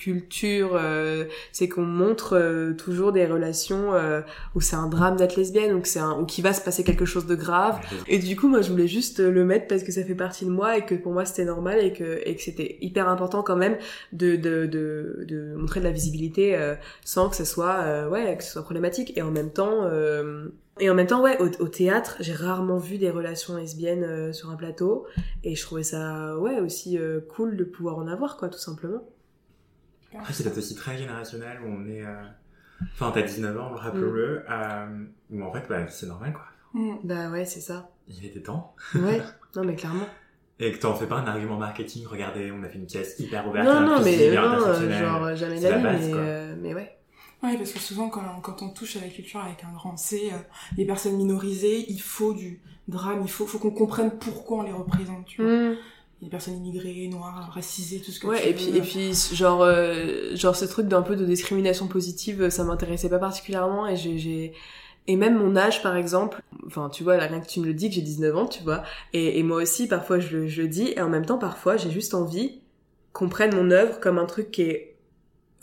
culture 0.00 0.70
euh, 0.74 1.24
c'est 1.52 1.68
qu'on 1.68 1.82
montre 1.82 2.36
euh, 2.36 2.72
toujours 2.72 3.12
des 3.12 3.26
relations 3.26 3.94
euh, 3.94 4.22
où 4.54 4.60
c'est 4.60 4.76
un 4.76 4.88
drame 4.88 5.16
d'être 5.16 5.36
lesbienne 5.36 5.74
ou 5.74 5.80
c'est 5.84 6.00
ou 6.00 6.24
qu'il 6.24 6.42
va 6.42 6.52
se 6.52 6.60
passer 6.60 6.82
quelque 6.84 7.04
chose 7.04 7.26
de 7.26 7.34
grave 7.34 7.78
et 8.06 8.18
du 8.18 8.36
coup, 8.36 8.48
moi, 8.48 8.62
je 8.62 8.70
voulais 8.70 8.88
juste 8.88 9.20
le 9.20 9.44
mettre 9.44 9.66
parce 9.66 9.82
que 9.82 9.92
ça 9.92 10.02
fait 10.02 10.14
partie 10.14 10.44
de 10.44 10.50
moi 10.50 10.78
et 10.78 10.84
que 10.84 10.94
pour 10.94 11.12
moi, 11.12 11.24
c'était 11.24 11.44
normal 11.44 11.78
et 11.80 11.92
que, 11.92 12.20
et 12.24 12.36
que 12.36 12.42
c'était 12.42 12.78
hyper 12.80 13.08
important 13.08 13.42
quand 13.42 13.56
même 13.56 13.76
de, 14.12 14.36
de, 14.36 14.66
de, 14.66 15.24
de 15.26 15.54
montrer 15.56 15.80
de 15.80 15.84
la 15.84 15.90
visibilité 15.92 16.56
euh, 16.56 16.74
sans 17.04 17.28
que 17.28 17.36
ce 17.36 17.44
soit, 17.44 17.80
euh, 17.80 18.08
ouais, 18.08 18.36
que 18.36 18.44
ce 18.44 18.52
soit 18.52 18.62
problématique. 18.62 19.16
Et 19.16 19.22
en 19.22 19.30
même 19.30 19.50
temps, 19.50 19.84
euh, 19.84 20.48
et 20.78 20.88
en 20.90 20.94
même 20.94 21.06
temps, 21.06 21.22
ouais, 21.22 21.40
au, 21.40 21.46
au 21.62 21.68
théâtre, 21.68 22.16
j'ai 22.20 22.32
rarement 22.32 22.78
vu 22.78 22.98
des 22.98 23.10
relations 23.10 23.56
lesbiennes 23.56 24.04
euh, 24.04 24.32
sur 24.32 24.50
un 24.50 24.56
plateau 24.56 25.06
et 25.44 25.54
je 25.54 25.62
trouvais 25.62 25.82
ça, 25.82 26.38
ouais, 26.38 26.60
aussi 26.60 26.98
euh, 26.98 27.20
cool 27.20 27.56
de 27.56 27.64
pouvoir 27.64 27.98
en 27.98 28.06
avoir, 28.08 28.36
quoi, 28.36 28.48
tout 28.48 28.58
simplement. 28.58 29.02
Après, 30.18 30.32
c'est 30.32 30.42
peut-être 30.44 30.58
aussi 30.58 30.74
très 30.74 30.96
générationnel 30.98 31.58
où 31.62 31.66
on 31.68 31.86
est. 31.86 32.04
euh, 32.04 32.22
Enfin, 32.94 33.10
t'as 33.12 33.22
19 33.22 33.58
ans, 33.60 33.74
rappelons-le. 33.74 34.42
euh, 34.50 35.04
Où 35.30 35.42
en 35.44 35.52
fait, 35.52 35.64
bah, 35.68 35.86
c'est 35.88 36.06
normal 36.06 36.32
quoi. 36.32 36.44
Mm. 36.72 36.96
Bah 37.04 37.28
ouais, 37.30 37.44
c'est 37.44 37.60
ça. 37.60 37.90
Il 38.08 38.24
était 38.24 38.40
temps. 38.40 38.74
Ouais, 38.94 39.20
non 39.56 39.64
mais 39.64 39.74
clairement. 39.76 40.06
Et 40.58 40.72
que 40.72 40.78
t'en 40.78 40.94
fais 40.94 41.06
pas 41.06 41.16
un 41.16 41.26
argument 41.26 41.56
marketing. 41.56 42.06
Regardez, 42.06 42.50
on 42.52 42.62
a 42.62 42.68
fait 42.68 42.78
une 42.78 42.86
pièce 42.86 43.18
hyper 43.18 43.46
ouverte. 43.48 43.66
Non, 43.66 43.80
non, 43.80 44.00
mais 44.02 44.30
non, 44.34 44.42
euh, 44.42 44.90
genre 44.90 45.34
jamais 45.34 45.58
C'est 45.60 45.70
la 45.70 45.78
d'avis, 45.78 45.82
base, 45.84 46.08
mais, 46.08 46.14
euh, 46.16 46.54
mais 46.60 46.74
ouais. 46.74 46.96
Ouais, 47.42 47.56
parce 47.56 47.72
que 47.72 47.78
souvent, 47.78 48.10
quand, 48.10 48.20
quand 48.42 48.60
on 48.62 48.68
touche 48.70 48.96
à 48.96 49.00
la 49.00 49.08
culture 49.08 49.40
avec 49.40 49.64
un 49.64 49.72
grand 49.72 49.96
C, 49.96 50.30
euh, 50.32 50.36
les 50.76 50.84
personnes 50.84 51.16
minorisées, 51.16 51.86
il 51.90 52.00
faut 52.00 52.34
du 52.34 52.60
drame, 52.88 53.20
il 53.22 53.30
faut, 53.30 53.46
faut 53.46 53.58
qu'on 53.58 53.70
comprenne 53.70 54.10
pourquoi 54.18 54.58
on 54.58 54.62
les 54.62 54.72
représente, 54.72 55.24
tu 55.26 55.42
vois. 55.42 55.50
Mm. 55.50 55.76
Les 56.22 56.28
personnes 56.28 56.56
immigrées, 56.56 57.08
noires, 57.08 57.50
racisées, 57.54 58.00
tout 58.00 58.10
ce 58.10 58.18
que 58.20 58.26
tu 58.26 58.28
Ouais, 58.28 58.50
et 58.50 58.52
veux. 58.52 58.56
puis, 58.58 58.76
et 58.76 58.80
puis, 58.82 59.12
genre, 59.34 59.62
euh, 59.62 60.36
genre, 60.36 60.54
ce 60.54 60.66
truc 60.66 60.86
d'un 60.86 61.00
peu 61.00 61.16
de 61.16 61.24
discrimination 61.24 61.88
positive, 61.88 62.50
ça 62.50 62.62
m'intéressait 62.64 63.08
pas 63.08 63.18
particulièrement, 63.18 63.86
et 63.86 63.96
j'ai, 63.96 64.18
j'ai, 64.18 64.52
et 65.06 65.16
même 65.16 65.38
mon 65.38 65.56
âge, 65.56 65.82
par 65.82 65.96
exemple, 65.96 66.42
enfin, 66.66 66.90
tu 66.90 67.04
vois, 67.04 67.16
là, 67.16 67.26
rien 67.26 67.40
que 67.40 67.46
tu 67.48 67.60
me 67.60 67.66
le 67.66 67.72
dis, 67.74 67.88
que 67.88 67.94
j'ai 67.94 68.02
19 68.02 68.36
ans, 68.36 68.46
tu 68.46 68.62
vois, 68.62 68.82
et, 69.14 69.38
et 69.38 69.42
moi 69.42 69.62
aussi, 69.62 69.88
parfois, 69.88 70.18
je, 70.20 70.36
le- 70.36 70.46
je 70.46 70.60
le 70.62 70.68
dis, 70.68 70.92
et 70.94 71.00
en 71.00 71.08
même 71.08 71.24
temps, 71.24 71.38
parfois, 71.38 71.78
j'ai 71.78 71.90
juste 71.90 72.12
envie 72.12 72.60
qu'on 73.14 73.28
prenne 73.30 73.54
mon 73.54 73.70
œuvre 73.70 73.98
comme 74.00 74.18
un 74.18 74.26
truc 74.26 74.50
qui 74.50 74.62
est, 74.62 74.89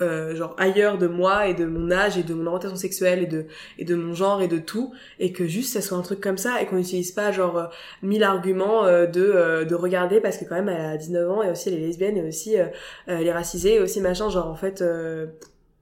euh, 0.02 0.36
genre, 0.36 0.56
ailleurs 0.60 0.98
de 0.98 1.08
moi, 1.08 1.48
et 1.48 1.54
de 1.54 1.66
mon 1.66 1.92
âge, 1.92 2.18
et 2.18 2.24
de 2.24 2.34
mon 2.34 2.46
orientation 2.46 2.76
sexuelle, 2.76 3.24
et 3.24 3.26
de, 3.26 3.46
et 3.78 3.86
de 3.86 3.96
mon 3.96 4.14
genre, 4.14 4.42
et 4.42 4.48
de 4.48 4.58
tout, 4.60 4.94
et 5.20 5.32
que 5.32 5.48
juste, 5.48 5.74
ça 5.74 5.82
soit 5.82 5.98
un 5.98 6.02
truc 6.02 6.22
comme 6.22 6.38
ça, 6.38 6.62
et 6.62 6.66
qu'on 6.66 6.76
n'utilise 6.78 7.12
pas, 7.12 7.32
genre, 7.32 7.58
euh, 7.58 7.66
mille 8.04 8.24
arguments 8.24 8.86
euh, 8.86 9.06
de, 9.08 9.22
euh, 9.24 9.66
de 9.66 9.76
regarder, 9.76 10.22
parce 10.22 10.38
que 10.38 10.46
quand 10.46 10.56
même, 10.56 10.70
elle 10.70 10.86
a 10.86 10.98
19 10.98 11.32
ans, 11.32 11.44
et 11.44 11.50
aussi, 11.50 11.70
elle 11.70 11.76
est 11.76 11.88
lesbienne, 11.88 12.18
et 12.18 12.28
aussi, 12.28 12.60
euh, 12.60 12.66
euh, 13.10 13.18
les 13.20 13.32
racisés 13.32 13.76
et 13.76 13.80
aussi 13.80 14.02
machin 14.02 14.30
genre 14.30 14.48
en 14.48 14.56
fait 14.56 14.84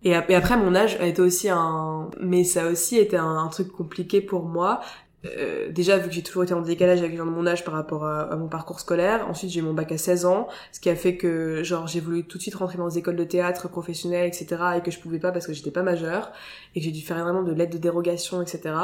et 0.03 0.13
après 0.15 0.57
mon 0.57 0.75
âge 0.75 0.97
a 0.99 1.05
été 1.07 1.21
aussi 1.21 1.49
un 1.49 2.09
mais 2.19 2.43
ça 2.43 2.65
a 2.65 2.69
aussi 2.69 2.97
été 2.97 3.17
un, 3.17 3.37
un 3.37 3.47
truc 3.47 3.71
compliqué 3.71 4.21
pour 4.21 4.43
moi 4.43 4.81
Euh, 5.25 5.71
déjà 5.71 5.97
vu 5.97 6.09
que 6.09 6.13
j'ai 6.13 6.23
toujours 6.23 6.43
été 6.43 6.53
en 6.53 6.61
décalage 6.61 6.99
avec 6.99 7.11
les 7.11 7.17
gens 7.17 7.25
de 7.25 7.31
mon 7.31 7.47
âge 7.47 7.63
par 7.63 7.73
rapport 7.73 8.05
à, 8.05 8.35
mon 8.35 8.47
parcours 8.47 8.79
scolaire 8.79 9.27
ensuite 9.29 9.49
j'ai 9.49 9.59
eu 9.59 9.63
mon 9.63 9.73
bac 9.73 9.91
à 9.91 9.97
16 9.97 10.25
ans 10.25 10.47
ce 10.71 10.79
qui 10.79 10.89
a 10.89 10.95
fait 10.95 11.15
que 11.17 11.63
genre 11.63 11.87
j'ai 11.87 11.99
voulu 11.99 12.25
tout 12.25 12.37
de 12.37 12.41
suite 12.41 12.55
rentrer 12.55 12.77
dans 12.77 12.87
des 12.87 12.97
écoles 12.97 13.15
de 13.15 13.23
théâtre 13.23 13.67
professionnelles 13.69 14.27
etc 14.27 14.61
et 14.77 14.81
que 14.81 14.91
je 14.91 14.99
pouvais 14.99 15.19
pas 15.19 15.31
parce 15.31 15.47
que 15.47 15.53
j'étais 15.53 15.71
pas 15.71 15.83
majeure 15.83 16.31
et 16.75 16.79
que 16.79 16.85
j'ai 16.85 16.91
dû 16.91 17.01
faire 17.01 17.17
vraiment 17.23 17.43
de 17.43 17.53
l'aide 17.53 17.71
de 17.71 17.77
dérogation 17.77 18.41
etc 18.41 18.75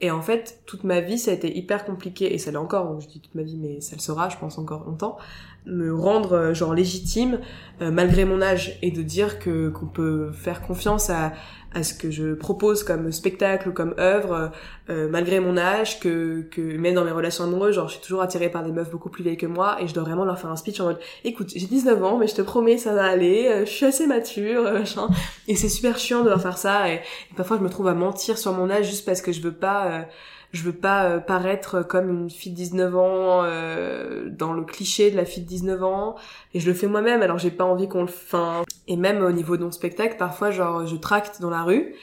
et 0.00 0.10
en 0.10 0.22
fait 0.22 0.60
toute 0.66 0.84
ma 0.84 1.00
vie 1.00 1.18
ça 1.18 1.30
a 1.30 1.34
été 1.34 1.56
hyper 1.56 1.84
compliqué 1.84 2.32
et 2.32 2.38
ça 2.38 2.50
l'est 2.50 2.56
encore 2.56 2.86
donc 2.86 3.02
je 3.02 3.08
dis 3.08 3.20
toute 3.20 3.34
ma 3.34 3.42
vie 3.42 3.56
mais 3.56 3.80
ça 3.80 3.96
le 3.96 4.00
sera 4.00 4.28
je 4.28 4.36
pense 4.36 4.58
encore 4.58 4.84
longtemps 4.84 5.18
me 5.66 5.94
rendre 5.94 6.32
euh, 6.32 6.54
genre 6.54 6.74
légitime 6.74 7.38
euh, 7.80 7.90
malgré 7.90 8.24
mon 8.24 8.42
âge 8.42 8.78
et 8.82 8.90
de 8.90 9.02
dire 9.02 9.38
que 9.38 9.68
qu'on 9.68 9.86
peut 9.86 10.30
faire 10.32 10.62
confiance 10.62 11.10
à 11.10 11.32
à 11.74 11.82
ce 11.82 11.94
que 11.94 12.10
je 12.10 12.34
propose 12.34 12.84
comme 12.84 13.12
spectacle 13.12 13.68
ou 13.68 13.72
comme 13.72 13.94
œuvre 13.98 14.50
euh, 14.90 15.08
malgré 15.08 15.40
mon 15.40 15.56
âge 15.56 16.00
que 16.00 16.42
que 16.50 16.60
même 16.60 16.94
dans 16.94 17.04
mes 17.04 17.10
relations 17.10 17.44
amoureuses 17.44 17.74
genre 17.74 17.88
je 17.88 17.94
suis 17.94 18.02
toujours 18.02 18.22
attirée 18.22 18.50
par 18.50 18.62
des 18.62 18.72
meufs 18.72 18.90
beaucoup 18.90 19.08
plus 19.08 19.22
vieilles 19.22 19.36
que 19.36 19.46
moi 19.46 19.80
et 19.80 19.86
je 19.86 19.94
dois 19.94 20.02
vraiment 20.02 20.24
leur 20.24 20.38
faire 20.38 20.50
un 20.50 20.56
speech 20.56 20.80
en 20.80 20.84
mode 20.84 20.98
écoute 21.24 21.52
j'ai 21.54 21.66
19 21.66 22.02
ans 22.04 22.18
mais 22.18 22.26
je 22.26 22.34
te 22.34 22.42
promets 22.42 22.78
ça 22.78 22.94
va 22.94 23.04
aller 23.04 23.48
euh, 23.48 23.64
je 23.64 23.70
suis 23.70 23.86
assez 23.86 24.06
mature 24.06 24.66
euh, 24.66 24.84
et 25.48 25.56
c'est 25.56 25.68
super 25.68 25.98
chiant 25.98 26.24
de 26.24 26.28
leur 26.28 26.40
faire 26.40 26.58
ça 26.58 26.90
et, 26.90 26.96
et 26.96 27.34
parfois 27.36 27.56
je 27.58 27.62
me 27.62 27.70
trouve 27.70 27.88
à 27.88 27.94
mentir 27.94 28.38
sur 28.38 28.52
mon 28.52 28.70
âge 28.70 28.86
juste 28.86 29.06
parce 29.06 29.22
que 29.22 29.32
je 29.32 29.40
veux 29.40 29.54
pas 29.54 29.86
euh, 29.86 30.02
je 30.52 30.62
veux 30.62 30.72
pas 30.72 31.04
euh, 31.04 31.18
paraître 31.18 31.82
comme 31.82 32.10
une 32.10 32.30
fille 32.30 32.52
de 32.52 32.56
19 32.56 32.96
ans 32.96 33.42
euh, 33.44 34.28
dans 34.30 34.52
le 34.52 34.62
cliché 34.62 35.10
de 35.10 35.16
la 35.16 35.24
fille 35.24 35.42
de 35.42 35.48
19 35.48 35.82
ans 35.82 36.14
et 36.54 36.60
je 36.60 36.66
le 36.66 36.74
fais 36.74 36.86
moi-même 36.86 37.22
alors 37.22 37.38
j'ai 37.38 37.50
pas 37.50 37.64
envie 37.64 37.88
qu'on 37.88 38.02
le 38.02 38.08
enfin 38.08 38.62
et 38.86 38.96
même 38.96 39.22
au 39.22 39.32
niveau 39.32 39.56
de 39.56 39.64
mon 39.64 39.72
spectacle 39.72 40.16
parfois 40.18 40.50
genre 40.50 40.86
je 40.86 40.96
tracte 40.96 41.40
dans 41.40 41.50
la 41.50 41.62
rue 41.62 41.94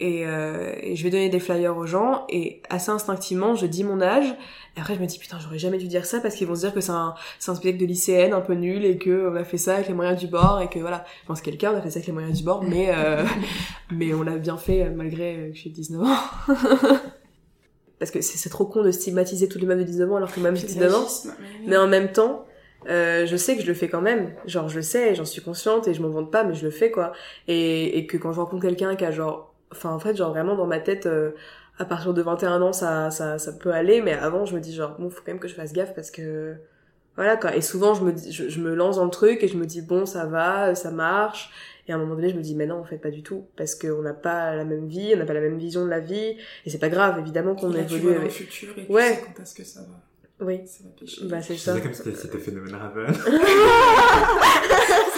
et, 0.00 0.26
euh, 0.26 0.72
et 0.80 0.96
je 0.96 1.04
vais 1.04 1.10
donner 1.10 1.28
des 1.28 1.40
flyers 1.40 1.76
aux 1.76 1.84
gens 1.84 2.24
et 2.30 2.62
assez 2.70 2.90
instinctivement 2.90 3.54
je 3.54 3.66
dis 3.66 3.84
mon 3.84 4.00
âge 4.00 4.34
et 4.76 4.80
après 4.80 4.94
je 4.94 5.00
me 5.00 5.06
dis 5.06 5.18
putain 5.18 5.38
j'aurais 5.38 5.58
jamais 5.58 5.76
dû 5.76 5.88
dire 5.88 6.06
ça 6.06 6.20
parce 6.20 6.34
qu'ils 6.36 6.46
vont 6.46 6.54
se 6.54 6.60
dire 6.60 6.72
que 6.72 6.80
c'est 6.80 6.92
un, 6.92 7.14
un 7.46 7.54
spectacle 7.54 7.76
de 7.76 7.84
lycéenne 7.86 8.32
un 8.32 8.40
peu 8.40 8.54
nul 8.54 8.86
et 8.86 8.96
que 8.96 9.30
on 9.30 9.36
a 9.36 9.44
fait 9.44 9.58
ça 9.58 9.74
avec 9.74 9.88
les 9.88 9.94
moyens 9.94 10.18
du 10.18 10.26
bord 10.26 10.62
et 10.62 10.68
que 10.68 10.78
voilà. 10.78 11.04
Je 11.22 11.26
pense 11.26 11.42
quelqu'un 11.42 11.74
a 11.74 11.82
fait 11.82 11.90
ça 11.90 11.98
avec 11.98 12.06
les 12.06 12.14
moyens 12.14 12.38
du 12.38 12.44
bord 12.44 12.64
mais 12.64 12.90
euh, 12.96 13.24
mais 13.90 14.14
on 14.14 14.22
l'a 14.22 14.38
bien 14.38 14.56
fait 14.56 14.86
euh, 14.86 14.90
malgré 14.90 15.50
que 15.52 15.58
j'ai 15.58 15.68
19 15.68 16.02
ans 16.02 16.16
parce 18.00 18.10
que 18.10 18.20
c'est 18.20 18.48
trop 18.50 18.64
con 18.66 18.82
de 18.82 18.90
stigmatiser 18.90 19.46
tous 19.48 19.58
les 19.60 19.66
meufs 19.66 19.78
de 19.78 19.84
19 19.84 20.10
ans 20.10 20.16
alors 20.16 20.32
que 20.32 20.40
même 20.40 20.56
j'ai 20.56 20.66
C'est 20.66 20.74
19 20.74 20.94
ans 20.94 21.06
mais- 21.66 21.76
en 21.76 21.86
même 21.86 22.10
temps, 22.10 22.44
euh, 22.88 23.26
je 23.26 23.36
sais 23.36 23.54
que 23.56 23.62
je 23.62 23.68
le 23.68 23.74
fais 23.74 23.88
quand 23.88 24.00
même. 24.00 24.32
Genre, 24.46 24.68
je 24.68 24.76
le 24.76 24.82
sais, 24.82 25.14
j'en 25.14 25.24
suis 25.26 25.42
consciente 25.42 25.86
et 25.86 25.94
je 25.94 26.00
m'en 26.02 26.08
vante 26.08 26.32
pas, 26.32 26.42
mais 26.42 26.54
je 26.54 26.64
le 26.64 26.70
fais, 26.70 26.90
quoi. 26.90 27.12
Et, 27.46 27.98
et 27.98 28.06
que 28.06 28.16
quand 28.16 28.32
je 28.32 28.40
rencontre 28.40 28.62
quelqu'un 28.62 28.96
qui 28.96 29.04
a 29.04 29.10
genre... 29.12 29.54
Enfin, 29.70 29.90
en 29.90 29.98
fait, 30.00 30.16
genre 30.16 30.30
vraiment 30.30 30.56
dans 30.56 30.66
ma 30.66 30.80
tête, 30.80 31.06
euh, 31.06 31.32
à 31.78 31.84
partir 31.84 32.12
de 32.14 32.22
21 32.22 32.60
ans, 32.62 32.72
ça, 32.72 33.10
ça, 33.10 33.38
ça 33.38 33.52
peut 33.52 33.70
aller, 33.70 34.00
mais 34.00 34.14
avant, 34.14 34.46
je 34.46 34.54
me 34.56 34.60
dis 34.60 34.74
genre, 34.74 34.96
bon, 34.98 35.10
faut 35.10 35.20
quand 35.24 35.32
même 35.32 35.38
que 35.38 35.46
je 35.48 35.54
fasse 35.54 35.72
gaffe 35.72 35.94
parce 35.94 36.10
que... 36.10 36.54
Voilà, 37.16 37.36
quoi. 37.36 37.54
Et 37.54 37.60
souvent, 37.60 37.92
je 37.94 38.02
me, 38.02 38.12
dis, 38.12 38.32
je, 38.32 38.48
je 38.48 38.60
me 38.60 38.74
lance 38.74 38.96
dans 38.96 39.04
le 39.04 39.10
truc 39.10 39.42
et 39.42 39.48
je 39.48 39.56
me 39.58 39.66
dis, 39.66 39.82
bon, 39.82 40.06
ça 40.06 40.24
va, 40.24 40.74
ça 40.74 40.90
marche. 40.90 41.50
Et 41.90 41.92
à 41.92 41.96
un 41.96 41.98
moment 41.98 42.14
donné, 42.14 42.30
je 42.30 42.36
me 42.36 42.40
dis, 42.40 42.54
mais 42.54 42.66
non, 42.66 42.76
en 42.78 42.84
fait, 42.84 42.98
pas 42.98 43.10
du 43.10 43.24
tout. 43.24 43.46
Parce 43.56 43.74
qu'on 43.74 44.00
n'a 44.02 44.14
pas 44.14 44.54
la 44.54 44.64
même 44.64 44.86
vie, 44.86 45.10
on 45.12 45.16
n'a 45.18 45.24
pas 45.26 45.32
la 45.32 45.40
même 45.40 45.58
vision 45.58 45.84
de 45.84 45.90
la 45.90 45.98
vie. 45.98 46.36
Et 46.64 46.70
c'est 46.70 46.78
pas 46.78 46.88
grave, 46.88 47.18
évidemment 47.18 47.56
qu'on 47.56 47.72
tu 47.72 47.78
évolue 47.80 48.00
vois 48.02 48.12
dans 48.14 48.22
le 48.22 48.28
futur 48.28 48.68
et 48.78 48.86
tu 48.86 48.92
Ouais. 48.92 49.14
sais 49.14 49.24
quand 49.26 49.42
est-ce 49.42 49.54
que 49.56 49.64
ça 49.64 49.80
va, 49.80 50.46
Oui, 50.46 50.60
ça 50.66 50.84
va 50.84 50.90
pêcher. 51.00 51.24
bah 51.24 51.42
c'est 51.42 51.56
ça. 51.56 51.72
faisais 51.72 51.82
comme 51.82 51.92
si 51.92 52.02
c'était- 52.04 52.16
c'était 52.16 52.38
phénomène 52.38 52.76
Raven. 52.76 53.12
c'est 53.12 53.24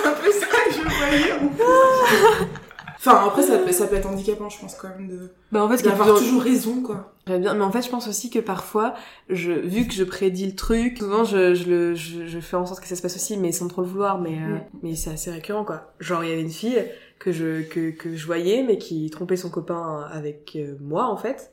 un 0.09 0.15
peu 0.15 0.33
ça 0.33 0.47
que 0.47 0.73
je 0.73 0.81
voyais. 0.81 1.35
enfin, 3.05 3.27
après, 3.27 3.43
ça 3.43 3.59
peut, 3.59 3.73
ça 3.73 3.87
peut 3.87 3.97
être 3.97 4.09
handicapant, 4.09 4.49
je 4.49 4.59
pense, 4.61 4.75
quand 4.75 4.89
même, 4.89 5.09
de 5.09 5.31
Bah 5.51 5.63
en 5.65 5.69
fait, 5.69 5.83
d'avoir 5.83 6.15
plus- 6.15 6.25
toujours 6.25 6.43
raison, 6.43 6.83
quoi. 6.83 7.15
Très 7.27 7.39
bien, 7.39 7.55
mais 7.55 7.63
en 7.65 7.71
fait, 7.71 7.83
je 7.83 7.89
pense 7.89 8.09
aussi 8.09 8.31
que 8.31 8.39
parfois, 8.41 8.95
je, 9.29 9.53
vu 9.53 9.87
que 9.87 9.95
je 9.95 10.03
prédis 10.05 10.47
le 10.47 10.55
truc, 10.57 10.99
souvent 10.99 11.23
je, 11.25 11.55
je, 11.55 11.69
le, 11.71 11.95
je, 11.95 12.27
je 12.27 12.41
fais 12.41 12.57
en 12.57 12.67
sorte 12.67 12.81
que 12.81 12.89
ça 12.89 12.97
se 12.97 13.03
passe 13.03 13.15
aussi, 13.17 13.37
mais 13.37 13.53
sans 13.53 13.69
trop 13.69 13.83
le 13.83 13.89
vouloir, 13.89 14.21
mais, 14.21 14.39
euh, 14.39 14.57
mais 14.83 14.97
c'est 14.97 15.11
assez 15.11 15.31
récurrent, 15.31 15.65
quoi. 15.65 15.93
Genre, 16.01 16.25
il 16.25 16.31
y 16.31 16.33
avait 16.33 16.43
une 16.43 16.51
fille 16.51 16.83
que 17.21 17.31
je, 17.31 17.63
que, 17.63 17.91
que 17.91 18.17
je 18.17 18.27
voyais, 18.27 18.65
mais 18.65 18.77
qui 18.79 19.09
trompait 19.11 19.37
son 19.37 19.51
copain 19.51 20.05
avec 20.13 20.55
euh, 20.57 20.75
moi, 20.81 21.05
en 21.07 21.17
fait. 21.17 21.53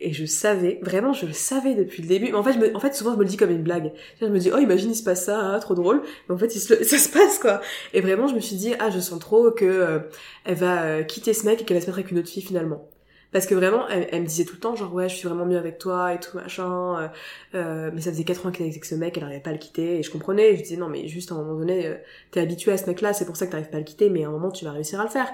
Et 0.00 0.12
je 0.12 0.24
savais, 0.24 0.78
vraiment, 0.82 1.12
je 1.12 1.26
le 1.26 1.32
savais 1.32 1.74
depuis 1.74 2.02
le 2.02 2.08
début. 2.08 2.26
Mais 2.26 2.34
en 2.34 2.42
fait, 2.42 2.54
je 2.54 2.58
me, 2.58 2.74
en 2.76 2.80
fait, 2.80 2.94
souvent, 2.94 3.12
je 3.12 3.18
me 3.18 3.22
le 3.22 3.28
dis 3.28 3.36
comme 3.36 3.50
une 3.50 3.62
blague. 3.62 3.92
Je 4.20 4.26
me 4.26 4.38
dis, 4.38 4.50
oh, 4.54 4.58
imagine, 4.58 4.90
il 4.90 4.96
se 4.96 5.02
passe 5.02 5.26
ça, 5.26 5.54
ah, 5.54 5.58
trop 5.60 5.74
drôle. 5.74 6.02
Mais 6.28 6.34
en 6.34 6.38
fait, 6.38 6.54
il 6.54 6.60
se, 6.60 6.82
ça 6.84 6.98
se 6.98 7.08
passe, 7.08 7.38
quoi. 7.38 7.60
Et 7.92 8.00
vraiment, 8.00 8.26
je 8.26 8.34
me 8.34 8.40
suis 8.40 8.56
dit, 8.56 8.74
ah, 8.78 8.90
je 8.90 8.98
sens 9.00 9.18
trop 9.20 9.50
que 9.50 9.64
euh, 9.64 9.98
elle 10.44 10.56
va 10.56 10.82
euh, 10.84 11.02
quitter 11.02 11.34
ce 11.34 11.44
mec 11.46 11.60
et 11.62 11.64
qu'elle 11.64 11.76
va 11.76 11.80
se 11.82 11.86
mettre 11.86 11.98
avec 11.98 12.10
une 12.10 12.18
autre 12.18 12.28
fille, 12.30 12.42
finalement. 12.42 12.88
Parce 13.32 13.46
que 13.46 13.54
vraiment, 13.54 13.86
elle, 13.88 14.08
elle 14.10 14.22
me 14.22 14.26
disait 14.26 14.44
tout 14.44 14.54
le 14.54 14.60
temps, 14.60 14.74
genre, 14.74 14.92
ouais, 14.92 15.08
je 15.08 15.14
suis 15.14 15.28
vraiment 15.28 15.46
mieux 15.46 15.58
avec 15.58 15.78
toi 15.78 16.12
et 16.14 16.18
tout, 16.18 16.36
machin. 16.36 16.98
euh, 17.00 17.08
euh, 17.54 17.90
mais 17.94 18.00
ça 18.00 18.10
faisait 18.10 18.24
4 18.24 18.46
ans 18.46 18.50
qu'elle 18.50 18.66
était 18.66 18.74
avec 18.74 18.84
ce 18.84 18.94
mec, 18.96 19.16
elle 19.16 19.22
n'arrivait 19.22 19.40
pas 19.40 19.50
à 19.50 19.52
le 19.52 19.58
quitter. 19.58 19.98
Et 19.98 20.02
je 20.02 20.10
comprenais, 20.10 20.56
je 20.56 20.62
disais, 20.62 20.76
non, 20.76 20.88
mais 20.88 21.06
juste 21.06 21.30
à 21.30 21.36
un 21.36 21.38
moment 21.38 21.58
donné, 21.58 21.86
euh, 21.86 21.94
t'es 22.32 22.40
habitué 22.40 22.72
à 22.72 22.76
ce 22.76 22.86
mec-là, 22.86 23.12
c'est 23.12 23.26
pour 23.26 23.36
ça 23.36 23.46
que 23.46 23.52
t'arrives 23.52 23.70
pas 23.70 23.76
à 23.76 23.80
le 23.80 23.84
quitter, 23.86 24.10
mais 24.10 24.24
à 24.24 24.28
un 24.28 24.32
moment, 24.32 24.50
tu 24.50 24.64
vas 24.64 24.72
réussir 24.72 25.00
à 25.00 25.04
le 25.04 25.10
faire. 25.10 25.28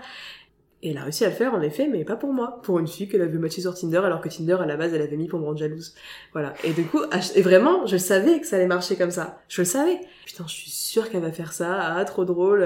Et 0.87 0.91
elle 0.91 0.99
a 0.99 1.03
réussi 1.03 1.25
à 1.25 1.31
le 1.31 1.35
faire, 1.35 1.53
en 1.53 1.63
effet, 1.63 1.89
mais 1.91 2.05
pas 2.05 2.15
pour 2.15 2.33
moi. 2.33 2.61
Pour 2.63 2.79
une 2.79 2.87
fille 2.87 3.09
qu'elle 3.09 3.23
avait 3.23 3.39
matché 3.39 3.61
sur 3.61 3.75
Tinder, 3.75 3.97
alors 4.05 4.21
que 4.21 4.29
Tinder, 4.29 4.57
à 4.61 4.67
la 4.67 4.77
base, 4.77 4.95
elle 4.95 5.03
avait 5.03 5.17
mis 5.17 5.27
pour 5.27 5.41
me 5.41 5.45
rendre 5.47 5.59
jalouse. 5.59 5.95
Voilà. 6.33 6.55
Et 6.63 6.71
du 6.73 6.85
coup, 6.85 7.01
ch- 7.11 7.33
et 7.35 7.43
vraiment, 7.43 7.87
je 7.87 7.97
savais 7.97 8.39
que 8.39 8.47
ça 8.47 8.55
allait 8.55 8.67
marcher 8.69 8.95
comme 8.95 9.11
ça. 9.11 9.41
Je 9.49 9.63
le 9.63 9.65
savais. 9.65 9.99
Putain, 10.27 10.45
je 10.47 10.53
suis 10.55 10.71
sûre 10.71 11.11
qu'elle 11.11 11.23
va 11.23 11.33
faire 11.33 11.53
ça. 11.53 11.77
Ah, 11.97 12.05
trop 12.05 12.25
drôle. 12.25 12.63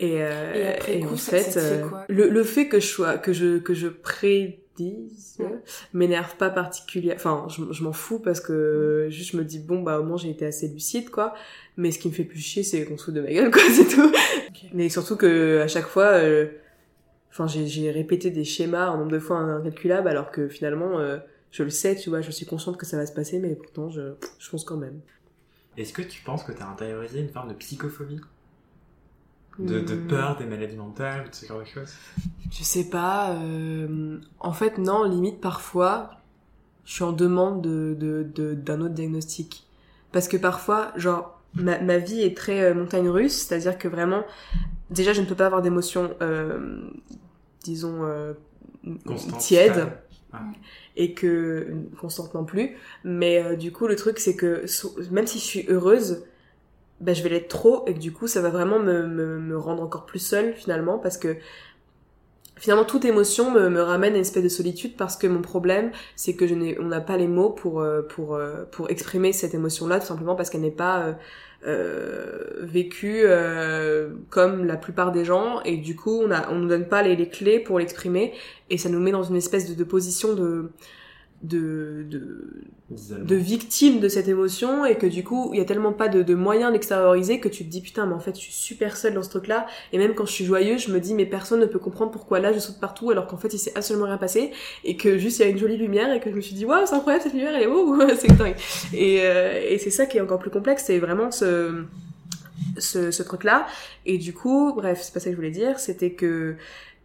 Et, 0.00 0.16
euh, 0.22 0.52
Et 0.54 0.66
après 0.74 1.00
coup, 1.00 1.14
en 1.14 1.16
ça- 1.16 1.30
fait, 1.38 1.42
ça 1.50 1.60
te 1.60 1.64
fait 1.66 1.82
euh, 1.82 1.88
quoi 1.88 2.04
le, 2.08 2.28
le 2.28 2.44
fait 2.44 2.68
que 2.68 2.78
je 2.78 2.86
sois, 2.86 3.16
que 3.16 3.32
je, 3.32 3.56
que 3.58 3.72
je 3.72 3.88
prédise, 3.88 5.36
Ouais. 5.38 5.46
m'énerve 5.94 6.36
pas 6.36 6.50
particulièrement. 6.50 7.16
Enfin, 7.18 7.46
je, 7.48 7.72
je 7.72 7.82
m'en 7.82 7.92
fous 7.94 8.18
parce 8.18 8.40
que 8.40 9.06
juste 9.08 9.32
je 9.32 9.38
me 9.38 9.44
dis 9.44 9.58
bon 9.58 9.80
bah 9.82 9.98
au 9.98 10.02
moins 10.02 10.18
j'ai 10.18 10.28
été 10.28 10.44
assez 10.44 10.68
lucide 10.68 11.08
quoi. 11.08 11.32
Mais 11.78 11.90
ce 11.92 11.98
qui 11.98 12.08
me 12.08 12.12
fait 12.12 12.24
plus 12.24 12.38
chier 12.40 12.62
c'est 12.62 12.84
qu'on 12.84 12.98
se 12.98 13.04
fout 13.06 13.14
de 13.14 13.22
ma 13.22 13.30
gueule 13.32 13.50
quoi, 13.50 13.62
c'est 13.72 13.86
tout. 13.88 14.12
Mais 14.74 14.90
surtout 14.90 15.16
que 15.16 15.60
à 15.62 15.68
chaque 15.68 15.86
fois, 15.86 16.04
euh, 16.08 16.46
enfin 17.36 17.46
j'ai 17.46 17.66
j'ai 17.66 17.90
répété 17.90 18.30
des 18.30 18.44
schémas 18.44 18.88
un 18.88 18.96
nombre 18.98 19.12
de 19.12 19.18
fois 19.18 19.38
incalculable 19.38 20.08
alors 20.08 20.30
que 20.30 20.48
finalement 20.48 20.98
euh, 20.98 21.18
je 21.52 21.62
le 21.62 21.70
sais, 21.70 21.96
tu 21.96 22.10
vois, 22.10 22.20
je 22.22 22.30
suis 22.30 22.46
consciente 22.46 22.76
que 22.78 22.86
ça 22.86 22.96
va 22.98 23.06
se 23.06 23.12
passer, 23.14 23.38
mais 23.38 23.54
pourtant 23.56 23.90
je, 23.90 24.14
je 24.38 24.50
pense 24.50 24.64
quand 24.64 24.76
même. 24.76 25.00
Est-ce 25.76 25.92
que 25.92 26.02
tu 26.02 26.22
penses 26.24 26.42
que 26.42 26.50
t'as 26.50 26.66
intériorisé 26.66 27.20
une 27.20 27.28
forme 27.30 27.50
de 27.50 27.54
psychophobie? 27.54 28.20
De, 29.58 29.80
de 29.80 29.94
Hmm. 29.94 30.06
peur 30.08 30.36
des 30.38 30.46
maladies 30.46 30.76
mentales 30.76 31.26
ou 31.26 31.28
de 31.30 31.34
ce 31.34 31.44
genre 31.46 31.60
de 31.60 31.64
choses? 31.66 32.00
Je 32.50 32.62
sais 32.62 32.88
pas. 32.88 33.32
euh, 33.34 34.18
en 34.40 34.52
fait, 34.52 34.78
non, 34.78 35.04
limite 35.04 35.40
parfois, 35.40 36.10
je 36.84 36.94
suis 36.94 37.04
en 37.04 37.12
demande 37.12 37.62
de 37.62 37.96
de- 37.98 38.26
de- 38.34 38.54
d'un 38.54 38.80
autre 38.82 38.94
diagnostic. 38.94 39.66
Parce 40.12 40.28
que 40.28 40.36
parfois, 40.38 40.92
genre, 40.96 41.42
ma, 41.54 41.80
ma 41.80 41.98
vie 41.98 42.22
est 42.22 42.36
très 42.36 42.62
euh, 42.62 42.74
montagne 42.74 43.08
russe, 43.08 43.46
c'est-à-dire 43.46 43.78
que 43.78 43.88
vraiment, 43.88 44.24
déjà, 44.90 45.12
je 45.14 45.22
ne 45.22 45.26
peux 45.26 45.34
pas 45.36 45.46
avoir 45.46 45.62
d'émotions, 45.62 46.14
euh, 46.22 46.90
disons, 47.66 48.04
euh, 48.04 48.32
tièdes. 49.38 49.72
stable. 49.72 49.92
Et 50.96 51.12
que, 51.14 51.68
constante 52.00 52.34
non 52.34 52.44
plus. 52.44 52.76
Mais 53.04 53.42
euh, 53.42 53.56
du 53.56 53.70
coup, 53.72 53.86
le 53.86 53.96
truc, 53.96 54.18
c'est 54.18 54.34
que 54.36 54.66
so- 54.66 54.94
même 55.10 55.26
si 55.26 55.38
je 55.38 55.44
suis 55.44 55.66
heureuse, 55.68 56.24
bah, 57.00 57.12
je 57.14 57.22
vais 57.22 57.28
l'être 57.30 57.48
trop 57.48 57.84
et 57.86 57.94
que 57.94 57.98
du 58.00 58.12
coup 58.12 58.26
ça 58.26 58.40
va 58.40 58.50
vraiment 58.50 58.78
me, 58.78 59.06
me, 59.06 59.38
me 59.38 59.58
rendre 59.58 59.82
encore 59.82 60.06
plus 60.06 60.20
seule 60.20 60.54
finalement 60.54 60.98
parce 60.98 61.18
que 61.18 61.36
finalement 62.56 62.84
toute 62.84 63.04
émotion 63.04 63.50
me, 63.50 63.68
me 63.68 63.82
ramène 63.82 64.14
à 64.14 64.16
une 64.16 64.22
espèce 64.22 64.42
de 64.42 64.48
solitude 64.48 64.96
parce 64.96 65.16
que 65.16 65.26
mon 65.26 65.42
problème 65.42 65.92
c'est 66.16 66.34
que 66.34 66.46
je 66.46 66.54
n'ai 66.54 66.78
on 66.80 66.84
n'a 66.84 67.00
pas 67.00 67.16
les 67.18 67.28
mots 67.28 67.50
pour 67.50 67.80
euh, 67.80 68.02
pour 68.02 68.38
pour 68.72 68.90
exprimer 68.90 69.32
cette 69.32 69.54
émotion 69.54 69.86
là 69.86 70.00
tout 70.00 70.06
simplement 70.06 70.34
parce 70.36 70.48
qu'elle 70.50 70.62
n'est 70.62 70.70
pas 70.70 71.16
euh, 71.66 72.60
vécue 72.60 73.22
euh, 73.24 74.10
comme 74.30 74.64
la 74.64 74.76
plupart 74.76 75.12
des 75.12 75.24
gens. 75.24 75.60
Et 75.64 75.76
du 75.76 75.96
coup 75.96 76.22
on 76.22 76.30
a 76.30 76.50
on 76.50 76.58
nous 76.60 76.68
donne 76.68 76.88
pas 76.88 77.02
les, 77.02 77.16
les 77.16 77.28
clés 77.28 77.58
pour 77.58 77.78
l'exprimer. 77.78 78.32
Et 78.70 78.78
ça 78.78 78.88
nous 78.88 79.00
met 79.00 79.12
dans 79.12 79.24
une 79.24 79.36
espèce 79.36 79.68
de, 79.68 79.74
de 79.74 79.84
position 79.84 80.34
de 80.34 80.70
de, 81.42 82.04
de, 82.08 82.64
de 82.90 83.34
victime 83.36 84.00
de 84.00 84.08
cette 84.08 84.26
émotion 84.26 84.84
et 84.86 84.96
que 84.96 85.06
du 85.06 85.22
coup 85.22 85.50
il 85.52 85.58
y 85.58 85.62
a 85.62 85.64
tellement 85.64 85.92
pas 85.92 86.08
de, 86.08 86.22
de 86.22 86.34
moyens 86.34 86.72
d'extérioriser 86.72 87.40
que 87.40 87.48
tu 87.48 87.64
te 87.64 87.70
dis 87.70 87.82
putain 87.82 88.06
mais 88.06 88.14
en 88.14 88.20
fait 88.20 88.34
je 88.34 88.40
suis 88.40 88.52
super 88.52 88.96
seule 88.96 89.14
dans 89.14 89.22
ce 89.22 89.28
truc 89.28 89.46
là 89.46 89.66
et 89.92 89.98
même 89.98 90.14
quand 90.14 90.24
je 90.24 90.32
suis 90.32 90.44
joyeuse 90.44 90.86
je 90.86 90.92
me 90.92 90.98
dis 90.98 91.14
mais 91.14 91.26
personne 91.26 91.60
ne 91.60 91.66
peut 91.66 91.78
comprendre 91.78 92.10
pourquoi 92.10 92.40
là 92.40 92.52
je 92.52 92.58
saute 92.58 92.80
partout 92.80 93.10
alors 93.10 93.26
qu'en 93.26 93.36
fait 93.36 93.52
il 93.52 93.58
s'est 93.58 93.72
absolument 93.74 94.06
rien 94.06 94.16
passé 94.16 94.50
et 94.84 94.96
que 94.96 95.18
juste 95.18 95.38
il 95.38 95.42
y 95.42 95.44
a 95.44 95.48
une 95.48 95.58
jolie 95.58 95.76
lumière 95.76 96.10
et 96.12 96.20
que 96.20 96.30
je 96.30 96.36
me 96.36 96.40
suis 96.40 96.54
dit 96.54 96.64
waouh 96.64 96.86
c'est 96.86 96.94
incroyable 96.94 97.24
cette 97.24 97.34
lumière 97.34 97.54
elle 97.54 97.64
est 97.64 97.66
wow 97.66 98.00
c'est 98.16 98.34
dingue. 98.36 98.56
Et, 98.94 99.20
euh, 99.22 99.60
et 99.68 99.78
c'est 99.78 99.90
ça 99.90 100.06
qui 100.06 100.16
est 100.16 100.20
encore 100.20 100.38
plus 100.38 100.50
complexe 100.50 100.84
c'est 100.86 100.98
vraiment 100.98 101.30
ce 101.30 101.84
ce, 102.78 103.10
ce 103.10 103.22
truc 103.22 103.44
là 103.44 103.66
et 104.06 104.16
du 104.16 104.32
coup 104.32 104.72
bref 104.74 105.00
c'est 105.02 105.12
pas 105.12 105.20
ça 105.20 105.26
que 105.26 105.32
je 105.32 105.36
voulais 105.36 105.50
dire 105.50 105.78
c'était 105.78 106.12
que 106.12 106.56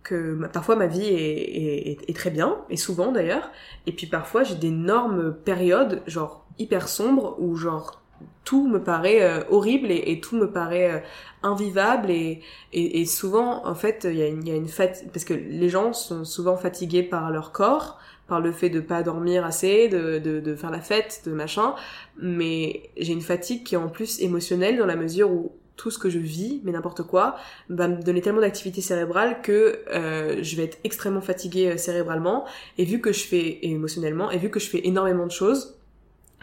que 0.04 0.48
parfois 0.52 0.76
ma 0.76 0.88
vie 0.88 1.06
est, 1.06 1.92
est, 1.92 2.10
est- 2.10 2.14
très 2.16 2.32
bien, 2.32 2.58
et 2.70 2.78
souvent 2.78 3.12
d'ailleurs, 3.12 3.52
et 3.88 3.92
puis 3.92 4.08
parfois 4.08 4.44
j'ai 4.44 4.56
d'énormes 4.56 5.34
périodes, 5.34 6.02
genre 6.08 6.46
hyper 6.60 6.88
sombres, 6.90 7.36
où 7.40 7.56
genre 7.56 8.02
tout 8.44 8.68
me 8.68 8.84
paraît 8.84 9.22
euh, 9.24 9.44
horrible 9.50 9.92
et, 9.92 10.20
tout 10.20 10.36
me 10.36 10.52
paraît 10.52 10.92
euh, 10.92 11.00
invivable, 11.44 12.12
et, 12.12 12.42
et, 12.74 13.06
souvent 13.06 13.66
en 13.66 13.76
fait 13.76 14.08
il 14.10 14.18
y 14.18 14.24
a 14.24 14.28
une, 14.28 14.48
une 14.48 14.68
fatigue, 14.68 15.10
parce 15.12 15.26
que 15.26 15.34
les 15.34 15.70
gens 15.70 15.94
sont 15.94 16.26
souvent 16.26 16.58
fatigués 16.58 17.04
par 17.04 17.32
leur 17.32 17.52
corps, 17.52 18.00
par 18.28 18.40
le 18.40 18.52
fait 18.52 18.70
de 18.70 18.80
pas 18.80 19.04
dormir 19.04 19.46
assez, 19.46 19.88
de, 19.90 20.18
de, 20.20 20.40
de 20.40 20.56
faire 20.56 20.72
la 20.72 20.80
fête, 20.80 21.24
de 21.26 21.32
machin, 21.32 21.76
mais 22.18 22.90
j'ai 22.98 23.14
une 23.14 23.22
fatigue 23.22 23.64
qui 23.64 23.76
est 23.76 23.80
en 23.80 23.90
plus 23.90 24.22
émotionnelle 24.22 24.78
dans 24.78 24.86
la 24.86 24.96
mesure 24.96 25.30
où 25.32 25.52
tout 25.76 25.90
ce 25.90 25.98
que 25.98 26.10
je 26.10 26.20
vis, 26.20 26.62
mais 26.64 26.72
n'importe 26.72 27.04
quoi, 27.04 27.36
va 27.70 27.88
me 27.88 28.02
donner 28.02 28.22
tellement 28.22 28.42
d'activité 28.42 28.82
cérébrale 28.82 29.42
que 29.42 29.80
euh, 29.92 30.44
je 30.44 30.56
vais 30.56 30.66
être 30.66 30.78
extrêmement 30.84 31.22
fatiguée 31.22 31.70
euh, 31.70 31.78
cérébralement. 31.78 32.46
Et 32.78 32.86
vu 32.86 33.02
que 33.02 33.12
je 33.12 33.24
fais 33.24 33.40
et 33.40 33.72
émotionnellement 33.72 34.30
et 34.32 34.38
vu 34.38 34.50
que 34.50 34.60
je 34.60 34.70
fais 34.70 34.82
énormément 34.86 35.26
de 35.26 35.32
choses 35.32 35.78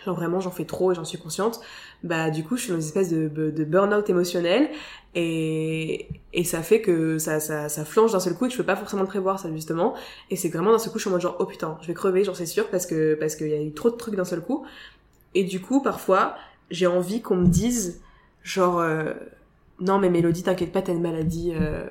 genre 0.04 0.14
vraiment 0.14 0.38
j'en 0.40 0.52
fais 0.52 0.64
trop 0.64 0.92
et 0.92 0.94
j'en 0.94 1.04
suis 1.04 1.18
consciente 1.18 1.60
bah 2.04 2.30
du 2.30 2.44
coup 2.44 2.56
je 2.56 2.62
suis 2.62 2.70
dans 2.70 2.78
une 2.78 2.84
espèce 2.84 3.10
de, 3.10 3.64
burn-out 3.64 4.08
émotionnel. 4.08 4.70
Et, 5.14 6.08
et 6.32 6.44
ça 6.44 6.62
fait 6.62 6.80
que 6.80 7.18
ça, 7.18 7.40
ça, 7.40 7.68
ça 7.68 7.84
flanche 7.84 8.12
d'un 8.12 8.20
seul 8.20 8.34
coup 8.34 8.44
et 8.44 8.48
que 8.48 8.52
je 8.52 8.58
peux 8.58 8.66
pas 8.66 8.76
forcément 8.76 9.02
le 9.02 9.08
prévoir 9.08 9.40
ça 9.40 9.50
justement. 9.52 9.94
Et 10.30 10.36
c'est 10.36 10.48
vraiment 10.48 10.72
d'un 10.72 10.78
seul 10.78 10.92
coup 10.92 10.98
je 10.98 11.02
suis 11.02 11.08
en 11.08 11.12
mode 11.12 11.22
genre 11.22 11.36
oh 11.40 11.46
putain 11.46 11.78
je 11.82 11.88
vais 11.88 11.94
crever 11.94 12.24
j'en 12.24 12.34
sais 12.34 12.46
sûr 12.46 12.68
parce 12.68 12.86
que 12.86 13.14
parce 13.14 13.34
qu'il 13.34 13.48
y 13.48 13.54
a 13.54 13.60
eu 13.60 13.72
trop 13.72 13.90
de 13.90 13.96
trucs 13.96 14.14
d'un 14.14 14.24
seul 14.24 14.40
coup. 14.40 14.64
Et 15.34 15.44
du 15.44 15.60
coup 15.60 15.82
parfois 15.82 16.36
j'ai 16.70 16.86
envie 16.86 17.20
qu'on 17.20 17.36
me 17.36 17.46
dise 17.46 18.00
genre 18.48 18.78
euh, 18.80 19.12
non 19.80 19.98
mais 19.98 20.10
Mélodie 20.10 20.42
t'inquiète 20.42 20.72
pas 20.72 20.82
t'as 20.82 20.92
une 20.92 21.02
maladie 21.02 21.52
euh, 21.54 21.86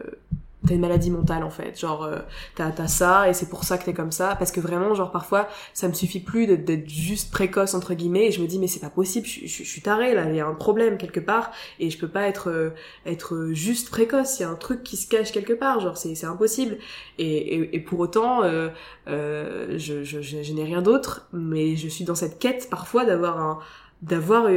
t'as 0.68 0.74
une 0.74 0.82
maladie 0.82 1.12
mentale 1.12 1.43
en 1.43 1.49
fait. 1.49 1.80
Genre 1.80 2.03
euh, 2.03 2.18
t'as 2.55 2.72
t'as 2.72 2.88
ça 2.88 3.30
et 3.30 3.34
c'est 3.34 3.47
pour 3.47 3.64
ça 3.64 3.78
que 3.78 3.86
t'es 3.86 3.93
comme 3.93 4.12
ça. 4.12 4.36
Parce 4.38 4.51
que 4.51 4.60
vraiment 4.60 4.93
genre 4.95 5.12
parfois 5.12 5.47
ça 5.74 5.88
me 5.88 5.93
suffit 5.93 6.20
plus 6.20 6.47
d'être- 6.47 6.89
juste 6.89 7.32
précoce 7.32 7.74
entre 7.76 7.93
guillemets 7.93 8.28
et 8.28 8.32
je 8.32 8.41
me 8.41 8.47
dis 8.47 8.60
mais 8.60 8.68
c'est 8.68 8.80
pas 8.82 8.89
possible 8.89 9.26
je, 9.28 9.41
je- 9.41 9.64
je 9.64 9.70
suis 9.70 9.82
tarée 9.82 10.14
là 10.14 10.26
il 10.30 10.36
y 10.36 10.39
a 10.41 10.47
un 10.47 10.55
problème 10.55 10.97
quelque 10.97 11.20
part 11.22 11.51
et 11.80 11.89
je 11.89 11.97
peux 11.97 12.08
pas 12.10 12.28
être 12.28 12.49
euh, 12.49 12.72
être 13.05 13.49
juste 13.53 13.89
précoce 13.91 14.39
il 14.39 14.43
y 14.43 14.45
a 14.45 14.49
un 14.49 14.55
truc 14.55 14.84
qui 14.84 14.97
se 14.97 15.08
cache 15.08 15.32
quelque 15.32 15.53
part 15.53 15.80
genre 15.80 15.97
c'est 15.97 16.16
c'est 16.16 16.26
impossible. 16.28 16.78
Et, 17.20 17.76
et, 17.76 17.80
pour 17.80 17.99
autant 17.99 18.43
euh, 18.43 18.70
euh, 19.08 19.78
je, 19.78 20.03
je, 20.03 20.53
n'ai 20.53 20.64
rien 20.64 20.82
d'autre 20.82 21.28
mais 21.34 21.76
je 21.76 21.88
suis 21.88 22.03
dans 22.03 22.16
cette 22.16 22.39
quête 22.39 22.68
parfois 22.70 23.05
d'avoir 23.05 23.39
un 23.39 23.60
d'avoir 24.01 24.47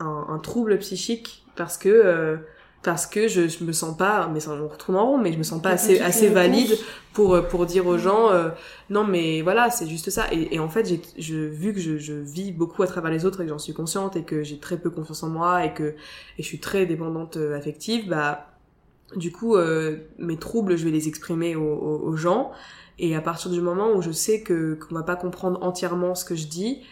un, 0.00 0.26
un 0.28 0.38
trouble 0.38 0.78
psychique 0.78 1.44
parce 1.56 1.78
que 1.78 1.88
euh, 1.88 2.36
parce 2.82 3.06
que 3.06 3.28
je, 3.28 3.46
je 3.48 3.62
me 3.64 3.72
sens 3.72 3.94
pas 3.96 4.28
mais 4.32 4.40
ça 4.40 4.52
on 4.52 4.66
retourne 4.66 4.96
en 4.96 5.06
rond 5.06 5.18
mais 5.18 5.32
je 5.32 5.38
me 5.38 5.42
sens 5.42 5.60
pas 5.60 5.70
assez 5.70 6.00
assez 6.00 6.28
valide 6.30 6.78
pour 7.12 7.34
euh, 7.34 7.42
pour 7.42 7.66
dire 7.66 7.86
aux 7.86 7.98
gens 7.98 8.30
euh, 8.30 8.48
non 8.88 9.04
mais 9.04 9.42
voilà 9.42 9.70
c'est 9.70 9.86
juste 9.86 10.08
ça. 10.10 10.32
Et, 10.32 10.54
et 10.54 10.58
en 10.58 10.68
fait 10.70 10.88
j'ai 10.88 11.02
je 11.18 11.36
vu 11.36 11.74
que 11.74 11.80
je, 11.80 11.98
je 11.98 12.14
vis 12.14 12.52
beaucoup 12.52 12.82
à 12.82 12.86
travers 12.86 13.10
les 13.10 13.26
autres 13.26 13.42
et 13.42 13.44
que 13.44 13.50
j'en 13.50 13.58
suis 13.58 13.74
consciente 13.74 14.16
et 14.16 14.22
que 14.22 14.42
j'ai 14.42 14.58
très 14.58 14.78
peu 14.78 14.88
confiance 14.88 15.22
en 15.22 15.28
moi 15.28 15.64
et 15.66 15.74
que 15.74 15.94
et 16.38 16.42
je 16.42 16.46
suis 16.46 16.60
très 16.60 16.86
dépendante 16.86 17.36
euh, 17.36 17.54
affective 17.56 18.08
bah 18.08 18.46
du 19.14 19.30
coup 19.30 19.56
euh, 19.56 19.98
mes 20.18 20.38
troubles 20.38 20.76
je 20.78 20.84
vais 20.86 20.90
les 20.90 21.06
exprimer 21.08 21.56
aux, 21.56 21.62
aux, 21.62 22.08
aux 22.08 22.16
gens. 22.16 22.52
Et 23.02 23.16
à 23.16 23.22
partir 23.22 23.50
du 23.50 23.62
moment 23.62 23.92
où 23.94 24.02
je 24.02 24.10
sais 24.10 24.42
que 24.42 24.74
qu'on 24.74 24.94
va 24.94 25.02
pas 25.02 25.16
comprendre 25.16 25.62
entièrement 25.62 26.14
ce 26.14 26.24
que 26.24 26.34
je 26.34 26.46
dis 26.46 26.82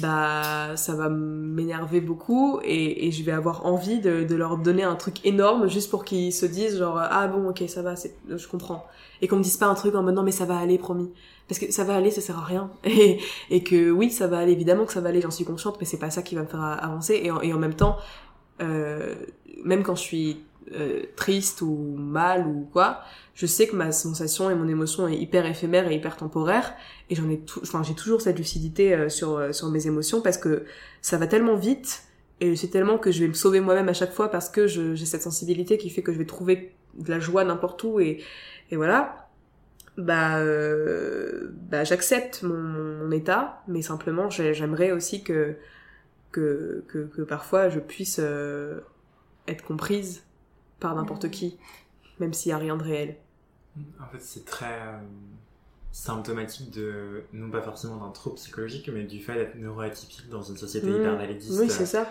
bah 0.00 0.76
ça 0.76 0.94
va 0.94 1.08
m'énerver 1.08 2.00
beaucoup 2.00 2.60
et, 2.64 3.06
et 3.06 3.12
je 3.12 3.22
vais 3.22 3.32
avoir 3.32 3.64
envie 3.64 4.00
de, 4.00 4.24
de 4.24 4.34
leur 4.34 4.58
donner 4.58 4.82
un 4.82 4.96
truc 4.96 5.24
énorme 5.24 5.68
juste 5.68 5.90
pour 5.90 6.04
qu'ils 6.04 6.32
se 6.32 6.46
disent 6.46 6.78
genre 6.78 6.98
ah 6.98 7.28
bon 7.28 7.48
ok 7.50 7.62
ça 7.68 7.82
va 7.82 7.94
je 8.28 8.48
comprends 8.48 8.84
et 9.22 9.28
qu'on 9.28 9.36
me 9.36 9.42
dise 9.42 9.56
pas 9.56 9.66
un 9.66 9.74
truc 9.74 9.94
en 9.94 10.02
mode 10.02 10.16
non 10.16 10.24
mais 10.24 10.32
ça 10.32 10.46
va 10.46 10.58
aller 10.58 10.78
promis 10.78 11.10
parce 11.48 11.58
que 11.58 11.70
ça 11.70 11.84
va 11.84 11.94
aller 11.94 12.10
ça 12.10 12.20
sert 12.20 12.38
à 12.38 12.44
rien. 12.44 12.70
Et, 12.84 13.18
et 13.50 13.62
que 13.62 13.90
oui 13.90 14.10
ça 14.10 14.26
va 14.26 14.38
aller 14.38 14.52
évidemment 14.52 14.84
que 14.86 14.92
ça 14.92 15.00
va 15.00 15.10
aller 15.10 15.20
j'en 15.20 15.30
suis 15.30 15.44
consciente 15.44 15.76
mais 15.78 15.86
c'est 15.86 15.98
pas 15.98 16.10
ça 16.10 16.22
qui 16.22 16.34
va 16.34 16.42
me 16.42 16.46
faire 16.46 16.62
avancer. 16.62 17.20
Et 17.22 17.30
en, 17.30 17.40
et 17.40 17.52
en 17.52 17.58
même 17.58 17.74
temps 17.74 17.96
euh, 18.60 19.14
même 19.64 19.82
quand 19.82 19.94
je 19.96 20.02
suis 20.02 20.44
euh, 20.72 21.02
triste 21.16 21.60
ou 21.62 21.94
mal 21.96 22.46
ou 22.46 22.66
quoi 22.72 23.00
je 23.34 23.46
sais 23.46 23.66
que 23.66 23.74
ma 23.74 23.90
sensation 23.90 24.48
et 24.48 24.54
mon 24.54 24.68
émotion 24.68 25.08
est 25.08 25.16
hyper 25.16 25.44
éphémère 25.44 25.88
et 25.90 25.96
hyper 25.96 26.16
temporaire. 26.16 26.72
Et 27.10 27.16
j'en 27.16 27.28
ai 27.28 27.38
tout 27.40 27.60
enfin 27.62 27.82
j'ai 27.82 27.94
toujours 27.94 28.20
cette 28.20 28.38
lucidité 28.38 28.94
euh, 28.94 29.08
sur 29.08 29.36
euh, 29.38 29.52
sur 29.52 29.68
mes 29.70 29.86
émotions 29.88 30.20
parce 30.20 30.38
que 30.38 30.64
ça 31.02 31.18
va 31.18 31.26
tellement 31.26 31.56
vite 31.56 32.04
et 32.40 32.54
sais 32.56 32.68
tellement 32.68 32.96
que 32.98 33.10
je 33.12 33.20
vais 33.20 33.28
me 33.28 33.34
sauver 33.34 33.60
moi-même 33.60 33.88
à 33.88 33.92
chaque 33.92 34.12
fois 34.12 34.30
parce 34.30 34.48
que 34.48 34.66
j'ai 34.68 34.96
cette 35.04 35.22
sensibilité 35.22 35.78
qui 35.78 35.90
fait 35.90 36.02
que 36.02 36.12
je 36.12 36.18
vais 36.18 36.26
trouver 36.26 36.72
de 36.98 37.10
la 37.10 37.18
joie 37.20 37.44
n'importe 37.44 37.82
où 37.84 37.98
et 38.00 38.20
et 38.70 38.76
voilà. 38.76 39.28
Bah 39.96 40.38
euh, 40.38 41.50
bah 41.70 41.84
j'accepte 41.84 42.42
mon, 42.42 42.56
mon 43.04 43.10
état 43.12 43.62
mais 43.68 43.80
simplement 43.80 44.28
j'ai- 44.28 44.52
j'aimerais 44.52 44.90
aussi 44.90 45.22
que 45.22 45.54
que 46.34 46.84
que, 46.88 47.06
que 47.06 47.22
parfois 47.22 47.68
je 47.68 47.80
puisse 47.80 48.18
euh, 48.20 48.80
être 49.46 49.64
comprise 49.64 50.24
par 50.80 50.94
n'importe 50.94 51.30
qui 51.30 51.58
même 52.20 52.32
s'il 52.32 52.50
y 52.50 52.52
a 52.52 52.58
rien 52.58 52.76
de 52.76 52.82
réel 52.82 53.16
En 54.00 54.06
fait, 54.06 54.20
c'est 54.20 54.44
très. 54.44 54.78
Symptomatique 55.94 56.72
de, 56.72 57.22
non 57.32 57.50
pas 57.52 57.62
forcément 57.62 57.96
d'un 57.98 58.10
trouble 58.10 58.34
psychologique, 58.34 58.90
mais 58.92 59.04
du 59.04 59.20
fait 59.22 59.34
d'être 59.34 59.54
neuroatypique 59.54 60.28
dans 60.28 60.42
une 60.42 60.56
société 60.56 60.88
Mmh. 60.88 60.96
hyper 60.96 61.16
validiste 61.16 61.60
Oui, 61.60 61.70
c'est 61.70 61.86
ça. 61.86 62.04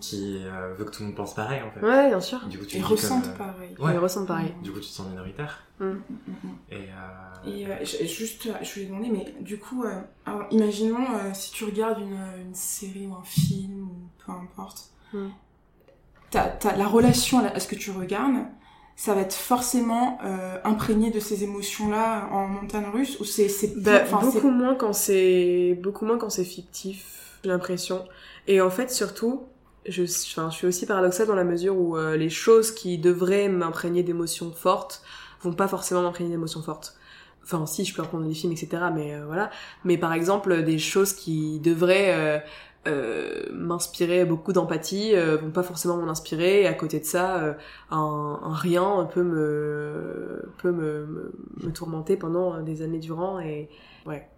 qui 0.00 0.38
euh, 0.44 0.72
veut 0.74 0.84
que 0.84 0.90
tout 0.92 1.02
le 1.02 1.08
monde 1.08 1.16
pense 1.16 1.34
pareil 1.34 1.60
en 1.62 1.70
fait. 1.72 1.84
Ouais, 1.84 2.08
bien 2.08 2.20
sûr. 2.20 2.46
Du 2.46 2.58
coup, 2.60 2.64
tu 2.64 2.76
Ils 2.76 2.84
ressentent 2.84 3.24
comme, 3.24 3.32
euh, 3.32 3.36
pareil. 3.52 3.74
Ouais. 3.80 3.94
Ils 3.94 3.98
ressentent 3.98 4.28
pareil. 4.28 4.54
Du 4.62 4.70
coup, 4.70 4.78
tu 4.78 4.86
te 4.86 4.92
sens 4.92 5.08
minoritaire. 5.08 5.64
Mm. 5.80 5.84
Mm, 5.84 5.90
mm, 5.90 6.32
mm. 6.44 6.48
Et, 6.70 6.74
euh, 6.76 7.50
Et 7.50 7.66
euh, 7.66 7.76
je- 7.84 8.06
juste, 8.06 8.48
je 8.62 8.72
voulais 8.74 8.86
demander, 8.86 9.08
mais 9.10 9.34
du 9.42 9.58
coup, 9.58 9.82
euh, 9.82 10.00
alors, 10.26 10.46
imaginons 10.52 11.04
euh, 11.14 11.30
si 11.34 11.50
tu 11.50 11.64
regardes 11.64 11.98
une, 11.98 12.16
une 12.40 12.54
série 12.54 13.08
ou 13.08 13.14
un 13.16 13.24
film, 13.24 13.82
ou 13.88 13.96
peu 14.24 14.30
importe, 14.30 14.90
Mm. 15.12 15.26
t'as- 16.30 16.48
t'as- 16.50 16.76
la 16.76 16.86
relation 16.86 17.40
à, 17.40 17.42
la- 17.42 17.50
à 17.56 17.58
ce 17.58 17.66
que 17.66 17.74
tu 17.74 17.90
regardes, 17.90 18.46
ça 18.96 19.14
va 19.14 19.22
être 19.22 19.34
forcément 19.34 20.18
euh, 20.24 20.58
imprégné 20.64 21.10
de 21.10 21.20
ces 21.20 21.42
émotions-là 21.44 22.28
en 22.32 22.46
montagne 22.46 22.86
russe, 22.92 23.18
ou 23.20 23.24
c'est 23.24 23.48
c'est 23.48 23.74
Bah, 23.80 24.04
c'est- 24.06 24.40
beaucoup 24.40 24.50
moins 24.50 24.74
quand 24.74 24.92
c'est 24.92 25.78
beaucoup 25.82 26.04
moins 26.06 26.18
quand 26.18 26.30
c'est 26.30 26.44
fictif, 26.44 27.38
j'ai 27.42 27.50
l'impression. 27.50 28.04
Et 28.46 28.60
en 28.60 28.70
fait, 28.70 28.90
surtout, 28.90 29.42
je, 29.86 30.02
enfin, 30.04 30.50
je 30.50 30.56
suis 30.56 30.66
aussi 30.66 30.86
paradoxale 30.86 31.26
dans 31.26 31.34
la 31.34 31.44
mesure 31.44 31.76
où 31.76 31.96
euh, 31.96 32.16
les 32.16 32.30
choses 32.30 32.70
qui 32.70 32.98
devraient 32.98 33.48
m'imprégner 33.48 34.02
d'émotions 34.02 34.52
fortes 34.52 35.02
vont 35.42 35.52
pas 35.52 35.68
forcément 35.68 36.02
m'imprégner 36.02 36.30
d'émotions 36.30 36.62
fortes. 36.62 36.96
Enfin, 37.42 37.66
si, 37.66 37.84
je 37.84 37.94
peux 37.94 38.00
reprendre 38.02 38.26
des 38.26 38.32
films, 38.34 38.52
etc. 38.52 38.84
Mais 38.94 39.14
euh, 39.14 39.24
voilà. 39.26 39.50
Mais 39.84 39.98
par 39.98 40.12
exemple, 40.14 40.62
des 40.62 40.78
choses 40.78 41.12
qui 41.12 41.58
devraient 41.60 42.42
euh, 42.86 43.44
m'inspirer 43.52 44.24
beaucoup 44.24 44.52
d'empathie 44.52 45.14
euh, 45.14 45.36
vont 45.36 45.50
pas 45.50 45.62
forcément 45.62 45.96
m'en 45.96 46.08
inspirer. 46.08 46.62
Et 46.62 46.66
à 46.66 46.74
côté 46.74 47.00
de 47.00 47.04
ça, 47.04 47.42
euh, 47.42 47.54
un, 47.90 48.40
un 48.42 48.54
rien 48.54 49.08
peut 49.12 49.22
me 49.22 50.42
peut 50.58 50.72
me, 50.72 51.06
me, 51.06 51.32
me 51.62 51.72
tourmenter 51.72 52.16
pendant 52.16 52.60
des 52.62 52.82
années 52.82 53.00
durant. 53.00 53.40
Et 53.40 53.68
ouais. 54.06 54.28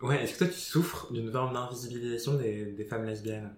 Ouais, 0.00 0.22
est-ce 0.22 0.34
que 0.34 0.38
toi 0.38 0.46
tu 0.48 0.60
souffres 0.60 1.12
d'une 1.12 1.30
forme 1.32 1.54
d'invisibilisation 1.54 2.34
des, 2.34 2.66
des 2.66 2.84
femmes 2.84 3.04
lesbiennes? 3.04 3.52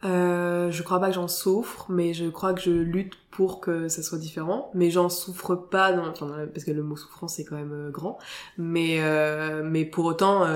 Je 0.00 0.82
crois 0.82 1.00
pas 1.00 1.08
que 1.08 1.14
j'en 1.14 1.26
souffre, 1.26 1.86
mais 1.88 2.14
je 2.14 2.26
crois 2.26 2.54
que 2.54 2.60
je 2.60 2.70
lutte 2.70 3.14
pour 3.32 3.60
que 3.60 3.88
ça 3.88 4.02
soit 4.04 4.18
différent. 4.18 4.70
Mais 4.72 4.90
j'en 4.92 5.08
souffre 5.08 5.56
pas, 5.56 5.92
dans, 5.92 6.06
enfin, 6.06 6.46
parce 6.54 6.64
que 6.64 6.70
le 6.70 6.84
mot 6.84 6.94
souffrance 6.94 7.34
c'est 7.34 7.44
quand 7.44 7.56
même 7.56 7.90
grand. 7.90 8.18
Mais 8.56 9.00
mais 9.64 9.84
pour 9.84 10.04
autant, 10.04 10.46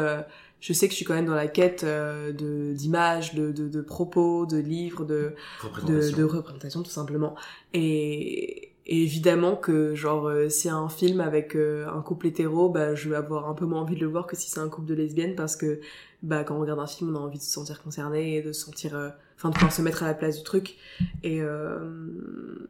je 0.63 0.73
sais 0.73 0.87
que 0.87 0.93
je 0.93 0.97
suis 0.97 1.05
quand 1.05 1.15
même 1.15 1.27
dans 1.27 1.35
la 1.35 1.49
quête 1.49 1.83
euh, 1.85 2.33
de 2.33 2.73
d'images, 2.73 3.35
de, 3.35 3.51
de 3.53 3.69
de 3.69 3.81
propos, 3.83 4.47
de 4.47 4.57
livres, 4.57 5.05
de 5.05 5.15
de, 5.15 5.35
Représentation. 5.63 6.17
de 6.17 6.25
représentation 6.25 6.83
tout 6.83 6.91
simplement. 6.91 7.35
Et, 7.75 8.71
et 8.87 9.03
évidemment 9.03 9.57
que 9.57 9.95
genre 9.95 10.27
euh, 10.29 10.49
si 10.49 10.69
un 10.69 10.89
film 10.89 11.21
avec 11.21 11.57
euh, 11.57 11.87
un 11.89 12.01
couple 12.01 12.29
hétéro, 12.29 12.69
bah 12.69 12.95
je 12.95 13.09
vais 13.09 13.17
avoir 13.17 13.49
un 13.49 13.55
peu 13.55 13.67
moins 13.67 13.81
envie 13.81 13.97
de 13.97 14.01
le 14.01 14.07
voir 14.07 14.27
que 14.27 14.37
si 14.37 14.51
c'est 14.51 14.61
un 14.61 14.69
couple 14.69 14.87
de 14.87 14.95
lesbiennes 14.95 15.35
parce 15.35 15.57
que 15.57 15.81
bah 16.23 16.45
quand 16.45 16.57
on 16.57 16.61
regarde 16.61 16.79
un 16.79 16.87
film, 16.87 17.15
on 17.15 17.19
a 17.19 17.23
envie 17.23 17.39
de 17.39 17.43
se 17.43 17.51
sentir 17.51 17.83
concerné 17.83 18.37
et 18.37 18.43
de 18.43 18.53
se 18.53 18.65
sentir 18.65 18.97
euh, 18.97 19.11
enfin 19.37 19.49
de 19.49 19.55
pouvoir 19.55 19.73
se 19.73 19.83
mettre 19.83 20.05
à 20.05 20.07
la 20.07 20.15
place 20.15 20.39
du 20.39 20.45
truc 20.45 20.77
et 21.25 21.43
euh, 21.43 22.69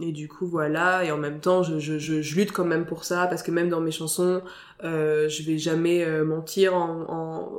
et 0.00 0.12
du 0.12 0.28
coup 0.28 0.46
voilà 0.46 1.04
et 1.04 1.10
en 1.12 1.18
même 1.18 1.40
temps 1.40 1.62
je, 1.62 1.78
je, 1.78 1.98
je, 1.98 2.20
je 2.20 2.36
lutte 2.36 2.52
quand 2.52 2.64
même 2.64 2.84
pour 2.84 3.04
ça 3.04 3.26
parce 3.26 3.42
que 3.42 3.50
même 3.50 3.68
dans 3.68 3.80
mes 3.80 3.90
chansons 3.90 4.42
euh, 4.82 5.28
je 5.28 5.42
vais 5.44 5.56
jamais 5.58 6.04
euh, 6.04 6.24
mentir 6.24 6.74
en, 6.74 7.04
en, 7.08 7.52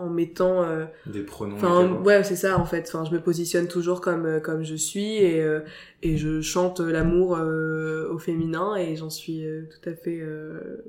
en 0.00 0.08
mettant 0.08 0.62
euh, 0.62 0.86
Des 1.06 1.20
pronoms. 1.20 1.56
Enfin, 1.56 1.86
ouais, 2.02 2.24
c'est 2.24 2.36
ça 2.36 2.58
en 2.58 2.64
fait. 2.64 2.84
Enfin, 2.88 3.04
je 3.04 3.14
me 3.14 3.20
positionne 3.20 3.68
toujours 3.68 4.00
comme 4.00 4.26
euh, 4.26 4.40
comme 4.40 4.64
je 4.64 4.74
suis 4.74 5.16
et 5.16 5.42
euh, 5.42 5.60
et 6.02 6.16
je 6.16 6.40
chante 6.40 6.80
l'amour 6.80 7.36
euh, 7.38 8.08
au 8.10 8.18
féminin 8.18 8.74
et 8.76 8.96
j'en 8.96 9.10
suis 9.10 9.44
euh, 9.44 9.62
tout 9.70 9.88
à 9.88 9.94
fait 9.94 10.18
euh, 10.20 10.82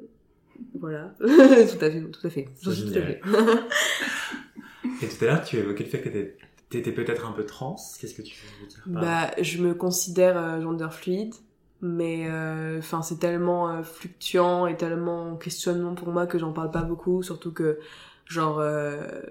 voilà, 0.80 1.14
tout 1.20 1.26
à 1.28 1.92
fait, 1.92 2.02
tout 2.02 2.28
à 2.28 2.30
fait. 2.30 2.50
J'en 2.62 2.72
suis 2.72 2.92
tout 2.92 2.98
à 2.98 3.02
fait. 3.02 3.22
Et 5.04 5.08
tout 5.08 5.26
à 5.26 5.28
l'heure, 5.28 5.44
tu 5.44 5.58
évoquais 5.58 5.84
le 5.84 5.90
fait 5.90 6.02
que 6.02 6.10
t'étais 6.70 6.91
peut-être 6.91 7.28
un 7.28 7.32
peu 7.32 7.45
trans. 7.45 7.76
Qu'est-ce 7.99 8.13
que 8.13 8.22
tu 8.22 8.36
veux 8.61 8.68
dire 8.68 8.84
Bah, 8.88 9.32
je 9.41 9.61
me 9.61 9.74
considère 9.74 10.38
euh, 10.38 10.61
gender 10.61 10.89
fluide, 10.91 11.34
mais 11.82 12.28
euh, 12.30 12.80
enfin 12.80 13.01
c'est 13.01 13.20
tellement 13.20 13.70
euh, 13.70 13.84
fluctuant 13.84 14.68
et 14.68 14.76
tellement 14.78 15.32
en 15.32 15.36
questionnement 15.36 15.95
pour 15.95 16.09
moi 16.09 16.28
que 16.28 16.38
j'en 16.39 16.53
parle 16.53 16.72
pas 16.72 16.84
beaucoup, 16.84 17.24
surtout 17.24 17.51
que 17.51 17.80
genre 18.26 18.59
euh, 18.59 19.22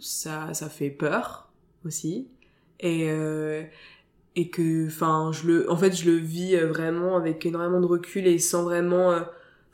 ça 0.00 0.52
ça 0.54 0.68
fait 0.68 0.90
peur 0.90 1.50
aussi 1.84 2.28
et 2.80 3.08
euh, 3.10 3.62
et 4.36 4.48
que 4.50 4.86
enfin 4.86 5.30
je 5.32 5.46
le 5.46 5.70
en 5.70 5.76
fait 5.76 5.92
je 5.92 6.10
le 6.10 6.16
vis 6.16 6.56
euh, 6.56 6.66
vraiment 6.68 7.16
avec 7.16 7.44
énormément 7.46 7.80
de 7.80 7.86
recul 7.86 8.26
et 8.26 8.38
sans 8.38 8.62
vraiment 8.64 9.10
euh, 9.12 9.20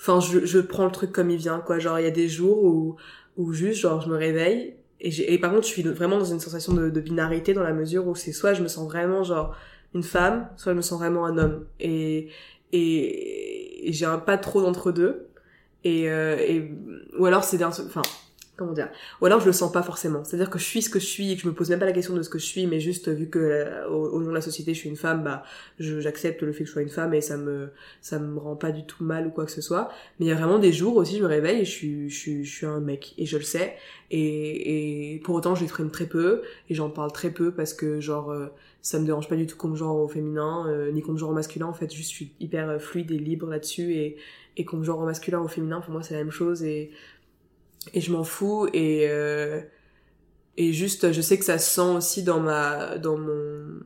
enfin 0.01 0.21
je 0.21 0.45
je 0.47 0.59
prends 0.61 0.87
le 0.87 0.93
truc 0.93 1.13
comme 1.13 1.31
il 1.31 1.37
vient 1.39 1.61
quoi 1.61 1.79
genre 1.79 1.99
il 1.99 2.05
y 2.05 2.09
a 2.09 2.11
des 2.11 2.29
jours 2.29 2.65
où 2.65 2.97
où 3.37 3.53
juste 3.53 3.81
genre 3.81 4.01
je 4.01 4.09
me 4.09 4.17
réveille 4.17 4.75
et, 5.01 5.39
par 5.39 5.53
contre 5.53 5.67
je 5.67 5.73
suis 5.73 5.83
vraiment 5.83 6.19
dans 6.19 6.25
une 6.25 6.41
sensation 6.41 6.73
de, 6.73 6.91
de 6.91 7.01
binarité 7.01 7.55
dans 7.55 7.63
la 7.63 7.73
mesure 7.73 8.07
où 8.09 8.15
c'est 8.17 8.33
soit 8.33 8.55
je 8.55 8.63
me 8.63 8.69
sens 8.69 8.85
vraiment 8.87 9.23
genre 9.23 9.55
une 9.95 10.03
femme 10.03 10.49
soit 10.57 10.73
je 10.73 10.77
me 10.77 10.83
sens 10.83 10.99
vraiment 10.99 11.25
un 11.25 11.39
homme. 11.39 11.67
Et 11.81 12.29
et, 12.73 13.89
et 13.89 13.93
j'ai 13.93 14.05
un 14.05 14.19
pas 14.19 14.39
trop 14.39 14.61
d'entre 14.61 14.93
deux. 14.93 15.29
Et, 15.85 16.11
euh, 16.11 16.37
et 16.39 16.71
ou 17.19 17.27
alors 17.27 17.45
c'est 17.45 17.59
d'un 17.59 17.69
enfin 17.69 18.03
comment 18.59 18.73
dire 18.73 18.89
ou 19.21 19.27
alors 19.27 19.41
je 19.41 19.47
le 19.47 19.53
sens 19.53 19.73
pas 19.73 19.83
forcément. 19.83 20.25
C'est 20.25 20.37
à 20.37 20.39
dire 20.39 20.51
que 20.51 20.59
je 20.59 20.65
suis 20.65 20.83
ce 20.83 20.91
que 20.91 20.99
je 20.99 21.07
suis 21.07 21.33
et 21.33 21.37
que 21.37 21.43
je 21.43 21.49
me 21.49 21.55
pose 21.55 21.71
même 21.71 21.79
pas 21.79 21.87
la 21.87 21.93
question 21.93 22.15
de 22.15 22.23
ce 22.23 22.29
que 22.29 22.39
je 22.39 22.45
suis 22.45 22.67
mais 22.67 22.81
juste 22.81 23.09
vu 23.09 23.29
que 23.29 23.39
euh, 23.39 23.89
au, 23.89 24.09
au 24.09 24.21
nom 24.21 24.29
de 24.29 24.35
la 24.35 24.41
société 24.41 24.75
je 24.75 24.79
suis 24.81 24.89
une 24.89 24.97
femme 24.97 25.23
bah 25.23 25.45
j'accepte 25.79 26.43
le 26.43 26.53
fait 26.53 26.65
que 26.65 26.67
je 26.67 26.73
sois 26.73 26.83
une 26.83 26.89
femme 26.89 27.15
et 27.15 27.21
ça 27.21 27.37
me 27.37 27.71
ça 28.03 28.19
me 28.19 28.39
rend 28.39 28.57
pas 28.57 28.73
du 28.73 28.85
tout 28.85 29.05
mal 29.05 29.27
ou 29.29 29.31
quoi 29.31 29.47
que 29.47 29.53
ce 29.53 29.63
soit. 29.63 29.91
Mais 30.19 30.27
il 30.27 30.29
y 30.29 30.33
a 30.33 30.35
vraiment 30.35 30.59
des 30.59 30.73
jours 30.73 30.97
aussi 30.97 31.19
je 31.19 31.23
me 31.23 31.29
réveille 31.29 31.61
et 31.61 31.65
je 31.65 31.71
suis 31.71 32.11
je 32.11 32.17
suis 32.17 32.45
je 32.45 32.55
suis 32.55 32.67
un 32.67 32.81
mec 32.81 33.15
et 33.17 33.27
je 33.27 33.37
le 33.37 33.45
sais. 33.45 33.77
Et, 34.11 35.15
et 35.15 35.19
pour 35.21 35.35
autant 35.35 35.55
je 35.55 35.61
l'exprime 35.61 35.91
très 35.91 36.07
peu 36.07 36.43
et 36.69 36.75
j'en 36.75 36.91
parle 36.91 37.13
très 37.13 37.31
peu 37.31 37.53
parce 37.53 37.75
que 37.75 38.01
genre 38.01 38.31
euh, 38.31 38.47
ça 38.83 38.99
me 38.99 39.05
dérange 39.05 39.29
pas 39.29 39.37
du 39.37 39.47
tout 39.47 39.57
comme 39.57 39.77
genre 39.77 39.97
au 39.97 40.09
féminin 40.09 40.67
euh, 40.69 40.91
ni 40.93 41.03
comme 41.03 41.19
genre 41.19 41.31
au 41.31 41.35
masculin 41.35 41.67
en 41.67 41.75
fait. 41.75 41.93
Juste 41.93 42.11
je 42.11 42.17
suis 42.17 42.33
hyper 42.41 42.69
euh, 42.69 42.79
fluide 42.79 43.11
et 43.11 43.19
libre 43.19 43.47
là-dessus 43.49 43.93
et 43.95 44.17
et 44.57 44.65
comme 44.65 44.83
genre 44.83 44.99
au 44.99 45.05
masculin 45.05 45.41
ou 45.41 45.45
au 45.45 45.49
féminin 45.49 45.81
pour 45.81 45.93
moi 45.93 46.03
c'est 46.03 46.15
la 46.15 46.21
même 46.21 46.33
chose 46.33 46.65
et 46.65 46.91
et 47.95 48.01
je 48.01 48.13
m'en 48.13 48.25
fous 48.25 48.69
et 48.73 49.07
euh, 49.09 49.61
et 50.57 50.73
juste 50.73 51.13
je 51.13 51.21
sais 51.21 51.39
que 51.39 51.45
ça 51.45 51.59
se 51.59 51.71
sent 51.71 51.97
aussi 51.97 52.23
dans 52.23 52.41
ma 52.41 52.99
dans 52.99 53.17
mon 53.17 53.81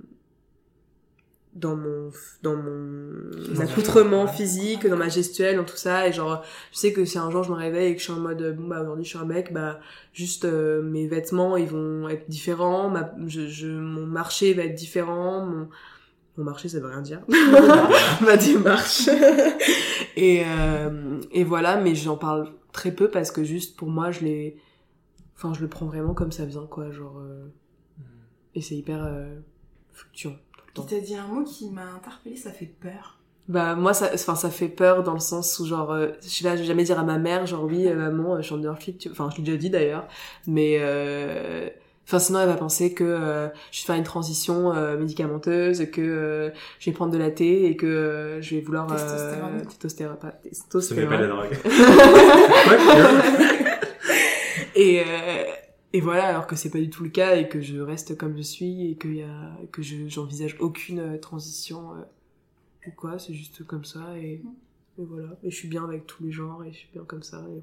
dans 1.55 1.76
mon 1.76 2.11
dans 2.43 2.57
mon 2.57 3.61
accoutrement 3.61 4.26
physique 4.26 4.86
dans 4.86 4.97
ma 4.97 5.09
gestuelle 5.09 5.57
dans 5.57 5.64
tout 5.64 5.76
ça. 5.76 6.09
Et 6.09 6.12
genre 6.12 6.43
je 6.72 6.78
sais 6.78 6.93
que 6.93 7.05
si 7.05 7.18
un 7.18 7.30
jour 7.30 7.43
je 7.43 7.51
me 7.51 7.57
réveille 7.57 7.93
et 7.93 7.95
que 7.95 7.99
je 7.99 8.05
suis 8.05 8.12
en 8.12 8.20
mode 8.20 8.57
bon 8.57 8.68
bah 8.68 8.80
aujourd'hui 8.80 9.05
je 9.05 9.11
suis 9.11 9.18
un 9.18 9.26
mec 9.26 9.53
bah 9.53 9.80
juste 10.14 10.47
euh, 10.47 10.82
mes 10.82 11.07
vêtements 11.07 11.57
ils 11.59 11.68
vont 11.68 12.09
être 12.09 12.28
différents 12.28 12.88
ma 12.88 13.12
je, 13.26 13.47
je 13.49 13.68
mon 13.68 14.07
marché 14.07 14.55
va 14.55 14.62
être 14.62 14.74
différent 14.74 15.45
mon 15.45 15.68
mon 16.38 16.45
marché 16.45 16.70
ça 16.70 16.80
veut 16.80 16.88
rien 16.88 17.03
dire. 17.03 17.20
Ma 18.22 18.38
démarche. 18.38 19.09
Et 20.16 20.43
euh, 20.47 21.20
et 21.30 21.45
voilà 21.45 21.76
mais 21.76 21.95
j'en 21.95 22.16
parle 22.16 22.49
très 22.73 22.93
peu 22.93 23.11
parce 23.11 23.31
que 23.31 23.45
juste 23.45 23.77
pour 23.77 23.89
moi 23.89 24.11
je 24.11 24.20
l'ai 24.20 24.57
enfin 25.37 25.53
je 25.55 25.61
le 25.61 25.68
prends 25.68 25.87
vraiment 25.87 26.14
comme 26.14 26.33
ça 26.33 26.45
vient 26.45 26.66
quoi 26.66 26.91
genre 26.91 27.18
euh, 27.18 27.47
et 28.55 28.61
c'est 28.61 28.75
hyper 28.77 29.05
euh, 29.05 29.39
fluctuant 29.93 30.37
tout 30.57 30.64
le 30.66 30.73
temps 30.73 30.87
Il 30.91 31.01
t'a 31.01 31.01
dit 31.01 31.14
un 31.14 31.27
mot 31.27 31.45
qui 31.45 31.70
m'a 31.70 31.85
interpellée, 31.95 32.37
ça 32.37 32.51
fait 32.53 32.66
peur. 32.66 33.18
bah 33.49 33.75
moi 33.75 33.93
ça 33.95 34.11
enfin 34.14 34.35
ça 34.35 34.51
fait 34.51 34.68
peur 34.68 35.03
dans 35.03 35.14
le 35.14 35.20
sens 35.20 35.59
où 35.59 35.66
genre 35.66 35.91
euh, 35.93 36.09
je 36.23 36.29
sais 36.29 36.45
pas 36.45 36.57
je 36.57 36.61
vais 36.62 36.66
jamais 36.66 36.85
dire 36.85 36.99
à 36.99 37.05
ma 37.05 37.18
mère 37.18 37.47
genre 37.47 37.64
oui 37.64 37.87
euh, 37.89 37.95
maman 37.95 38.41
je 38.41 38.75
flip 38.79 38.99
tu... 38.99 39.11
enfin 39.11 39.29
je 39.31 39.39
l'ai 39.39 39.43
déjà 39.43 39.57
dit 39.57 39.70
d'ailleurs 39.70 40.07
mais 40.47 40.77
euh, 40.81 41.68
Enfin, 42.05 42.18
sinon, 42.18 42.40
elle 42.40 42.48
va 42.48 42.57
penser 42.57 42.92
que 42.94 43.05
euh, 43.05 43.48
je 43.70 43.80
vais 43.80 43.86
faire 43.86 43.94
une 43.96 44.03
transition 44.05 44.72
euh, 44.74 44.98
médicamenteuse, 44.98 45.88
que 45.90 46.00
euh, 46.00 46.50
je 46.80 46.90
vais 46.90 46.94
prendre 46.94 47.12
de 47.12 47.18
la 47.18 47.30
thé 47.30 47.66
et 47.66 47.76
que 47.76 47.86
euh, 47.86 48.42
je 48.42 48.57
vais 48.57 48.61
vouloir... 48.61 48.86
Testostérone. 48.88 49.61
Euh, 49.61 49.64
testostérone, 49.64 50.16
pas 50.18 50.30
testostérone. 50.32 51.09
pas 51.09 51.16
de 51.18 51.22
la 51.22 51.28
drogue. 51.28 51.57
Et, 54.74 55.00
euh, 55.00 55.05
et 55.92 56.00
voilà, 56.00 56.26
alors 56.28 56.46
que 56.46 56.57
c'est 56.57 56.70
pas 56.70 56.78
du 56.78 56.88
tout 56.88 57.05
le 57.05 57.11
cas 57.11 57.36
et 57.36 57.46
que 57.48 57.61
je 57.61 57.78
reste 57.78 58.16
comme 58.16 58.36
je 58.38 58.42
suis 58.42 58.90
et 58.90 58.94
que, 58.96 59.09
y 59.09 59.22
a, 59.22 59.26
que 59.70 59.82
je, 59.82 60.09
j'envisage 60.09 60.57
aucune 60.61 61.20
transition 61.20 61.90
euh, 61.92 62.88
ou 62.88 62.92
quoi, 62.96 63.18
c'est 63.18 63.34
juste 63.34 63.66
comme 63.66 63.84
ça 63.84 64.00
et, 64.16 64.40
et 64.98 65.05
voilà. 65.05 65.28
Et 65.44 65.50
je 65.50 65.57
suis 65.57 65.68
bien 65.68 65.84
avec 65.84 66.07
tous 66.07 66.22
les 66.24 66.32
genres 66.32 66.64
et 66.64 66.72
je 66.72 66.78
suis 66.78 66.88
bien 66.94 67.05
comme 67.05 67.22
ça. 67.22 67.44
et- 67.50 67.62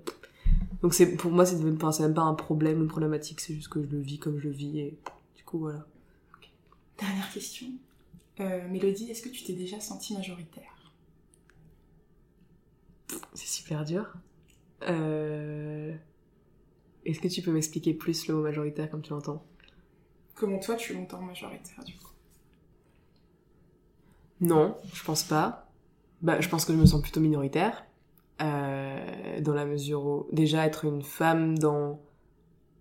Donc 0.81 0.93
c'est, 0.93 1.15
pour 1.15 1.31
moi, 1.31 1.45
c'est, 1.45 1.55
enfin, 1.55 1.91
même 2.01 2.13
pas 2.13 2.21
un 2.21 2.35
problème 2.35 2.79
ou 2.79 2.83
une 2.83 2.87
problématique, 2.87 3.41
c'est 3.41 3.53
juste 3.53 3.67
que 3.67 3.81
je 3.83 3.87
le 3.87 3.99
vis 3.99 4.19
comme 4.19 4.39
je 4.39 4.45
le 4.45 4.53
vis 4.53 4.79
et 4.79 4.97
du 5.35 5.43
coup 5.43 5.59
voilà. 5.59 5.85
Dernière 6.97 7.31
question. 7.31 7.67
Euh, 8.39 8.67
Mélodie, 8.69 9.11
est-ce 9.11 9.21
que 9.21 9.29
tu 9.29 9.43
t'es 9.43 9.53
déjà 9.53 9.79
sentie 9.79 10.13
majoritaire? 10.15 10.93
C'est 13.33 13.47
super 13.47 13.83
dur. 13.83 14.13
Euh... 14.83 15.93
Est-ce 17.05 17.19
que 17.19 17.27
tu 17.27 17.41
peux 17.41 17.51
m'expliquer 17.51 17.93
plus 17.93 18.27
le 18.27 18.35
mot 18.35 18.43
majoritaire 18.43 18.89
comme 18.89 19.01
tu 19.01 19.11
l'entends? 19.11 19.43
Comment 20.35 20.59
toi 20.59 20.75
tu 20.75 20.93
l'entends 20.93 21.21
majoritaire 21.21 21.83
du 21.83 21.93
coup? 21.95 22.13
Non, 24.41 24.77
je 24.93 25.03
pense 25.03 25.23
pas. 25.23 25.69
Bah, 26.21 26.39
je 26.39 26.47
pense 26.47 26.63
que 26.65 26.73
je 26.73 26.77
me 26.77 26.85
sens 26.85 27.01
plutôt 27.01 27.19
minoritaire. 27.19 27.85
Euh, 28.41 29.41
dans 29.41 29.53
la 29.53 29.65
mesure 29.65 30.05
où 30.05 30.27
déjà 30.31 30.65
être 30.65 30.85
une 30.85 31.01
femme 31.01 31.57
dans 31.57 31.99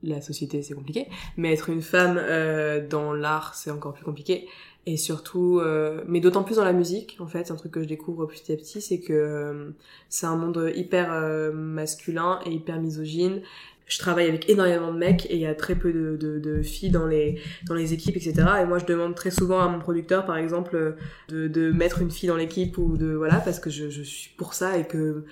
la 0.02 0.20
société 0.20 0.62
c'est 0.62 0.74
compliqué, 0.74 1.08
mais 1.36 1.52
être 1.52 1.70
une 1.70 1.82
femme 1.82 2.16
euh, 2.18 2.86
dans 2.86 3.12
l'art 3.12 3.54
c'est 3.54 3.70
encore 3.70 3.94
plus 3.94 4.04
compliqué. 4.04 4.48
Et 4.86 4.96
surtout, 4.96 5.58
euh, 5.58 6.02
mais 6.06 6.20
d'autant 6.20 6.44
plus 6.44 6.56
dans 6.56 6.64
la 6.64 6.72
musique, 6.72 7.18
en 7.20 7.26
fait, 7.26 7.46
c'est 7.46 7.52
un 7.52 7.56
truc 7.56 7.72
que 7.72 7.82
je 7.82 7.88
découvre 7.88 8.24
petit 8.24 8.50
à 8.52 8.56
petit, 8.56 8.80
c'est 8.80 9.00
que 9.00 9.74
c'est 10.08 10.24
un 10.24 10.36
monde 10.36 10.72
hyper 10.74 11.10
masculin 11.52 12.40
et 12.46 12.52
hyper 12.52 12.80
misogyne. 12.80 13.42
Je 13.88 13.98
travaille 13.98 14.28
avec 14.28 14.48
énormément 14.50 14.92
de 14.92 14.98
mecs 14.98 15.26
et 15.26 15.34
il 15.34 15.40
y 15.40 15.46
a 15.46 15.54
très 15.54 15.74
peu 15.74 15.92
de, 15.92 16.16
de, 16.16 16.38
de, 16.38 16.62
filles 16.62 16.90
dans 16.90 17.06
les 17.06 17.40
dans 17.66 17.74
les 17.74 17.92
équipes, 17.92 18.16
etc. 18.16 18.34
Et 18.62 18.64
moi, 18.66 18.78
je 18.78 18.84
demande 18.84 19.14
très 19.14 19.30
souvent 19.30 19.60
à 19.60 19.68
mon 19.68 19.78
producteur, 19.78 20.26
par 20.26 20.36
exemple, 20.36 20.96
de, 21.28 21.48
de 21.48 21.72
mettre 21.72 22.02
une 22.02 22.10
fille 22.10 22.28
dans 22.28 22.36
l'équipe 22.36 22.76
ou 22.78 22.96
de 22.96 23.14
voilà, 23.14 23.36
parce 23.40 23.60
que 23.60 23.70
je, 23.70 23.88
je 23.90 24.02
suis 24.02 24.30
pour 24.36 24.54
ça 24.54 24.78
et 24.78 24.86
que 24.86 25.24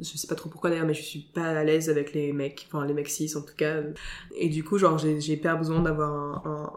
je 0.00 0.16
sais 0.16 0.26
pas 0.26 0.34
trop 0.34 0.48
pourquoi 0.48 0.70
d'ailleurs, 0.70 0.86
mais 0.86 0.94
je 0.94 1.02
suis 1.02 1.28
pas 1.34 1.46
à 1.46 1.64
l'aise 1.64 1.88
avec 1.88 2.12
les 2.14 2.32
mecs, 2.32 2.66
enfin 2.68 2.84
les 2.86 2.94
mecs 2.94 3.08
cis 3.08 3.32
en 3.36 3.42
tout 3.42 3.54
cas. 3.56 3.82
Et 4.36 4.48
du 4.48 4.64
coup, 4.64 4.78
genre, 4.78 4.98
j'ai 4.98 5.18
hyper 5.18 5.58
besoin 5.58 5.82
d'avoir 5.82 6.10
un, 6.12 6.42
un 6.44 6.72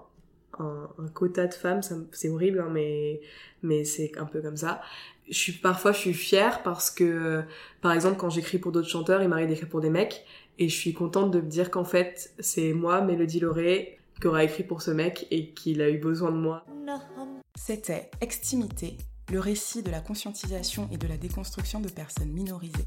un, 0.59 0.89
un, 0.99 1.07
quota 1.09 1.47
de 1.47 1.53
femmes, 1.53 1.81
c'est 2.11 2.29
horrible, 2.29 2.59
hein, 2.59 2.69
mais, 2.71 3.21
mais 3.61 3.83
c'est 3.83 4.17
un 4.17 4.25
peu 4.25 4.41
comme 4.41 4.57
ça. 4.57 4.81
Je 5.29 5.38
suis, 5.38 5.51
parfois, 5.53 5.91
je 5.91 5.99
suis 5.99 6.13
fière 6.13 6.63
parce 6.63 6.89
que, 6.89 7.43
par 7.81 7.91
exemple, 7.91 8.17
quand 8.17 8.29
j'écris 8.29 8.57
pour 8.57 8.71
d'autres 8.71 8.88
chanteurs, 8.88 9.21
il 9.21 9.29
m'arrive 9.29 9.47
d'écrire 9.49 9.69
pour 9.69 9.81
des 9.81 9.89
mecs, 9.89 10.25
et 10.59 10.69
je 10.69 10.75
suis 10.75 10.93
contente 10.93 11.31
de 11.31 11.41
me 11.41 11.47
dire 11.47 11.71
qu'en 11.71 11.83
fait, 11.83 12.33
c'est 12.39 12.73
moi, 12.73 13.01
Mélodie 13.01 13.39
Lauré, 13.39 13.99
qui 14.19 14.27
aura 14.27 14.43
écrit 14.43 14.63
pour 14.63 14.81
ce 14.81 14.91
mec 14.91 15.27
et 15.31 15.53
qu'il 15.53 15.81
a 15.81 15.89
eu 15.89 15.97
besoin 15.97 16.31
de 16.31 16.37
moi. 16.37 16.65
C'était 17.55 18.09
Extimité, 18.21 18.97
le 19.31 19.39
récit 19.39 19.83
de 19.83 19.91
la 19.91 19.99
conscientisation 19.99 20.89
et 20.91 20.97
de 20.97 21.07
la 21.07 21.17
déconstruction 21.17 21.79
de 21.79 21.89
personnes 21.89 22.31
minorisées. 22.31 22.85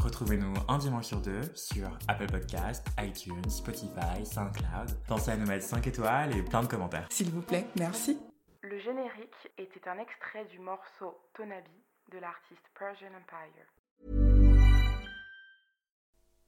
Retrouvez-nous 0.00 0.54
un 0.68 0.78
dimanche 0.78 1.06
sur 1.06 1.20
deux 1.20 1.42
sur 1.54 1.88
Apple 2.08 2.26
Podcast, 2.26 2.86
iTunes, 2.98 3.48
Spotify, 3.48 4.24
SoundCloud. 4.24 4.98
Pensez 5.06 5.30
à 5.30 5.36
nous 5.36 5.46
mettre 5.46 5.64
5 5.64 5.86
étoiles 5.86 6.36
et 6.36 6.42
plein 6.42 6.62
de 6.62 6.66
commentaires. 6.66 7.06
S'il 7.10 7.30
vous 7.30 7.42
plaît, 7.42 7.66
merci. 7.76 8.18
Le 8.62 8.78
générique 8.78 9.50
était 9.58 9.88
un 9.88 9.98
extrait 9.98 10.44
du 10.46 10.58
morceau 10.58 11.18
Tonabi 11.34 11.70
de 12.12 12.18
l'artiste 12.18 12.62
Persian 12.78 13.08
Empire. 13.08 13.66